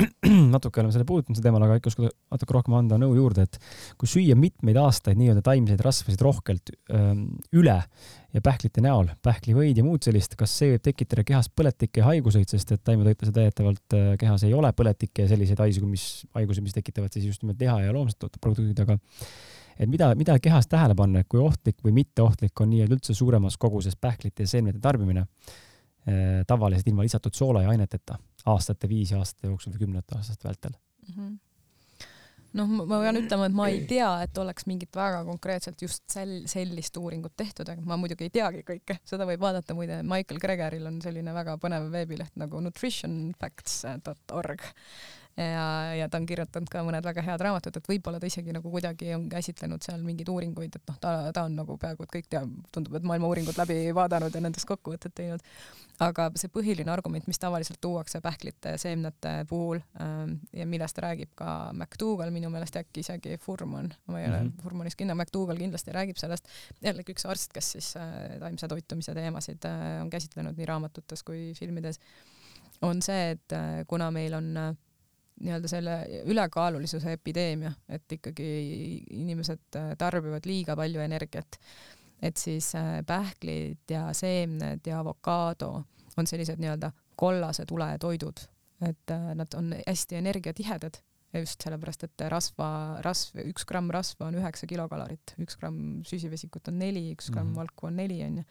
[0.54, 3.58] natuke oleme selle puudutanud sel teemal, aga ikka oskad natuke rohkem anda nõu juurde, et
[4.00, 7.26] kui süüa mitmeid aastaid nii-öelda taimseid rasvasid rohkelt öö, ähm,
[7.56, 7.76] üle
[8.34, 12.48] ja pähklite näol, pähklivõid ja muud sellist, kas see võib tekitada kehas põletikke ja haiguseid,
[12.50, 16.76] sest et taimetoitlase täietavalt äh, kehas ei ole põletikke ja selliseid haigusi, mis, haigusi, mis
[16.76, 18.98] tekitavad siis just nimelt liha ja loomsed produktid, aga
[19.78, 23.96] et mida, mida kehas tähele panna, kui ohtlik või mitteohtlik on nii-öelda üldse suuremas koguses
[23.96, 25.24] pähklite ja seemnete tarbimine
[26.48, 28.16] tavaliselt ilma lisatud soola ja aineteta
[28.48, 30.78] aastate, viisi aastate jooksul või kümnete aastate vältel.
[31.08, 31.14] Mm.
[31.14, 31.36] -hmm
[32.56, 36.46] noh, ma pean ütlema, et ma ei tea, et oleks mingit väga konkreetselt just sel-,
[36.50, 40.86] sellist uuringut tehtud, aga ma muidugi ei teagi kõike, seda võib vaadata muide, Michael Gregoril
[40.90, 44.60] on selline väga põnev veebileht nagu nutritionfacts.org
[45.38, 48.70] ja, ja ta on kirjutanud ka mõned väga head raamatud, et võib-olla ta isegi nagu
[48.72, 52.30] kuidagi on käsitlenud seal mingeid uuringuid, et noh, ta, ta on nagu peaaegu et kõik
[52.32, 55.44] teab, tundub, et maailma uuringud läbi vaadanud ja nendest kokkuvõtted teinud.
[56.02, 61.72] aga see põhiline argument, mis tavaliselt tuuakse pähklite seemnete puhul ähm, ja millest räägib ka
[61.72, 64.62] McDougall minu meelest äkki isegi Furman, ma ei ole mm -hmm.
[64.62, 66.48] Furmanist kindel, McDougall kindlasti räägib sellest,
[66.82, 71.52] jällegi üks arst, kes siis äh, taimse toitumise teemasid äh, on käsitlenud nii raamatutes kui
[71.58, 72.00] filmides,
[72.82, 74.74] on see, et äh, kuna meil on äh,
[75.40, 78.48] nii-öelda selle ülekaalulisuse epideemia, et ikkagi
[79.10, 81.58] inimesed äh, tarbivad liiga palju energiat,
[82.22, 85.72] et siis äh, pähklid ja seemned ja avokaado
[86.18, 88.46] on sellised nii-öelda kollase tule toidud,
[88.88, 91.02] et äh, nad on hästi energiatihedad
[91.36, 92.68] just sellepärast, et rasva,
[93.04, 97.52] rasv, üks gramm rasva on üheksa kilokalorit, üks gramm süsivesikut on neli, üks gramm mm
[97.52, 97.58] -hmm.
[97.58, 98.44] valku on neli onju.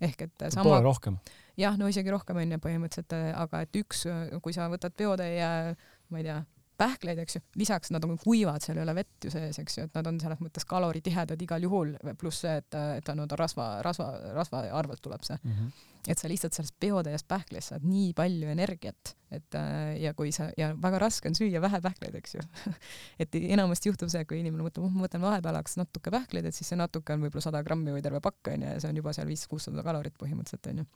[0.00, 0.64] ehk et sama.
[0.64, 1.18] poole rohkem.
[1.56, 4.04] jah, no isegi rohkem onju põhimõtteliselt, aga et üks,
[4.42, 5.76] kui sa võtad peotäie
[6.10, 6.40] ma ei tea,
[6.76, 9.86] pähkleid, eks ju, lisaks nad on kuivad, seal ei ole vett ju sees, eks ju,
[9.88, 14.08] et nad on selles mõttes kaloritihedad igal juhul, pluss see, et, et on rasva, rasva,
[14.36, 15.52] rasva arvelt tuleb see mm.
[15.52, 15.86] -hmm.
[16.12, 19.58] et sa lihtsalt sellest peotäiest pähklist saad nii palju energiat, et
[20.00, 22.44] ja kui sa, ja väga raske on süüa vähe pähkleid, eks ju
[23.24, 26.68] et enamasti juhtub see, kui inimene mõtleb, oh ma võtan vahepealaks natuke pähkleid, et siis
[26.68, 29.32] see natuke on võib-olla sada grammi või terve pakk onju ja see on juba seal
[29.32, 30.86] viis-kuussada kalorit põhimõtteliselt onju.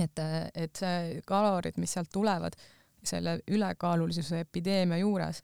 [0.00, 0.24] et,
[0.54, 2.56] et see kalorid, mis sealt tulevad
[3.08, 5.42] selle ülekaalulisuse epideemia juures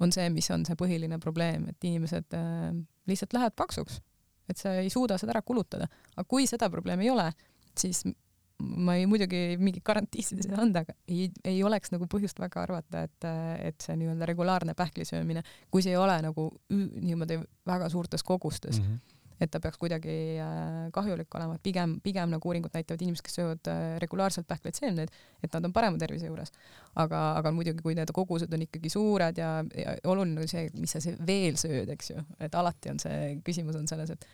[0.00, 2.70] on see, mis on see põhiline probleem, et inimesed äh,
[3.10, 4.00] lihtsalt lähevad paksuks,
[4.48, 5.88] et sa ei suuda seda ära kulutada.
[6.16, 7.28] aga kui seda probleemi ei ole,
[7.78, 8.04] siis
[8.60, 12.64] ma ei, muidugi mingit garantiisid ei saa anda, aga ei, ei oleks nagu põhjust väga
[12.64, 13.28] arvata, et,
[13.70, 18.80] et see nii-öelda regulaarne pähklisöömine, kui see ei ole nagu niimoodi väga suurtes kogustes.
[18.80, 23.02] Mm, -hmm et ta peaks kuidagi äh, kahjulik olema, et pigem, pigem nagu uuringud näitavad
[23.04, 26.52] inimesed, kes söövad äh, regulaarselt pähkleid seemneid, et nad on parema tervise juures.
[27.00, 30.92] aga, aga muidugi, kui need kogused on ikkagi suured ja, ja oluline on see, mis
[30.96, 34.28] sa veel sööd, eks ju, et alati on see küsimus on selles, et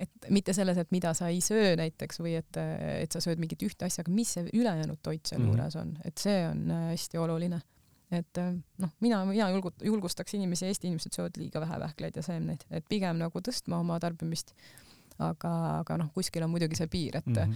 [0.00, 3.62] et mitte selles, et mida sa ei söö näiteks või et, et sa sööd mingit
[3.64, 5.96] ühte asja, aga mis see ülejäänud toit sealjuures mm -hmm.
[5.96, 7.60] on, et see on äh, hästi oluline
[8.10, 8.52] et äh,
[8.82, 12.86] noh, mina, mina julgut-, julgustaks inimesi, Eesti inimesed söövad liiga vähe vähkleid ja seemneid, et
[12.88, 14.54] pigem nagu tõstma oma tarbimist.
[15.18, 15.50] aga,
[15.80, 17.54] aga noh, kuskil on muidugi see piir, et mm, -hmm.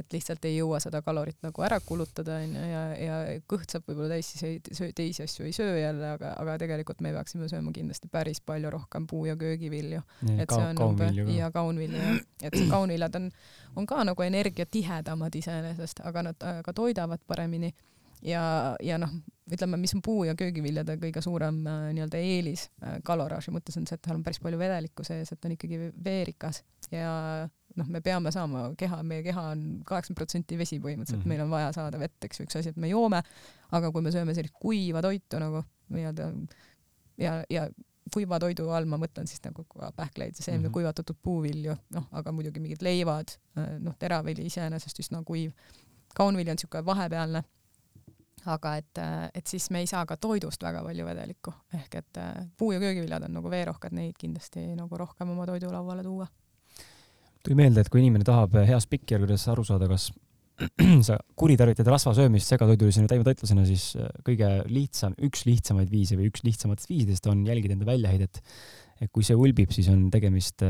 [0.00, 3.18] et lihtsalt ei jõua seda kalorit nagu ära kulutada onju ja, ja
[3.52, 7.12] kõht saab võib-olla täis, siis ei teisi asju ei söö jälle, aga, aga tegelikult me
[7.12, 10.00] peaksime sööma kindlasti päris palju rohkem puu- ja köögivilju.
[10.38, 13.30] et see on kaunvilju ja kaunvilju jah, et kaunviljad on,
[13.76, 17.74] on ka nagu energiatihedamad iseenesest, aga nad ka toidavad paremini
[18.22, 19.12] ja, ja noh,
[19.52, 23.86] ütleme, mis on puu- ja köögiviljade kõige suurem äh, nii-öelda eelis äh, kaloraaži mõttes on
[23.88, 26.62] see, et seal on päris palju vedelikku sees, et on ikkagi veerikas
[26.92, 27.12] ja
[27.76, 31.34] noh, me peame saama keha, meie keha on kaheksakümmend protsenti vesi põhimõtteliselt mm, -hmm.
[31.34, 33.20] meil on vaja saada vett, eks ju, üks asi, et me joome,
[33.76, 36.30] aga kui me sööme sellist kuiva toitu nagu, nii-öelda
[37.20, 37.68] ja, ja
[38.14, 39.64] kuiva toidu all ma mõtlen siis nagu
[39.96, 40.72] pähkleid ja seemne mm -hmm.
[40.72, 43.36] kuivatatud puuvilju, noh, aga muidugi mingid leivad,
[43.80, 45.52] noh, teravili iseenesest üsna kuiv.
[46.14, 47.42] kaunvili on niisugune vahepealne
[48.52, 49.00] aga et,
[49.34, 52.20] et siis me ei saa ka toidust väga palju vedelikku, ehk et
[52.58, 56.28] puu- ja köögiviljad on nagu veerohked, neid kindlasti nagu rohkem oma toidulauale tuua.
[57.44, 60.10] tuli meelde, et kui inimene tahab heast pikkjärgedest aru saada, kas
[61.08, 63.90] sa kuritarvitad rasvasöömist segatoidulisena taimetoitlasena, siis
[64.26, 68.40] kõige lihtsam, üks lihtsamaid viise või üks lihtsamatest viisidest on jälgida enda väljaheidet.
[69.02, 70.62] et kui see ulbib, siis on tegemist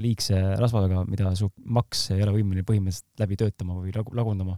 [0.00, 4.56] liigse rasvaga, mida su maks ei ole võimeline põhimõtteliselt läbi töötama või lagundama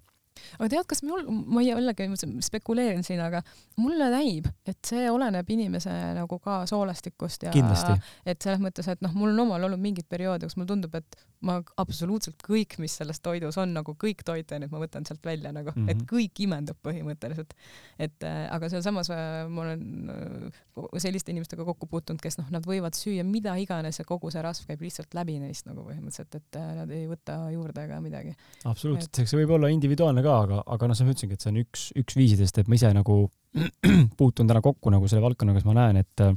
[0.59, 2.09] aga tead, kas mul, ma jällegi
[2.45, 3.43] spekuleerin siin, aga
[3.81, 7.99] mulle näib, et see oleneb inimese nagu ka soolestikust ja Kindlasti.
[8.27, 11.21] et selles mõttes, et noh, mul on omal olnud mingeid perioode, kus mulle tundub, et
[11.47, 15.73] ma absoluutselt kõik, mis selles toidus on, nagu kõik toitained, ma võtan sealt välja nagu
[15.73, 15.91] mm, -hmm.
[15.91, 16.09] et mhm.
[16.11, 17.55] kõik imendub põhimõtteliselt.
[17.99, 20.63] et äh, aga sealsamas äh, ma olen äh,
[21.03, 24.69] selliste inimestega kokku puutunud, kes noh, nad võivad süüa mida iganes ja kogu see rasv
[24.71, 28.35] käib lihtsalt läbi neist nagu põhimõtteliselt, et nad ei võta juurde ega midagi.
[28.65, 31.61] absoluutselt et..., see võib olla individuaalne ka, aga, aga noh, ma ütlesingi, et see on
[31.63, 33.19] üks, üks viisidest, et ma ise nagu
[34.19, 36.37] puutun täna kokku nagu selle valdkonnaga, siis ma näen, et äh,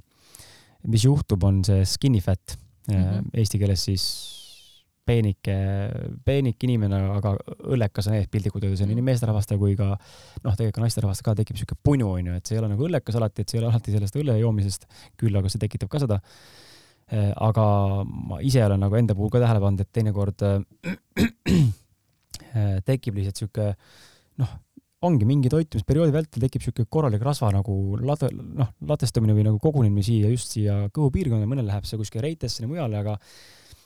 [0.92, 2.58] mis juhtub, on see skinny fat
[2.88, 3.30] mm, -hmm.
[3.42, 4.08] eesti keeles siis
[5.06, 5.56] peenike,
[6.26, 7.36] peenik inimene, aga
[7.70, 9.10] õllekas on ees piltlikult öeldes, on nii mhm.
[9.12, 12.62] meesterahvastel kui ka noh, tegelikult ka naisterahvastel ka tekib siuke punu onju, et see ei
[12.64, 14.88] ole nagu õllekas alati, et see ei ole alati sellest õlle joomisest,
[15.22, 16.20] küll aga see tekitab ka seda.
[17.14, 17.66] Äh, aga
[18.02, 20.56] ma ise olen nagu enda puhul ka tähele pannud, et teinekord äh,
[22.86, 23.72] tekib lihtsalt siuke
[24.42, 24.54] noh,
[25.06, 30.06] ongi mingi toitumisperioodi vältel tekib siuke korralik rasva nagu lade, noh, ladestumine või nagu kogunemine
[30.06, 33.18] siia, just siia kõhupiirkonda, mõnel läheb see kuskile reitesse ja mujale, aga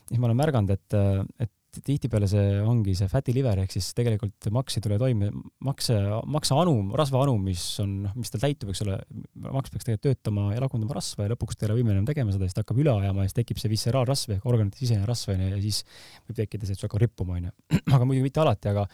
[0.09, 0.99] siis ma olen märganud, et,
[1.45, 1.53] et
[1.85, 5.29] tihtipeale see ongi see fatty liver ehk siis tegelikult maks ei tule toime,
[5.65, 5.95] makse,
[6.33, 8.97] maksaanum, rasvaanum, mis on, noh, mis tal täitub, eks ole,
[9.45, 12.49] maks peaks tegelikult töötama ja lagundama rasva ja lõpuks ta ei ole võimeline tegema seda,
[12.49, 15.51] siis ta hakkab üle ajama ja siis tekib see visceraalrasv ehk organite sisene rasv onju
[15.51, 15.83] ja siis
[16.27, 17.55] võib tekkida see, et see hakkab rippuma onju.
[17.95, 18.87] aga muidugi mitte alati, aga,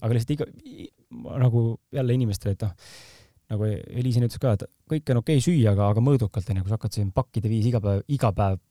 [0.00, 0.48] aga lihtsalt iga,
[1.44, 2.76] nagu jälle inimestele, et noh,
[3.52, 6.72] nagu Eliisine ütles ka, et kõike on okei okay süüa, aga, aga mõõdukalt onju, kui
[6.72, 8.62] sa hakkad siin pakkide viisi iga päev, iga päev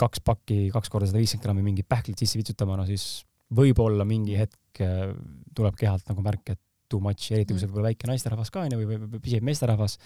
[0.00, 4.38] kaks pakki, kaks korda sada viiskümmend grammi mingit pähklit sisse vitsutama, no siis võib-olla mingi
[4.38, 5.10] hetk äh,
[5.54, 6.60] tuleb kehalt nagu märk, et
[6.90, 9.98] too much, eriti kui sa oled võib-olla väike naisterahvas ka onju või, pisiv meesterahvas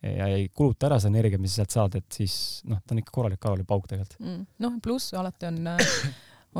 [0.00, 2.34] ja ei kuluta ära seda energiat, mis sa sealt saad, et siis
[2.70, 4.20] noh, ta on ikka korralik kaloripauk tegelikult.
[4.22, 4.46] Mm..
[4.64, 5.82] noh, pluss alati on äh,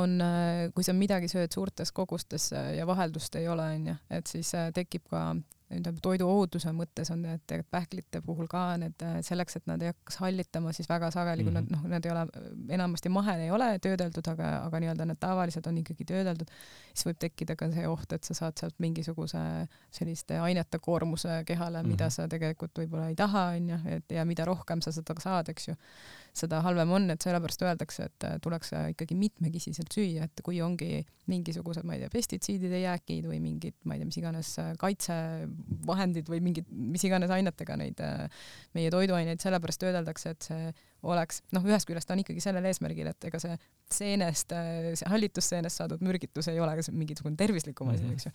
[0.01, 4.53] on, äh, kui sa midagi sööd suurtes kogustes ja vaheldust ei ole, onju, et siis
[4.75, 5.31] tekib ka
[5.77, 10.73] ütleme toiduohutuse mõttes on need pähklite puhul ka need selleks, et nad ei hakkaks hallitama,
[10.75, 11.77] siis väga sageli, kui nad mhm.
[11.77, 12.25] noh, nad ei ole
[12.77, 16.51] enamasti mahel ei ole töödeldud, aga, aga nii-öelda need tavalised on ikkagi töödeldud,
[16.93, 19.43] siis võib tekkida ka see oht, et sa saad sealt mingisuguse
[19.93, 22.15] selliste ainete koormuse kehale, mida mm -hmm.
[22.15, 25.75] sa tegelikult võib-olla ei taha, onju, et ja mida rohkem sa seda saad, eks ju
[26.37, 30.61] seda halvem on, et sellepärast öeldakse, et äh, tuleks äh, ikkagi mitmekesiselt süüa, et kui
[30.63, 31.01] ongi
[31.31, 36.31] mingisugused, ma ei tea, pestitsiidide jäägid või mingid, ma ei tea, mis iganes äh, kaitsevahendid
[36.31, 37.99] või mingid, mis iganes ainetega neid
[38.77, 40.71] meie toiduaineid sellepärast töödeldakse, et see
[41.03, 43.55] oleks, noh, ühest küljest on ikkagi sellel eesmärgil, et ega see
[43.91, 44.53] seenest,
[44.99, 48.13] see hallitusseenest saadud mürgitus ei ole mingisugune tervislikum asi mm, -hmm.
[48.13, 48.31] eks ju.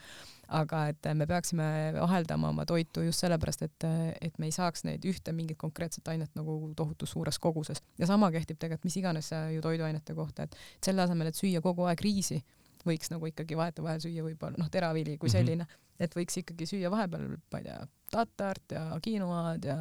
[0.61, 1.69] aga et me peaksime
[2.01, 3.89] aheldama oma toitu just sellepärast, et,
[4.21, 7.83] et me ei saaks neid ühte mingit konkreetset ainet nagu tohutu suures koguses.
[7.99, 11.87] ja sama kehtib tegelikult mis iganes ju toiduainete kohta, et selle asemel, et süüa kogu
[11.87, 12.43] aeg riisi,
[12.87, 15.33] võiks nagu ikkagi vahetevahel süüa võib-olla noh, teravili kui mhm.
[15.39, 16.05] selline mm, -hmm.
[16.05, 19.77] et võiks ikkagi süüa vahepeal, ma ei tea, tatart ja kiinoad ja,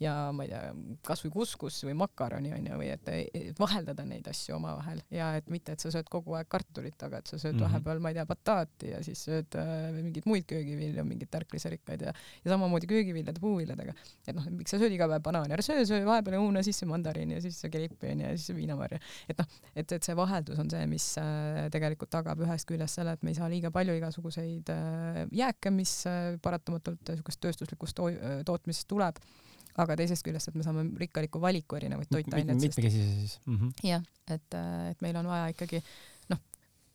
[0.00, 0.72] ja ma ei tea,
[1.06, 5.74] kasvõi kuskus või makaroni onju või et, et vaheldada neid asju omavahel ja et mitte,
[5.74, 7.66] et sa sööd kogu aeg kartulit, aga et sa sööd mm -hmm.
[7.68, 12.14] vahepeal, ma ei tea, bataati ja siis sööd äh, mingeid muid köögivilju, mingeid tärklisrikkaid ja,
[12.44, 13.94] ja samamoodi köögiviljade, puuviljadega.
[14.26, 17.34] et noh, miks sa sööd iga päev banaani, ära söö, söö vahepeal õuna sisse mandariini
[17.34, 18.98] ja siis kelippi onju ja siis viinamarja.
[19.28, 23.16] et noh, et, et see vaheldus on see, mis äh, tegelikult tagab ühest küljest selle,
[23.16, 28.10] et me ei saa liiga palju igasuguseid äh, jääke, mis äh, paratamatult siukest tööstuslikust to
[28.48, 29.18] tootmisest tuleb,
[29.78, 32.60] aga teisest küljest, et me saame rikkaliku valiku erinevaid toitaineid.
[32.60, 33.90] mitmekesise siis mm -hmm..
[33.90, 35.82] jah, et, äh, et meil on vaja ikkagi
[36.32, 36.40] noh,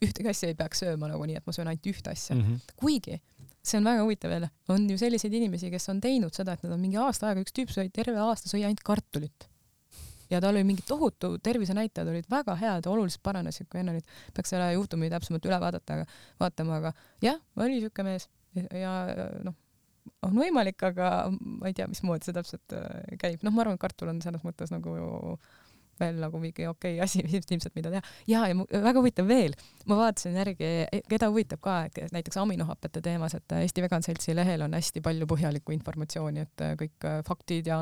[0.03, 2.75] ühtegi asja ei peaks sööma nagu nii, et ma söön ainult ühte asja mm, -hmm.
[2.75, 3.21] kuigi
[3.63, 6.75] see on väga huvitav jälle, on ju selliseid inimesi, kes on teinud seda, et nad
[6.75, 9.47] on mingi aasta aega, üks tüüp sõi terve aasta, sõi ainult kartulit
[10.29, 14.53] ja tal oli mingi tohutu tervisenäitajad olid väga head, oluliselt paranesid, kui enne olid, peaks
[14.53, 16.05] selle juhtumi täpsemalt üle vaadata, aga
[16.41, 16.93] vaatama, aga
[17.23, 18.93] jah, oli siuke mees ja
[19.43, 19.55] noh,
[20.23, 23.43] on võimalik, aga ma ei tea, mismoodi see täpselt äh, käib.
[23.43, 24.97] noh, ma arvan, et kartul on selles mõttes nagu
[25.99, 27.21] veel nagu mingi okei okay asi
[27.53, 28.01] ilmselt, mida teha.
[28.27, 29.55] ja, ja väga huvitav veel,
[29.89, 30.69] ma vaatasin järgi,
[31.11, 35.27] keda huvitab ka, et näiteks aminohapete teemas, et Eesti Vegan Seltsi lehel on hästi palju
[35.29, 37.79] põhjalikku informatsiooni, et kõik faktid ja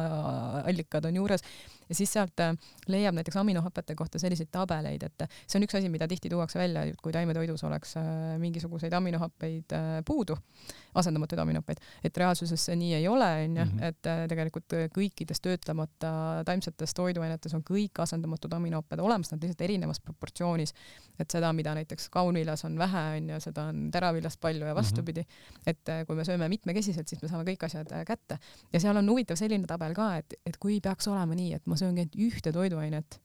[0.65, 1.45] allikad on juures
[1.92, 2.56] ja siis sealt äh,
[2.88, 6.86] leiab näiteks aminohapete kohta selliseid tabeleid, et see on üks asi, mida tihti tuuakse välja,
[7.04, 8.06] kui taimetoidus oleks äh,
[8.40, 10.38] mingisuguseid aminohappeid äh, puudu,
[10.96, 13.84] asendamatuid aminohappeid, et reaalsuses see nii ei ole, onju, mhm.
[13.90, 16.14] et tegelikult kõikides töötlemata
[16.48, 20.74] taimsetes toiduainetes on kõik asendamatud aminohapped olemas, nad lihtsalt erinevas proportsioonis.
[21.20, 25.22] et seda, mida näiteks kaunviljas on vähe, onju, seda on teraviljast palju ja vastupidi.
[25.22, 25.62] Mhm.
[25.68, 28.40] et kui me sööme mitmekesiselt, siis me saame kõik asjad kätte
[28.74, 31.78] ja seal on huvitav selline tabel ka, et, et kui peaks olema nii, et ma
[31.82, 33.18] sööngi ainult ühte toiduainet,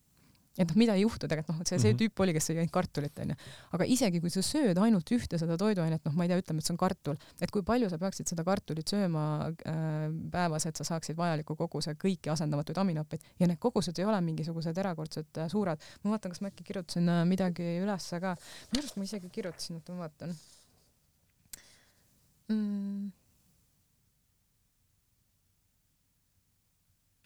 [0.57, 1.99] et noh, mida ei juhtu tegelikult, noh, see, see mm -hmm.
[2.01, 3.35] tüüp oli, kes sõi ainult kartulit, onju.
[3.77, 6.69] aga isegi kui sa sööd ainult ühte seda toiduainet, noh, ma ei tea, ütleme, et
[6.69, 10.87] see on kartul, et kui palju sa peaksid seda kartulit sööma äh, päevas, et sa
[10.87, 15.77] saaksid vajaliku koguse kõiki asendamatuid aminohappeid ja need kogused ei ole mingisugused erakordselt äh, suured.
[16.03, 18.35] ma vaatan, kas ma äkki kirjutasin äh, midagi ülesse ka.
[18.73, 20.35] minu arust ma isegi kirjutasin, oota ma vaatan
[22.49, 23.26] mm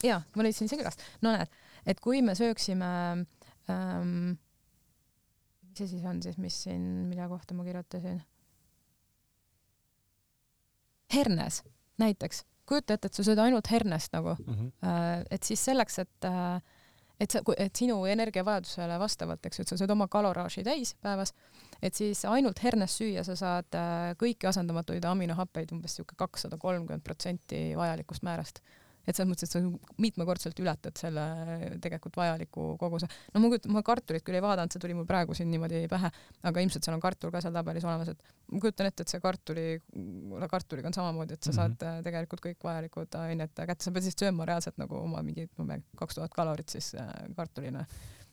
[0.06, 0.98] jaa, ma leidsin isegi üles.
[1.22, 1.52] no näed,
[1.86, 2.92] et kui me sööksime
[3.70, 4.36] ähm,,
[5.62, 8.22] mis see siis on siis, mis siin, mille kohta ma kirjutasin?
[11.12, 11.64] hernes
[12.00, 15.26] näiteks, kujuta ette, et sa sööd ainult hernest nagu mm, -hmm.
[15.30, 16.62] et siis selleks, et äh,
[17.22, 21.34] et sa, et sinu energiavajadusele vastavalt, eks ju, et sa sööd oma kaloraaži täis päevas,
[21.82, 27.04] et siis ainult hernest süüa sa saad äh, kõiki asendamatuid aminohappeid umbes sihuke kakssada kolmkümmend
[27.04, 28.64] protsenti vajalikust määrast
[29.08, 29.62] et selles mõttes, et sa
[30.02, 31.24] mitmekordselt ületad selle
[31.82, 33.10] tegelikult vajaliku koguse.
[33.34, 36.12] no ma kujutan, ma kartulit küll ei vaadanud, see tuli mul praegu siin niimoodi pähe,
[36.50, 39.24] aga ilmselt seal on kartul ka seal tabelis olemas, et ma kujutan ette, et see
[39.24, 39.68] kartuli,
[40.52, 42.08] kartuliga on samamoodi, et sa saad mm -hmm.
[42.08, 45.80] tegelikult kõik vajalikud ained kätte, sa pead siis sööma reaalselt nagu oma mingi, ma ei
[45.80, 47.86] tea, kaks tuhat kalorit siis äh, kartulina.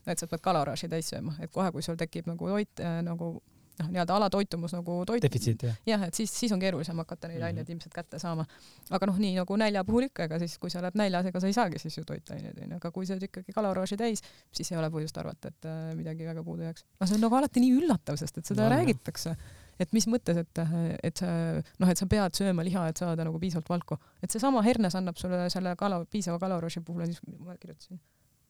[0.06, 3.42] et sa pead kaloraaži täis sööma, et kohe, kui sul tekib nagu toit äh, nagu
[3.82, 5.22] noh, nii-öelda alatoitumus nagu toit.
[5.22, 5.76] defitsiit jah.
[5.86, 7.46] jah, et siis, siis on keerulisem hakata neid mm -hmm.
[7.46, 8.46] aineid ilmselt kätte saama.
[8.90, 11.46] aga noh, nii nagu nälja puhul ikka, ega siis, kui sa oled näljas, ega sa
[11.46, 14.22] ei saagi siis ju toitaineid onju, aga kui sa oled ikkagi kaloraaži täis,
[14.52, 16.84] siis ei ole põhjust arvata, et äh, midagi väga puudu jääks.
[17.00, 19.36] aga see on nagu alati nii üllatav, sest et seda no, räägitakse
[19.78, 20.60] et mis mõttes, et,
[21.02, 21.30] et sa
[21.78, 25.16] noh, et sa pead sööma liha, et saada nagu piisavalt valku, et seesama hernes annab
[25.16, 28.00] sulle selle kalo, piisava kaloraaži puhul, siis ma kirjutasin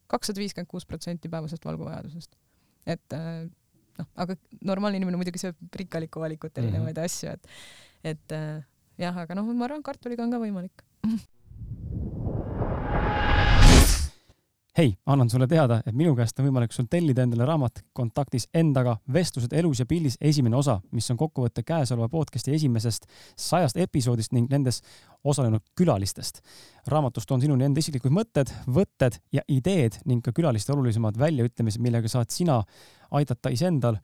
[0.08, 2.36] kakssada viiskümmend kuus protsenti päevasest valguvajadusest.
[2.86, 3.48] et äh,
[3.98, 4.36] noh, aga
[4.70, 6.66] normaalne inimene muidugi sööb rikkalikku valikut mhm.
[6.66, 7.04] erinevaid mm -hmm.
[7.04, 8.62] asju, et, et äh,
[8.98, 10.84] jah, aga noh, ma arvan, kartuliga on ka võimalik
[14.78, 18.92] hei, annan sulle teada, et minu käest on võimalik sul tellida endale raamat Kontaktis endaga
[19.12, 24.46] vestlused elus ja pildis esimene osa, mis on kokkuvõte käesoleva podcasti esimesest sajast episoodist ning
[24.50, 24.78] nendes
[25.24, 26.40] osalenud külalistest.
[26.86, 32.08] raamatus toon sinuni enda isiklikud mõtted, võtted ja ideed ning ka külaliste olulisemad väljaütlemised, millega
[32.08, 32.62] saad sina
[33.10, 33.98] aidata iseendal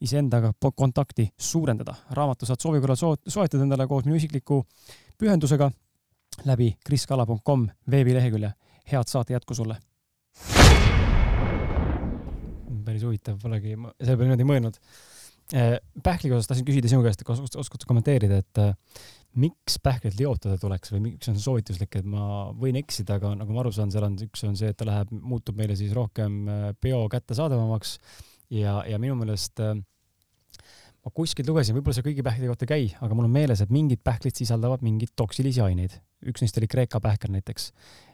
[0.00, 1.94] iseendaga kontakti suurendada.
[2.10, 4.64] raamatu saad soovi korral soetada endale koos minu isikliku
[5.18, 5.70] pühendusega
[6.44, 8.52] läbi kriskala.com veebilehekülje.
[8.92, 9.76] head saate jätku sulle
[12.92, 14.78] päris huvitav, polegi selle peale niimoodi mõelnud.
[15.58, 18.72] Äh, pähkli osas tahtsin küsida sinu käest, kas oskad sa kommenteerida, et äh,
[19.42, 23.54] miks pähklit liotada tuleks või miks on see soovituslik, et ma võin eksida, aga nagu
[23.54, 26.42] ma aru saan, seal on, üks on see, et ta läheb, muutub meile siis rohkem
[26.48, 27.96] äh, bio kättesaadavamaks
[28.54, 29.60] ja, ja minu meelest
[31.02, 33.74] ma kuskilt lugesin, võib-olla see kõigi pähklite kohta ei käi, aga mul on meeles, et
[33.74, 35.98] mingid pähklid sisaldavad mingeid toksilisi aineid.
[36.22, 37.72] üks neist oli Kreeka pähkel näiteks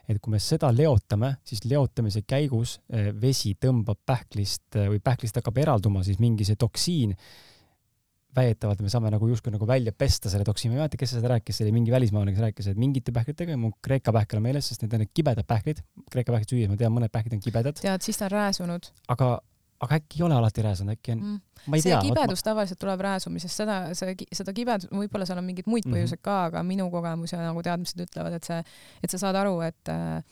[0.08, 5.36] et kui me seda leotame, siis leotamise käigus eh, vesi tõmbab pähklist eh, või pähklist
[5.38, 7.14] hakkab eralduma siis mingi see toksiin.
[8.38, 11.30] väidetavalt me saame nagu justkui nagu välja pesta selle toksiini, ma ei mäleta, kes seda
[11.32, 14.68] rääkis, see oli mingi välismaalane, kes rääkis, et mingite pähklitega, mul Kreeka pähkel on meeles,
[14.68, 15.82] sest need on need kibedad pähklid,
[16.12, 17.80] Kreeka pähklit süües ma tean, mõned pähklid on kibedad.
[17.80, 18.92] tead, siis ta on rääsunud.
[19.16, 19.32] aga
[19.84, 22.00] aga äkki ei ole alati rääsunud, äkki on mm., ma ei see tea.
[22.00, 22.46] see kibedus ma...
[22.50, 26.26] tavaliselt tuleb rääsumisest, seda, see, seda kibedust, võib-olla seal on mingeid muid põhjuseid mm -hmm.
[26.30, 28.58] ka, aga minu kogemus ja nagu teadmised ütlevad, et see,
[29.02, 30.22] et sa saad aru, et äh,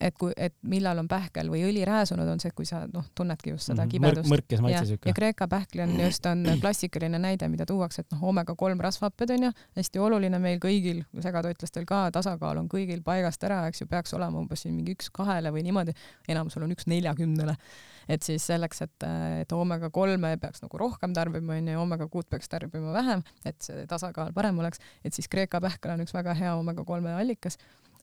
[0.00, 3.52] et kui, et millal on pähkel või õli rääsunud, on see, kui sa noh, tunnedki
[3.52, 3.92] just seda mm -hmm.
[3.92, 4.30] kibedust.
[4.30, 5.08] mõrkes maitse siuke.
[5.08, 9.30] ja Kreeka pähkli on just on klassikaline näide, mida tuuakse, et noh, omega kolm rasvhapped
[9.30, 13.86] on ju, hästi oluline meil kõigil, segatoitlastel ka, tasakaal on kõigil paigast ära, eks ju,
[13.86, 15.94] peaks olema umbes siin mingi üks kahele või niimoodi,
[16.28, 17.56] enamusel on üks neljakümnele.
[18.08, 19.04] et siis selleks, et,
[19.40, 23.62] et omega kolme peaks nagu rohkem tarbima, on ju, omega kuut peaks tarbima vähem, et
[23.62, 27.58] see tasakaal parem oleks, et siis Kreeka pähkel on üks väga hea omega kolme allikas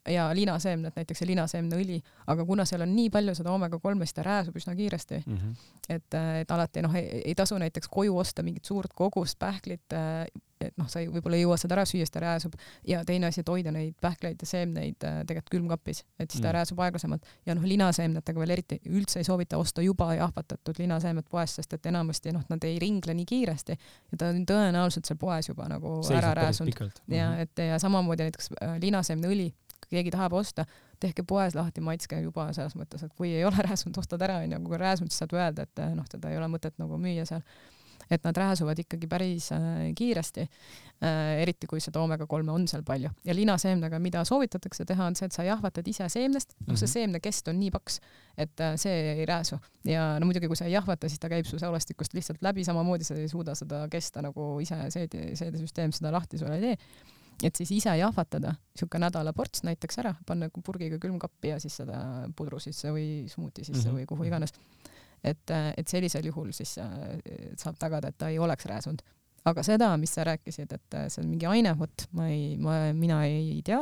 [0.09, 1.99] ja linaseemned näiteks ja linaseemneõli,
[2.33, 5.37] aga kuna seal on nii palju seda oomega kolme, siis ta rääsub üsna kiiresti mm.
[5.37, 5.73] -hmm.
[5.89, 9.93] et, et alati noh, ei tasu näiteks koju osta mingit suurt kogust pähklit,
[10.61, 12.53] et noh, sa ei, võib-olla ei jõua seda ära süüa, siis ta rääsub
[12.87, 16.55] ja teine asi, et hoida neid pähkleid ja seemneid tegelikult külmkapis, et siis ta mm.
[16.57, 21.61] rääsub aeglasemalt ja noh, linaseemnetega veel eriti üldse ei soovita osta juba jahvatatud linaseemnet poest,
[21.61, 25.49] sest et enamasti noh, nad ei ringle nii kiiresti ja ta on tõenäoliselt seal poes
[25.49, 27.39] juba nagu Seisab ära rääsunud ja -hmm.
[27.39, 28.79] et ja samamoodi näiteks äh,
[29.91, 30.65] linaseemneõli keegi tahab osta,
[30.99, 34.63] tehke poes lahti, maitske juba selles mõttes, et kui ei ole rääsunud, ostad ära onju,
[34.65, 37.45] kui on rääsunud, siis saad öelda, et noh, teda ei ole mõtet nagu müüa seal.
[38.11, 42.81] Et nad rääsuvad ikkagi päris äh, kiiresti äh,, eriti kui seda oomega kolme on seal
[42.83, 43.07] palju.
[43.23, 46.91] ja linaseemnega, mida soovitatakse teha, on see, et sa jahvatad ise seemnest, noh, see mhm.
[46.91, 48.01] seemnekest on nii paks,
[48.35, 49.61] et see ei rääsu.
[49.87, 53.07] Ja no muidugi, kui sa ei jahvata, siis ta käib su säulastikust lihtsalt läbi, samamoodi
[53.07, 57.57] sa ei suuda seda kesta nagu ise seedi, seedesüsteem seda lahti sulle ei tee et
[57.57, 62.01] siis ise jahvatada, niisugune nädala ports näiteks ära, panna purgiga külmkappi ja siis seda
[62.37, 63.99] pudru sisse või smuuti sisse mm -hmm.
[64.01, 64.53] või kuhu iganes.
[65.23, 66.93] et, et sellisel juhul siis äh,
[67.57, 69.01] saab tagada, et ta ei oleks rääsunud.
[69.45, 72.93] aga seda, mis sa rääkisid, et äh, see on mingi aine, vot ma ei, ma,
[72.93, 73.81] mina ei tea,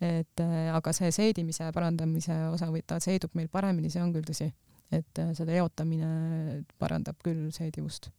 [0.00, 4.24] et äh, aga see seedimise parandamise osa või ta seedub meil paremini, see on küll
[4.24, 4.52] tõsi.
[4.92, 8.10] et seda eotamine parandab küll seedivust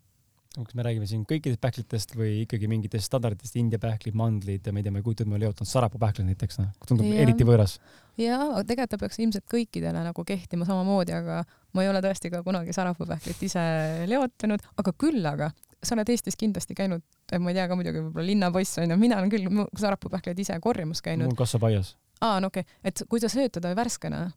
[0.65, 4.81] kas me räägime siin kõikidest pähklitest või ikkagi mingitest standarditest, India pähklid, mandlid ja ma
[4.81, 7.19] ei tea, ma ei kujuta ette, ma olen leotanud sarapuupähklid näiteks, noh, tundub ja.
[7.25, 7.77] eriti võõras.
[8.17, 11.43] jaa, tegelikult ta peaks ilmselt kõikidele nagu kehtima samamoodi, aga
[11.73, 13.63] ma ei ole tõesti ka kunagi sarapuupähklit ise
[14.09, 15.51] leotanud, aga küll aga
[15.84, 17.03] sa oled Eestis kindlasti käinud,
[17.38, 21.29] ma ei tea ka muidugi, võib-olla linnapoiss onju, mina olen küll sarapuupähkleid ise korjamas käinud.
[21.29, 21.95] mul kasvab aias.
[22.21, 24.27] aa, no okei okay., et kui sa sööd teda värskena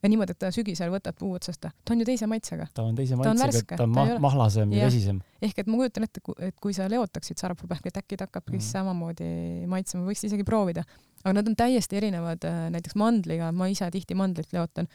[0.00, 2.66] ja niimoodi, et ta sügisel võtad puu otsast, ta on ju teise maitsega.
[2.74, 5.20] ta on teise maitsega, ta on ma mahlasem ja vesisem.
[5.42, 8.66] ehk et ma kujutan ette, et kui sa leotaksid sarapuupähklit, äkki ta hakkabki mm.
[8.70, 9.30] samamoodi
[9.70, 10.84] maitsema, võiks isegi proovida.
[11.24, 14.88] aga nad on täiesti erinevad, äh, näiteks mandliga, ma ise tihti mandlit leotan,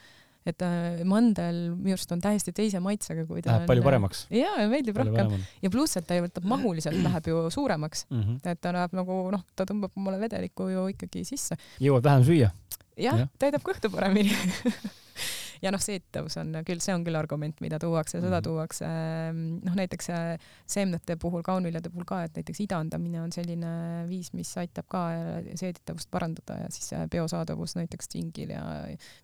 [0.46, 4.26] et äh, mandel minu arust on täiesti teise maitsega, kui ta Läheb on palju paremaks.
[4.34, 5.46] jaa, meeldib palju rohkem.
[5.62, 8.22] ja pluss, et ta võtab mahuliselt läheb ju suuremaks mm.
[8.22, 8.52] -hmm.
[8.52, 11.58] et ta läheb nagu noh, ta tõmbab mulle vedelikku ju ikkagi sisse.
[11.82, 12.50] jõuad vähem süüa
[12.96, 14.32] jah ja., täidab kõhtu paremini
[15.64, 18.44] ja noh, seetavus on küll, see on küll argument, mida tuuakse, seda mhm.
[18.46, 23.72] tuuakse ehm, noh, näiteks äh, seemnete puhul, kaunviljade puhul ka, et näiteks idandamine on selline
[24.10, 28.64] viis, mis aitab ka äh, seeditavust parandada ja siis biosaadavus näiteks tsingil ja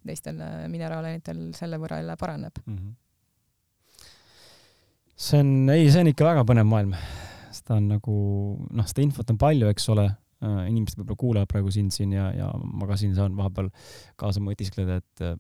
[0.07, 2.79] teistel äh, mineraalainetel selle võrra jälle paraneb mm.
[2.79, 2.97] -hmm.
[5.17, 6.97] see on, ei, see on ikka väga põnev maailm.
[7.53, 8.17] seda on nagu,
[8.73, 12.29] noh, seda infot on palju, eks ole Äh, inimesed võib-olla kuulavad praegu sind siin ja,
[12.35, 13.71] ja ma ka siin saan vahepeal
[14.21, 15.37] kaasa mõtiskleda, et äh,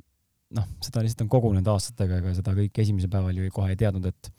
[0.57, 4.07] noh, seda lihtsalt on kogunenud aastatega, ega seda kõik esimesel päeval ju kohe ei teadnud,
[4.11, 4.31] et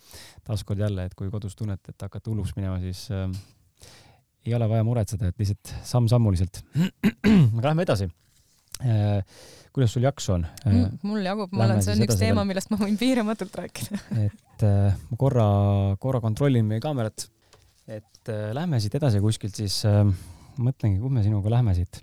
[0.47, 3.27] taaskord jälle, et kui kodus tunnete, et hakkate hulluks minema, siis äh,
[4.45, 6.61] ei ole vaja muretseda, et lihtsalt samm-sammuliselt.
[7.57, 8.09] aga lähme edasi
[8.83, 9.21] äh,.
[9.73, 10.99] kuidas sul jaksu on mm,?
[11.07, 14.99] mul jagub, ma olen, see on üks teema, millest ma võin piiramatult rääkida et äh,
[15.09, 15.47] ma korra,
[16.01, 17.27] korra kontrollin meie kaamerat,
[17.87, 20.03] et äh, lähme siit edasi kuskilt siis äh,
[20.61, 21.99] mõtlengi, kuhu me sinuga lähme siit.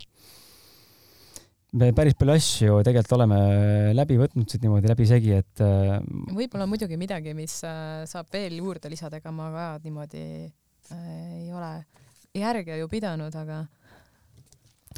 [1.79, 3.37] me päris palju asju tegelikult oleme
[3.95, 5.99] läbi võtnud siit niimoodi läbisegi, et äh,
[6.35, 11.05] võib-olla muidugi midagi, mis äh, saab veel juurde lisada, ega ma ka niimoodi äh,
[11.39, 11.71] ei ole
[12.35, 13.63] järge ju pidanud, aga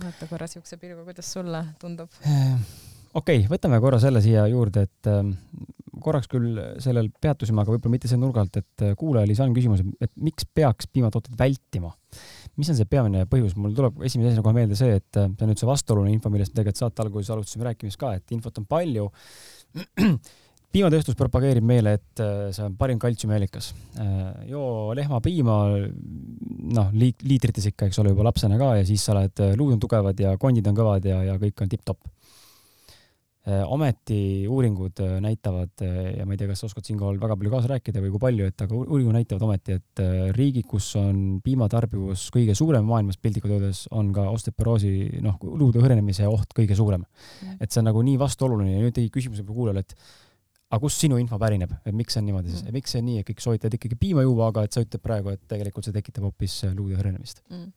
[0.01, 2.09] vaata korra siukse pilguga, kuidas sulle tundub?
[3.13, 5.11] Okei okay,, võtame korra selle siia juurde, et
[6.01, 9.85] korraks küll sellel peatusime, aga võib-olla mitte selle nurga alt, et kuulajal ei saanud küsimuse,
[10.01, 11.93] et miks peaks piimatooteid vältima
[12.59, 15.45] mis on see peamine põhjus, mul tuleb esimese asjana kohe meelde see, et äh, see
[15.45, 18.61] on nüüd see vastuoluline info, millest me tegelikult saate alguses alustasime rääkimist ka, et infot
[18.61, 19.09] on palju.
[20.73, 23.71] piimatööstus propageerib meile, et äh, see on parim kaltsiumiallikas.
[24.01, 25.57] Äh, joo lehmapiima,
[26.77, 29.81] noh, liit-, liitrites ikka, eks ole, juba lapsena ka ja siis sa oled, luud on
[29.81, 32.22] tugevad ja kondid on kõvad ja, ja kõik on tipp-topp Äh,
[33.43, 37.51] ometi uuringud äh, näitavad äh, ja ma ei tea, kas sa oskad siinkohal väga palju
[37.51, 40.03] kaasa rääkida või kui palju, et aga uuringud näitavad ometi, et
[40.37, 44.93] riigid, kus on piimatarbivus kõige suurem maailmas piltlikult öeldes, on ka osteoporoosi,
[45.25, 47.03] noh, luude hõrenemise oht kõige suurem.
[47.03, 47.59] Mm.
[47.59, 49.95] et see on nagu nii vastuoluline ja nüüd tekib küsimus võib-olla kuulajale, et
[50.73, 53.09] aga kust sinu info pärineb, et miks see on niimoodi siis mm., miks see on
[53.11, 55.95] nii, et kõik soovitavad ikkagi piima juua, aga et sa ütled praegu, et tegelikult see
[55.95, 57.71] tekitab hoopis luude hõrenemist mm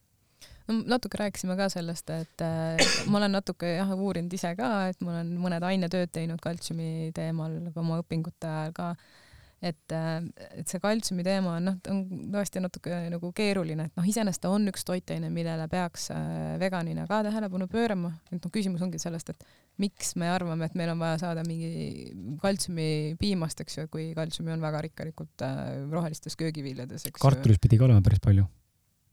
[0.68, 5.04] no natuke rääkisime ka sellest, et äh, ma olen natuke jah uurinud ise ka, et
[5.04, 8.90] ma olen mõned ainetööd teinud kaltsiumi teemal oma õpingute ajal ka.
[9.66, 10.18] et, äh,
[10.60, 12.02] et see kaltsiumi teema on noh, on
[12.34, 17.06] tõesti natuke nagu keeruline, et noh, iseenesest ta on üks toitaine, millele peaks äh, veganina
[17.08, 19.48] ka tähelepanu pöörama, et noh, küsimus ongi sellest, et
[19.80, 22.12] miks me arvame, et meil on vaja saada mingi
[22.42, 25.48] kaltsiumi piimast, eks ju, kui kaltsiumi on väga rikkalikult
[25.90, 28.44] rohelistes köögiviljades, kartulis pidi ka olema päris palju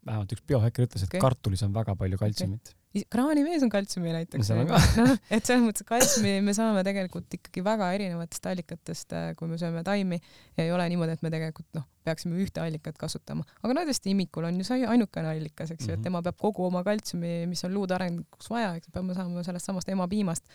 [0.05, 1.21] vähemalt üks biohäkker ütles, et okay.
[1.23, 2.73] kartulis on väga palju kaltsiumit.
[3.13, 4.51] kraanivees on kaltsiumi näiteks.
[4.53, 9.49] No, noh, et selles mõttes kaltsiumi me saame tegelikult ikkagi väga erinevatest allikatest, äh, kui
[9.49, 13.47] me sööme taimi ja ei ole niimoodi, et me tegelikult noh, peaksime ühte allikat kasutama,
[13.63, 15.93] aga tõesti imikul on ju see ainukene allikas, eks ju mm, -hmm.
[15.93, 16.07] et mhm.
[16.09, 19.89] tema peab kogu oma kaltsiumi, mis on luude arenguks vaja, eks peame saama sellest samast
[19.89, 20.47] emapiimast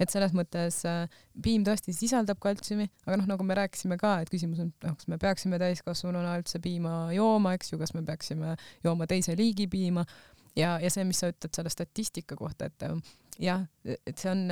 [0.00, 1.04] et selles mõttes äh,
[1.42, 5.08] piim tõesti sisaldab kaltsiumi, aga noh, nagu me rääkisime ka, et küsimus on, noh, kas
[5.10, 10.06] me peaksime täiskasvanuna üldse piima jooma, eks ju, kas me peaksime jooma teise liigi piima.
[10.54, 13.64] Ja, ja see, mis sa ütled selle statistika kohta, et äh, jah,
[13.94, 14.46] et see on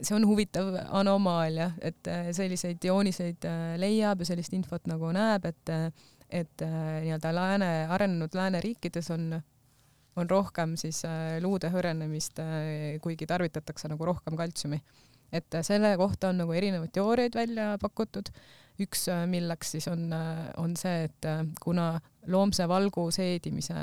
[0.00, 5.50] see on huvitav anomaalia, et äh, selliseid jooniseid äh, leiab ja sellist infot nagu näeb,
[5.50, 5.78] et
[6.34, 9.36] et nii-öelda lääne, arenenud lääneriikides on,
[10.16, 11.02] on rohkem siis
[11.42, 12.38] luude hõrenemist,
[13.02, 14.80] kuigi tarvitatakse nagu rohkem kaltsiumi.
[15.34, 18.30] et selle kohta on nagu erinevaid teooriaid välja pakutud.
[18.80, 20.12] üks, milleks siis on,
[20.56, 21.26] on see, et
[21.62, 23.74] kuna loomse valgu seedimise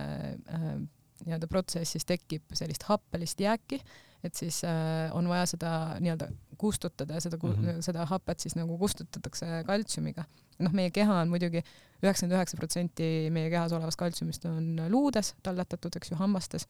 [1.26, 3.80] nii-öelda protsessis tekib sellist happelist jääki,
[4.24, 5.72] et siis äh, on vaja seda
[6.02, 6.30] nii-öelda
[6.62, 7.82] kustutada ja seda mm, -hmm.
[7.82, 10.26] seda hapet siis nagu kustutatakse kaltsiumiga.
[10.62, 11.64] Noh, meie keha on muidugi
[12.02, 16.68] üheksakümmend üheksa protsenti meie kehas olevast kaltsiumist on luudes talletatud, eks ju, hammastes.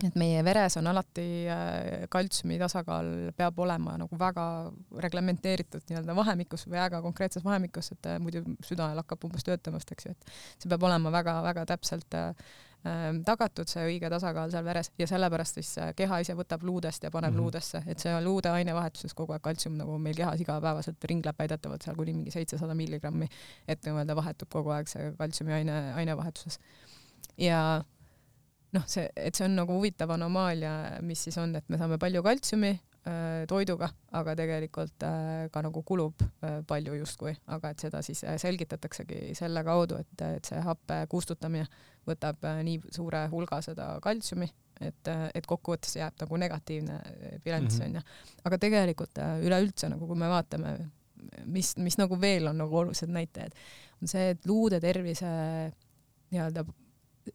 [0.00, 4.44] Et meie veres on alati äh, kaltsiumi tasakaal peab olema nagu väga
[5.04, 10.14] reglementeeritud nii-öelda vahemikus, väga konkreetses vahemikus, et äh, muidu süda lakkab umbes töötamast, eks ju,
[10.16, 12.32] et see peab olema väga-väga täpselt äh,
[13.26, 17.34] tagatud, see õige tasakaal seal veres ja sellepärast siis keha ise võtab luudest ja paneb
[17.34, 17.42] mm -hmm.
[17.42, 21.96] luudesse, et see luude ainevahetuses kogu aeg kaltsium nagu meil kehas igapäevaselt ringleb väidetavalt seal
[21.96, 23.28] kuni mingi seitsesada milligrammi,
[23.68, 26.58] et nii-öelda vahetub kogu aeg see kaltsiumi aine, ainevahetuses.
[27.38, 27.84] ja
[28.76, 30.72] noh, see, et see on nagu huvitav anomaalia,
[31.06, 35.82] mis siis on, et me saame palju kaltsiumi äh, toiduga, aga tegelikult äh, ka nagu
[35.86, 41.02] kulub äh, palju justkui, aga et seda siis selgitataksegi selle kaudu, et, et see happe
[41.10, 41.66] kustutamine
[42.08, 44.48] võtab äh, nii suure hulga seda kaltsiumi,
[44.80, 48.00] et, äh, et kokkuvõttes jääb nagu negatiivne äh, bilanss onju.
[48.00, 48.40] Mm -hmm..
[48.44, 50.76] aga tegelikult üleüldse nagu kui me vaatame,
[51.44, 53.56] mis, mis nagu veel on nagu olulised näitajad,
[54.02, 55.30] on see, et luude tervise
[56.30, 56.64] nii-öelda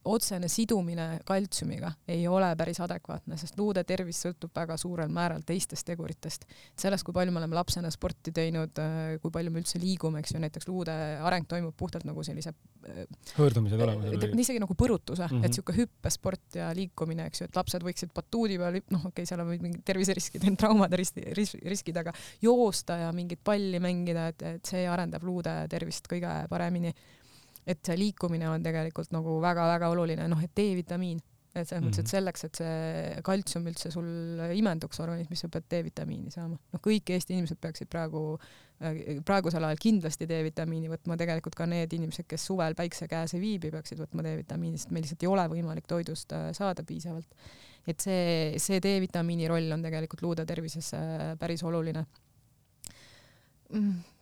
[0.05, 5.85] otsene sidumine kaltsiumiga ei ole päris adekvaatne, sest luude tervis sõltub väga suurel määral teistest
[5.87, 6.45] teguritest.
[6.77, 10.35] sellest, kui palju me oleme lapsena sporti teinud, äh, kui palju me üldse liigume, eks
[10.35, 12.53] ju, näiteks luude areng toimub puhtalt nagu sellise
[12.89, 13.03] äh,
[13.37, 14.39] hõõrdumise tulemusel.
[14.45, 15.45] isegi nagu põrutuse mm, -hmm.
[15.45, 19.29] et niisugune hüppesport ja liikumine, eks ju, et lapsed võiksid batuudi peal, noh, okei okay,,
[19.29, 24.65] seal on mingid terviseriskid, traumade riski, riskid, aga joosta ja mingit palli mängida, et, et
[24.65, 26.93] see arendab luude tervist kõige paremini
[27.65, 31.21] et see liikumine on tegelikult nagu väga-väga oluline, noh, et D-vitamiin,
[31.55, 32.11] et selles mõttes, et mhm.
[32.11, 34.07] selleks, et see kaltsium üldse sul
[34.57, 36.59] imenduks organismis, sa pead D-vitamiini saama.
[36.75, 38.23] noh, kõik Eesti inimesed peaksid praegu,
[38.83, 43.43] äh, praegusel ajal kindlasti D-vitamiini võtma, tegelikult ka need inimesed, kes suvel päikse käes ei
[43.43, 47.47] viibi, peaksid võtma D-vitamiini, sest meil lihtsalt ei ole võimalik toidust äh, saada piisavalt.
[47.87, 52.24] et see, see D-vitamiini roll on tegelikult luude tervises äh, päris oluline Mm,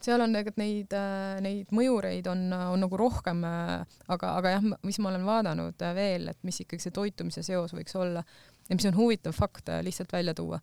[0.03, 4.65] seal on tegelikult neid, äh, neid mõjureid on, on nagu rohkem, äh, aga, aga jah,
[4.85, 8.23] mis ma olen vaadanud äh, veel, et mis ikkagi see toitumise seos võiks olla
[8.69, 10.59] ja mis on huvitav fakt lihtsalt välja tuua.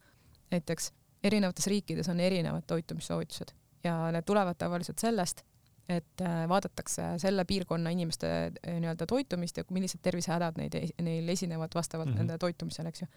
[0.51, 0.91] näiteks
[1.23, 3.53] erinevates riikides on erinevad toitumissoovitused
[3.85, 5.45] ja need tulevad tavaliselt sellest,
[5.91, 8.29] et vaadatakse selle piirkonna inimeste
[8.65, 12.19] nii-öelda toitumist ja millised tervisehädad neid, neil esinevad vastavalt mm -hmm.
[12.19, 13.09] nende toitumisele, eks ju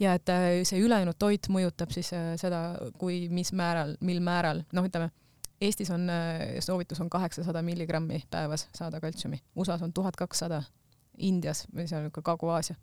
[0.00, 2.62] ja et äh, see ülejäänud toit mõjutab siis äh, seda,
[2.98, 5.10] kui, mis määral, mil määral, noh, ütleme
[5.62, 10.62] Eestis on äh, soovitus on kaheksasada milligrammi päevas saada kaltsiumi, USA-s on tuhat kakssada,
[11.22, 12.74] Indias või seal ka Kagu-Aasia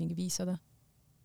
[0.00, 0.56] mingi viissada.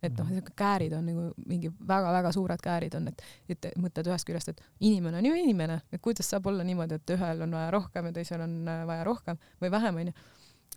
[0.05, 0.51] et noh, mhm.
[0.55, 5.17] käärid on nagu mingi väga-väga suured käärid on, et, et mõtled ühest küljest, et inimene
[5.17, 8.43] on ju inimene, et kuidas saab olla niimoodi, et ühel on vaja rohkem ja teisel
[8.45, 10.13] on vaja rohkem või vähem, onju.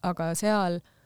[0.08, 0.96] aga seal äh,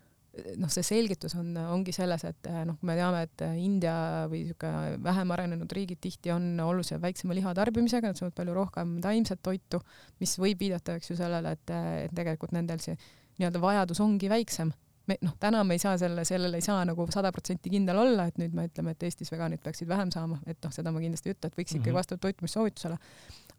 [0.59, 3.95] noh, see selgitus on, ongi selles, et eh, noh, me teame, et India
[4.31, 9.43] või niisugune vähem arenenud riigid tihti on oluliselt väiksema lihatarbimisega, nad söövad palju rohkem taimset
[9.45, 9.81] toitu,
[10.23, 11.75] mis võib viidata, eks ju, sellele, et,
[12.07, 12.97] et tegelikult nendel see
[13.39, 14.73] nii-öelda vajadus ongi väiksem.
[15.05, 18.25] me noh, täna me ei saa selle, sellele ei saa nagu sada protsenti kindel olla,
[18.31, 21.29] et nüüd me ütleme, et Eestis veganid peaksid vähem saama, et noh, seda ma kindlasti
[21.29, 21.99] ei ütle, et võiks ikkagi mm -hmm.
[21.99, 22.97] vastavalt toitumissoovitusele,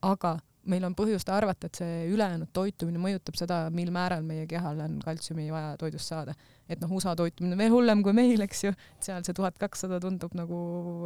[0.09, 0.39] aga
[0.71, 4.99] meil on põhjust arvata, et see ülejäänud toitumine mõjutab seda, mil määral meie kehal on
[5.03, 6.33] kaltsiumi vaja toidust saada.
[6.69, 9.57] Et noh, USA toitumine on veel hullem kui meil, eks ju, et seal see tuhat
[9.61, 10.57] kakssada tundub nagu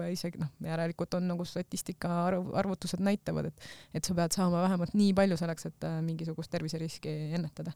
[0.08, 4.96] isegi noh, järelikult on nagu statistika arv, arvutused näitavad, et et sa pead saama vähemalt
[4.96, 7.76] nii palju selleks, et äh, mingisugust terviseriski ennetada.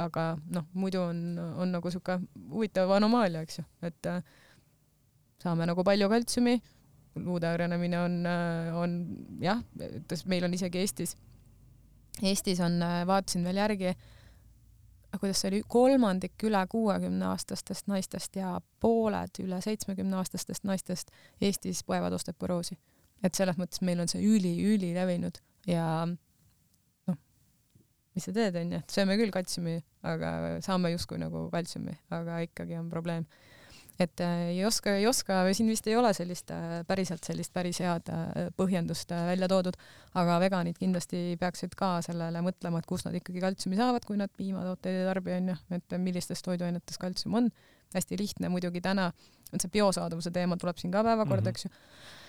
[0.00, 1.18] aga noh, muidu on,
[1.60, 2.16] on nagu sihuke
[2.52, 4.22] huvitav anomaalia, eks ju, et äh,
[5.42, 6.56] saame nagu palju kaltsiumi
[7.20, 8.96] luude arenemine on, äh, on
[9.40, 9.60] jah,
[10.26, 11.16] meil on isegi Eestis,
[12.22, 13.92] Eestis on, vaatasin veel järgi,
[15.20, 21.82] kuidas see oli, kolmandik üle kuuekümne aastastest naistest ja pooled üle seitsmekümne aastastest naistest Eestis
[21.88, 22.78] põevad osteoporoosi.
[23.22, 25.38] et selles mõttes meil on see üli-ülilevinud
[25.70, 27.18] ja noh,
[28.14, 30.32] mis sa teed, onju, sööme küll kaltsiumi, aga
[30.64, 33.28] saame justkui nagu kaltsiumi, aga ikkagi on probleem
[34.00, 37.80] et äh, ei oska, ei oska, siin vist ei ole sellist äh, päriselt sellist päris
[37.84, 39.76] head äh, põhjendust välja toodud,
[40.18, 44.32] aga veganid kindlasti peaksid ka sellele mõtlema, et kust nad ikkagi kaltsiumi saavad, kui nad
[44.36, 47.52] piimatooteid ei tarbi, onju, et millistes toiduainetes kaltsium on.
[47.92, 49.10] hästi lihtne muidugi täna,
[49.52, 51.56] on see biosaadavuse teema tuleb siin ka päevakorda mm, -hmm.
[51.56, 52.21] eks ju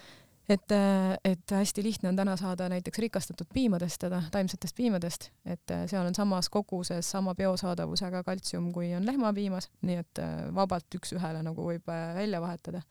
[0.49, 5.85] et, äh, et hästi lihtne on täna saada näiteks rikastatud piimadest, taimsetest piimadest, et äh,
[5.87, 11.43] seal on samas koguses sama biosaadavusega kaltsium, kui on lehmapiimas, nii et äh, vabalt üks-ühele
[11.45, 12.83] nagu võib välja vahetada.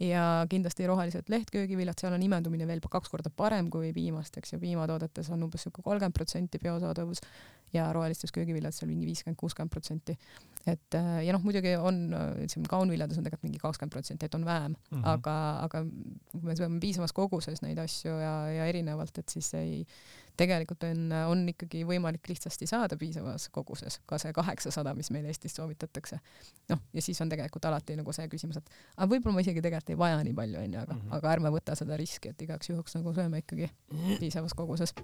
[0.00, 4.60] Ja kindlasti rohelised lehtköögiviljad, seal on imendumine veel kaks korda parem kui piimast, eks ju,
[4.62, 7.22] piimatoodetes on umbes sihuke kolmkümmend protsenti biosaadavus
[7.72, 10.14] ja rohelistes köögiviljades seal mingi viiskümmend, kuuskümmend protsenti
[10.68, 11.98] et äh, ja noh, muidugi on
[12.50, 15.08] siin kaunviljades on tegelikult mingi kakskümmend protsenti, et on vähem mm, -hmm.
[15.14, 15.84] aga, aga
[16.32, 19.84] kui me sööme piisavas koguses neid asju ja, ja erinevalt, et siis ei,
[20.38, 25.56] tegelikult on, on ikkagi võimalik lihtsasti saada piisavas koguses ka see kaheksasada, mis meil Eestis
[25.58, 26.20] soovitatakse.
[26.72, 29.94] noh, ja siis on tegelikult alati nagu see küsimus, et aga võib-olla ma isegi tegelikult
[29.94, 31.16] ei vaja nii palju, onju, aga mm, -hmm.
[31.18, 33.70] aga ärme võta seda riski, et igaks juhuks nagu sööme ikkagi
[34.20, 34.94] piisavas koguses.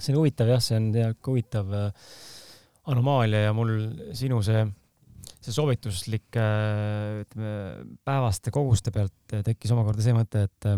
[0.00, 2.12] see on huvitav jah, see on tegelikult huvitav äh,
[2.90, 3.74] anomaalia ja mul
[4.16, 4.64] sinu see,
[5.40, 7.52] see soovituslik ütleme
[8.04, 10.70] päevaste koguste pealt tekkis omakorda see mõte, et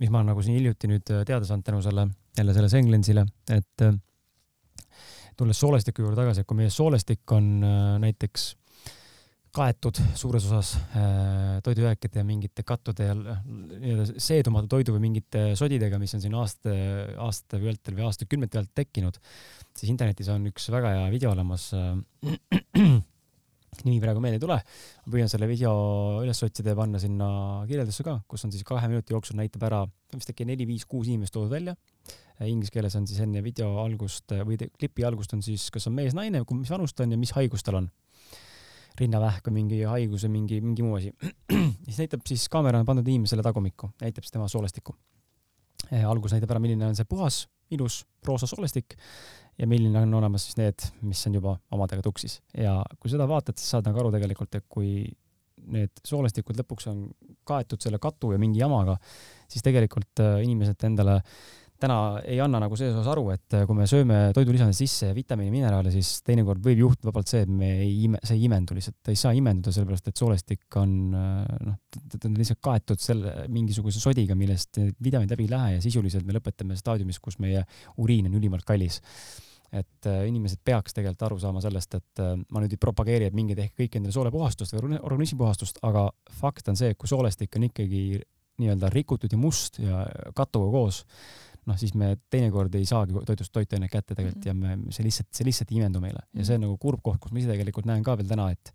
[0.00, 2.06] mis ma nagu siin hiljuti nüüd teada saanud tänu selle,
[2.38, 3.84] jälle selle Senglensile, et
[5.36, 7.52] tulles soolestiku juurde tagasi, et kui meie soolestik on
[8.02, 8.50] näiteks
[9.54, 15.98] kaetud suures osas äh, toidujääkide ja mingite kattude ja nii-öelda seedumatu toidu või mingite sodidega,
[15.98, 16.74] mis on siin aasta,
[17.26, 19.18] aastate vältel või aastakümnete pealt tekkinud,
[19.74, 23.00] siis internetis on üks väga hea video olemas äh,.
[23.84, 24.58] Nimi praegu meelde ei tule.
[25.06, 25.72] ma püüan selle video
[26.24, 27.28] üles otsida ja panna sinna
[27.68, 29.84] kirjeldusse ka, kus on siis kahe minuti jooksul näitab ära
[30.14, 31.76] vist äkki neli-viis-kuus inimest toodud välja.
[32.40, 36.40] Inglise keeles on siis enne video algust või klipi algust on siis, kas on mees-naine,
[36.56, 37.90] mis vanus ta on ja mis haigus tal on
[39.00, 41.12] rinnavähk või mingi haigus või mingi, mingi muu asi.
[41.86, 44.96] siis näitab siis, kaamera on pandud inimesele tagumikku, näitab siis tema soolestikku.
[46.06, 48.96] algus näitab ära, milline on see puhas, ilus roosa soolestik
[49.60, 52.40] ja milline on olemas siis need, mis on juba omadega tuksis.
[52.56, 55.04] ja kui seda vaatad, siis saad nagu aru tegelikult, et kui
[55.70, 57.08] need soolestikud lõpuks on
[57.48, 58.96] kaetud selle katu ja mingi jamaga,
[59.50, 61.20] siis tegelikult äh, inimesed endale
[61.80, 61.96] täna
[62.28, 65.92] ei anna nagu selles osas aru, et äh, kui me sööme toidulisandid sisse vitamiine, mineraale,
[65.92, 69.12] siis teinekord võib juhtuda vabalt see, et me ei ime, see ei imendu lihtsalt, ta
[69.12, 71.78] ei saa imenduda, sellepärast et soolestik on äh, noh,
[72.16, 76.36] ta on lihtsalt kaetud selle mingisuguse sodiga, millest vitamiinid läbi ei lähe ja sisuliselt me
[76.36, 77.64] lõpetame staadiumis, kus meie
[78.00, 79.00] uriin on ülimalt kallis
[79.70, 83.36] et äh, inimesed peaks tegelikult aru saama sellest, et äh, ma nüüd ei propageeri, et
[83.36, 86.08] minge tehke kõik endale soolepuhastust või organismi puhastust, aga
[86.40, 88.02] fakt on see, et kui soolestik on ikkagi
[88.60, 90.02] nii-öelda rikutud ja must ja
[90.36, 91.04] katuga koos,
[91.68, 95.46] noh, siis me teinekord ei saagi toidust toitainet kätte tegelikult ja me, see lihtsalt, see
[95.46, 96.24] lihtsalt ei imendu meile.
[96.36, 98.74] Ja see on nagu kurb koht, kus ma ise tegelikult näen ka veel täna, et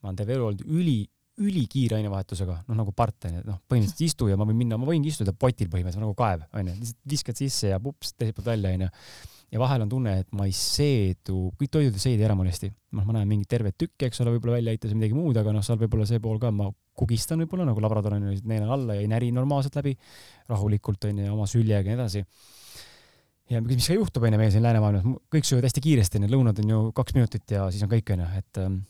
[0.00, 0.98] ma olen terve elu olnud üli,
[1.38, 4.88] ülikiire ainevahetusega, noh nagu part onju, et noh, põhimõtteliselt istu ja ma võin minna, ma
[4.88, 8.74] võingi istuda potil põhimõtteliselt nagu kaev onju, lihtsalt viskad sisse ja pups, teiselt poolt välja
[8.74, 8.90] onju
[9.52, 12.70] ja vahel on tunne, et ma ei seedu, kõik toidud ei seedi ära mul hästi.
[12.96, 15.64] noh, ma näen mingit tervet tükki, eks ole, võib-olla välja heites midagi muud, aga noh,
[15.64, 19.04] seal võib-olla see pool ka, ma kugistan võib-olla nagu labrador on ju, neelan alla ja
[19.04, 19.94] ei näri normaalselt läbi,
[20.48, 22.24] rahulikult on ju, oma süljega ja nii edasi.
[23.52, 26.60] ja mis ka juhtub, on ju, meil siin läänemaailmas, kõik söövad hästi kiiresti, need lõunad
[26.64, 28.80] on ju kaks minutit ja siis on kõik, on ju, et ähm,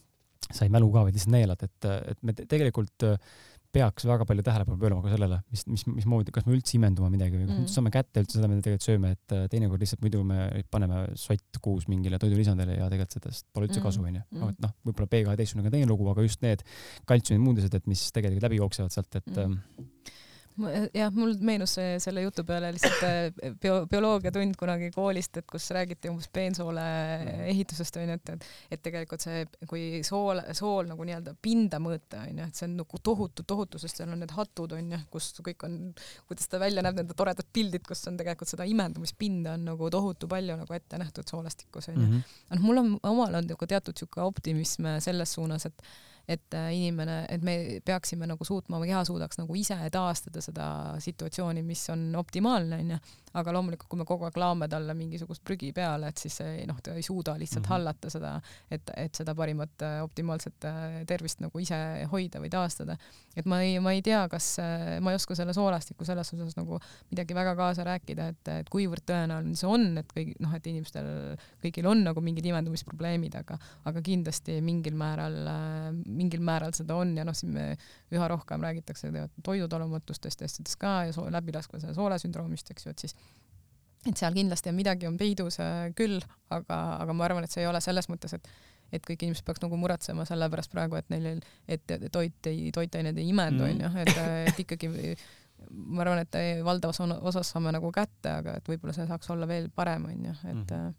[0.55, 3.17] sa ei mälu ka, vaid lihtsalt neelad, et, et me tegelikult äh,
[3.75, 7.37] peaks väga palju tähelepanu pöörama ka sellele, mis, mis, mismoodi, kas me üldse imendume midagi
[7.37, 7.67] või kas mm.
[7.67, 11.03] me saame kätte üldse seda, mida tegelikult sööme, et äh, teinekord lihtsalt muidu me paneme
[11.21, 14.25] sott kuus mingile toidulisandile ja tegelikult sellest pole üldse kasu, onju.
[14.33, 14.55] Mm.
[14.55, 16.65] et noh, võib-olla B12 on teine lugu, aga just need
[17.09, 20.17] kaltsiumid, muud asjad, et mis tegelikult läbi jooksevad sealt, et mm ähm,
[20.95, 26.11] jah, mul meenus selle jutu peale lihtsalt äh, bio, bioloogiatund kunagi koolist, et kus räägiti
[26.11, 26.85] umbes peensoole
[27.53, 32.49] ehitusest onju, et, et, et tegelikult see, kui sool, sool nagu nii-öelda pinda mõõta onju,
[32.49, 35.79] et see on nagu tohutu, tohutu, sest seal on need hatud onju, kus kõik on,
[36.31, 40.29] kuidas ta välja näeb, need toredad pildid, kus on tegelikult seda imendumispinda on nagu tohutu
[40.31, 42.13] palju nagu ette nähtud soolestikus onju mm.
[42.19, 42.37] -hmm.
[42.55, 45.83] noh, mul on omal on nagu teatud siuke optimism selles suunas, et
[46.29, 50.67] et äh, inimene, et me peaksime nagu suutma, keha suudaks nagu ise taastada seda
[51.01, 52.99] situatsiooni, mis on optimaalne onju,
[53.39, 56.37] aga loomulikult, kui me kogu aeg laome talle mingisugust prügi peale, et siis
[56.69, 57.73] noh, ta ei suuda lihtsalt mm -hmm.
[57.73, 58.33] hallata seda,
[58.71, 61.79] et, et seda parimat äh, optimaalset äh, tervist nagu ise
[62.13, 62.99] hoida või taastada.
[63.37, 64.57] et ma ei, ma ei tea, kas,
[65.01, 66.81] ma ei oska selle soolastiku selles osas nagu
[67.11, 71.07] midagi väga kaasa rääkida, et, et kuivõrd tõenäoline see on, et kõik noh, et inimestel
[71.63, 75.39] kõigil on nagu mingid imendumisprobleemid, aga, aga kindlasti mingil määral,
[76.19, 77.69] mingil määral seda on ja noh, siin me
[78.15, 79.11] üha rohkem räägitakse
[79.47, 83.17] toidutalumatustest asjadest ka ja soo, läbilaskvase soolesündroomist, eks ju, et siis
[84.07, 86.21] et seal kindlasti on midagi on peidus äh, küll,
[86.55, 88.51] aga, aga ma arvan, et see ei ole selles mõttes, et
[88.89, 93.19] et kõik inimesed peaks nagu muretsema selle pärast praegu, et neil, et toit ei, toitained
[93.21, 93.75] ei imendu, mm.
[93.75, 94.89] onju, et, et ikkagi
[95.69, 99.69] ma arvan, et valdavas osas saame nagu kätte, aga et võib-olla see saaks olla veel
[99.75, 100.97] parem, onju, et mm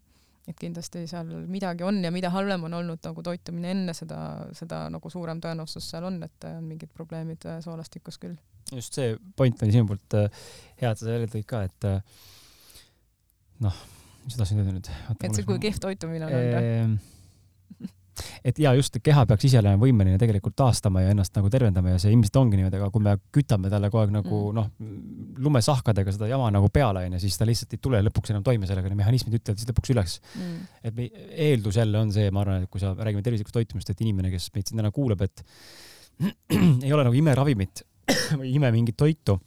[0.48, 4.20] et kindlasti seal midagi on ja mida halvem on olnud nagu toitumine enne seda,
[4.56, 8.36] seda nagu suurem tõenäosus seal on, et on mingid probleemid äh, soolastikus küll.
[8.72, 10.42] just see point oli sinu poolt äh,
[10.80, 12.26] hea, et sa selle tõid ka, et äh,
[13.66, 13.80] noh,
[14.24, 14.92] mis tahtsin öelda nüüd?
[15.18, 17.00] et see, kui kehv toitumine on olnud?
[18.44, 22.00] et ja just, keha peaks ise olema võimeline tegelikult taastama ja ennast nagu tervendama ja
[22.02, 24.60] see ilmselt ongi niimoodi, aga kui me kütame talle kogu aeg nagu mm.
[24.60, 28.68] noh, lumesahkadega seda jama nagu peale onju, siis ta lihtsalt ei tule lõpuks enam toime
[28.70, 30.56] sellega, need mehhanismid ütlevad siis lõpuks üles mm..
[30.90, 31.10] et me,
[31.48, 34.50] eeldus jälle on see, ma arvan, et kui sa räägime tervislikust toitumist, et inimene, kes
[34.56, 35.44] meid siin täna kuulab, et
[36.86, 37.84] ei ole nagu imeravimit
[38.40, 39.38] või ime mingit toitu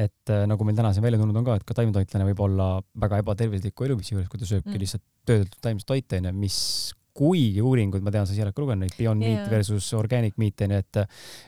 [0.00, 2.68] et äh, nagu meil täna siin välja tulnud on ka, et ka taimetoitlane võib olla
[3.02, 4.80] väga ebatervisliku eluviisi juures, kui ta sööbki mm.
[4.84, 6.58] lihtsalt töödeldud taimset toite onju, mis
[7.20, 9.36] kuigi uuringud, ma tean, sa oled ka lugenud neid Beyond yeah.
[9.36, 11.00] Meat versus Organic Meat onju, et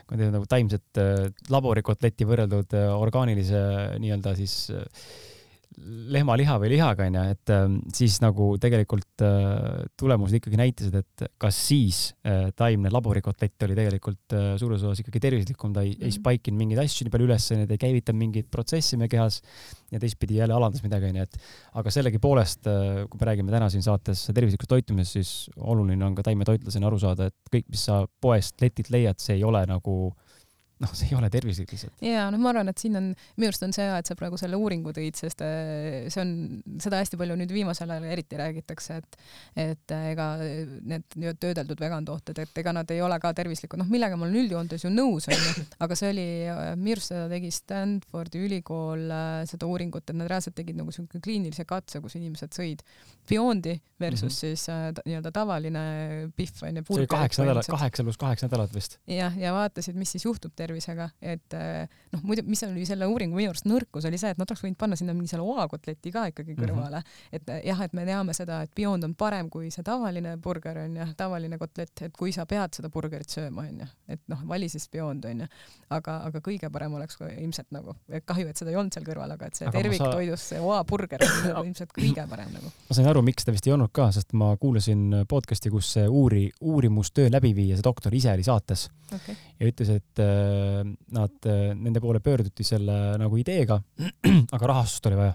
[0.07, 3.63] kui teil nagu taimset äh, laborikotletti võrreldud äh, orgaanilise
[4.03, 4.85] nii-öelda siis äh,
[6.13, 11.59] lehmaliha või lihaga onju, et ähm, siis nagu tegelikult äh, tulemused ikkagi näitasid, et kas
[11.69, 16.15] siis äh, taimne laborikotlett oli tegelikult äh, suures osas ikkagi tervislikum, ta ei ei mhm.
[16.17, 19.39] spike inud mingeid asju nii palju üles, ta ei käivitanud mingeid protsesse meie kehas
[19.93, 21.37] ja teistpidi jälle alandas midagi onju, et
[21.81, 22.69] aga sellegipoolest,
[23.09, 27.29] kui me räägime täna siin saates tervislikust toitumisest, siis oluline on ka taimetoitlasena aru saada,
[27.29, 29.97] et kõik, mis sa poest letilt leiad, see ei ole nagu
[30.83, 31.95] noh, see ei ole tervislik lihtsalt.
[32.03, 34.39] ja noh, ma arvan, et siin on, minu arust on see hea, et sa praegu
[34.39, 36.33] selle uuringu tõid, sest äh, see on,
[36.83, 39.19] seda hästi palju nüüd viimasel ajal eriti räägitakse, et
[39.63, 43.89] et äh, ega need nii-öelda töödeldud vegantooted, et ega nad ei ole ka tervislikud, noh,
[43.89, 47.53] millega ma olen üldjoontes ju nõus, onju, aga see oli, äh, minu arust seda tegi
[47.53, 49.07] Stanfordi ülikool
[49.49, 52.83] seda uuringut, et nad reaalselt tegid nagu siuke kliinilise katse, kus inimesed sõid
[53.29, 54.39] Beyondi versus mm -hmm.
[54.39, 54.67] siis
[55.05, 55.83] nii-öelda tavaline
[56.35, 56.83] pihv onju.
[56.87, 58.97] see oli kaheksa nädalat, kaheksa pluss kaheksa nädalat vist.
[59.07, 63.37] jah, ja vaatasid, mis siis juhtub tervisega, et äh, noh, muidu, mis oli selle uuringu
[63.37, 66.25] minu arust nõrkus, oli see, et nad oleks võinud panna sinna mingi selle oakotleti ka
[66.31, 66.63] ikkagi mhm.
[66.63, 67.37] kõrvale mm, -hmm.
[67.39, 70.83] et äh, jah, et me teame seda, et Beyond on parem kui see tavaline burger
[70.85, 74.87] onju, tavaline kotlett, et kui sa pead seda burgerit sööma onju, et noh, vali siis
[74.91, 75.49] Beyond onju,
[75.89, 77.95] aga, aga kõige parem oleks ilmselt nagu,
[78.25, 80.55] kahju, et seda ei olnud seal kõrval, aga et see terviktoidus sa...
[80.55, 82.73] see oaburger on ilmselt kõige parem nagu.
[82.89, 86.07] ma sain aru, miks ta vist ei olnud ka, sest ma kuulasin podcast'i, kus see
[86.07, 89.35] uuri, uurimustöö läbiviija, see doktor ise oli saates okay.
[89.59, 90.62] ja ütles, et äh,
[91.13, 93.79] nad, äh, nende poole pöörduti selle nagu ideega,
[94.55, 95.33] aga rahastust oli vaja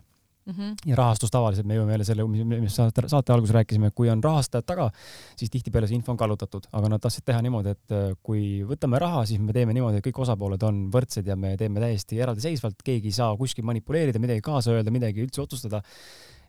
[0.48, 0.54] mm.
[0.54, 0.74] -hmm.
[0.86, 2.26] ja rahastus tavaliselt, me jõuame jälle selle,
[2.60, 4.90] mis saate, saate alguses rääkisime, kui on rahastajad taga,
[5.36, 9.00] siis tihtipeale see info on kallutatud, aga nad tahtsid teha niimoodi, et äh, kui võtame
[9.02, 12.80] raha, siis me teeme niimoodi, et kõik osapooled on võrdsed ja me teeme täiesti eraldiseisvalt,
[12.84, 15.82] keegi ei saa kuskil manipuleerida, midagi kaasa öelda, midagi üldse otsustada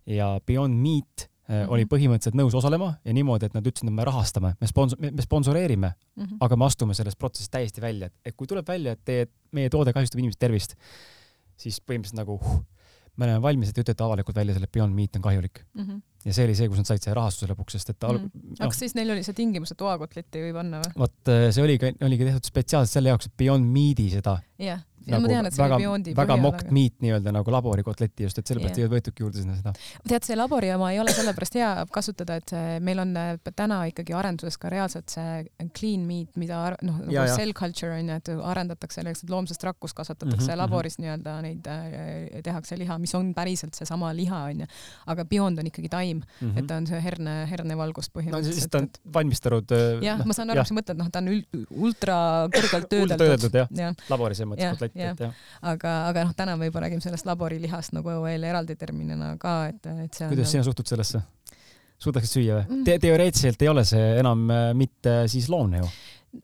[0.10, 1.72] ja Beyond Meat Mm -hmm.
[1.74, 5.22] oli põhimõtteliselt nõus osalema ja niimoodi, et nad ütlesid, et me rahastame, me sponsor-, me
[5.22, 6.38] sponsoreerime mm, -hmm.
[6.46, 9.70] aga me astume sellest protsessist täiesti välja, et, et kui tuleb välja, et teie, meie
[9.70, 10.76] toode kahjustab inimeste tervist,
[11.58, 12.62] siis põhimõtteliselt nagu huh,
[13.18, 15.86] me oleme valmis, et te ütlete avalikult välja selle, et Beyond Meat on kahjulik mm.
[15.88, 16.02] -hmm.
[16.26, 18.30] ja see oli see, kus nad said selle rahastuse lõpuks, sest et alg- mm.
[18.30, 18.50] -hmm.
[18.50, 20.94] No, aga kas siis neil oli see tingimus, et oakotletti ei või panna või?
[21.06, 25.30] vot äh, see oligi, oligi tehtud spetsiaalselt selle jaoks, et Beyond Meati seda yeah nagu
[25.30, 25.78] tean, väga,
[26.18, 28.90] väga mocked meat nii-öelda nagu laborikotleti just, et sellepärast yeah.
[28.90, 29.74] ei võetudki juurde sinna seda.
[30.08, 32.54] tead, see labori oma ei ole sellepärast hea kasutada, et
[32.86, 35.44] meil on äh, täna ikkagi arenduses ka reaalselt see
[35.78, 39.98] clean meat, mida noh, nagu cell culture on ju, et arendatakse selleks, et loomsest rakkust
[39.98, 40.62] kasvatatakse mm -hmm.
[40.64, 44.70] laboris nii-öelda neid äh, tehakse liha, mis on päriselt seesama liha on ju,
[45.06, 46.60] aga Beyond on ikkagi taim mm, -hmm.
[46.60, 48.56] et ta on see herne, hernevalgus põhimõtteliselt.
[48.56, 49.72] no siis ta on valmistatud.
[49.72, 51.30] Äh, jah, ma saan aru, mis sa mõtled, noh, ta on
[51.70, 52.16] ultra
[52.54, 53.54] kõrgelt töödeldud.
[53.54, 55.42] jah ja., laboris selles mõttes kotlett et jah.
[55.74, 59.82] aga, aga noh, täna me juba räägime sellest laborilihast nagu veel eraldi terminina ka, et,
[60.06, 60.52] et see on kuidas nagu...
[60.52, 61.24] sina suhtud sellesse?
[62.00, 62.84] suudaksid süüa või mm.?
[62.88, 65.90] Te teoreetiliselt ei ole see enam äh, mitte siis loomne ju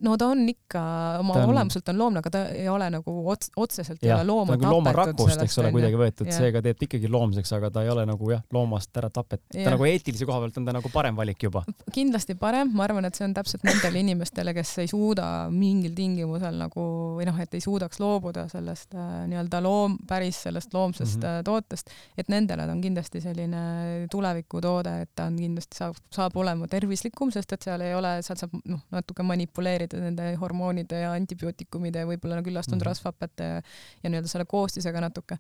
[0.02, 0.82] no ta on ikka,
[1.20, 1.50] oma on...
[1.54, 4.72] olemuselt on loomne, aga ta ei ole nagu ots-, otseselt ei ole looma tapetud.
[4.74, 8.32] loomarakust, eks ole, kuidagi võetud, seega teeb ta ikkagi loomseks, aga ta ei ole nagu
[8.32, 9.46] jah, loomast ära tapetud.
[9.54, 11.64] ta nagu eetilise koha pealt on ta nagu parem valik juba.
[11.96, 16.58] kindlasti parem, ma arvan, et see on täpselt nendele inimestele, kes ei suuda mingil tingimusel
[16.66, 16.88] nagu
[17.20, 21.46] või noh, et ei suudaks loobuda sellest äh, nii-öelda loom, päris sellest loomsest mm -hmm.
[21.46, 23.64] tootest, et nendele ta on kindlasti selline
[24.12, 28.42] tulevikutoode, et ta on kindlasti saab, saab olema tervislikum, sest et seal ei ole, sealt
[28.42, 32.90] saab noh, natuke manipuleerida manipuleerida nende hormoonide ja antibiootikumide ja võib-olla küllastunud mm -hmm.
[32.90, 33.62] rasvhapete ja,
[34.04, 35.38] ja nii-öelda selle koostisega natuke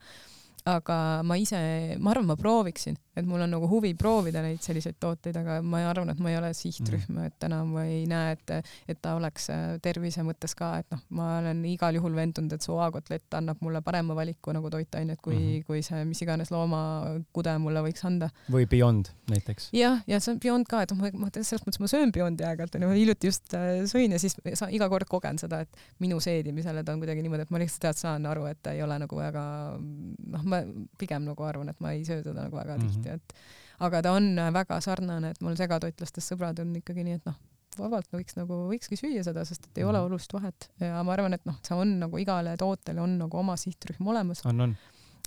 [0.65, 1.57] aga ma ise,
[2.01, 5.83] ma arvan, ma prooviksin, et mul on nagu huvi proovida neid selliseid tooteid, aga ma
[5.91, 9.45] arvan, et ma ei ole sihtrühm et täna ma ei näe, et, et ta oleks
[9.53, 13.83] äh, tervise mõttes ka, et noh, ma olen igal juhul veendunud, et soakotlett annab mulle
[13.85, 15.67] parema valiku nagu toitainet, kui mm, -hmm.
[15.69, 18.31] kui see mis iganes loomakude mulle võiks anda.
[18.49, 19.69] või Beyond näiteks.
[19.73, 22.79] jah, ja see on Beyond ka, et noh, ma selles mõttes ma söön Beyondi aeg-ajalt
[22.79, 26.19] onju, ma hiljuti just äh, sõin ja siis sa iga kord kogen seda, et minu
[26.19, 28.97] seedimisele ta on kuidagi niimoodi, et ma lihtsalt tead saan aru, et ta ei ole
[28.99, 29.45] nagu väga
[29.77, 30.54] noh, ma
[30.99, 32.93] pigem nagu arvan, et ma ei söö teda nagu väga mm -hmm.
[32.93, 33.33] tihti, et
[33.79, 37.37] aga ta on väga sarnane, et mul segatoitlastest sõbrad on ikkagi nii, et noh,
[37.79, 39.89] vabalt võiks nagu, võikski süüa seda, sest et ei mm -hmm.
[39.89, 40.05] ole mhm.
[40.05, 43.55] olulist vahet ja ma arvan, et noh, see on nagu igale tootele on nagu oma
[43.57, 44.45] sihtrühm olemas.
[44.45, 44.77] on, on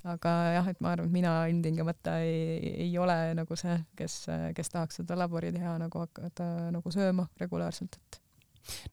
[0.03, 4.25] aga jah, et ma arvan, et mina ilmtingimata ei, ei ole nagu see, kes,
[4.55, 8.21] kes tahaks seda labori teha nagu hakata nagu sööma regulaarselt, et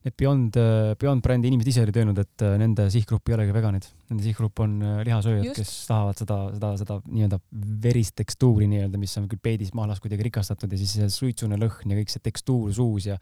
[0.05, 3.55] Need Beyond, äh, Beyond brändi inimesed ise olid öelnud, et äh, nende sihtgrupp ei olegi
[3.55, 3.87] veganid.
[4.11, 7.39] Nende sihtgrupp on äh, lihasööjad, kes tahavad seda, seda, seda nii-öelda
[7.83, 11.93] verist tekstuuri nii-öelda, mis on küll peedis mahlas kuidagi rikastatud ja siis see suitsune lõhn
[11.93, 13.17] ja kõik see tekstuur suus ja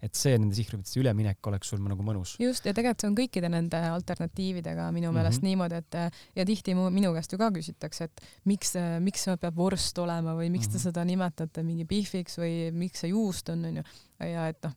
[0.00, 2.36] et see nende sihtgruppidesse üleminek oleks sul nagu mõnus.
[2.40, 5.50] just, ja tegelikult see on kõikide nende alternatiividega minu meelest mm -hmm.
[5.50, 9.98] niimoodi, et ja tihti mu, minu käest ju ka küsitakse, et miks, miks peab vorst
[9.98, 10.88] olema või miks te mm -hmm.
[10.88, 13.84] seda nimetate mingi pihviks või miks see juust on, onju.
[14.20, 14.76] ja et noh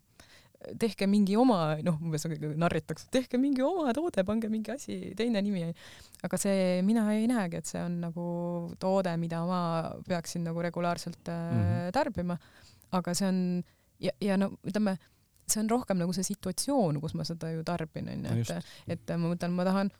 [0.79, 2.25] tehke mingi oma, noh, umbes
[2.59, 5.67] narritakse, tehke mingi oma toode, pange mingi asi, teine nimi.
[6.23, 8.25] aga see, mina ei näegi, et see on nagu
[8.79, 9.61] toode, mida ma
[10.07, 11.91] peaksin nagu regulaarselt mm -hmm.
[11.91, 12.37] tarbima.
[12.91, 13.63] aga see on
[13.99, 14.97] ja, ja no ütleme,
[15.47, 19.33] see on rohkem nagu see situatsioon, kus ma seda ju tarbin, onju, et, et ma
[19.33, 19.91] mõtlen, ma tahan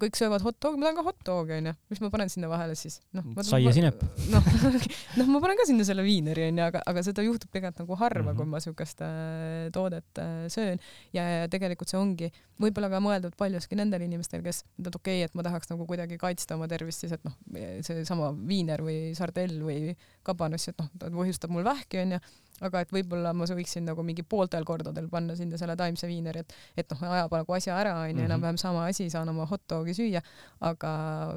[0.00, 2.74] kõik söövad hot dogi, ma tahan ka hot dogi onju, mis ma panen sinna vahele
[2.78, 2.98] siis?
[3.16, 4.02] noh, sai ja sinep.
[4.32, 4.48] noh,
[5.18, 8.22] noh, ma panen ka sinna selle viineri onju, aga, aga seda juhtub tegelikult nagu harva
[8.22, 8.40] mm, -hmm.
[8.40, 10.80] kui ma siukest äh, toodet äh, söön
[11.14, 12.32] ja, ja tegelikult see ongi
[12.62, 16.18] võib-olla ka mõeldud paljuski nendele inimestele, kes, et okei okay,, et ma tahaks nagu kuidagi
[16.18, 17.36] kaitsta oma tervist, siis et noh,
[17.84, 19.94] seesama viiner või sardell või
[20.26, 22.20] kabanos, et noh, ta põhjustab mul vähki onju
[22.64, 26.54] aga et võib-olla ma võiksin nagu mingi pooltel kordadel panna sinna selle taimse viineri, et,
[26.82, 28.28] et noh, ajab nagu asja ära, onju, mhm.
[28.30, 30.22] enam-vähem sama asi, saan oma hot dogi süüa,
[30.64, 30.92] aga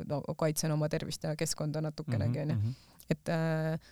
[0.09, 2.59] no kaitsen oma tervist ja keskkonda natukenegi, mhm, onju.
[2.59, 3.07] Mhm.
[3.09, 3.89] et äh,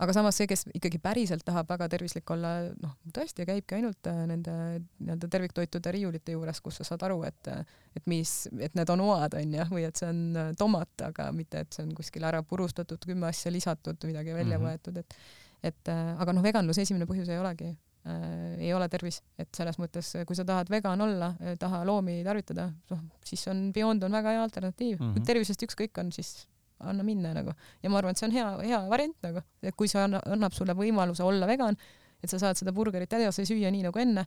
[0.00, 4.22] aga samas see, kes ikkagi päriselt tahab väga tervislik olla, noh, tõesti käibki ainult äh,
[4.30, 4.54] nende
[5.02, 7.50] nii-öelda terviktoitude riiulite juures, kus sa saad aru, et,
[7.98, 8.32] et mis,
[8.62, 11.84] et need on oad, onju, või et see on äh, tomat, aga mitte, et see
[11.88, 14.70] on kuskil ära purustatud, kümme asja lisatud, midagi välja mm -hmm.
[14.70, 15.18] võetud, et
[15.62, 19.78] et äh, aga noh, veganluse esimene põhjus ei olegi äh,, ei ole tervis, et selles
[19.80, 24.18] mõttes, kui sa tahad vegan olla, ei taha loomi tarvitada, noh, siis on Beyond on
[24.20, 25.04] väga hea alternatiiv mm.
[25.04, 25.12] -hmm.
[25.16, 26.46] kui tervisest ükskõik on, siis
[26.80, 27.52] anna minna nagu.
[27.82, 30.56] ja ma arvan, et see on hea, hea variant nagu, et kui see anna, annab
[30.56, 31.76] sulle võimaluse olla vegan,
[32.22, 34.26] et sa saad seda burgerit edasi süüa nii nagu enne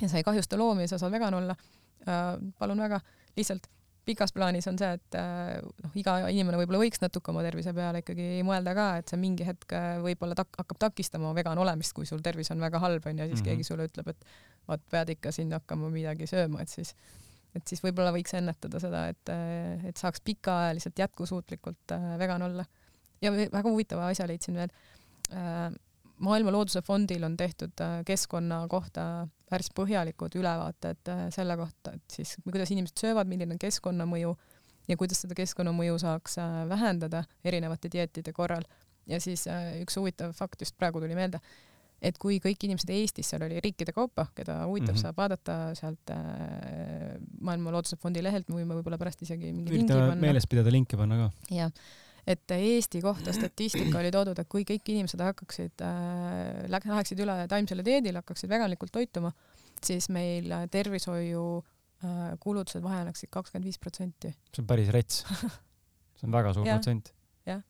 [0.00, 1.56] ja sa ei kahjusta loomi ja sa saad vegan olla
[2.06, 3.00] äh,, palun väga,
[3.36, 3.70] lihtsalt
[4.10, 8.02] pikas plaanis on see, et äh, noh, iga inimene võib-olla võiks natuke oma tervise peale
[8.02, 12.08] ikkagi mõelda ka, et see mingi hetk äh, võib-olla tak-, hakkab takistama vegan olemist, kui
[12.08, 13.50] sul tervis on väga halb onju ja siis mm -hmm.
[13.50, 14.30] keegi sulle ütleb, et
[14.68, 16.94] vot pead ikka siin hakkama midagi sööma, et siis
[17.54, 22.64] et siis võib-olla võiks ennetada seda, et, äh, et saaks pikaajaliselt jätkusuutlikult vegan olla.
[23.20, 24.70] ja väga huvitava asja leidsin veel
[26.20, 27.72] Maailma Looduse Fondil on tehtud
[28.04, 33.62] keskkonna kohta päris põhjalikud ülevaated äh, selle kohta, et siis kuidas inimesed söövad, milline on
[33.62, 34.34] keskkonnamõju
[34.90, 38.64] ja kuidas seda keskkonnamõju saaks äh, vähendada erinevate dieetide korral.
[39.10, 39.46] ja siis
[39.80, 41.40] üks huvitav fakt just praegu tuli meelde,
[42.02, 45.02] et kui kõik inimesed Eestis, seal oli riikide kaupa, keda huvitab mm, -hmm.
[45.02, 50.14] saab vaadata sealt äh, Maailma Looduse Fondi lehelt, me võime võib-olla pärast isegi mingi panna.
[50.14, 51.30] meeles pidada linke panna ka.
[51.50, 51.72] jah
[52.26, 57.84] et Eesti kohta statistika oli toodud, et kui kõik inimesed hakkaksid äh,, läheksid üle taimsele
[57.86, 59.32] dieedile, hakkaksid veganlikult toituma,
[59.84, 64.34] siis meil tervishoiu äh, kulutused väheneksid kakskümmend viis protsenti.
[64.52, 65.24] see on päris rets.
[66.20, 67.12] see on väga suur protsent.
[67.48, 67.62] jah,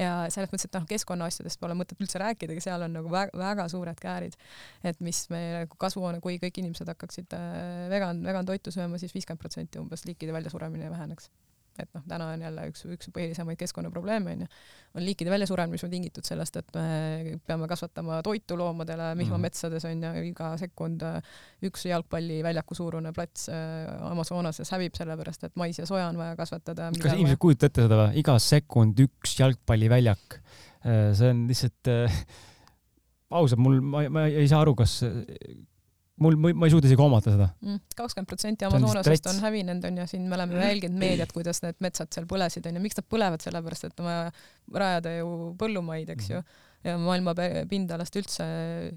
[0.00, 3.68] ja selles mõttes, et noh, keskkonnaasjadest pole mõtet üldse rääkidagi, seal on nagu väga, väga
[3.70, 4.36] suured käärid,
[4.84, 9.20] et mis meil kasvuhoone, kui kõik inimesed hakkaksid äh, vegan, vegan toitu sööma siis, siis
[9.20, 11.30] viiskümmend protsenti umbes liikide väljasuremine väheneks
[11.82, 14.48] et noh, täna on jälle üks, üks põhilisemaid keskkonnaprobleeme onju,
[14.94, 20.12] on liikide väljasuremine, mis on tingitud sellest, et me peame kasvatama toitu loomadele vihmametsades onju,
[20.30, 21.04] iga sekund
[21.66, 26.90] üks jalgpalliväljaku suurune plats Amazonases hävib sellepärast, et mais ja soja on vaja kasvatada.
[27.00, 28.18] kas inimesed kujutavad ette seda või?
[28.22, 30.40] iga sekund üks jalgpalliväljak.
[30.84, 32.18] see on lihtsalt äh,
[33.38, 35.00] ausalt, mul, ma, ma ei saa aru, kas
[36.22, 37.48] mul, ma ei suuda isegi hoomata seda.
[37.64, 42.12] Mm, kakskümmend protsenti Amazonasest on hävinenud onju, siin me oleme jälginud meediat, kuidas need metsad
[42.14, 44.28] seal põlesid onju, miks nad põlevad, sellepärast et on vaja
[44.84, 46.44] rajada ju põllumaid, eks ju.
[46.44, 47.32] Mm ja maailma
[47.68, 48.44] pindalast üldse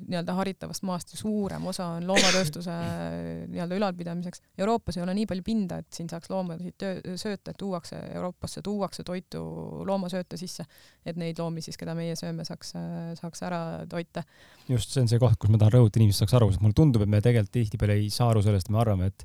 [0.02, 2.74] nii-öelda haritavast maast suurem osa on loomatööstuse
[3.52, 4.42] nii-öelda ülalpidamiseks.
[4.60, 8.64] Euroopas ei ole nii palju pinda, et siin saaks loomasid töö, sööta, et tuuakse Euroopasse,
[8.66, 9.42] tuuakse toitu
[9.88, 10.68] loomasööta sisse,
[11.08, 12.74] et neid loomi siis, keda meie sööme, saaks,
[13.22, 14.26] saaks ära toita.
[14.68, 17.06] just, see on see koht, kus ma tahan rõhutada, inimesed saaks aru, sest mulle tundub,
[17.06, 19.24] et me tegelikult tihtipeale ei saa aru sellest, me arvame, et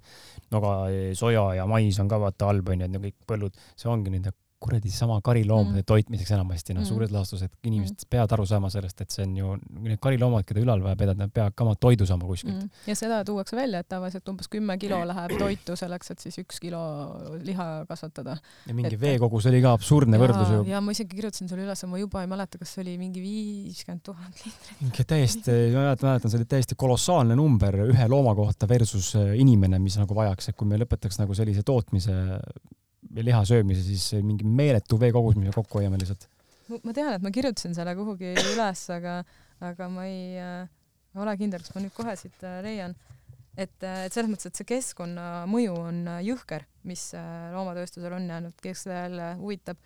[0.54, 0.74] no aga
[1.18, 4.34] soja ja mais on ka vaata halb onju, et no kõik põllud, see ongi nende
[4.62, 5.88] kuradi sama kariloomade mm.
[5.88, 8.10] toitmiseks enamasti, noh mm., suures laastus, et inimesed mm.
[8.14, 9.54] peavad aru saama sellest, et see on ju,
[9.88, 12.84] need kariloomad, keda ülal vaja pidada, nad peavad ka oma toidu saama kuskilt mm..
[12.90, 16.60] ja seda tuuakse välja, et tavaliselt umbes kümme kilo läheb toitu selleks, et siis üks
[16.62, 16.82] kilo
[17.42, 18.36] liha kasvatada.
[18.68, 19.00] ja mingi et...
[19.02, 20.64] veekogus oli ka absurdne ja, võrdlus ju.
[20.70, 24.04] ja ma isegi kirjutasin selle üles, ma juba ei mäleta, kas see oli mingi viiskümmend
[24.06, 24.82] tuhat liitrit.
[24.84, 29.80] mingi täiesti, ma mäletan, see oli täiesti kolossaalne number ühe looma kohta versus äh, inimene,
[29.82, 32.14] mis nagu vajaks, et kui me lõpetaks nagu sellise tootmise
[33.10, 36.28] liha söömise, siis mingi meeletu veekogus, mis me kokku hoiame lihtsalt.
[36.72, 39.18] ma tean, et ma kirjutasin selle kuhugi üles, aga,
[39.60, 40.68] aga ma ei äh,
[41.20, 42.94] ole kindel, kas ma nüüd kohe siit äh, leian.
[43.56, 48.30] et, äh, et selles mõttes, et see keskkonnamõju on äh, jõhker, mis äh, loomatööstusel on
[48.30, 49.82] jäänud, kes jälle huvitab,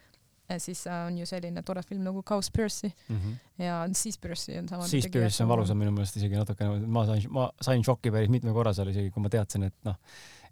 [0.62, 3.64] siis on ju selline tore film nagu Cowspiracy mm -hmm.
[3.64, 4.86] ja Seaspiracy on sama.
[4.86, 8.72] Seaspiracy on valusam minu meelest isegi natukene, ma sain, ma sain šoki päris mitme korra
[8.72, 9.96] seal isegi, kui ma teadsin, et noh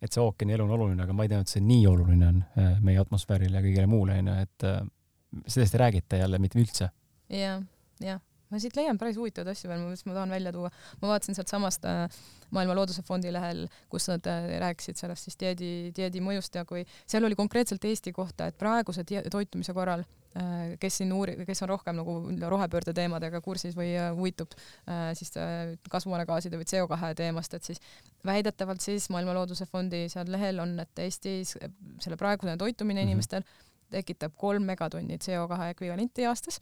[0.04, 2.76] et see ookeanielu on oluline, aga ma ei teadnud, et see nii oluline on äh,
[2.84, 4.82] meie atmosfäärile ja kõigele muule, onju, et äh,
[5.46, 7.56] sellest ei räägita jälle mitte üldse ja,.
[7.56, 7.64] jah,
[8.04, 8.22] jah
[8.54, 10.70] ma siit leian päris huvitavaid asju veel, mis ma tahan välja tuua.
[11.02, 12.04] ma vaatasin sealt samast äh,
[12.54, 16.84] Maailma Looduse Fondi lehel, kus nad äh, rääkisid sellest siis dieedi, dieedi mõjust ja kui
[17.02, 21.72] seal oli konkreetselt Eesti kohta, et praeguse toitumise korral äh,, kes siin uuri-, kes on
[21.74, 22.16] rohkem nagu
[22.54, 24.54] rohepöörde teemadega kursis või huvitub
[25.18, 25.34] siis
[25.90, 27.82] kasvuhoonegaaside või CO2 teemast, et siis
[28.26, 33.10] väidetavalt siis Maailma Looduse Fondi seal lehel on, et Eestis selle praegune toitumine mm -hmm.
[33.10, 33.42] inimestel
[33.90, 36.60] tekitab kolm megatonni CO2 ekvivalenti aastas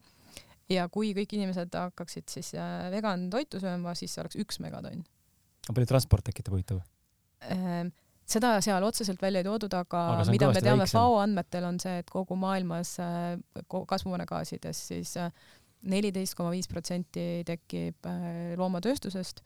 [0.73, 5.05] ja kui kõik inimesed hakkaksid siis äh, vegan toitu sööma, siis see oleks üks megatonn.
[5.67, 6.83] aga palju transport tekitab huvitav?
[7.53, 7.93] Ehm,
[8.29, 12.03] seda seal otseselt välja ei toodud, aga, aga mida me teame FAO andmetel on see,
[12.03, 13.35] et kogu maailmas äh,
[13.69, 15.33] kasvuhoonegaasides siis äh,
[15.83, 18.07] neliteist koma viis protsenti tekib
[18.61, 19.41] loomatööstusest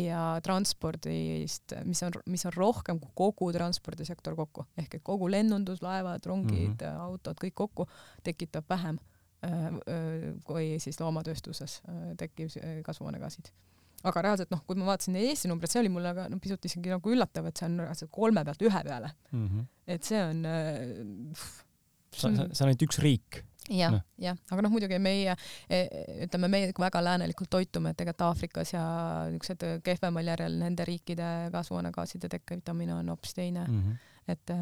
[0.00, 5.82] ja transpordist, mis on, mis on rohkem kui kogu transpordisektor kokku, ehk et kogu lennundus,
[5.84, 7.02] laevad, rongid mm, -hmm.
[7.10, 7.88] autod, kõik kokku
[8.24, 9.11] tekitab vähem Äh, äh,
[10.46, 12.54] kui siis loomatööstuses äh, tekkiv
[12.86, 13.50] kasvuhoonegaasid.
[14.06, 16.92] aga reaalselt noh, kui ma vaatasin Eesti numbreid, see oli mulle ka no pisut isegi
[16.92, 19.48] nagu üllatav, et see on reaalselt kolme pealt ühe peale mm.
[19.48, 19.64] -hmm.
[19.86, 20.76] et see on äh,.
[22.14, 25.36] see on, see on ainult üks riik jah no., jah, aga noh, muidugi meie,
[25.70, 25.82] e,
[26.26, 28.86] ütleme, meie väga läänelikult toitume, et tegelikult Aafrikas ja
[29.30, 33.82] niisugused kehvemal järjel nende riikide kasvuhoonegaaside tekitamine on hoopis teine mm.
[33.82, 34.32] -hmm.
[34.34, 34.56] et,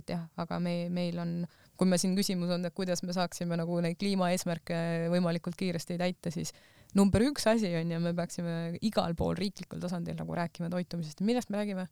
[0.00, 3.14] et jah, aga me, meil on äh, kui me siin küsimus on, et kuidas me
[3.16, 4.80] saaksime nagu neid kliimaeesmärke
[5.12, 6.52] võimalikult kiiresti täita, siis
[6.96, 11.20] number üks asi on ja me peaksime igal pool riiklikul tasandil nagu rääkima toitumisest.
[11.20, 11.88] millest me räägime?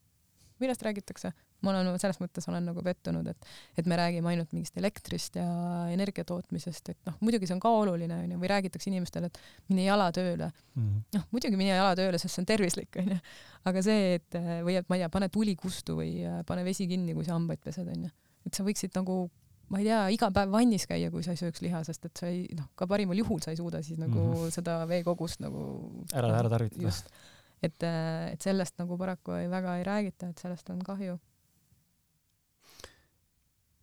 [0.62, 1.32] millest räägitakse?
[1.65, 3.47] ma olen selles mõttes olen nagu pettunud, et,
[3.81, 5.47] et me räägime ainult mingist elektrist ja
[5.93, 9.86] energia tootmisest, et noh, muidugi see on ka oluline onju, või räägitakse inimestele, et mine
[9.86, 11.06] jala tööle mm -hmm..
[11.16, 13.16] noh, muidugi mine jala tööle, sest see on tervislik onju,
[13.70, 16.12] aga see, et või et ma ei tea, pane tuli kustu või
[16.47, 18.12] pane vesi kinni, kui sa hambaid pesed onju,
[18.44, 19.23] et sa võiksid nagu
[19.73, 22.31] ma ei tea, iga päev vannis käia, kui sa ei sööks liha, sest et sa
[22.31, 24.55] ei, noh, ka parimal juhul sa ei suuda siis nagu mm -hmm.
[24.55, 25.61] seda veekogust nagu
[26.12, 26.93] ära, ära tarvitada.
[27.62, 27.86] et,
[28.32, 31.19] et sellest nagu paraku ei, väga ei räägita, et sellest on kahju.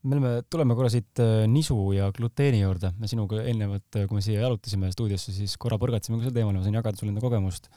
[0.04, 2.94] me oleme, tuleme korra siit äh, nisu ja gluteeni juurde.
[2.98, 6.54] me sinuga eelnevalt, äh, kui me siia jalutasime stuudiosse, siis korra põrgatasime ka sel teemal,
[6.54, 7.70] ma sain jagada sulle enda kogemust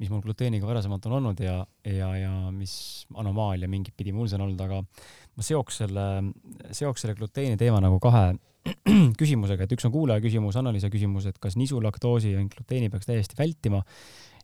[0.00, 2.74] mis mul gluteeniga varasemalt on olnud ja, ja, ja mis
[3.14, 6.06] anomaalia mingit pidi mul see on olnud, aga ma seoks selle,
[6.74, 8.32] seoks selle gluteeni teema nagu kahe
[9.20, 13.10] küsimusega, et üks on kuulaja küsimus, Annaliisa küsimus, et kas nisu, laktoosi ja gluteeni peaks
[13.10, 13.84] täiesti vältima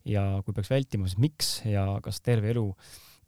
[0.09, 2.67] ja kui peaks vältima, siis miks ja kas terve elu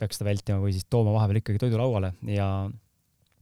[0.01, 2.13] peaks seda vältima või siis tooma vahepeal ikkagi toidulauale.
[2.29, 2.49] Ja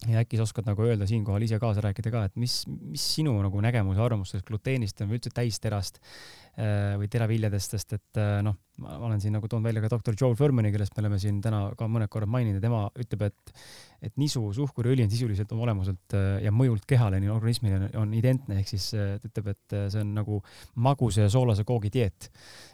[0.09, 3.35] ja äkki sa oskad nagu öelda siinkohal ise kaasa rääkida ka, et mis, mis sinu
[3.45, 8.21] nagu nägemus ja arvamus sellest gluteenist on või üldse täisterast äh, või teraviljadest, sest et
[8.21, 11.19] äh, noh, ma olen siin nagu toonud välja ka doktor Joel Furmani, kellest me oleme
[11.21, 13.55] siin täna ka mõned korrad maininud ja tema ütleb, et
[14.01, 18.57] et nisu, suhkruõli on sisuliselt oma olemuselt äh, ja mõjult kehale, nii organismile on identne,
[18.63, 20.41] ehk siis ta ütleb, et see on nagu
[20.81, 22.31] magusa ja soolase koogi dieet.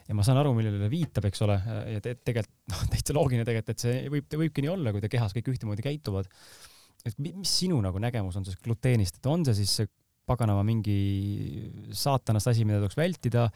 [0.07, 1.59] ja ma saan aru, millele viitab, eks ole,
[1.91, 5.11] ja te tegelikult noh, täitsa loogiline tegelikult, et see võib, võibki nii olla, kui ta
[5.11, 6.31] kehas kõik ühtemoodi käituvad
[7.07, 9.91] et mis sinu nagu nägemus on sellest gluteenist, et on see siis see
[10.27, 10.97] paganama mingi
[11.95, 13.47] saatanast asi, mida tuleks vältida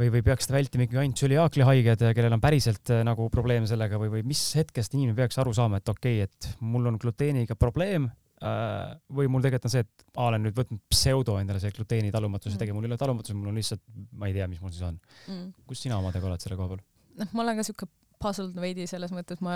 [0.00, 4.00] või, või peaks seda vältima ikkagi ainult süliaaklihaiged, kellel on päriselt äh, nagu probleem sellega
[4.00, 7.56] või, või mis hetkest inimene peaks aru saama, et okei okay,, et mul on gluteeniga
[7.60, 11.74] probleem äh, või mul tegelikult on see, et ma olen nüüd võtnud pseudo endale see
[11.76, 13.84] gluteeni talumatuse mm., tegelikult mul ei ole talumatus, mul on lihtsalt,
[14.16, 14.96] ma ei tea, mis mul siis on
[15.28, 15.48] mm..
[15.68, 16.86] kus sina omadega oled selle koha peal?
[17.20, 17.90] noh, ma olen ka siuke
[18.20, 19.54] puzzled veidi selles mõttes, ma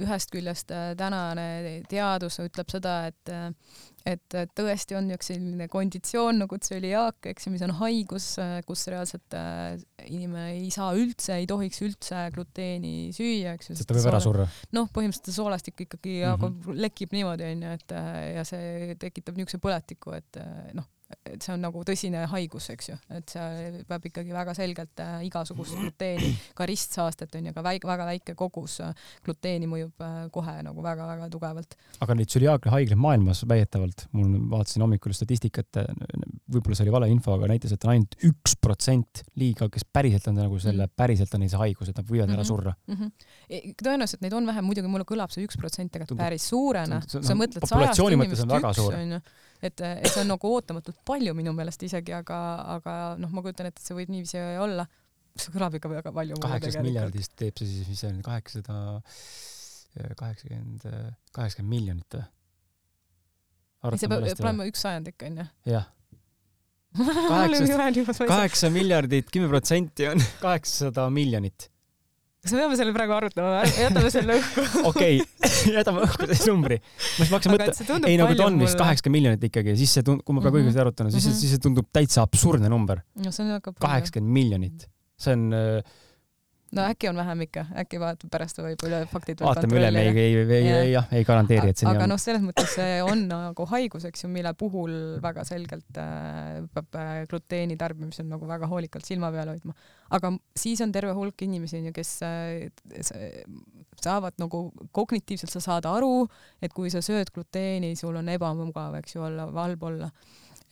[0.00, 3.50] ühest küljest äh, tänane teadus ütleb seda, et äh,
[4.06, 8.86] et tõesti on üks selline konditsioon nagu tsöliaak, eks ju, mis on haigus, äh, kus
[8.92, 9.34] reaalselt
[10.06, 13.78] inimene ei saa üldse, ei tohiks üldse gluteeni süüa, eks ju.
[13.80, 14.46] sest ta võib ära surra.
[14.78, 16.82] noh, põhimõtteliselt soolastik ikkagi mm -hmm.
[16.86, 17.96] lekib niimoodi onju, et
[18.36, 20.38] ja see tekitab niisuguse põletiku, et
[20.78, 25.02] noh, et see on nagu tõsine haigus, eks ju, et see peab ikkagi väga selgelt
[25.02, 30.02] äh, igasugust gluteeni, ka ristsaastet on ju, ka väike, väga väike kogus äh, gluteeni mõjub
[30.02, 31.76] äh, kohe nagu väga-väga tugevalt.
[32.02, 35.82] aga neid tsüliaagia haiglaid maailmas väidetavalt, mul vaatasin hommikul statistikat,
[36.50, 40.40] võib-olla see oli valeinfo, aga näitas, et on ainult üks protsent liiga, kes päriselt on
[40.42, 40.98] nagu selle, mhm.
[40.98, 42.40] päriselt on neil see haigus, et nad võivad mm -hmm.
[42.40, 42.50] ära mhm.
[42.50, 42.94] surra mm.
[42.94, 43.74] -hmm.
[43.82, 47.02] tõenäoliselt neid on vähem, muidugi mulle kõlab see üks protsent tegelikult päris suurena.
[47.06, 49.20] sa mõtled sajast inimesest üks onju
[49.70, 52.38] et, et see on nagu ootamatult palju minu meelest isegi, aga,
[52.76, 54.86] aga noh, ma kujutan ette, et see võib niiviisi olla.
[55.36, 56.38] see kõlab ikka väga palju.
[56.42, 59.02] kaheksast miljardist teeb see siis, mis see on, kaheksasada,
[60.22, 60.88] kaheksakümmend,
[61.36, 62.26] kaheksakümmend miljonit või?
[64.00, 65.46] see peab olema üks sajandik onju.
[65.68, 65.92] jah
[67.30, 71.70] kaheksa, kaheksa miljardit, kümme protsenti on kaheksasada miljonit
[72.46, 73.72] kas me peame selle praegu arutama või?
[73.82, 74.64] jätame selle õhku.
[74.92, 75.18] okei,
[75.74, 76.78] jätame õhku selle numbri.
[76.80, 80.24] ma siis hakkasin mõtlema, ei nagu ta on vist kaheksakümmend miljonit ikkagi, siis see tundub,
[80.26, 81.40] kui ma praegu õigesti arvutan, siis mm, -hmm.
[81.42, 83.02] siis see tundub täitsa absurdne number.
[83.18, 83.82] no see on väga palju.
[83.82, 84.86] kaheksakümmend miljonit,
[85.20, 85.96] see on äh,
[86.74, 90.34] no äkki on vähem ikka, äkki vaatame pärast võib-olla faktid vaatame üle, me ei, ei,
[90.42, 94.06] ei, ei, jah, ei garanteeri, et see aga noh, selles mõttes see on nagu haigus,
[94.08, 99.30] eks ju, mille puhul väga selgelt äh, peab äh, gluteeni tarbimisel nagu väga hoolikalt silma
[99.34, 99.76] peal hoidma.
[100.18, 103.44] aga siis on terve hulk inimesi, on ju, kes äh,
[104.02, 104.66] saavad nagu
[104.96, 106.26] kognitiivselt, sa saad aru,
[106.62, 110.10] et kui sa sööd gluteeni, sul on ebamugav, eks ju, olla, halb olla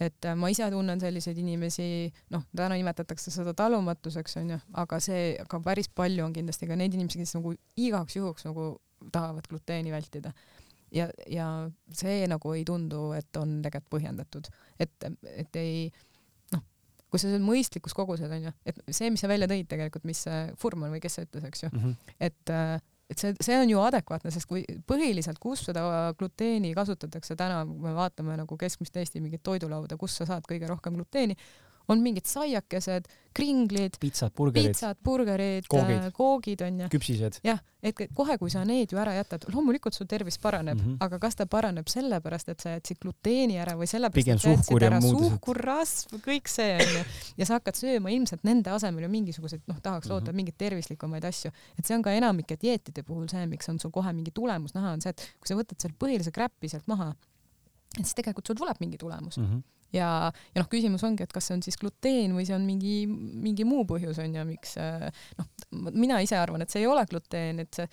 [0.02, 1.86] et äh, ma ise tunnen selliseid inimesi,
[2.34, 6.96] noh, täna nimetatakse seda talumatuseks onju, aga see, aga päris palju on kindlasti ka neid
[6.96, 8.74] inimesi, kes nagu igaks juhuks nagu
[9.14, 10.32] tahavad gluteeni vältida.
[10.94, 11.48] ja, ja
[11.92, 14.50] see nagu ei tundu, et on tegelikult põhjendatud,
[14.80, 15.88] et, et ei
[16.54, 16.62] noh,
[17.10, 20.24] kui sa sööd mõistlikus koguses onju, et see, mis sa välja tõid tegelikult, mis
[20.58, 22.14] Furman või kes see ütles, eks ju mm, -hmm.
[22.30, 22.76] et äh,
[23.10, 25.84] et see, see on ju adekvaatne, sest kui põhiliselt, kus seda
[26.18, 30.70] gluteeni kasutatakse täna, kui me vaatame nagu keskmist Eesti mingit toidulauda, kus sa saad kõige
[30.70, 31.36] rohkem gluteeni,
[31.88, 36.88] on mingid saiakesed, kringlid, pitsad, burgerid, pitsad, burgerid, koogid, äh, koogid on ju.
[36.92, 37.40] küpsised.
[37.44, 40.96] jah, et kohe, kui sa need ju ära jätad, loomulikult su tervis paraneb mm, -hmm.
[41.04, 44.86] aga kas ta paraneb sellepärast, et sa jätsid gluteeni ära või sellepärast, et sa jätsid
[44.86, 47.04] ära suhkur, rasv, kõik see on ju,
[47.36, 50.36] ja sa hakkad sööma ilmselt nende asemel ju mingisuguseid, noh, tahaks loota mm -hmm.
[50.36, 54.12] mingeid tervislikumaid asju, et see on ka enamike dieetide puhul see, miks on sul kohe
[54.12, 57.14] mingi tulemus näha, on see, et kui sa võtad selle põhilise kräpi sealt maha,
[57.98, 59.44] et siis tegelikult sul tuleb mingi tulemus mm.
[59.44, 60.10] -hmm ja,
[60.54, 63.66] ja noh, küsimus ongi, et kas see on siis gluteen või see on mingi, mingi
[63.68, 65.50] muu põhjus on ju, miks noh,
[65.94, 67.90] mina ise arvan, et see ei ole gluteen, et see,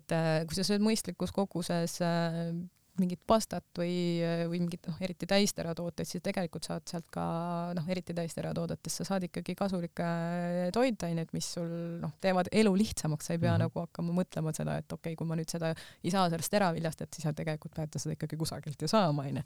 [0.00, 1.98] et kui sa sööd mõistlikus koguses
[3.00, 4.20] mingit pastat või,
[4.50, 7.24] või mingit noh, eriti täisteratooteid, siis tegelikult saad sealt ka
[7.76, 10.06] noh, eriti täisteratoodetest sa saad ikkagi kasulikke
[10.74, 11.70] toitaineid, mis sul
[12.02, 13.66] noh, teevad elu lihtsamaks, sa ei pea mm -hmm.
[13.66, 15.72] nagu hakkama mõtlema seda, et okei okay,, kui ma nüüd seda
[16.04, 19.42] ei saa sellest teraviljast, et siis sa tegelikult pead seda ikkagi kusagilt ju saama, onju.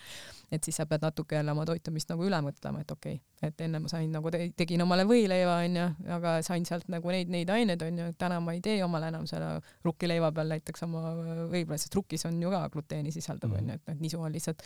[0.52, 3.60] et siis sa pead natuke jälle oma toitumist nagu üle mõtlema, et okei okay,, et
[3.60, 5.86] enne ma sain nagu te, tegin omale võileiva, onju,
[6.18, 9.60] aga sain sealt nagu neid, neid aineid, onju, täna ma ei tee omale enam selle
[9.84, 11.14] rukkileiva peal näiteks oma
[11.50, 13.12] võileiva, sest rukkis on ju ka gluteeni
[13.44, 14.62] sisaldav tähendab, onju, et noh, nisu on lihtsalt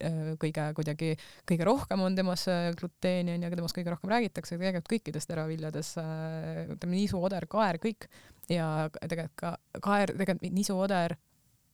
[0.00, 1.10] äh, kõige kuidagi,
[1.48, 5.92] kõige rohkem on temas äh, gluteeni onju, aga temast kõige rohkem räägitakse, tegelikult kõikides teraviljades,
[6.02, 8.08] äh, ütleme nisu, oder, kaer, kõik.
[8.50, 11.16] Ja tegelikult ka kaer, tegelikult nisu, oder,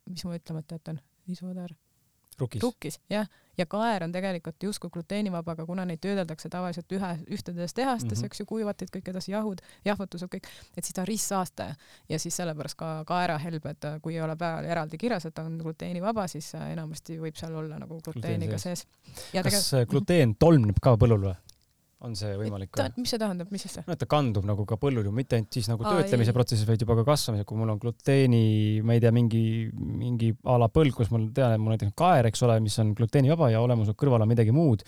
[0.08, 1.74] mis ma ütlemata jätan, nisu, oder?
[2.40, 7.10] Rukkis, rukkis, jah, ja kaer on tegelikult justkui gluteenivaba, aga kuna neid töödeldakse tavaliselt ühe,
[7.36, 8.26] ühtedes tehastes mm, -hmm.
[8.26, 11.74] eks ju, kuivatid kõik edasi, jahud, jahvatused kõik, et siis ta on ristsaastaja
[12.08, 16.54] ja siis sellepärast ka kaerahelbed, kui ei ole peal eraldi kirjas, et on gluteenivaba, siis
[16.54, 18.86] enamasti võib seal olla nagu gluteeni ka sees.
[19.32, 21.36] kas gluteen tolmneb ka põllul või?
[22.06, 23.02] On see võimalik või?
[23.02, 23.82] mis see tähendab, mis see?
[23.86, 26.36] no et ta kandub nagu ka põllul ju, mitte ainult siis nagu Aa, töötlemise ei.
[26.36, 28.44] protsessis, vaid juba ka kasvamisel, kui mul on gluteeni,
[28.86, 32.28] ma ei tea, mingi, mingi a la põld, kus mul tean, et mul näiteks kaer,
[32.30, 34.86] eks ole, mis on gluteenivaba ja olemuslikult kõrval on midagi muud,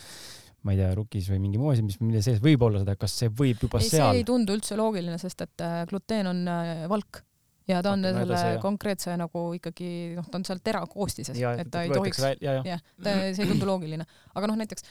[0.65, 3.15] ma ei tea, rukis või mingi muu asi, mis, mille sees võib olla seda, kas
[3.20, 4.10] see võib juba ei, seal?
[4.10, 7.23] see ei tundu üldse loogiline, sest et äh, gluteen on äh, valk
[7.68, 11.70] ja ta on selle edasi, konkreetse nagu ikkagi noh, ta on seal tera koostises, et
[11.73, 14.05] ta ei tohiks, jah, see ei tundu loogiline,
[14.36, 14.84] aga noh, näiteks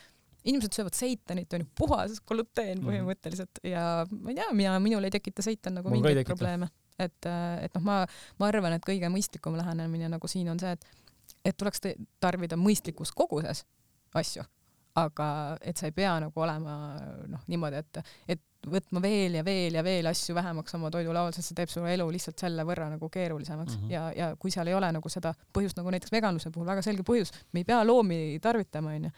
[0.43, 2.87] inimesed söövad seitanit, on ju puhas gluteen mhm.
[2.87, 6.69] põhimõtteliselt ja ma ei tea, mina, minul ei tekita seitan nagu mingeid probleeme.
[6.99, 8.01] et, äh, et noh, ma,
[8.39, 10.85] ma arvan, et kõige mõistlikum lähenemine nagu siin on see, et,
[11.45, 11.81] et tuleks
[12.23, 13.63] tarbida mõistlikus koguses
[14.13, 14.43] asju,
[14.99, 15.27] aga
[15.61, 16.75] et sa ei pea nagu olema
[17.29, 21.49] noh, niimoodi, et, et võtma veel ja veel ja veel asju vähemaks oma toidulaual, sest
[21.49, 23.91] see teeb su elu lihtsalt selle võrra nagu keerulisemaks mm -hmm.
[23.91, 27.03] ja, ja kui seal ei ole nagu seda põhjust nagu näiteks veganluse puhul väga selge
[27.07, 29.11] põhjus, me ei pea loomi tarvitama, onju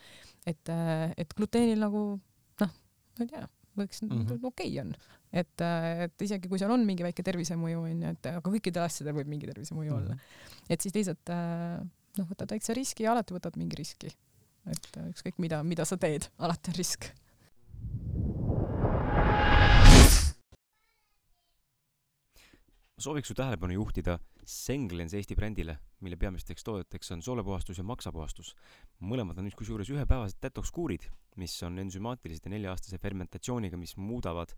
[0.45, 2.06] et, äh, et gluteenil nagu
[2.61, 2.74] noh,
[3.17, 3.48] ma ei tea,
[3.80, 4.45] võiks mm -hmm.
[4.45, 4.93] okei okay on,
[5.33, 9.17] et, äh, et isegi kui seal on mingi väike tervisemõju onju, et aga kõikidel asjadel
[9.19, 10.06] võib mingi tervisemõju mm -hmm.
[10.06, 10.69] olla.
[10.69, 11.82] et siis lihtsalt äh,
[12.17, 14.14] noh, võtad väikse riski ja alati võtad mingi riski.
[14.65, 17.11] et ükskõik mida, mida sa teed, alati on risk
[22.95, 28.53] ma sooviks su tähelepanu juhtida Senglens Eesti brändile, mille peamisteks toodeteks on soolepuhastus ja maksapuhastus.
[29.01, 34.53] mõlemad on kusjuures ühepäevased detox kuurid, mis on ensümaatilised ja nelja-aastase fermentatsiooniga, mis muudavad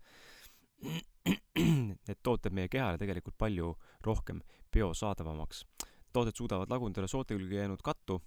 [2.08, 4.42] need tooted meie kehale tegelikult palju rohkem
[4.72, 5.64] biosaadavamaks.
[6.12, 8.20] tooted suudavad lagundada soote külge jäänud kattu,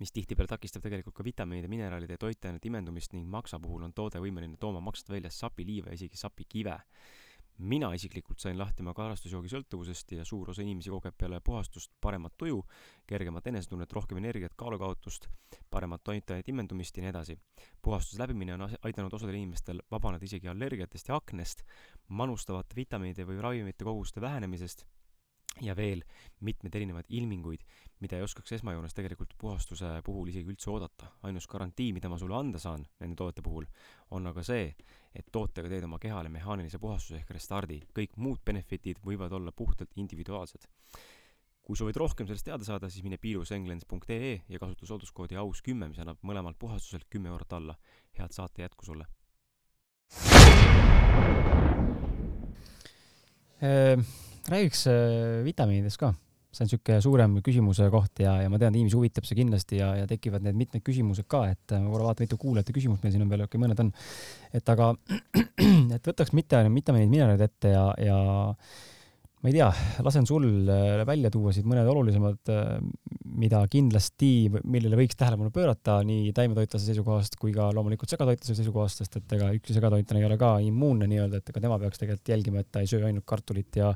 [0.00, 4.20] mis tihtipeale takistab tegelikult ka vitamiinide, mineraalide ja toitainete imendumist ning maksa puhul on toode
[4.20, 6.78] võimeline tooma maksast välja sapiliiva ja isegi sapikive
[7.58, 12.34] mina isiklikult sain lahti oma karastusjoogi sõltuvusest ja suur osa inimesi kogeb peale puhastust paremat
[12.38, 12.62] tuju,
[13.06, 15.28] kergemat enesetunnet, rohkem energiat, kaalukaotust,
[15.70, 17.38] paremat toitainete imendumist ja nii edasi.
[17.82, 21.62] puhastuse läbimine on aidanud osadel inimestel vabaneda isegi allergiatest ja aknest,
[22.08, 24.86] manustavate vitamiinide või ravimite koguste vähenemisest
[25.60, 26.02] ja veel
[26.40, 27.62] mitmeid erinevaid ilminguid,
[28.00, 31.10] mida ei oskaks esmajoones tegelikult puhastuse puhul isegi üldse oodata.
[31.22, 33.66] ainus garantii, mida ma sulle anda saan nende toodete puhul,
[34.10, 34.74] on aga see,
[35.14, 37.82] et tootega teed oma kehale mehaanilise puhastuse ehk restardi.
[37.94, 40.66] kõik muud benefitid võivad olla puhtalt individuaalsed.
[41.62, 45.98] kui soovid rohkem sellest teada saada, siis mine piilusenglands.ee ja kasuta sooduskoodi aus kümme, mis
[45.98, 47.78] annab mõlemalt puhastuselt kümme eurot alla.
[48.18, 49.06] head saate jätku sulle!
[53.62, 54.04] Ehm,
[54.50, 56.12] räägiks äh, vitamiinidest ka
[56.52, 59.92] see on niisugune suurem küsimuse koht ja, ja ma tean, inimesi huvitab see kindlasti ja,
[60.02, 63.24] ja tekivad need mitmed küsimused ka, et ma korra vaatan, mitu kuulajate küsimust meil siin
[63.24, 63.92] on veel, okei okay,, mõned on.
[64.52, 64.90] et aga,
[65.96, 68.18] et võtaks mitte, mitte neid mineraalid ette ja, ja
[69.42, 69.68] ma ei tea,
[70.06, 72.76] lasen sul äh, välja tuua siit mõned olulisemad, äh,
[73.42, 79.18] mida kindlasti, millele võiks tähelepanu pöörata nii taimetoitlase seisukohast kui ka loomulikult segatoitlase seisukohast, sest
[79.18, 82.62] et ega üks segatoitlane ei ole ka immuunne nii-öelda, et ega tema peaks tegelikult jälgima,
[82.62, 83.90] et ta ei söö ainult kartulit ja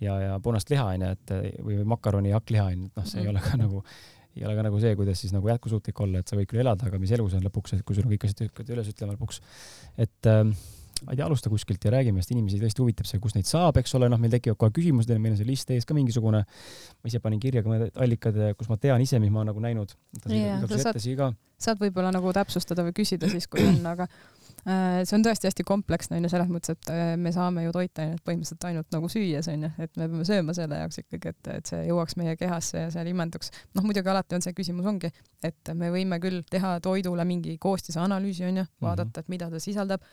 [0.00, 3.22] ja, ja punast liha onju, et või, või makaroni ja hakkliha onju, et noh, see
[3.24, 3.82] ei ole ka nagu,
[4.38, 6.88] ei ole ka nagu see, kuidas siis nagu jätkusuutlik olla, et sa võid küll elada,
[6.88, 9.16] aga mis elu see on lõpuks, et kui sul on kõik asjad hakkavad üles ütlema
[9.18, 9.42] lõpuks.
[10.06, 10.54] et ähm,
[11.04, 13.78] ma ei tea, alusta kuskilt ja räägime, sest inimesi tõesti huvitab see, kust neid saab,
[13.80, 16.44] eks ole, noh, meil tekivad kohe küsimused, meil on see list ees ka mingisugune.
[16.44, 19.94] ma ise panin kirja ka mõned allikad, kus ma tean ise, mis ma nagu näinud.
[21.58, 24.08] saad võib-olla nagu täpsustada või küsida siis, kui on, aga
[24.66, 28.66] see on tõesti hästi kompleksne onju selles mõttes, et äh, me saame ju toitainet põhimõtteliselt
[28.68, 32.18] ainult nagu süües onju, et me peame sööma selle jaoks ikkagi, et, et see jõuaks
[32.20, 33.52] meie kehasse ja seal imenduks.
[33.78, 35.12] noh, muidugi alati on see küsimus ongi,
[35.44, 38.84] et me võime küll teha toidule mingi koostise analüüsi onju, mhm.
[38.88, 40.04] vaadata, et mida ta sisaldab,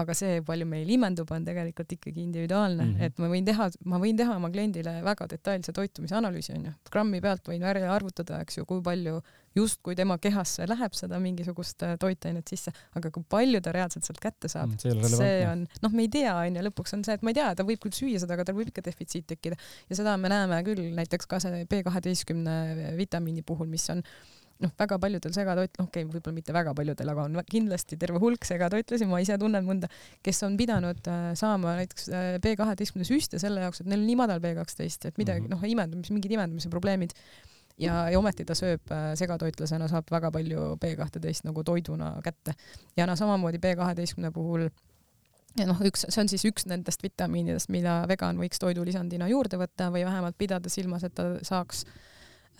[0.00, 3.04] aga see, palju meil imendub, on tegelikult ikkagi individuaalne mm, -hmm.
[3.04, 7.20] et ma võin teha, ma võin teha oma kliendile väga detailse toitumise analüüsi onju, grammi
[7.20, 9.20] pealt võin välja arvutada, eks ju, kui palju
[9.56, 14.20] justkui tema kehasse läheb seda mingisugust äh, toitainet sisse, aga kui palju ta reaalselt sealt
[14.22, 17.32] kätte saab mm,, see on, noh, me ei tea, onju, lõpuks on see, et ma
[17.34, 19.58] ei tea, ta võib küll süüa seda, aga tal võib ikka defitsiit tekkida.
[19.90, 24.02] Ja seda me näeme küll näiteks ka see B kaheteistkümne vitamiini puhul, mis on
[24.62, 28.20] noh, väga paljudel segatoit-, noh, okei okay,, võib-olla mitte väga paljudel, aga on kindlasti terve
[28.22, 29.90] hulk segatoitlasi, ma ise tunnen mõnda,
[30.24, 34.08] kes on pidanud äh, saama näiteks äh, B kaheteistkümne süste selle jaoks, et neil on
[34.10, 35.58] nii madal B kaksteist, et midagi mm -hmm.
[35.58, 37.16] noh, imendumis, mingid imendumise probleemid
[37.78, 42.56] ja, ja ometi ta sööb äh, segatoitlasena, saab väga palju B kahteteist nagu toiduna kätte.
[42.96, 44.68] ja noh, samamoodi B kaheteistkümne puhul
[45.58, 49.90] ja noh, üks, see on siis üks nendest vitamiinidest, mida vegan võiks toidulisandina juurde võtta
[49.92, 51.84] või vähemalt pidada silmas, et ta saaks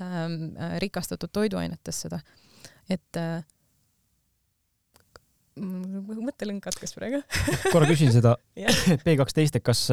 [0.00, 2.20] ähm, äh, rikastatud toiduainetest seda
[2.90, 3.42] et äh,
[5.62, 7.20] mõttelõng katkes praegu
[7.70, 8.78] korra küsin seda Jah.
[9.04, 9.88] B kaksteist, et kas,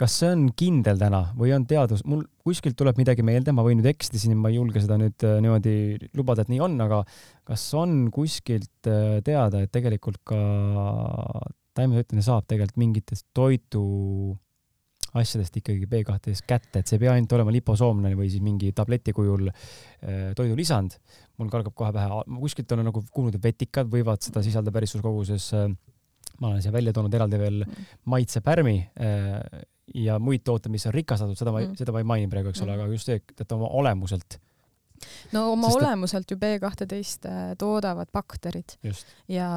[0.00, 3.80] kas see on kindel täna või on teadus, mul kuskilt tuleb midagi meelde, ma võin
[3.80, 5.76] nüüd eksida siin, ma ei julge seda nüüd äh, niimoodi
[6.16, 7.02] lubada, et nii on, aga
[7.46, 10.40] kas on kuskilt äh, teada, et tegelikult ka
[11.76, 13.84] taimetoitlane saab tegelikult mingitest toidu
[15.16, 19.14] asjadest ikkagi B12 kätte, et see ei pea ainult olema liposoomne või siis mingi tableti
[19.16, 20.98] kujul äh, toidulisand.
[21.36, 25.04] mul kargab kohe pähe, kuskilt olen nagu kuulnud, et vetikad võivad seda sisaldada päris suures
[25.04, 25.48] koguses.
[26.40, 27.64] ma olen siia välja toonud eraldi veel
[28.04, 28.76] maitsepärmi
[29.94, 31.74] ja muid tooteid, mis on rikastatud, seda ma Mm.
[31.78, 32.80] seda ma ei maini praegu, eks ole, Mm.
[32.80, 34.38] aga just see, et oma olemuselt
[35.32, 37.26] no oma Sest olemuselt ju B kahteteist
[37.58, 39.48] toodavad bakterid just ja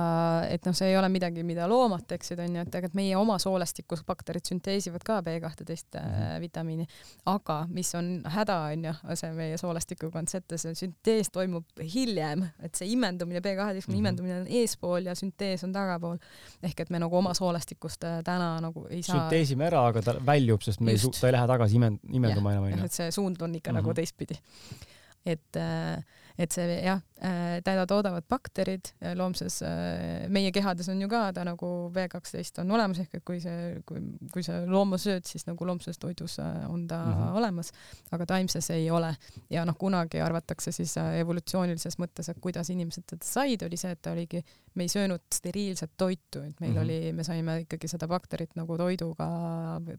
[0.49, 4.03] et noh, see ei ole midagi, mida loomad teeksid, onju, et tegelikult meie oma soolestikus
[4.07, 6.41] bakterid sünteesivad ka B kahteteist Mhm.
[6.41, 6.85] vitamiini.
[7.25, 12.43] aga mis on häda, onju, see meie soolestikuga on see, et see süntees toimub hiljem,
[12.63, 14.05] et see imendumine, B kaheteistkümne Mhm.
[14.05, 16.17] imendumine on eespool ja süntees on tagapool.
[16.63, 19.15] ehk et me nagu oma soolestikust äh, täna nagu ei saa.
[19.29, 21.05] sünteesime ära, aga ta väljub, sest me ei Just.
[21.05, 22.85] suu-, ta ei lähe tagasi imen-, imenduma enam, onju.
[22.85, 23.81] et see suund on ikka mm -hmm.
[23.81, 23.87] Mhm.
[23.87, 24.39] nagu teistpidi.
[25.25, 25.57] Et,
[26.38, 29.59] et see jah, teda toodavad bakterid loomses,
[30.31, 33.80] meie kehades on ju ka ta nagu B kaksteist on olemas, ehk et kui see,
[33.88, 34.01] kui,
[34.33, 37.14] kui sa looma sööd, siis nagu loomses toidus äh, on ta mm.
[37.14, 37.38] -hmm.
[37.41, 37.72] olemas,
[38.11, 39.15] aga taimses ei ole.
[39.49, 43.91] ja noh, kunagi arvatakse siis äh, evolutsioonilises mõttes, et kuidas inimesed teda said, oli see,
[43.91, 44.43] et ta oligi,
[44.75, 46.77] me ei söönud steriilset toitu, et meil mm.
[46.77, 46.81] -hmm.
[46.81, 49.27] oli, me saime ikkagi seda bakterit nagu toiduga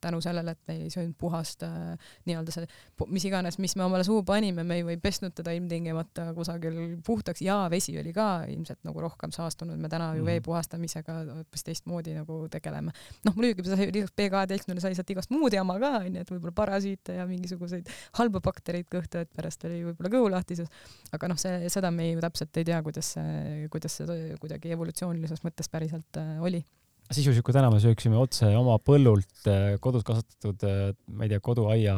[0.01, 2.67] tänu sellele, et me ei söönud puhast äh, nii-öelda see,
[3.07, 7.43] mis iganes, mis me omale suhu panime, me ju ei pesnud teda ilmtingimata kusagil puhtaks
[7.45, 10.31] ja vesi oli ka ilmselt nagu rohkem saastunud, me täna ju Mhm.
[10.31, 12.95] vee puhastamisega hoopis teistmoodi nagu tegeleme.
[13.27, 17.19] noh, muidugi sa lisaks B12-le sai sealt igast muud jama ka onju, et võib-olla parasiite
[17.19, 20.69] ja mingisuguseid halbu baktereid kõhtu, et pärast oli võib-olla kõhulahtisus.
[21.13, 25.43] aga noh, see, seda me ju täpselt ei tea, kuidas see, kuidas see kuidagi evolutsioonilises
[25.47, 26.65] mõttes päriselt äh, oli
[27.11, 31.97] sisuliselt täna me sööksime otse oma põllult äh, kodus kasvatatud, äh, ma ei tea, koduaia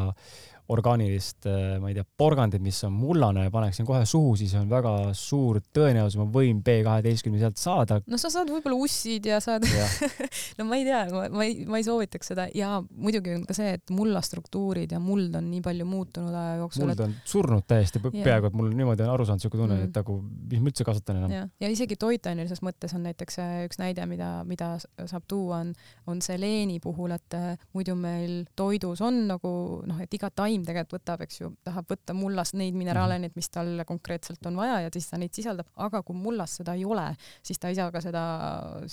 [0.71, 1.49] orgaanilist,
[1.83, 5.59] ma ei tea, porgandit, mis on mullane ja paneksin kohe suhu, siis on väga suur
[5.75, 7.99] tõenäosus, ma võin B12 sealt saada.
[8.07, 9.67] no sa saad võib-olla ussid ja saad
[10.59, 13.57] no ma ei tea, ma, ma ei, ma ei soovitaks seda ja muidugi on ka
[13.57, 16.87] see, et mulla struktuurid ja muld on nii palju muutunud aja jooksul.
[16.89, 18.23] muld on surnud täiesti yeah.
[18.23, 20.19] peaaegu, et mul niimoodi on aru saanud siuke tunne mm., et nagu,
[20.53, 21.35] mis ma üldse kasutan enam.
[21.35, 25.75] ja, ja isegi toitainelises mõttes on näiteks üks näide, mida, mida saab tuua, on,
[26.07, 27.39] on seleeni puhul, et
[27.75, 29.53] muidu meil toidus on nagu
[29.89, 33.87] noh, et iga taim tegelikult võtab, eks ju, tahab võtta mullast neid mineraalaineid, mis talle
[33.89, 37.07] konkreetselt on vaja ja siis ta neid sisaldab, aga kui mullas seda ei ole,
[37.43, 38.25] siis ta ei saa ka seda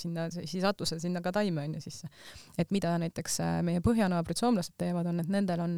[0.00, 2.08] sinna, siis ei satu see sinna ka taime onju sisse.
[2.58, 5.76] et mida näiteks meie põhjanaabrid soomlased teevad, on, et nendel on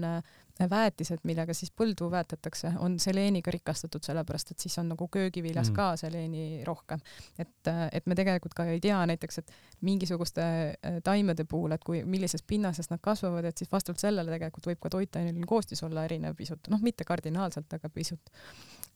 [0.59, 5.77] väetised, millega siis põldu väetatakse, on seleeniga rikastatud, sellepärast et siis on nagu köögiviljas mm.
[5.77, 7.01] ka seleeni rohkem.
[7.39, 10.45] et, et me tegelikult ka ei tea näiteks, et mingisuguste
[11.05, 14.93] taimede puhul, et kui, millises pinnases nad kasvavad, et siis vastavalt sellele tegelikult võib ka
[14.97, 18.33] toitaineline koostis olla erinev pisut, noh, mitte kardinaalselt, aga pisut.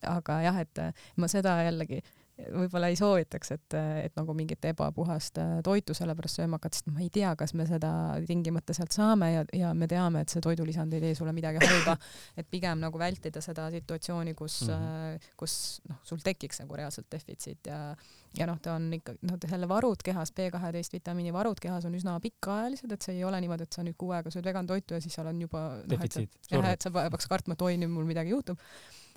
[0.06, 0.80] aga jah, et
[1.16, 2.02] ma seda jällegi
[2.36, 3.74] võib-olla ei soovitaks, et,
[4.04, 7.90] et nagu mingit ebapuhast toitu sellepärast sööma hakata, sest ma ei tea, kas me seda
[8.28, 11.96] tingimata sealt saame ja, ja me teame, et see toidulisand ei tee sulle midagi halba.
[12.40, 15.32] et pigem nagu vältida seda situatsiooni, kus mm, -hmm.
[15.40, 15.56] kus
[15.88, 17.80] noh, sul tekiks nagu reaalselt defitsiit ja,
[18.36, 22.18] ja noh, ta on ikka, noh, selle varud kehas, B12 vitamiini varud kehas on üsna
[22.20, 25.00] pikaajalised, et see ei ole niimoodi, et sa nüüd kuu aega sööd vegan toitu ja
[25.00, 26.60] siis sa oled juba defitsiit noh,.
[26.60, 28.60] jah, et sa peaks kartma, et oi, nüüd mul midagi juhtub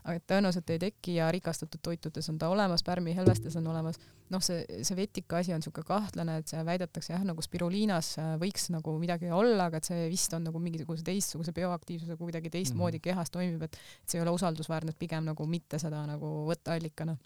[0.03, 3.99] aga tõenäoliselt ei teki ja rikastatud toitudes on ta olemas, pärmihelvestes on olemas.
[4.29, 8.69] noh, see, see vetika asi on niisugune kahtlane, et see väidetakse jah, nagu spiruliinas võiks
[8.73, 12.99] nagu midagi olla, aga et see vist on nagu mingisuguse teistsuguse bioaktiivsusega kuidagi teistmoodi mm
[12.99, 13.09] -hmm.
[13.09, 17.17] kehas toimib, et see ei ole usaldusväärne, et pigem nagu mitte seda nagu võtta allikana.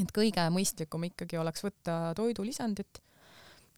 [0.00, 3.04] et kõige mõistlikum ikkagi oleks võtta toidulisandit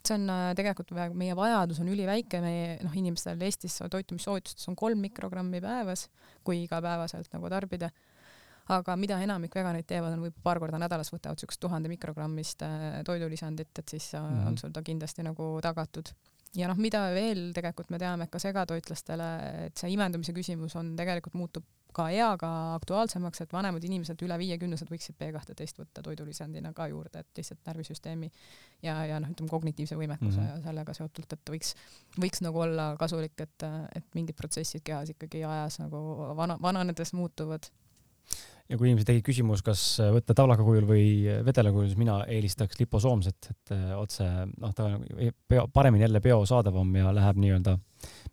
[0.06, 5.60] see on tegelikult meie vajadus on üliväike, meie noh, inimestel Eestis toitumissoovitustes on kolm mikrogrammi
[5.64, 6.06] päevas,
[6.46, 7.90] kui igapäevaselt nagu tarbida.
[8.74, 12.64] Aga mida enamik veganid teevad, on võib-olla paar korda nädalas võtavad siukest tuhande mikrogrammist
[13.06, 16.12] toidulisandit, et siis mm on sul ta kindlasti nagu tagatud.
[16.56, 19.30] Ja noh, mida veel tegelikult me teame ka segatoitlastele,
[19.66, 24.90] et see imendumise küsimus on tegelikult muutub ka eaga aktuaalsemaks, et vanemad inimesed, üle viiekümnesed
[24.92, 28.28] võiksid B12 võtta toidulisandina ka juurde, et lihtsalt närvisüsteemi
[28.84, 30.60] ja, ja noh, ütleme kognitiivse võimekuse mm -hmm.
[30.60, 31.72] ja sellega seotult, et võiks,
[32.20, 36.02] võiks nagu olla kasulik, et, et mingid protsessid kehas ikkagi ajas nagu
[36.36, 37.70] vana, vananedes muutuvad
[38.68, 39.82] ja kui inimesel tekib küsimus, kas
[40.14, 41.06] võtta tavlaka kujul või
[41.46, 45.04] vedela kujul, siis mina eelistaks liposoomset, et otse noh, ta on
[45.48, 47.76] peo, paremini jälle biosaadavam ja läheb nii-öelda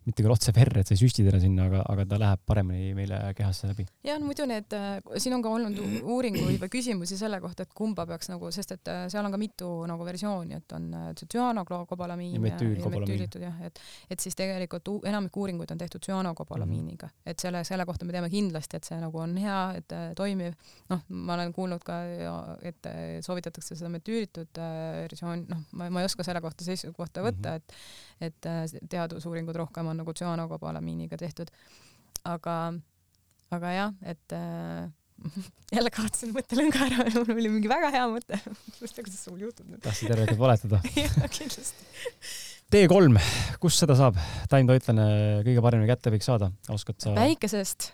[0.04, 2.92] mitte küll otse verre, et sa ei süsti teda sinna, aga, aga ta läheb paremini
[2.96, 3.86] meile kehasse läbi.
[4.04, 7.72] ja no muidu need, äh, siin on ka olnud uuringuid või küsimusi selle kohta, et
[7.76, 12.36] kumba peaks nagu, sest et äh, seal on ka mitu nagu versiooni, et on tsüanoglobaalamiin
[12.36, 13.38] ja metüülkobaalamiin.
[13.44, 17.30] jah, et, et siis tegelikult enamik uuringuid on tehtud tsüanoglobaalamiiniga mm, -hmm.
[17.32, 20.52] et selle, selle kohta me teame kindlasti, et see nagu on hea, et toimiv.
[20.90, 22.00] noh, ma olen kuulnud ka,
[22.62, 22.86] et
[23.24, 27.56] soovitatakse seda metüülitud versiooni, noh, ma, ma ei oska selle kohta seisukohta võtta mm, -hmm.
[27.56, 28.50] et, et
[28.90, 31.50] teadusuuringud rohkem on nagu tsüanokobaalamiiniga tehtud.
[32.24, 32.58] aga,
[33.52, 34.86] aga jah, et äh,
[35.76, 38.38] jälle kaotasin mõttelõnga ära, mul oli mingi väga hea mõte.
[38.50, 39.82] ma ei tea, kuidas sul juhtub nüüd.
[39.84, 41.90] tahtsid järelikult valetada jah, kindlasti.
[42.74, 43.26] T3,
[43.62, 44.16] kust seda saab?
[44.50, 45.10] taimtoitlane
[45.46, 47.12] kõige paremini kätte võiks saada, oskad sa?
[47.18, 47.92] päikesest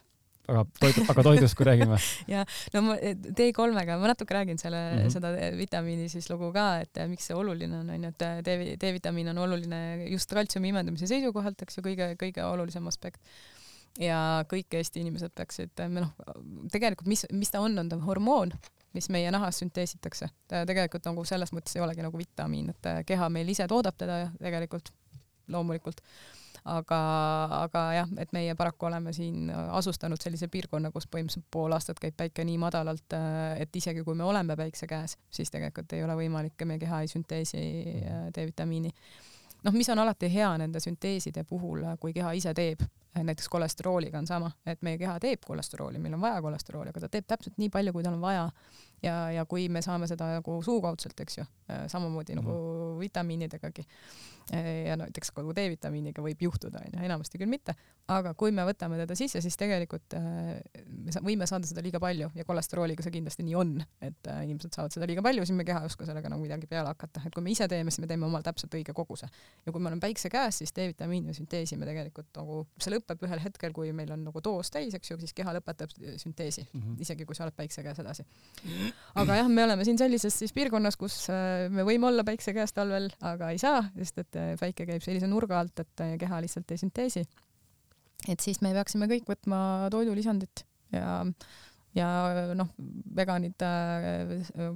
[0.51, 1.99] aga toidu, aga toidust, kui räägime
[2.35, 2.43] ja
[2.75, 5.15] no ma D3-ga ma natuke räägin selle mm, -hmm.
[5.15, 9.39] seda vitamiini siis lugu ka, et miks see oluline on, onju, et D, D-vitamiin on
[9.47, 9.81] oluline
[10.11, 13.21] just kaltsiumi imendamise seisukohalt, eks ju, kõige, kõige olulisem aspekt.
[13.99, 16.13] ja kõik Eesti inimesed peaksid, noh,
[16.73, 18.53] tegelikult mis, mis ta on, on ta hormoon,
[18.95, 20.29] mis meie nahas sünteesitakse.
[20.49, 24.31] ta tegelikult nagu selles mõttes ei olegi nagu vitamiin, et keha meil ise toodab teda
[24.39, 24.93] tegelikult
[25.51, 26.01] loomulikult
[26.65, 27.01] aga,
[27.63, 32.17] aga jah, et meie paraku oleme siin asustanud sellise piirkonna, kus põhimõtteliselt pool aastat käib
[32.19, 33.17] päike nii madalalt,
[33.59, 37.11] et isegi kui me oleme päikse käes, siis tegelikult ei ole võimalik, meie keha ei
[37.11, 37.61] sünteesi
[38.05, 38.93] äh, D-vitamiini.
[39.65, 42.85] noh, mis on alati hea nende sünteeside puhul, kui keha ise teeb,
[43.17, 47.09] näiteks kolesterooliga on sama, et meie keha teeb kolesterooli, meil on vaja kolesterooli, aga ta
[47.09, 48.49] teeb täpselt nii palju, kui tal on vaja
[49.03, 52.45] ja, ja kui me saame seda nagu suukaudselt, eks ju, äh, samamoodi mm -hmm.
[52.45, 53.01] nagu mhm.
[53.01, 53.87] vitamiinidegagi.
[54.55, 57.75] Äh, ja näiteks kogu D-vitamiiniga võib juhtuda, onju, enamasti küll mitte,
[58.09, 62.31] aga kui me võtame teda sisse, siis tegelikult äh, me võime saada seda liiga palju
[62.35, 65.81] ja kolesterooliga see kindlasti nii on, et inimesed saavad seda liiga palju, siis me keha
[65.81, 68.27] ei oska sellega nagu midagi peale hakata, et kui me ise teeme, siis me teeme
[68.27, 69.29] omal täpselt õige koguse.
[69.67, 73.73] ja kui meil on päikse käes, siis D-vitamiini sünteesime tegelikult nagu, see lõpeb ühel hetkel,
[73.73, 77.01] kui meil on nagu doos täis, eks ju, siis keha lõpetab sünteesi mm, -hmm.
[77.01, 78.25] isegi kui sa oled päikse käes edasi
[79.21, 82.75] aga jah, me oleme siin sellises siis piirkonnas, kus äh, me võime olla päikse käes
[82.77, 86.43] talvel, aga ei saa, sest et äh, päike käib sellise nurga alt, et äh, keha
[86.45, 87.25] lihtsalt ei sünteesi.
[88.29, 91.23] et siis me peaksime kõik võtma toidulisandit ja
[91.97, 92.07] ja
[92.55, 92.69] noh,
[93.17, 93.59] veganid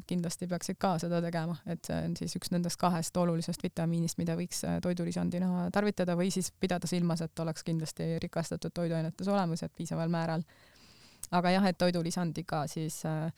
[0.09, 4.35] kindlasti peaksid ka seda tegema, et see on siis üks nendest kahest olulisest vitamiinist, mida
[4.35, 10.11] võiks toidulisandina tarvitada või siis pidada silmas, et oleks kindlasti rikastatud toiduainetes olemas, et piisaval
[10.11, 10.43] määral
[11.35, 13.29] aga jah, et toidulisandiga siis äh,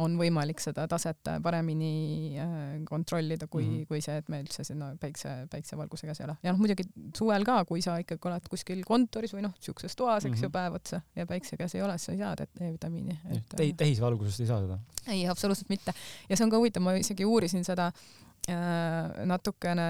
[0.00, 2.48] on võimalik seda taset paremini äh,
[2.88, 3.86] kontrollida, kui mm, -hmm.
[3.90, 6.36] kui see, et me üldse sinna päikse, päiksevalguse käes ei ole.
[6.42, 10.24] ja noh, muidugi suvel ka, kui sa ikkagi oled kuskil kontoris või noh, siukses toas,
[10.24, 10.42] eks mm -hmm.
[10.42, 10.52] ju, mhm.
[10.52, 13.18] päev otsa ja päikse käes ei ole, siis sa ei saa D-vitamiini.
[13.56, 14.78] Te täisvalgusest ei saa seda?
[15.06, 15.92] ei, absoluutselt mitte.
[16.28, 18.23] ja see on ka huvitav, ma isegi uurisin seda Äh,
[19.24, 19.86] natukene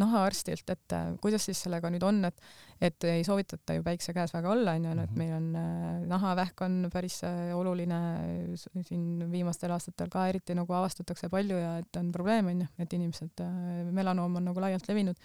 [0.00, 2.40] nahaarstilt, et äh, kuidas siis sellega nüüd on, et
[2.80, 5.18] et ei soovitata ju päikse käes väga olla, onju, et mhm.
[5.18, 7.20] meil on äh, nahavähk on päris
[7.54, 7.98] oluline
[8.56, 13.44] siin viimastel aastatel ka eriti nagu avastatakse palju ja et on probleem, onju, et inimesed,
[13.92, 15.18] melanoom on nagu laialt levinud.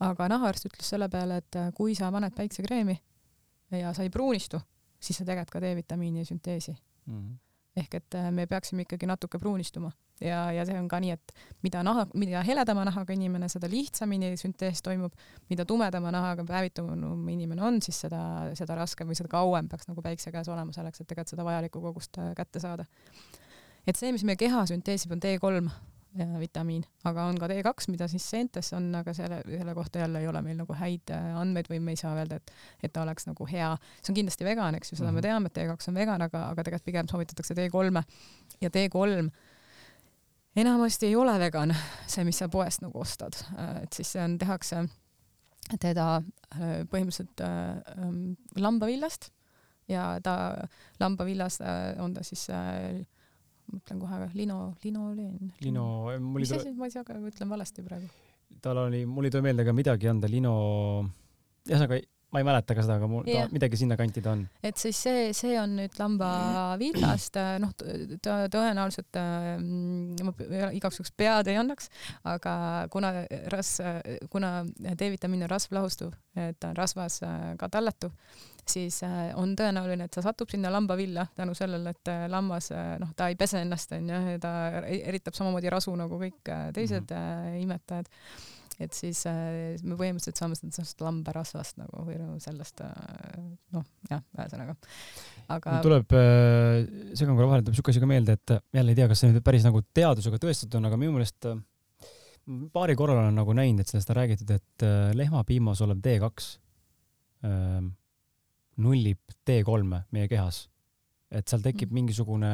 [0.00, 2.98] aga nahaarst ütles selle peale, et kui sa paned päiksekreemi
[3.78, 4.58] ja sa ei pruunistu,
[4.98, 7.18] siis sa tegelikult ka D-vitamiini sünteesi mm.
[7.18, 7.41] -hmm
[7.76, 9.92] ehk et äh, me peaksime ikkagi natuke pruunistuma.
[10.22, 11.32] Ja, ja see on ka nii, et
[11.64, 15.16] mida naha, mida heledama nahaga inimene, seda lihtsamini süntees toimub,
[15.50, 18.20] mida tumedama nahaga päevitunum inimene on, siis seda,
[18.58, 21.82] seda raskem või seda kauem peaks nagu päikse käes olema selleks, et tegelikult seda vajalikku
[21.82, 22.86] kogust äh, kätte saada.
[23.86, 25.64] et see, mis meie keha sünteesib, on D3
[26.12, 30.28] vitamiin, aga on ka D2, mida siis seentes on, aga selle, selle kohta jälle ei
[30.28, 33.26] ole meil nagu häid äh, andmeid või me ei saa öelda, et, et ta oleks
[33.26, 33.70] nagu hea.
[34.02, 35.14] see on kindlasti vegan, eks ju, seda mm -hmm.
[35.14, 35.26] me mhm.
[35.28, 38.02] teame, et D2 on vegan, aga, aga tegelikult pigem soovitatakse D3-e
[38.60, 39.30] ja D3
[40.56, 41.74] enamasti ei ole vegan,
[42.06, 44.84] see, mis sa poest nagu ostad, äh, et siis see on, tehakse
[45.80, 49.30] teda äh, põhimõtteliselt ähm, lambavillast
[49.88, 50.34] ja ta
[51.00, 51.60] lambavillas
[52.02, 53.06] on ta siis äh,
[53.72, 55.52] mõtlen kohe, lino, linoleen.
[55.64, 55.86] lino,
[56.20, 56.74] mul ei tule.
[56.78, 58.10] ma ei tea, aga ma ütlen valesti praegu.
[58.62, 60.54] tal oli, mul ei tule meelde ka midagi anda, lino,
[61.68, 62.02] ühesõnaga
[62.32, 64.44] ma ei mäleta ka seda, aga mul ta, midagi sinnakanti ta on.
[64.64, 67.74] et siis see, see on nüüd lambavillast, noh,
[68.24, 71.90] ta tõenäoliselt mm, ma igaks juhuks pead ei annaks,
[72.32, 72.54] aga
[72.92, 73.12] kuna
[73.52, 73.82] ras-,
[74.32, 77.20] kuna D-vitamiin on rasvlahustuv, et ta on rasvas
[77.60, 78.16] ka tallatuv,
[78.68, 82.94] siis äh, on tõenäoline, et ta satub sinna lambavilla tänu sellele, et äh, lammas, äh,
[83.02, 87.62] noh, ta ei pese ennast, onju, ta eritab samamoodi rasu nagu kõik teised mm -hmm.
[87.62, 88.10] imetajad.
[88.82, 89.24] et siis
[89.84, 92.80] me põhimõtteliselt saame seda sellest lambarasvast nagu või no sellest,
[93.70, 94.74] noh, jah, ühesõnaga.
[95.48, 95.80] aga.
[95.82, 96.14] tuleb,
[97.14, 99.44] segan korra vahele, tuleb siuke asi ka meelde, et jälle ei tea, kas see nüüd
[99.44, 101.46] päris nagu teadusega tõestatud on, aga minu meelest
[102.72, 106.58] paari korral olen nagu näinud, et sellest on räägitud, et lehmapiimas olev D2
[107.44, 107.92] ähm,
[108.80, 110.68] nullib T3-e meie kehas.
[111.32, 111.96] et seal tekib mm.
[111.96, 112.48] mingisugune,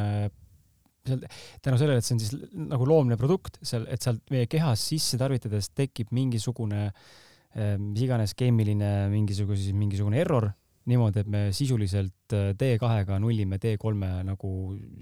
[1.06, 1.24] seal,
[1.64, 2.34] tänu sellele, et see on siis
[2.70, 8.36] nagu loomne produkt, seal, et seal meie kehas sisse tarvitades tekib mingisugune äh, mis iganes
[8.38, 10.50] keemiline mingisuguse, mingisugune error
[10.88, 14.50] niimoodi, et me sisuliselt äh, D2-ga nullime D3-e nagu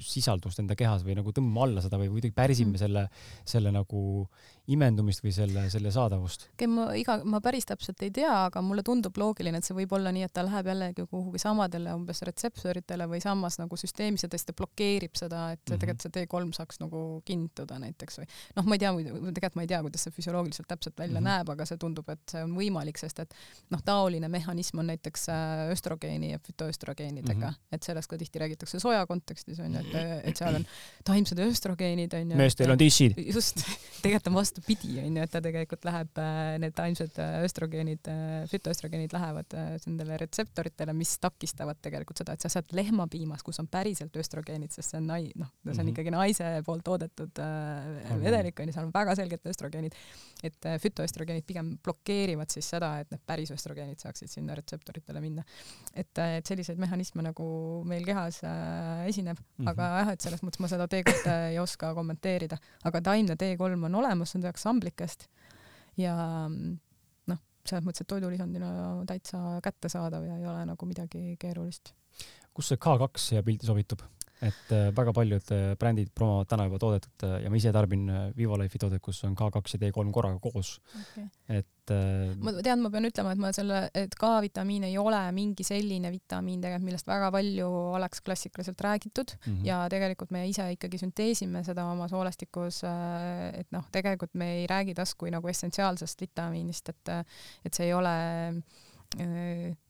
[0.02, 2.82] sisaldust enda kehas või nagu tõmbame alla seda või kuidagi pärsime mm.
[2.82, 3.06] selle,
[3.44, 4.02] selle nagu
[4.72, 6.48] imendumist või selle, selle saadavust?
[6.54, 9.92] okei ma iga, ma päris täpselt ei tea, aga mulle tundub loogiline, et see võib
[9.96, 14.30] olla nii, et ta läheb jällegi kuhugi samadele umbes retseptoritele või samas nagu süsteemis ja
[14.32, 15.84] tõesti blokeerib seda, et mm -hmm.
[15.84, 19.70] tegelikult see T3 saaks nagu kinnituda näiteks või noh, ma ei tea, tegelikult ma ei
[19.70, 21.30] tea, kuidas see füsioloogiliselt täpselt välja mm -hmm.
[21.30, 23.34] näeb, aga see tundub, et see on võimalik, sest et
[23.70, 26.38] noh, taoline mehhanism on näiteks äh, östrogeeni ja
[27.16, 27.74] fütoöstrogeenidega mm, -hmm.
[27.76, 30.66] et sellest ka tihti räägitakse soja kontekstis onju, et, et seal on
[31.08, 32.36] taimsed östrogeenid onju.
[32.36, 33.14] meestel on dissid.
[33.34, 33.62] just,
[34.02, 38.46] tegelikult on vastu vastupidi, onju, et ta tegelikult läheb, äh, need taimsed äh, östrogeenid, äh,
[38.50, 44.16] fütoöstrogeenid lähevad nendele retseptoritele, mis takistavad tegelikult seda, et sa saad lehmapiimas, kus on päriselt
[44.16, 45.92] östrogeenid, sest see on nai-, noh, see on mm -hmm.
[45.92, 49.94] ikkagi naise poolt toodetud äh, vedelik onju, seal on väga selged östrogeenid.
[50.42, 55.42] et fütoöstrogeenid pigem blokeerivad siis seda, et need päris östrogeenid saaksid sinna retseptoritele minna.
[55.94, 57.46] et, et selliseid mehhanisme nagu
[57.88, 59.70] meil kehas äh, esineb mm, -hmm.
[59.70, 63.94] aga jah, et selles mõttes ma seda T-kohta ei oska kommenteerida, aga taimne T3 on
[63.94, 65.28] olemas, see on tehakse amblikest
[65.96, 66.14] ja
[66.48, 68.72] noh, selles mõttes, et toidulisandina
[69.06, 71.94] täitsa kättesaadav ja ei ole nagu midagi keerulist.
[72.54, 74.02] kus see K2 siia pilti sobitub?
[74.44, 78.04] Et äh, väga paljud äh, brändid promovad täna juba toodet äh, ja ma ise tarbin
[78.36, 80.76] Vivo Life'i toodet, kus on K2 ja D3 korraga koos.
[81.00, 81.24] Okay..
[81.48, 81.92] et
[82.42, 86.64] ma tean, ma pean ütlema, et ma selle, et K-vitamiin ei ole mingi selline vitamiin
[86.64, 89.36] tegelikult, millest väga palju oleks klassikaliselt räägitud.
[89.38, 89.66] Mm -hmm.
[89.68, 92.82] ja tegelikult me ise ikkagi sünteesime seda oma soolestikus,
[93.54, 97.14] et noh, tegelikult me ei räägi tast kui nagu essentsiaalsest vitamiinist, et
[97.64, 98.16] et see ei ole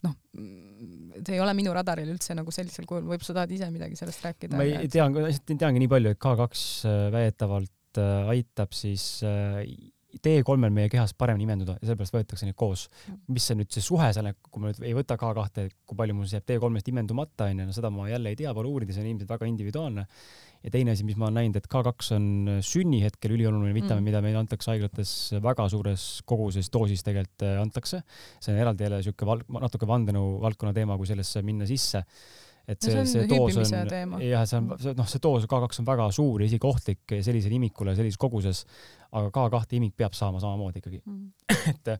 [0.04, 3.98] noh, see ei ole minu radaril üldse nagu sellisel kujul, võib-olla sa tahad ise midagi
[3.98, 4.58] sellest rääkida?
[4.58, 9.62] ma ei tea, lihtsalt teangi nii palju, et K2 äh, väidetavalt äh, aitab siis äh,
[10.16, 12.86] D3-l meie kehas paremini imenduda ja sellepärast võetakse neid koos.
[13.28, 16.30] mis see nüüd see suhe seal, kui ma nüüd ei võta K2, kui palju mul
[16.30, 19.32] jääb D3-st imendumata onju, no seda ma jälle ei tea, pole uurida, see on ilmselt
[19.34, 20.06] väga individuaalne
[20.66, 24.22] ja teine asi, mis ma olen näinud, et K2 on sünnihetkel ülioluline vitamiin mm., mida
[24.24, 25.12] meile antakse haiglates
[25.42, 28.02] väga suures koguses, doosis tegelikult äh, antakse.
[28.40, 32.02] see on eraldi jälle siuke val-, natuke vandenõu valdkonna teema, kui sellesse minna sisse
[32.66, 36.10] et see, see, see doos on, jah, see on, noh, see doos K2 on väga
[36.14, 38.64] suur ja isegi ohtlik sellisele imikule sellises koguses,
[39.14, 41.26] aga K2 imik peab saama samamoodi ikkagi mm.
[41.76, 41.94] et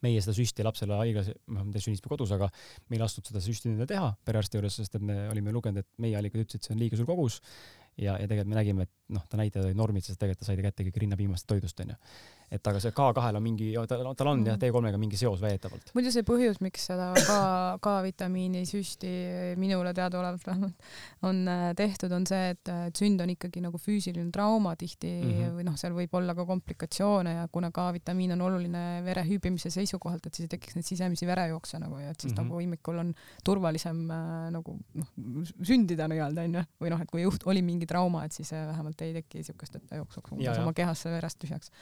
[0.00, 2.48] meie seda süsti lapsele haiglas, noh, ta sünnis kodus, aga
[2.88, 6.02] me ei lasknud seda süsti endale teha perearsti juures, sest et me olime lugenud, et
[6.02, 7.42] meie allikad ütlesid, et see on liiga suur kogus
[7.98, 10.62] ja, ja tegelikult me nägime, et noh, ta näitajad olid normid, sest tegelikult ta sai
[10.62, 11.98] kätte ikkagi rinnapiimast toidust onju.
[12.52, 15.00] Et aga see K2-l on mingi, tal, tal on jah, D3-ga mm.
[15.00, 15.92] mingi seos väidetavalt.
[15.96, 17.36] muidu see põhjus, miks seda K,
[17.84, 19.12] K-vitamiini süsti
[19.60, 20.90] minule teadaolevalt vähemalt
[21.28, 25.56] on äh, tehtud, on see, et sünd on ikkagi nagu füüsiline trauma tihti mm -hmm.
[25.56, 30.26] või noh, seal võib olla ka komplikatsioone ja kuna K-vitamiin on oluline vere hüübimise seisukohalt,
[30.26, 32.52] et siis ei tekiks neid sisemisi verejookse nagu ja et siis mm -hmm.
[32.52, 33.14] nagu imikul on
[33.44, 35.12] turvalisem äh, nagu noh,
[35.62, 39.00] sündida nii-öelda onju, või noh, et kui juht oli mingi trauma, et siis äh, vähemalt
[39.02, 41.72] ei teki siukest, et ta jooksuks umbes oma kehasse verest tühjaks.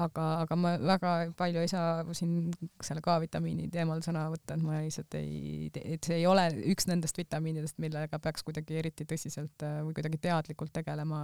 [0.00, 4.80] Aga, aga ma väga palju ei saa siin selle K-vitamiini teemal sõna võtta, et ma
[4.82, 9.80] lihtsalt ei, et see ei ole üks nendest vitamiinidest, millega peaks kuidagi eriti tõsiselt äh,
[9.86, 11.20] või kuidagi teadlikult tegelema,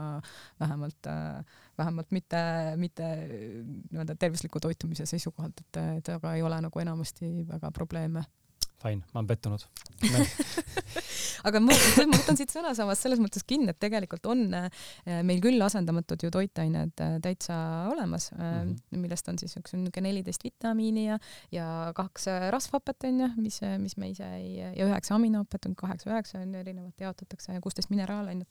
[0.60, 2.42] vähemalt, äh, vähemalt mitte,
[2.80, 8.24] mitte nii-öelda tervisliku toitumise seisukohalt, et, et temaga ei ole nagu enamasti väga probleeme
[8.80, 9.66] Fine, ma olen pettunud
[11.48, 11.74] aga ma,
[12.08, 14.68] ma võtan siit sõnasamast selles mõttes kinni, et tegelikult on äh,
[15.26, 17.56] meil küll asendamatud ju toitained äh, täitsa
[17.90, 19.02] olemas mm, -hmm.
[19.02, 21.18] millest on siis üks niisugune neliteist vitamiini ja,
[21.52, 26.54] ja kaks rasvhapet onju, mis, mis me ise ei, ja üheksa aminohapet on kaheksa-üheksa on
[26.54, 28.48] erinevalt jaotatakse ja kuusteist mineraalainet.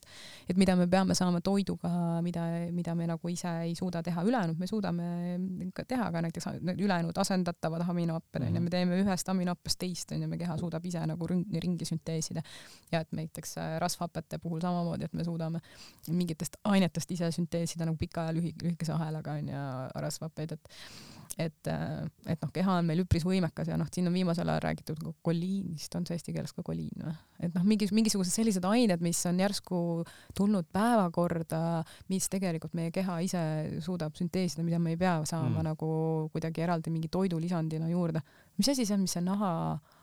[0.49, 4.59] et mida me peame saama toiduga, mida, mida me nagu ise ei suuda teha, ülejäänud
[4.59, 5.09] me suudame
[5.87, 10.18] teha, aga näiteks ülejäänud asendatavad aminohapped onju mm -hmm., me teeme ühest aminohappest teist onju,
[10.27, 12.43] me keha suudab ise nagu ringi sünteesida
[12.91, 15.61] ja et näiteks äh, rasvhapete puhul samamoodi, et me suudame
[16.09, 19.63] mingitest ainetest ise sünteesida nagu pika ja lühi-, lühikese ahelaga onju
[20.07, 20.75] rasvhappeid, et
[21.39, 24.63] et, äh, et noh, keha on meil üpris võimekas ja noh, siin on viimasel ajal
[24.65, 27.13] räägitud koliinist, on see eesti keeles ka koliin või?
[27.45, 29.79] et noh, mingi, mingisugused sellised ained, mis on järsku
[30.37, 31.61] tulnud päevakorda,
[32.11, 33.43] mis tegelikult meie keha ise
[33.85, 35.69] suudab sünteesida, mida me ei pea saama mm.
[35.71, 35.91] nagu
[36.33, 38.23] kuidagi eraldi mingi toidulisandina juurde.
[38.57, 39.98] mis asi see on, mis see naha Äh,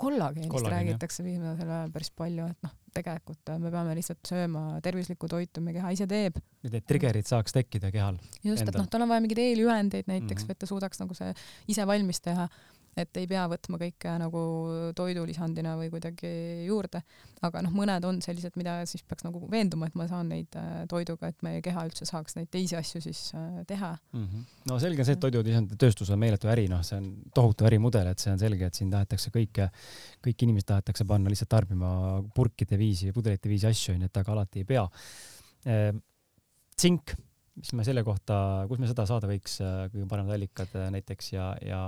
[0.00, 5.28] kollageenist Kollageen, räägitakse viimasel ajal päris palju, et noh, tegelikult me peame lihtsalt sööma tervislikku
[5.30, 6.40] toitu, meie keha ise teeb.
[6.64, 8.18] et need trigger'id saaks tekkida kehal.
[8.42, 10.56] just, et noh, tal on vaja mingeid eelühendeid näiteks mm, -hmm.
[10.56, 11.32] et ta suudaks nagu see
[11.68, 12.48] ise valmis teha
[12.98, 14.40] et ei pea võtma kõike nagu
[14.98, 16.30] toidulisandina või kuidagi
[16.66, 17.02] juurde,
[17.46, 20.82] aga noh, mõned on sellised, mida siis peaks nagu veenduma, et ma saan neid äh,
[20.90, 24.26] toiduga, et meie keha üldse saaks neid teisi asju siis äh, teha mm.
[24.26, 24.44] -hmm.
[24.70, 28.10] no selge on see, et toidulisandite tööstus on meeletu äri, noh, see on tohutu ärimudel,
[28.10, 29.70] et see on selge, et siin tahetakse kõike,
[30.26, 31.92] kõik inimesed tahetakse panna lihtsalt tarbima
[32.34, 34.86] purkide viisi, pudelite viisi asju, onju, et aga alati ei pea.
[36.76, 37.12] tsink
[37.60, 39.58] mis me selle kohta, kus me seda saada võiks,
[39.92, 41.80] kõige paremad allikad näiteks ja, ja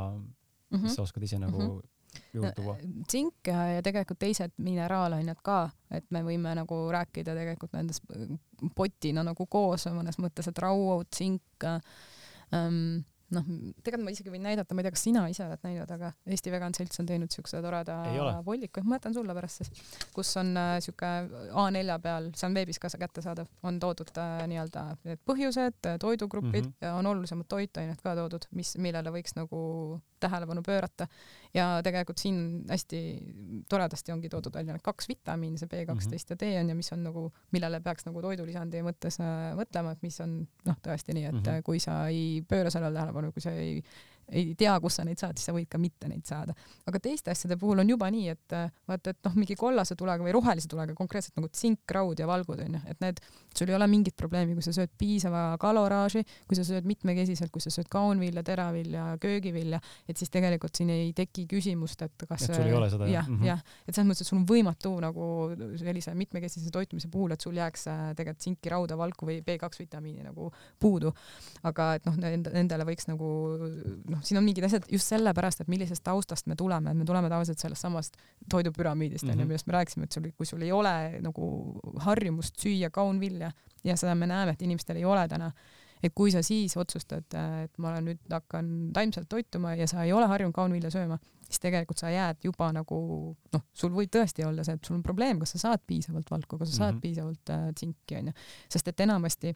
[0.73, 0.89] mm, -hmm.
[0.89, 1.91] mis sa oskad ise nagu mm -hmm
[2.35, 2.77] juurde tuua?
[3.09, 8.05] tsink ja, ja tegelikult teised mineraalained ka, et me võime nagu rääkida tegelikult nendest
[8.77, 13.01] potina nagu koos mõnes mõttes, et rauaud, tsink ähm,,
[13.37, 13.49] noh,
[13.83, 16.53] tegelikult ma isegi võin näidata, ma ei tea, kas sina ise oled näinud, aga Eesti
[16.55, 17.99] Vegan Selts on teinud siukse toreda
[18.47, 19.83] volliku, ma jätan sulle pärast siis,
[20.15, 21.11] kus on äh, siuke
[21.51, 26.75] A4 peal, see on veebis ka kättesaadav, on toodud äh, nii-öelda need põhjused, toidugrupid mm
[26.79, 26.99] -hmm.
[26.99, 29.63] on olulisemad toitained ka toodud, mis, millele võiks nagu
[30.23, 31.07] tähelepanu pöörata.
[31.55, 33.01] Ja tegelikult siin hästi
[33.69, 36.47] toredasti ongi toodud välja need kaks vitamiini, see B kaksteist mm -hmm.
[36.49, 40.03] ja D on ja mis on nagu, millele peaks nagu toidulisandi mõttes äh, mõtlema, et
[40.03, 41.63] mis on noh, tõesti nii, et mm -hmm.
[41.63, 43.83] kui sa ei pööra sellele tähelepanu, kui sa ei
[44.33, 46.55] ei tea, kus sa neid saad, siis sa võid ka mitte neid saada.
[46.87, 50.25] aga teiste asjade puhul on juba nii, et äh, vaata, et noh, mingi kollase tulega
[50.25, 53.21] või rohelise tulega konkreetselt nagu tsink, raud ja valgud onju, et need,
[53.57, 57.65] sul ei ole mingit probleemi, kui sa sööd piisava kaloraaži, kui sa sööd mitmekesiselt, kui
[57.65, 62.57] sa sööd kaunvilja, teravilja, köögivilja, et siis tegelikult siin ei teki küsimust, et kas et
[62.57, 65.29] sul ei ole seda jah, jah, jah, et selles mõttes, et sul on võimatu nagu
[65.81, 70.25] sellise mitmekesise toitumise puhul, et sul jääks äh, tegelikult tsinki, rauda, valku või B2 vitamiini
[70.27, 71.13] nagu puudu.
[71.69, 73.29] aga et noh, nendele võiks nagu
[74.13, 77.31] noh, siin on mingid asjad just sellepärast, et millisest taustast me tuleme, et me tuleme
[77.33, 78.17] tavaliselt sellest samast
[78.51, 81.47] toidupüramiidist onju mm -hmm., millest me rääkisime, et sul, kui sul ei ole nagu
[82.07, 83.53] harjumust süüa kaunvilja
[83.85, 85.53] ja seda me näeme, et inimestel ei ole täna,
[86.03, 87.25] et kui sa siis otsustad,
[87.65, 91.61] et ma olen nüüd hakkan taimselt toituma ja sa ei ole harjunud kaunvilja sööma, siis
[91.63, 92.99] tegelikult sa jääd juba nagu
[93.53, 96.59] noh, sul võib tõesti olla see, et sul on probleem, kas sa saad piisavalt valku,
[96.59, 97.03] kas sa saad mm -hmm.
[97.03, 98.33] piisavalt äh, tsinki onju,
[98.69, 99.55] sest et enamasti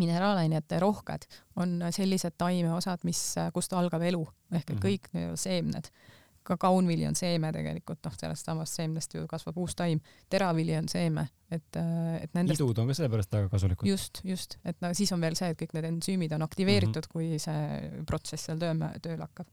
[0.00, 3.20] mineraalainete rohked on sellised taimeosad, mis,
[3.52, 4.82] kust algab elu ehk et mhm.
[4.86, 5.36] kõik mm -hmm.
[5.36, 5.90] seemned,
[6.42, 10.88] ka kaunvili on seeme tegelikult, noh, sellest samast seemnest ju kasvab uus taim, teravili on
[10.88, 11.76] seeme, et,
[12.20, 12.60] et nendest.
[12.60, 13.88] idud on ka sellepärast väga kasulikud.
[13.88, 17.08] just, just, et no siis on veel see, et kõik need ensüümid on aktiveeritud mm,
[17.08, 17.12] -hmm.
[17.12, 19.46] kui see protsess seal tööle, tööle hakkab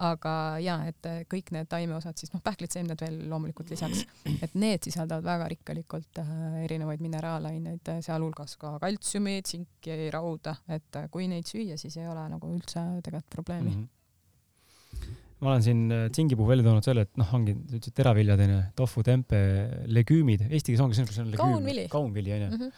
[0.00, 4.04] aga ja et äh, kõik need taimeosad siis noh, pähklitseemned veel loomulikult lisaks,
[4.44, 11.02] et need sisaldavad väga rikkalikult äh, erinevaid mineraalaineid, äh, sealhulgas ka kaltsiumi, tsinki, rauda, et
[11.12, 13.84] kui neid süüa, siis ei ole nagu üldse tegelikult probleemi mm.
[13.84, 15.14] -hmm.
[15.40, 18.60] ma olen siin tsingi puhul välja toonud selle, et noh, ongi, sa ütlesid teraviljad onju,
[18.76, 19.40] tofu, tempe,
[19.86, 21.56] legüümid, eesti keeles ongi see, kus on legüüm.
[21.56, 21.88] kaunvili.
[21.88, 22.72] kaunvili onju -hmm..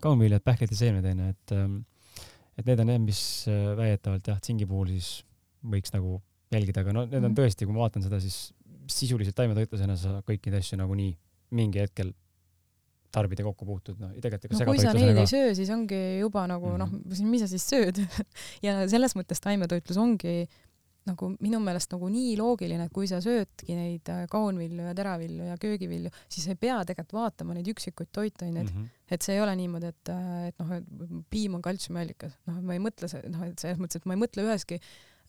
[0.00, 1.82] kaunviljad, pähklid ja seemned onju, et ähm,
[2.56, 3.20] et need on need, mis
[3.50, 5.24] väidetavalt jah, tsingi puhul siis
[5.64, 6.20] võiks nagu
[6.54, 7.38] jälgida, aga no need on mhm.
[7.40, 8.52] tõesti, kui ma vaatan seda, siis
[8.90, 11.14] sisuliselt taimetoitlasena sa kõiki neid asju nagunii
[11.56, 12.12] mingi hetkel
[13.14, 16.48] tarbid ja kokku puutud, noh, tegelikult no, kui sa neid ei söö, siis ongi juba
[16.50, 17.00] nagu mm -hmm.
[17.14, 18.00] noh, mis sa siis sööd
[18.66, 20.44] ja selles mõttes taimetoitlus ongi
[21.04, 25.48] nagu minu meelest nagu nii loogiline, et kui sa söödki neid äh, kaunvilju ja teravilju
[25.50, 28.78] ja köögivilju, siis ei pea tegelikult vaatama neid üksikuid toitaineid mm.
[28.82, 29.10] -hmm.
[29.10, 30.84] et see ei ole niimoodi, et, äh, et noh, et
[31.30, 34.48] piim on kaltsiumiallikas, noh, ma ei mõtle, noh, et selles mõttes, et ma ei mõtle
[34.48, 34.80] üheski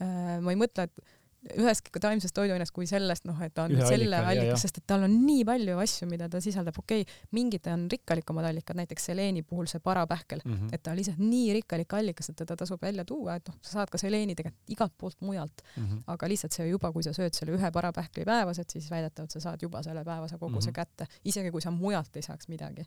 [0.04, 1.15] Äh, ma ei mõtle, et
[1.54, 5.06] ühestki taimsest toiduainest kui sellest, noh, et ta on Ühe selle allikas, sest et tal
[5.06, 9.44] on nii palju asju, mida ta sisaldab, okei okay,, mingid on rikkalikumad allikad, näiteks seleeni
[9.46, 10.74] puhul see parapähkel mm, -hmm.
[10.74, 13.80] et ta on lihtsalt nii rikkalik allikas, et teda tasub välja tuua, et noh, sa
[13.80, 16.04] saad ka seleeni tegelikult igalt poolt mujalt mm, -hmm.
[16.08, 19.40] aga lihtsalt see juba, kui sa sööd selle ühe parapähkli päevas, et siis väidetavalt sa
[19.40, 20.76] saad juba selle päevase koguse mm -hmm.
[20.76, 22.86] kätte, isegi kui sa mujalt ei saaks midagi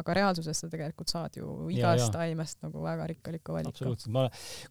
[0.00, 3.74] aga reaalsuses sa tegelikult saad ju igast taimest nagu väga rikkalikku valiku.
[3.74, 4.26] absoluutselt, ma,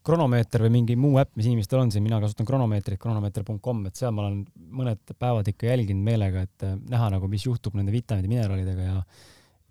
[0.05, 4.15] kronomeeter või mingi muu äpp, mis inimestel on siin, mina kasutan kronomeetrit, kronomeeter.com, et seal
[4.15, 4.41] ma olen
[4.81, 8.99] mõned päevad ikka jälginud meelega, et äh, näha nagu, mis juhtub nende vitamiinide, mineraalidega ja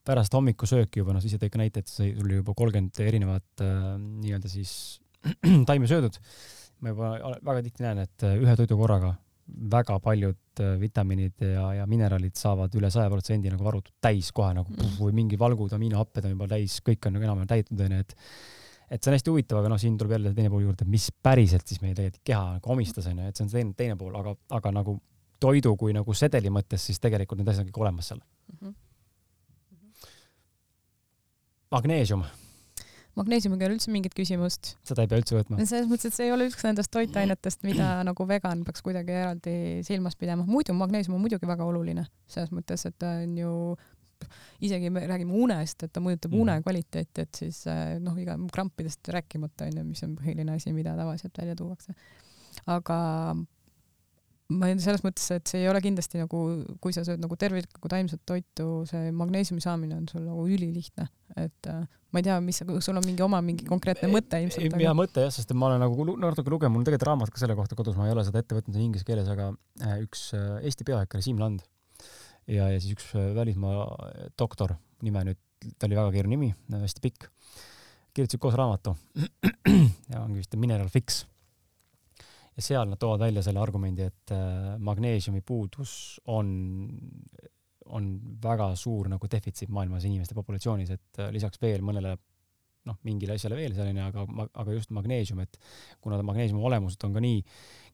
[0.06, 3.92] pärast hommikusööki juba, noh, siis tõi ka näite, et sul oli juba kolmkümmend erinevat äh,
[3.98, 4.72] nii-öelda siis
[5.68, 6.18] taime söödud.
[6.82, 7.12] ma juba
[7.44, 9.14] väga tihti näen, et äh, ühe toidu korraga
[9.72, 14.52] väga paljud äh, vitamiinid ja, ja mineraalid saavad üle saja protsendi nagu varutud täis kohe
[14.56, 14.96] nagu mm.
[15.00, 18.16] või mingi valgud, aminohapped on juba täis, kõik on nagu enam-vähem täidetud onju, et
[18.92, 21.68] et see on hästi huvitav, aga noh, siin tuleb jälle teine pool juurde, mis päriselt
[21.68, 24.34] siis meie tegelikult keha nagu omistas onju, et see on see teine, teine pool, aga,
[24.58, 24.98] aga nagu
[25.42, 28.58] toidu kui nagu sedeli mõttes, siis tegelikult need asjad on kõik olemas seal mm.
[28.60, 28.74] -hmm.
[31.72, 32.24] magneesium
[33.18, 34.74] magneesiumiga ei ole üldse mingit küsimust.
[34.88, 35.60] seda ei pea üldse võtma?
[35.68, 39.56] selles mõttes, et see ei ole üks nendest toitainetest, mida nagu vegan peaks kuidagi eraldi
[39.86, 40.46] silmas pidama.
[40.48, 43.56] muidu magneesium on muidugi väga oluline, selles mõttes, et ta on ju
[44.62, 46.42] isegi me räägime unest, et ta mõjutab mm.
[46.42, 50.94] une kvaliteeti, et siis eh, noh, iga krampidest rääkimata onju, mis on põhiline asi, mida
[50.98, 51.94] tavaliselt välja tuuakse.
[52.70, 52.98] aga
[54.50, 56.42] ma selles mõttes, et see ei ole kindlasti nagu,
[56.82, 61.06] kui sa sööd nagu terviklikku taimset toitu, see magneesiumi saamine on sul nagu ülilihtne,
[61.40, 64.76] et äh, ma ei tea, mis, sul on mingi oma mingi konkreetne mõte ilmselt.
[64.82, 67.56] hea mõte jah, sest ma olen nagu natuke lugenud, mul on tegelikult raamat ka selle
[67.58, 69.52] kohta kodus, ma ei ole seda ette võtnud inglise keeles, aga
[69.86, 71.64] äh, üks äh, Eesti peaõekar Siim Land.
[72.50, 73.84] Ja, ja siis üks välismaa
[74.38, 74.74] doktor,
[75.06, 75.38] nime nüüd,
[75.78, 77.28] ta oli väga keeruline nimi, hästi pikk,
[78.10, 78.96] kirjutasid koos raamatu.
[80.12, 81.22] Ja ongi vist Mineral Fix
[82.56, 86.50] ja seal nad toovad välja selle argumendi, et äh, magneesiumi puudus on,
[87.96, 88.10] on
[88.42, 92.16] väga suur nagu defitsiit maailmas inimeste populatsioonis, et äh, lisaks veel mõnele
[92.88, 94.26] noh, mingile asjale veel selline, aga,
[94.58, 95.58] aga just magneesium, et
[96.02, 97.40] kuna ta magneesiumi olemuselt on ka nii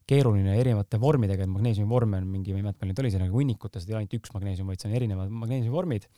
[0.09, 3.21] keeruline erinevate vormidega, et magneesiumi vorme on mingi, ma ei mäleta, palju neid oli, see
[3.21, 6.09] nagu hunnikutes ei ole ainult üks magneesium, vaid see on erinevad magneesiumi vormid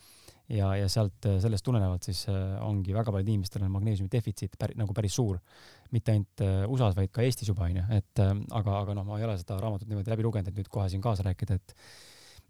[0.52, 4.58] ja, ja sealt, äh, sellest tulenevalt siis äh, ongi väga paljudel inimestel on magneesiumi defitsiit
[4.60, 5.40] päri, nagu päris suur.
[5.92, 9.28] mitte ainult äh, USA-s, vaid ka Eestis juba onju, et aga, aga noh, ma ei
[9.28, 11.76] ole seda raamatut niimoodi läbi lugenud, et nüüd kohe siin kaasa rääkida, et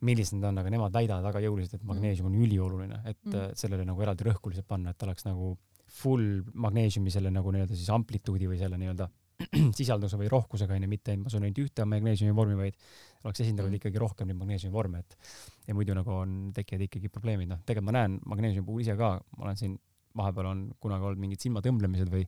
[0.05, 3.57] millised need on, aga nemad väidavad väga jõuliselt, et magneesium on ülioluline, et mm.
[3.57, 5.55] sellele nagu eraldi rõhku lihtsalt panna, et oleks nagu
[5.91, 9.09] full magneesiumi selle nagu nii-öelda siis amplituudi või selle nii-öelda
[9.80, 12.77] sisalduse või rohkusega onju, mitte ma söön ainult ühte magneesiumi vormi, vaid
[13.25, 13.80] oleks esindatud mm.
[13.80, 15.16] ikkagi rohkem neid magneesiumi vorme, et
[15.67, 19.14] ja muidu nagu on, tekivad ikkagi probleemid, noh, tegelikult ma näen magneesiumi puhul ise ka,
[19.38, 19.77] ma olen siin
[20.17, 22.25] vahepeal on kunagi olnud mingid silmatõmblemised või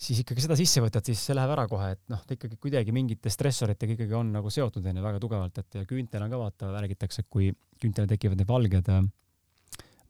[0.00, 2.92] siis ikkagi seda sisse võtad, siis see läheb ära kohe, et noh, ta ikkagi kuidagi
[2.96, 6.70] mingite stressoritega ikkagi on nagu seotud onju väga tugevalt, et ja küüntel on ka vaata,
[6.76, 7.50] räägitakse, kui
[7.80, 8.90] küüntele tekivad need valged,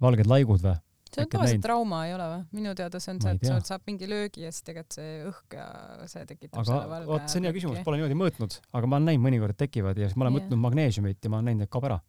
[0.02, 0.76] valged laigud või
[1.14, 2.44] see on tavaliselt trauma, ei ole või?
[2.60, 5.58] minu teada see on see, et sul saab mingi löögi ja siis tegelikult see õhk
[5.58, 5.66] ja
[6.10, 7.10] see tekitab aga selle valge.
[7.10, 10.08] vot see on hea küsimus, pole niimoodi mõõtnud, aga ma olen näinud mõnikord tekivad ja
[10.08, 10.46] siis ma olen yeah.
[10.46, 12.00] võtnud magneesiumit ja ma olen näinud, et kaob ära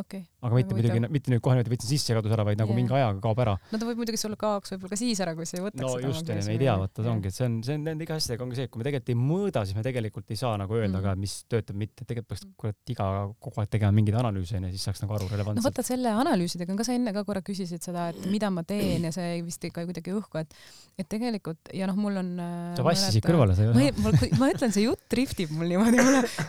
[0.00, 0.24] okay..
[0.40, 2.78] Aga mitte muidugi, mitte nüüd kohe niimoodi võtsin sisse ja kadus ära, vaid nagu yeah.
[2.80, 3.54] mingi ajaga kaob ära.
[3.72, 5.92] no ta võib muidugi sulle kaoks võib-olla ka siis ära, kui sa ei võtaks no,
[5.92, 6.06] seda.
[6.06, 8.16] no just, me ei tea, vaata see ongi, et see on, see on nende iga
[8.16, 10.78] asjadega ongi see, et kui me tegelikult ei mõõda, siis me tegelikult ei saa nagu
[10.78, 11.06] öelda mm.
[11.06, 13.08] ka, mis töötab, mitte, tegelikult peaks kurat iga
[13.42, 15.60] kogu aeg tegema mingeid analüüse onju, siis saaks nagu aru relevantselt.
[15.60, 18.64] no vaata selle analüüsidega on ka, sa enne ka korra küsisid seda, et mida ma
[18.64, 20.56] teen ja see vist ikka kuidagi õhku, et
[21.00, 23.90] et tegelikult ja noh, mul on äh, sa vassisid kõrvale, sa ei ole.
[24.04, 24.12] ma,
[24.42, 26.02] ma ütlen, see jutt driftib mul niimoodi,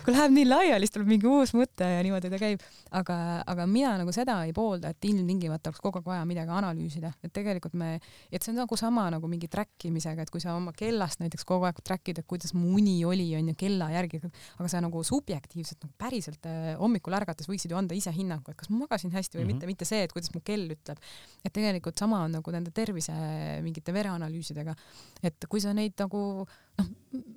[0.03, 2.65] kui läheb nii laiali, siis tuleb mingi uus mõte ja niimoodi ta käib,
[2.99, 7.11] aga, aga mina nagu seda ei poolda, et ilmtingimata oleks kogu aeg vaja midagi analüüsida,
[7.23, 7.95] et tegelikult me,
[8.31, 11.45] et see on nagu sama nagu mingi track imisega, et kui sa oma kellast näiteks
[11.47, 14.21] kogu aeg track'id, et kuidas mu uni oli, onju, kella järgi,
[14.57, 18.59] aga sa nagu subjektiivselt nagu päriselt äh, hommikul ärgates võiksid ju anda ise hinnangu, et
[18.59, 19.53] kas ma magasin hästi või mm -hmm.
[19.55, 20.97] mitte, mitte see, et kuidas mu kell ütleb.
[21.45, 23.13] et tegelikult sama on nagu nende tervise
[23.61, 24.75] mingite vereanalüüsidega,
[25.23, 26.45] et kui sa neid nagu
[26.77, 26.89] noh,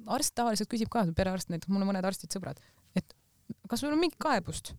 [0.07, 2.61] arst tavaliselt küsib ka, perearst näiteks, mul on mõned arstid sõbrad,
[2.95, 3.15] et
[3.69, 4.75] kas sul on mingit kaebust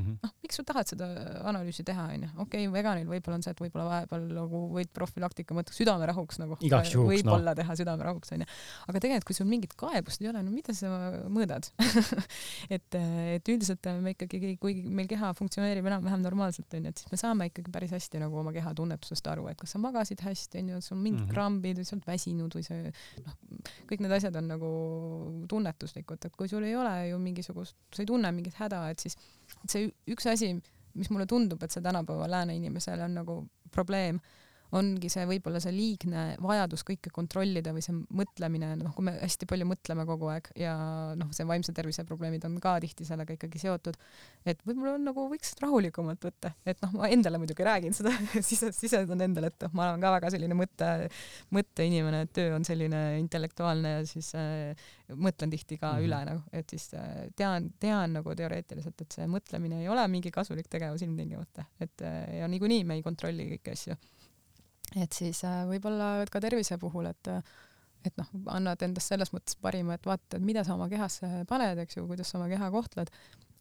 [0.00, 0.18] -hmm.
[0.22, 1.08] noh, miks sa tahad seda
[1.48, 2.28] analüüsi teha, onju.
[2.44, 6.58] okei okay,, veganil võib-olla on see, et võib-olla vahepeal nagu võid profülaktika mõtteks südamerahuks nagu
[6.60, 7.56] võib-olla no.
[7.60, 8.48] teha südamerahuks, onju.
[8.88, 10.90] aga tegelikult, kui sul mingit kaebust ei ole, no mida sa
[11.28, 11.68] mõõdad
[12.76, 12.98] et,
[13.36, 17.50] et üldiselt me ikkagi, kui meil keha funktsioneerib enam-vähem normaalselt, onju, et siis me saame
[17.50, 21.00] ikkagi päris hästi nagu oma keha tunnetusest aru, et kas sa magasid hästi, onju, sul
[21.00, 21.34] mingid mm -hmm.
[21.34, 22.92] krambid või sa oled väsinud või see,
[23.26, 23.38] noh,
[23.90, 24.72] kõik need asjad on nagu
[25.48, 29.16] tunnetuslikud, et kui sul ei ole ju mingisugust, sa ei tunne mingit häda, et siis
[29.70, 30.54] see üks asi,
[30.94, 33.36] mis mulle tundub, et see tänapäeva lääne inimesele on nagu
[33.72, 34.20] probleem,
[34.78, 39.48] ongi see võib-olla see liigne vajadus kõike kontrollida või see mõtlemine, noh, kui me hästi
[39.50, 40.72] palju mõtleme kogu aeg ja
[41.18, 43.98] noh, see vaimse tervise probleemid on ka tihti sellega ikkagi seotud,
[44.48, 48.14] et võib-olla on nagu võiks rahulikumalt võtta, et noh, ma endale muidugi räägin seda
[48.48, 50.88] sise, sisendan endale, et noh, ma olen ka väga selline mõtte,
[51.52, 56.08] mõtteinimene, et töö on selline intellektuaalne ja siis äh, mõtlen tihti ka mm -hmm.
[56.08, 60.32] üle nagu, et siis äh, tean, tean nagu teoreetiliselt, et see mõtlemine ei ole mingi
[60.32, 64.00] kasulik tegevus ilmtingimata, et äh, ja niikuinii me ei kontrolli kõiki asju
[64.96, 67.30] et siis äh, võib-olla ka tervise puhul, et
[68.02, 71.78] et noh, annad endast selles mõttes parima, et vaata, et mida sa oma kehasse paned,
[71.84, 73.12] eks ju, kuidas sa oma keha kohtled,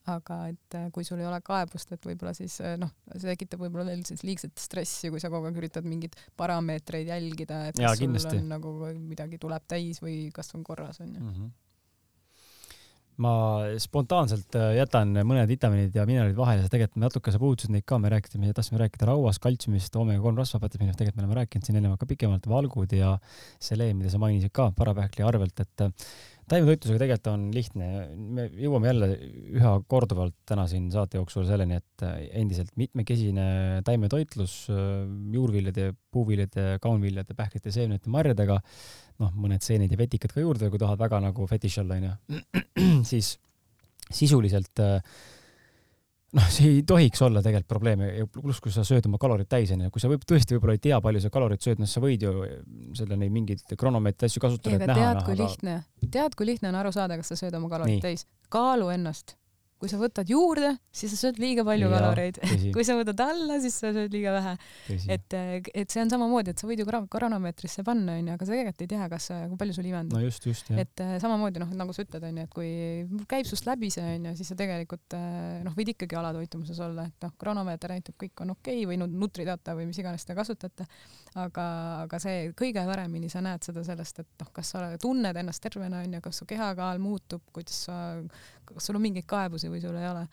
[0.10, 3.62] aga et äh, kui sul ei ole kaebust, et võib-olla siis äh, noh, see tekitab
[3.62, 8.02] võib-olla veel siis liigset stressi, kui sa kogu aeg üritad mingeid parameetreid jälgida, et kas
[8.02, 11.60] ja, sul on nagu midagi tuleb täis või kas on korras, onju mm -hmm
[13.22, 13.34] ma
[13.82, 18.00] spontaanselt äh, jätan mõned vitamiinid ja mineraalid vahele, sest tegelikult natuke sa puudutasid neid ka,
[18.02, 22.02] me rääkisime, tahtsime rääkida rauast, kaltsiumist, oomega kolm rasvhapetest, tegelikult me oleme rääkinud siin eelnevalt
[22.02, 23.16] ka pikemalt, valgud ja
[23.62, 25.86] seleen, mida sa mainisid ka parapähkli arvelt, et
[26.52, 27.88] taimetoitlusega tegelikult on lihtne,
[28.36, 29.10] me jõuame jälle
[29.58, 32.06] üha korduvalt täna siin saate jooksul selleni, et
[32.38, 33.46] endiselt mitmekesine
[33.88, 38.60] taimetoitlus juurviljade, puuviljade, kaunviljade, pähklite, seemnete, marjadega,
[39.24, 42.42] noh, mõned seened ja vetikad ka juurde, kui tahad väga nagu fetiš olla, onju,
[43.12, 43.36] siis
[44.12, 44.84] sisuliselt
[46.38, 49.74] noh, see ei tohiks olla tegelikult probleem ja pluss, kui sa sööd oma kalorid täis,
[49.76, 52.24] onju, kui sa võib tõesti võib-olla ei tea, palju sa kaloreid sööd, noh, sa võid
[52.26, 52.34] ju
[52.98, 55.78] selle neid mingeid kronomeetri asju kasutada, tead, kui lihtne,
[56.14, 58.04] tead, kui lihtne on aru saada, kas sa sööd oma kalorid Nii.
[58.06, 58.28] täis.
[58.52, 59.36] kaalu ennast
[59.82, 62.38] kui sa võtad juurde, siis sa sööd liiga palju ja, kaloreid
[62.76, 64.54] kui sa võtad alla, siis sa sööd liiga vähe.
[65.10, 65.36] et,
[65.74, 68.92] et see on samamoodi, et sa võid ju kronomeetrisse panna, onju, aga sa tegelikult ei
[68.92, 70.20] tea, kas, kui palju sul ivendab.
[70.20, 70.84] no just, just, jah.
[70.84, 72.70] et äh, samamoodi noh, nagu sa ütled, onju, et kui
[73.32, 75.18] käib sust läbi see, onju, siis sa tegelikult
[75.66, 79.74] noh, võid ikkagi alatoitumuses olla, et noh, kronomeeter näitab, kõik on okei okay, või Nutridata
[79.78, 80.86] või mis iganes te kasutate.
[81.42, 81.66] aga,
[82.04, 86.04] aga see kõige paremini sa näed seda sellest, et noh, kas sa tunned ennast tervena,
[86.06, 87.98] onju, kas su kehakaal muutub, kuidas sa,
[88.78, 90.26] kas sul on mingeid kaebusi või sul ei ole.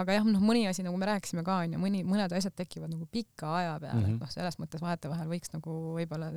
[0.00, 3.06] aga jah, noh, mõni asi, nagu me rääkisime ka, onju, mõni, mõned asjad tekivad nagu
[3.10, 4.18] pika aja peale mm, -hmm.
[4.20, 6.30] et noh, selles mõttes vahetevahel võiks nagu võib-olla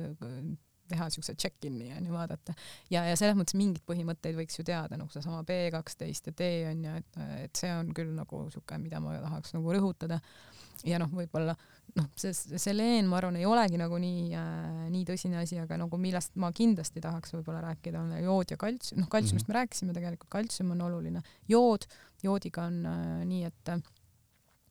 [0.88, 2.54] teha siukse check-in'i onju, vaadata.
[2.92, 6.50] ja, ja selles mõttes mingeid põhimõtteid võiks ju teada, nagu seesama B kaksteist ja D
[6.70, 10.20] onju, et, et see on küll nagu siuke, mida ma tahaks nagu rõhutada.
[10.84, 11.54] Ja noh, võib-olla
[11.98, 15.78] noh, see, see leen, ma arvan, ei olegi nagu nii äh,, nii tõsine asi, aga
[15.80, 19.54] nagu millest ma kindlasti tahaks võib-olla rääkida, on jood ja kaltsium, noh, kaltsiumist mm -hmm.
[19.54, 21.22] me rääkisime tegelikult, kaltsium on oluline.
[21.48, 21.86] jood,
[22.22, 23.82] joodiga on äh, nii, et äh,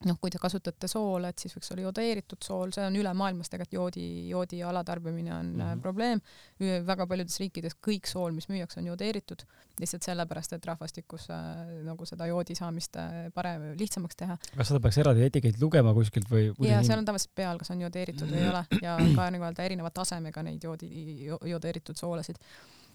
[0.07, 3.51] noh, kui te kasutate soola, et siis võiks olla jodeeritud sool, see on üle maailmas
[3.51, 5.81] tegelikult joodi, joodi alatarbimine on mm -hmm.
[5.81, 6.21] probleem.
[6.87, 9.45] väga paljudes riikides kõik sool, mis müüakse, on jodeeritud,
[9.79, 14.37] lihtsalt sellepärast, et rahvastikus äh, nagu seda joodi saamist äh, parem, lihtsamaks teha.
[14.57, 16.53] kas seda peaks eraldi etiketti lugema kuskilt või?
[16.67, 19.89] ja seal on tavaliselt peal, kas on jodeeritud või ei ole ja ka nii-öelda erineva
[19.89, 20.89] tasemega neid joodi,
[21.45, 22.37] jodeeritud soolasid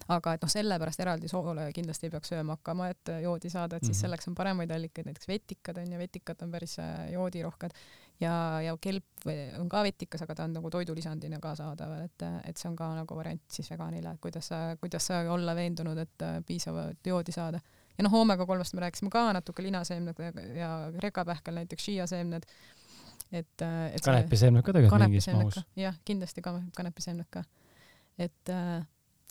[0.09, 3.85] aga et noh, sellepärast eraldi soole kindlasti ei peaks sööma hakkama, et joodi saada, et
[3.85, 4.01] siis -hmm.
[4.01, 7.75] selleks on paremaid allikaid, näiteks vetikad on ju, vetikad on päris äh, joodirohked
[8.19, 9.27] ja, ja kelp
[9.59, 12.89] on ka vetikas, aga ta on nagu toidulisandina ka saadaval, et, et see on ka
[12.95, 14.49] nagu variant siis veganile, et kuidas
[14.81, 17.59] kuidas olla veendunud, et äh, piisavalt joodi saada.
[17.97, 20.15] ja noh, oomega kolmest me rääkisime ka natuke, linaseemned
[20.55, 22.45] ja rekapähkel näiteks šiiaseemned
[23.31, 25.59] et, äh, et kanepiseemned ka tegelikult mingis mahus.
[25.77, 27.43] jah, kindlasti ka kanepiseemned ka.
[28.17, 28.81] et äh,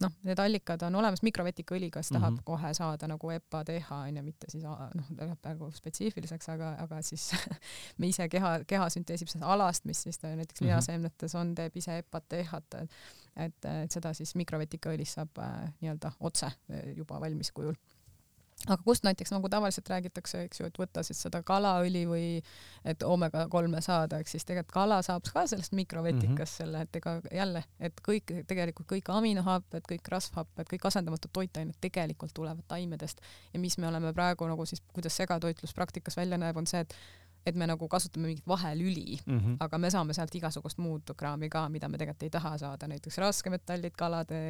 [0.01, 2.45] noh, need allikad on olemas, mikrovetikaõli, kes tahab mm -hmm.
[2.45, 4.79] kohe saada nagu EPA, DH onju, mitte siis noh,
[5.19, 7.31] läheb praegu spetsiifiliseks, aga, aga siis
[7.99, 10.69] me ise keha, keha sünteesib seda alast, mis siis näiteks mhm.
[10.69, 12.91] lihaseemnetes on, teeb ise EPA-t, DH-t, et,
[13.37, 17.75] et, et seda siis mikrovetikaõlis saab äh, nii-öelda otse äh, juba valmis kujul
[18.67, 22.25] aga kust näiteks nagu tavaliselt räägitakse, eks ju, et võtta siis seda kalaõli või
[22.89, 26.57] et oomega kolme saada, ehk siis tegelikult kala saab ka sellest mikrovetikast mm -hmm.
[26.57, 32.35] selle, et ega jälle, et kõik tegelikult kõik aminohapped, kõik rasvhapped, kõik asendamatud toitained tegelikult
[32.35, 33.23] tulevad taimedest
[33.53, 36.95] ja mis me oleme praegu nagu siis, kuidas segatoitlus praktikas välja näeb, on see, et
[37.49, 39.57] et me nagu kasutame mingit vahelüli mm, -hmm.
[39.65, 43.19] aga me saame sealt igasugust muud kraami ka, mida me tegelikult ei taha saada, näiteks
[43.19, 44.41] raskemetallid, kalade,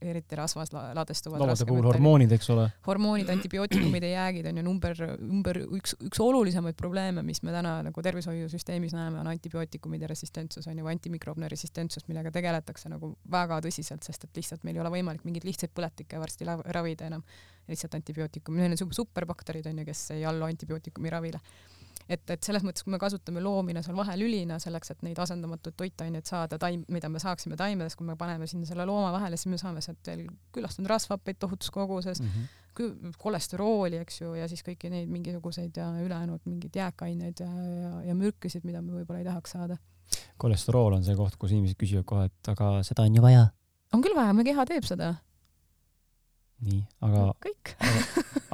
[0.00, 2.68] eriti rasvas ladestuvad loomade puhul hormoonid, eks ole.
[2.86, 7.78] hormoonid, antibiootikumid ja jäägid on ju number, number üks, üks olulisemaid probleeme, mis me täna
[7.82, 13.60] nagu tervishoiusüsteemis näeme, on antibiootikumide resistentsus on ju, või antimikroobne resistentsus, millega tegeletakse nagu väga
[13.64, 17.24] tõsiselt, sest et lihtsalt meil ei ole võimalik mingeid lihtsaid põletikke varsti ravida enam
[17.68, 21.40] lihtsalt antibiootikumi, need on superbakterid on ju, kes ei allu antibiootikumi ravile
[22.08, 26.28] et, et selles mõttes, kui me kasutame loomina seal vahelülina selleks, et neid asendamatuid toitaineid
[26.28, 29.60] saada, taim, mida me saaksime taimedest, kui me paneme sinna selle looma vahele, siis me
[29.60, 33.12] saame sealt veel küllast rasvhappeid tohutus koguses mm, -hmm.
[33.18, 38.14] kolesterooli, eks ju, ja siis kõiki neid mingisuguseid ja ülejäänud mingeid jääkaineid ja, ja, ja
[38.14, 39.76] mürkisid, mida me võib-olla ei tahaks saada.
[40.38, 43.48] kolesterool on see koht, kus inimesed küsivad kohe, et aga seda on ju vaja.
[43.92, 45.14] on küll vaja, meie keha teeb seda
[46.66, 47.72] nii, aga kõik.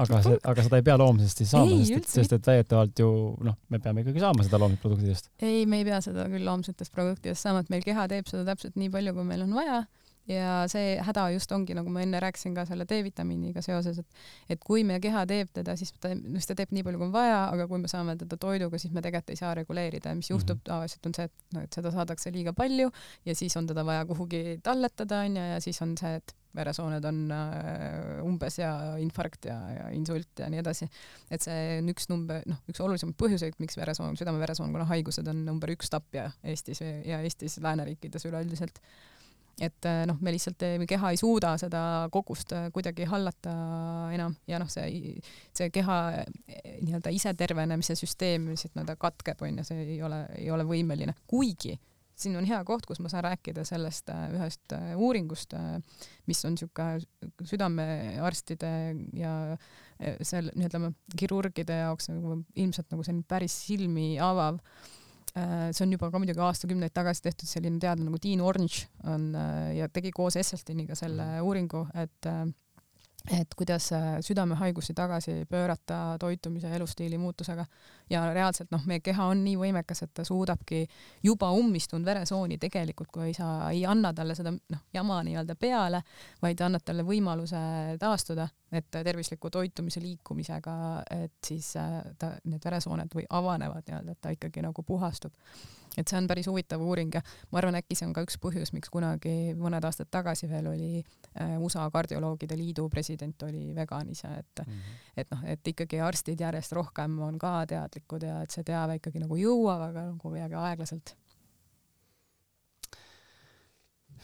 [0.02, 3.10] aga, see, aga seda ei pea loomsest siis saama, sest et, sest et väidetavalt ju
[3.46, 5.30] noh, me peame ikkagi saama seda loomsetproduktidest.
[5.40, 8.76] ei, me ei pea seda küll loomsetest produktidest saama, et meil keha teeb seda täpselt
[8.80, 9.84] nii palju, kui meil on vaja
[10.28, 14.62] ja see häda just ongi, nagu ma enne rääkisin ka selle D-vitamiiniga seoses, et et
[14.64, 17.40] kui meie keha teeb teda, siis ta, siis ta teeb nii palju, kui on vaja,
[17.52, 20.56] aga kui me saame teda toiduga, siis me tegelikult ei saa reguleerida ja mis juhtub
[20.56, 20.70] mm -hmm.
[20.70, 22.90] tavaliselt on see, et noh, et seda saadakse liiga palju
[23.24, 27.20] ja siis on teda vaja kuhugi talletada onju ja siis on see, et veresooned on
[27.34, 28.70] äh, umbes ja
[29.02, 30.88] infarkt ja, ja insult ja nii edasi.
[31.30, 35.72] et see on üks number, noh, üks olulisemaid põhjuseid, miks veresoon, südame-veresoonkonna haigused on number
[35.74, 38.80] üks tapja Eestis ja Eestis lääneriikides üleüldiselt.
[39.62, 43.54] Et äh, noh, me lihtsalt, keha ei suuda seda kogust äh, kuidagi hallata
[44.14, 45.16] enam ja noh, see,
[45.54, 45.98] see keha
[46.82, 51.76] nii-öelda isetervenemise süsteem lihtsalt nii-öelda katkeb, onju, see ei ole, ei ole võimeline, kuigi
[52.18, 55.78] siin on hea koht, kus ma saan rääkida sellest äh, ühest äh, uuringust, äh,
[56.30, 58.70] mis on niisugune südamearstide
[59.18, 59.34] ja
[60.26, 64.60] seal ütleme kirurgide jaoks nagu ilmselt nagu selline päris silmi avav.
[65.34, 69.32] See on juba ka muidugi aastakümneid tagasi tehtud selline teadlane nagu Dean Orange on
[69.74, 71.48] ja tegi koos Esselstiniga selle mm.
[71.48, 72.28] uuringu, et
[73.30, 77.64] et kuidas äh, südamehaigusi tagasi pöörata toitumise ja elustiili muutusega.
[78.10, 80.82] Ja reaalselt noh, meie keha on nii võimekas, et ta suudabki
[81.24, 86.02] juba ummistunud veresooni tegelikult, kui sa ei anna talle seda noh, jama nii-öelda peale,
[86.42, 87.62] vaid annad talle võimaluse
[88.00, 90.76] taastuda, et tervisliku toitumise liikumisega,
[91.24, 95.32] et siis äh, ta, need veresooned või avanevad nii-öelda, et ta ikkagi nagu puhastub
[95.98, 98.72] et see on päris huvitav uuring ja ma arvan, äkki see on ka üks põhjus,
[98.76, 104.30] miks kunagi mõned aastad tagasi veel oli äh, USA kardioloogide liidu president oli vegan ise,
[104.38, 104.96] et mm -hmm.
[105.16, 109.22] et noh, et ikkagi arstid järjest rohkem on ka teadlikud ja et see teave ikkagi
[109.22, 111.16] nagu jõuab, aga nagu kuidagi aeglaselt.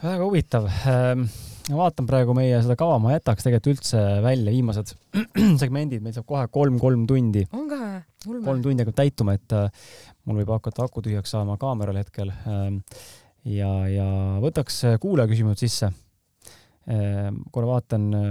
[0.03, 1.29] väga huvitav ähm
[1.71, 4.95] ma vaatan praegu meie seda kava, ma jätaks tegelikult üldse välja viimased
[5.63, 7.45] segmendid, meil saab kohe kolm-kolm tundi.
[7.57, 7.81] on ka
[8.27, 8.41] või?
[8.47, 9.93] kolm tundi hakkab täituma, et äh,
[10.31, 12.31] mul võib hakata aku tühjaks saama kaameral hetkel.
[12.47, 12.79] Ähm,
[13.51, 14.07] ja, ja
[14.43, 15.91] võtaks äh, kuulajaküsimused sisse.
[16.91, 18.31] Ähm, korra vaatan äh,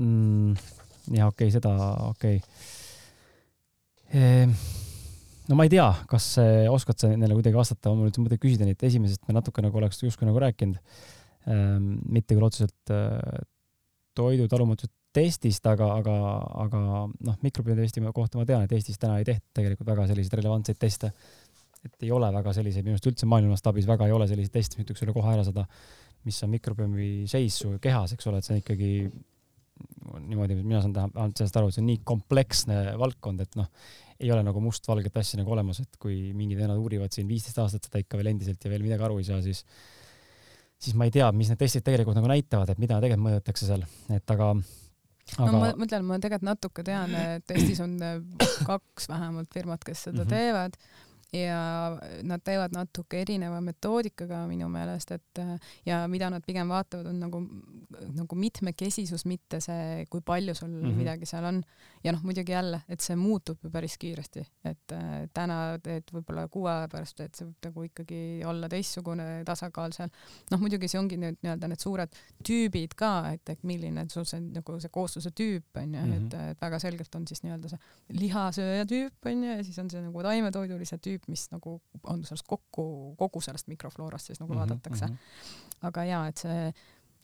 [0.00, 0.54] mm,.
[1.18, 1.74] jah, okei okay,, seda,
[2.08, 2.38] okei
[4.08, 4.46] okay..
[5.50, 6.30] no ma ei tea, kas
[6.70, 10.00] oskad sa neile kuidagi vastata, mul nüüd mõte küsida neid, esimesest me natuke nagu oleks
[10.04, 10.78] justkui nagu rääkinud
[11.44, 13.42] mitte küll otseselt äh,
[14.16, 16.14] toidu talumatuse testist, aga, aga,
[16.64, 20.80] aga noh, mikrobiootesti kohta ma tean, et Eestis täna ei tehta tegelikult väga selliseid relevantseid
[20.80, 21.12] teste.
[21.84, 24.78] et ei ole väga selliseid, minu arust üldse maailma mastaabis väga ei ole selliseid teste,
[24.78, 25.66] mis ütleks sulle kohe ära seda,
[26.24, 28.88] mis on mikrobiomi seis su kehas, eks ole, et see on ikkagi
[30.30, 33.68] niimoodi, mina saan teha, sellest aru, et see on nii kompleksne valdkond, et noh,
[34.16, 37.90] ei ole nagu mustvalget asja nagu olemas, et kui mingid vennad uurivad siin viisteist aastat
[37.90, 39.64] seda ikka veel endiselt ja veel midagi aru ei saa, siis
[40.84, 43.84] siis ma ei tea, mis need testid tegelikult nagu näitavad, et mida tegelikult mõõdetakse seal,
[44.14, 44.54] et aga
[45.38, 45.50] aga...
[45.50, 47.96] no ma mõtlen, ma tegelikult natuke tean, et Eestis on
[48.68, 50.36] kaks vähemalt firmat, kes seda mm -hmm.
[50.36, 50.78] teevad
[51.34, 55.40] ja nad teevad natuke erineva metoodikaga minu meelest, et
[55.86, 57.40] ja mida nad pigem vaatavad, on nagu,
[58.14, 61.02] nagu mitmekesisus, mitte see, kui palju sul mm -hmm.
[61.02, 61.62] midagi seal on.
[62.04, 66.46] Ja noh, muidugi jälle, et see muutub ju päris kiiresti, et äh, täna teed võib-olla
[66.52, 70.12] kuu aja pärast, et see võib nagu ikkagi olla teistsugune tasakaal seal.
[70.52, 74.42] noh, muidugi see ongi nüüd nii-öelda need suured tüübid ka, et, et milline sul see
[74.44, 76.26] nagu see koosluse tüüp on ju mm, -hmm.
[76.26, 79.90] et, et väga selgelt on siis nii-öelda see lihasööja tüüp on ju ja siis on
[79.90, 81.78] see nagu taimetoidulise tüüp, tüüp, mis nagu
[82.10, 85.12] on sellest kokku, kogu sellest mikrofloorast siis nagu mm -hmm, vaadatakse mm.
[85.12, 85.86] -hmm.
[85.88, 86.72] aga jaa, et see,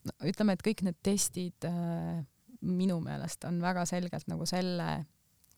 [0.05, 2.25] no ütleme, et kõik need testid äh,
[2.61, 4.91] minu meelest on väga selgelt nagu selle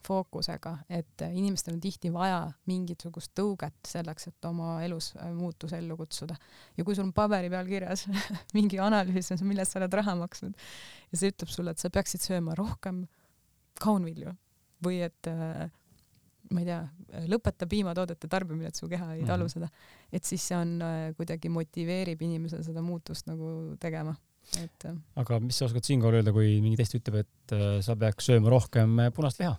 [0.03, 5.97] fookusega, et inimestel on tihti vaja mingisugust tõuget selleks, et oma elus äh, muutus ellu
[5.97, 6.37] kutsuda.
[6.77, 8.09] ja kui sul on paberi peal kirjas
[8.57, 10.57] mingi analüüs, millest sa oled raha maksnud
[11.13, 13.05] ja see ütleb sulle, et sa peaksid sööma rohkem
[13.83, 14.35] kaunvilju
[14.83, 15.71] või et äh,
[16.53, 16.81] ma ei tea,
[17.31, 19.55] lõpeta piimatoodete tarbimine, et su keha ei talu -hmm.
[19.55, 19.69] seda.
[20.13, 24.15] et siis see on äh, kuidagi motiveerib inimesel seda muutust nagu tegema,
[24.61, 24.87] et.
[24.89, 24.97] Äh.
[25.23, 28.53] aga mis sa oskad siinkohal öelda, kui mingi test ütleb, et äh, sa peaks sööma
[28.53, 29.57] rohkem punast liha?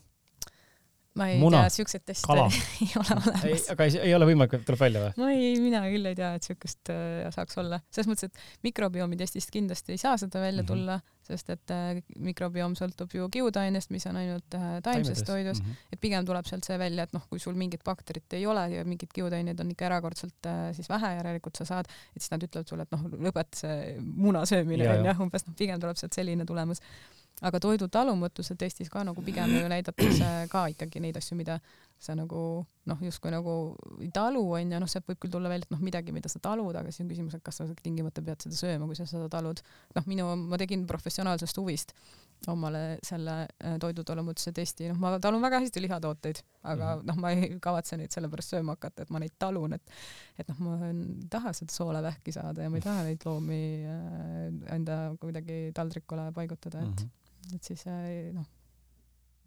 [1.20, 2.36] Ma ei Muna, tea, siukseid teste
[2.82, 3.66] ei ole olemas.
[3.74, 5.12] aga ei, ei ole võimalik, tuleb välja või?
[5.22, 7.80] ma ei, mina küll ei tea, et siukest äh, saaks olla.
[7.94, 10.72] selles mõttes, et mikrobiomi testist kindlasti ei saa seda välja mhm.
[10.72, 11.28] tulla mm, -hmm.
[11.30, 15.94] sest et äh, mikrobioom sõltub ju kiudainest, mis on ainult äh, taimsest toidust mm, -hmm.
[15.94, 18.86] et pigem tuleb sealt see välja, et noh, kui sul mingit bakterit ei ole ja
[18.86, 22.70] mingid kiudaineid on ikka erakordselt äh, siis vähe järelikult sa saad, et siis nad ütlevad
[22.70, 26.82] sulle, et noh, lõpeta see muna söömine onju, umbes noh, pigem tuleb sealt selline tulemus
[27.44, 31.60] aga toidu talumõttuse testis ka nagu pigem ju näidatakse ka ikkagi neid asju, mida
[32.04, 33.54] sa nagu noh, justkui nagu
[34.04, 36.76] ei talu onju, noh, sealt võib küll tulla välja, et noh, midagi, mida sa talud,
[36.76, 39.62] aga siis on küsimus, et kas sa tingimata pead seda sööma, kui sa seda talud.
[39.96, 41.96] noh, minu, ma tegin professionaalsest huvist
[42.52, 47.08] omale selle äh, toidutalumõttuse testi, noh, ma talun väga hästi lihatooteid, aga mm -hmm.
[47.08, 49.98] noh, ma ei kavatse neid sellepärast sööma hakata, et ma neid talun, et
[50.40, 54.76] et noh, ma ei taha seda soolevähki saada ja ma ei taha neid loomi äh,
[54.76, 57.23] enda kuidagi taldrikule paigutada, et mm -hmm
[57.56, 58.48] et siis äh, noh,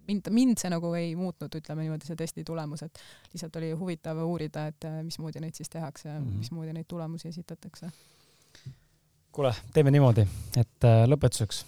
[0.08, 3.00] mind, mind see nagu ei muutnud, ütleme niimoodi, see testi tulemus, et
[3.32, 6.44] lihtsalt oli huvitav uurida, et äh, mismoodi neid siis tehakse ja mm -hmm.
[6.44, 7.90] mismoodi neid tulemusi esitatakse.
[9.32, 10.26] kuule, teeme niimoodi,
[10.56, 11.64] et äh, lõpetuseks,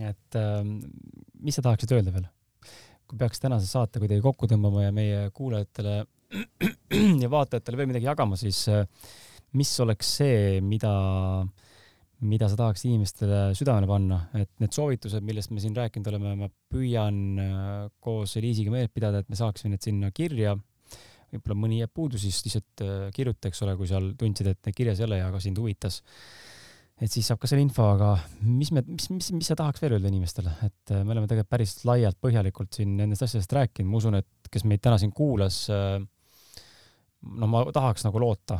[0.00, 0.64] et äh,
[1.40, 2.26] mis sa tahaksid öelda veel?
[3.06, 6.06] kui peaks tänase saate kuidagi kokku tõmbama ja meie kuulajatele
[7.22, 8.86] ja vaatajatele veel midagi jagama, siis äh,
[9.52, 10.90] mis oleks see, mida
[11.40, 11.65] äh,
[12.24, 16.48] mida sa tahaks inimestele südamele panna, et need soovitused, millest me siin rääkinud oleme, ma
[16.72, 20.56] püüan äh, koos Eliisiga meelt pidada, et me saaksime need sinna kirja.
[21.26, 25.02] võib-olla mõni jääb puudu, siis lihtsalt äh, kirjuta, eks ole, kui seal tundsid, et kirjas
[25.02, 26.00] ei ole ja ka sind huvitas.
[26.96, 29.98] et siis saab ka selle info, aga mis me, mis, mis, mis sa tahaks veel
[29.98, 34.00] öelda inimestele, et äh, me oleme tegelikult päris laialt põhjalikult siin nendest asjadest rääkinud, ma
[34.00, 35.66] usun, et kes meid täna siin kuulas,
[37.26, 38.56] no ma tahaks nagu loota,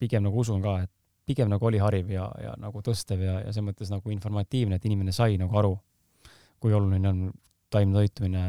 [0.00, 0.90] pigem nagu usun ka, et
[1.26, 4.86] pigem nagu oli hariv ja, ja nagu tõstev ja, ja selles mõttes nagu informatiivne, et
[4.88, 5.72] inimene sai nagu aru,
[6.62, 7.24] kui oluline on
[7.72, 8.42] taimne toitumine,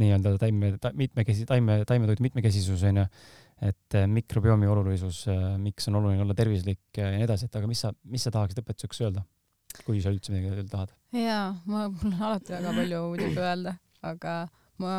[0.00, 3.06] nii-öelda taime ta,, mitmekesi-, taime, taimetoidu mitmekesisus onju,
[3.64, 7.70] et äh, mikrobiomi olulisus, äh, miks on oluline olla tervislik ja nii edasi, et aga
[7.70, 9.24] mis sa, mis sa tahaksid õpetuseks öelda,
[9.86, 10.94] kui sa üldse midagi öelda tahad?
[11.16, 13.74] jaa, ma, mul on alati väga palju muidugi öelda,
[14.12, 14.36] aga
[14.82, 14.92] ma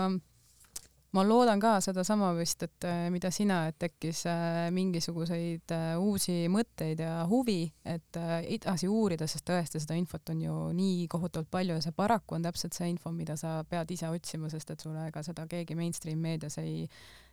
[1.12, 6.44] ma loodan ka sedasama vist, et äh, mida sina, et tekkis äh, mingisuguseid äh, uusi
[6.52, 11.80] mõtteid ja huvi, et edasi uurida, sest tõesti seda infot on ju nii kohutavalt palju
[11.80, 15.08] ja see paraku on täpselt see info, mida sa pead ise otsima, sest et sulle
[15.10, 16.86] ega seda keegi mainstream meedias ei,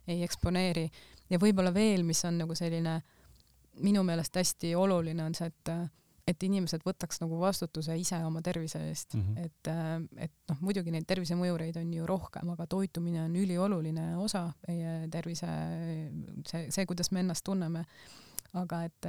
[0.07, 0.87] ei eksponeeri.
[1.29, 2.99] ja võib-olla veel, mis on nagu selline
[3.85, 5.73] minu meelest hästi oluline, on see, et
[6.27, 9.45] et inimesed võtaks nagu vastutuse ise oma tervise eest mm, -hmm.
[9.45, 14.47] et, äh, et noh, muidugi neid tervisemõjureid on ju rohkem, aga toitumine on ülioluline osa
[14.67, 15.47] meie tervise,
[16.47, 17.85] see, see, kuidas me ennast tunneme.
[18.57, 19.05] aga et,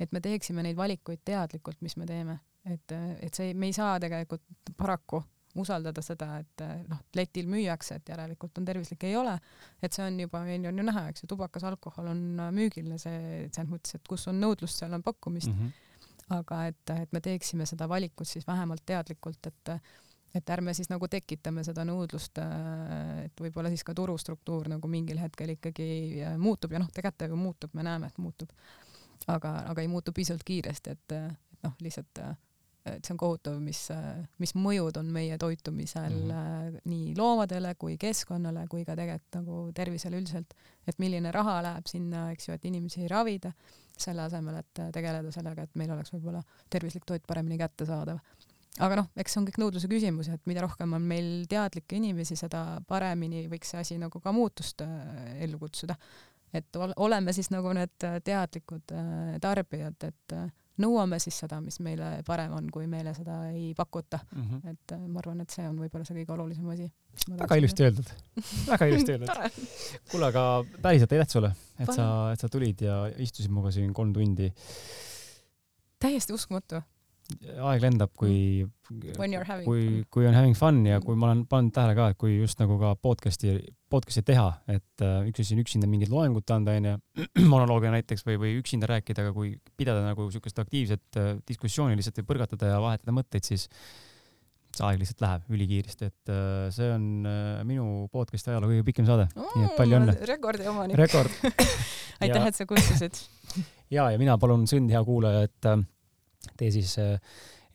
[0.00, 2.34] et me teeksime neid valikuid teadlikult, mis me teeme,
[2.66, 2.92] et,
[3.22, 4.42] et see, me ei saa tegelikult
[4.76, 5.22] paraku
[5.56, 9.38] usaldada seda, et noh, letil müüakse, et järelikult on tervislik, ei ole,
[9.82, 13.46] et see on juba, on ju näha, eks ju, tubakas, alkohol on müügil ja see,
[13.54, 15.62] selles mõttes, et kus on nõudlust, seal on pakkumist mm.
[15.62, 15.89] -hmm
[16.30, 19.74] aga et, et me teeksime seda valikut siis vähemalt teadlikult, et
[20.34, 22.38] et ärme siis nagu tekitame seda nõudlust,
[23.24, 25.88] et võib-olla siis ka turustruktuur nagu mingil hetkel ikkagi
[26.38, 28.52] muutub ja noh, tegelikult ta ju muutub, me näeme, et muutub.
[29.26, 32.22] aga, aga ei muutu piisavalt kiiresti, et, et noh, lihtsalt
[32.88, 33.80] et see on kohutav, mis,
[34.40, 36.78] mis mõjud on meie toitumisel mm -hmm.
[36.88, 40.54] nii loomadele kui keskkonnale kui ka tegelikult nagu tervisele üldiselt,
[40.86, 43.52] et milline raha läheb sinna, eks ju, et inimesi ravida
[44.02, 48.20] selle asemel, et tegeleda sellega, et meil oleks võib-olla tervislik toit paremini kättesaadav.
[48.78, 52.36] aga noh, eks see on kõik nõudluse küsimus, et mida rohkem on meil teadlikke inimesi,
[52.38, 55.96] seda paremini võiks see asi nagu ka muutust äh, ellu kutsuda.
[56.52, 62.10] et oleme siis nagu need teadlikud äh, tarbijad, et äh, nõuame siis seda, mis meile
[62.26, 64.44] parem on, kui meile seda ei pakuta mm.
[64.44, 64.74] -hmm.
[64.74, 66.90] et ma arvan, et see on võib-olla see kõige olulisem asi.
[67.42, 68.12] väga ilusti öeldud
[68.68, 69.58] väga ilusti öeldud
[70.12, 70.44] kuule, aga
[70.82, 74.52] päriselt aitäh sulle, et sa, et sa tulid ja istusid minuga siin kolm tundi.
[76.00, 76.82] täiesti uskumatu.
[77.70, 82.08] aeg lendab, kui, kui, kui on having fun ja kui ma olen pannud tähele ka,
[82.10, 83.58] et kui just nagu ka podcast'i,
[83.90, 86.94] podcast'i teha, et uh, üks asi on üksinda mingit loengut anda, onju,
[87.54, 92.22] monoloogia näiteks või, või üksinda rääkida, aga kui pidada nagu siukest aktiivset uh, diskussiooni lihtsalt
[92.22, 93.68] või põrgatada ja vahetada mõtteid, siis
[94.70, 99.08] see aeg lihtsalt läheb ülikiiresti, et äh, see on äh, minu podcast'i ajaloo kõige pikem
[99.08, 100.14] saade mm,, nii et palju õnne.
[100.30, 100.98] rekordi omanik.
[101.00, 101.32] rekord
[102.22, 103.18] aitäh, et sa kutsusid.
[103.96, 105.82] ja, ja mina palun sind, hea kuulaja, et äh,
[106.56, 106.94] tee siis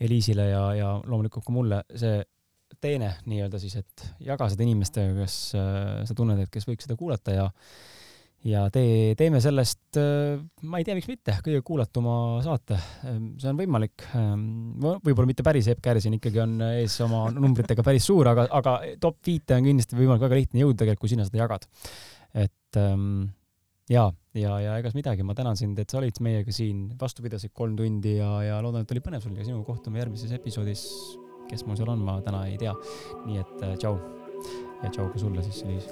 [0.02, 2.18] Eliisile ja, ja loomulikult ka mulle see
[2.86, 7.36] teene nii-öelda siis, et jaga seda inimestega, kes sa tunned, et kes võiks seda kuulata
[7.36, 7.50] ja
[8.46, 10.38] ja tee, teeme sellest, äh,
[10.70, 12.16] ma ei tea, miks mitte, kõige kuulatuma
[12.46, 12.78] saate.
[13.10, 14.06] Ähm, see on võimalik.
[14.18, 14.44] Ähm,
[14.84, 19.20] võib-olla mitte päris Epp Kärsin ikkagi on ees oma numbritega päris suur, aga, aga top
[19.26, 21.68] viite on kindlasti võimalik väga lihtne jõuda tegelikult, kui sina seda jagad.
[22.36, 23.28] et ähm,
[23.90, 27.54] ja, ja, ja egas midagi, ma tänan sind, et sa olid meiega siin, vastu pidasid
[27.56, 30.86] kolm tundi ja, ja loodan, et oli põnev sul ja sinuga kohtume järgmises episoodis.
[31.50, 32.76] Kes mul seal on, ma täna ei tea.
[33.26, 33.98] nii et äh, tšau
[34.84, 35.88] ja tšau ka sulle siis, Liis.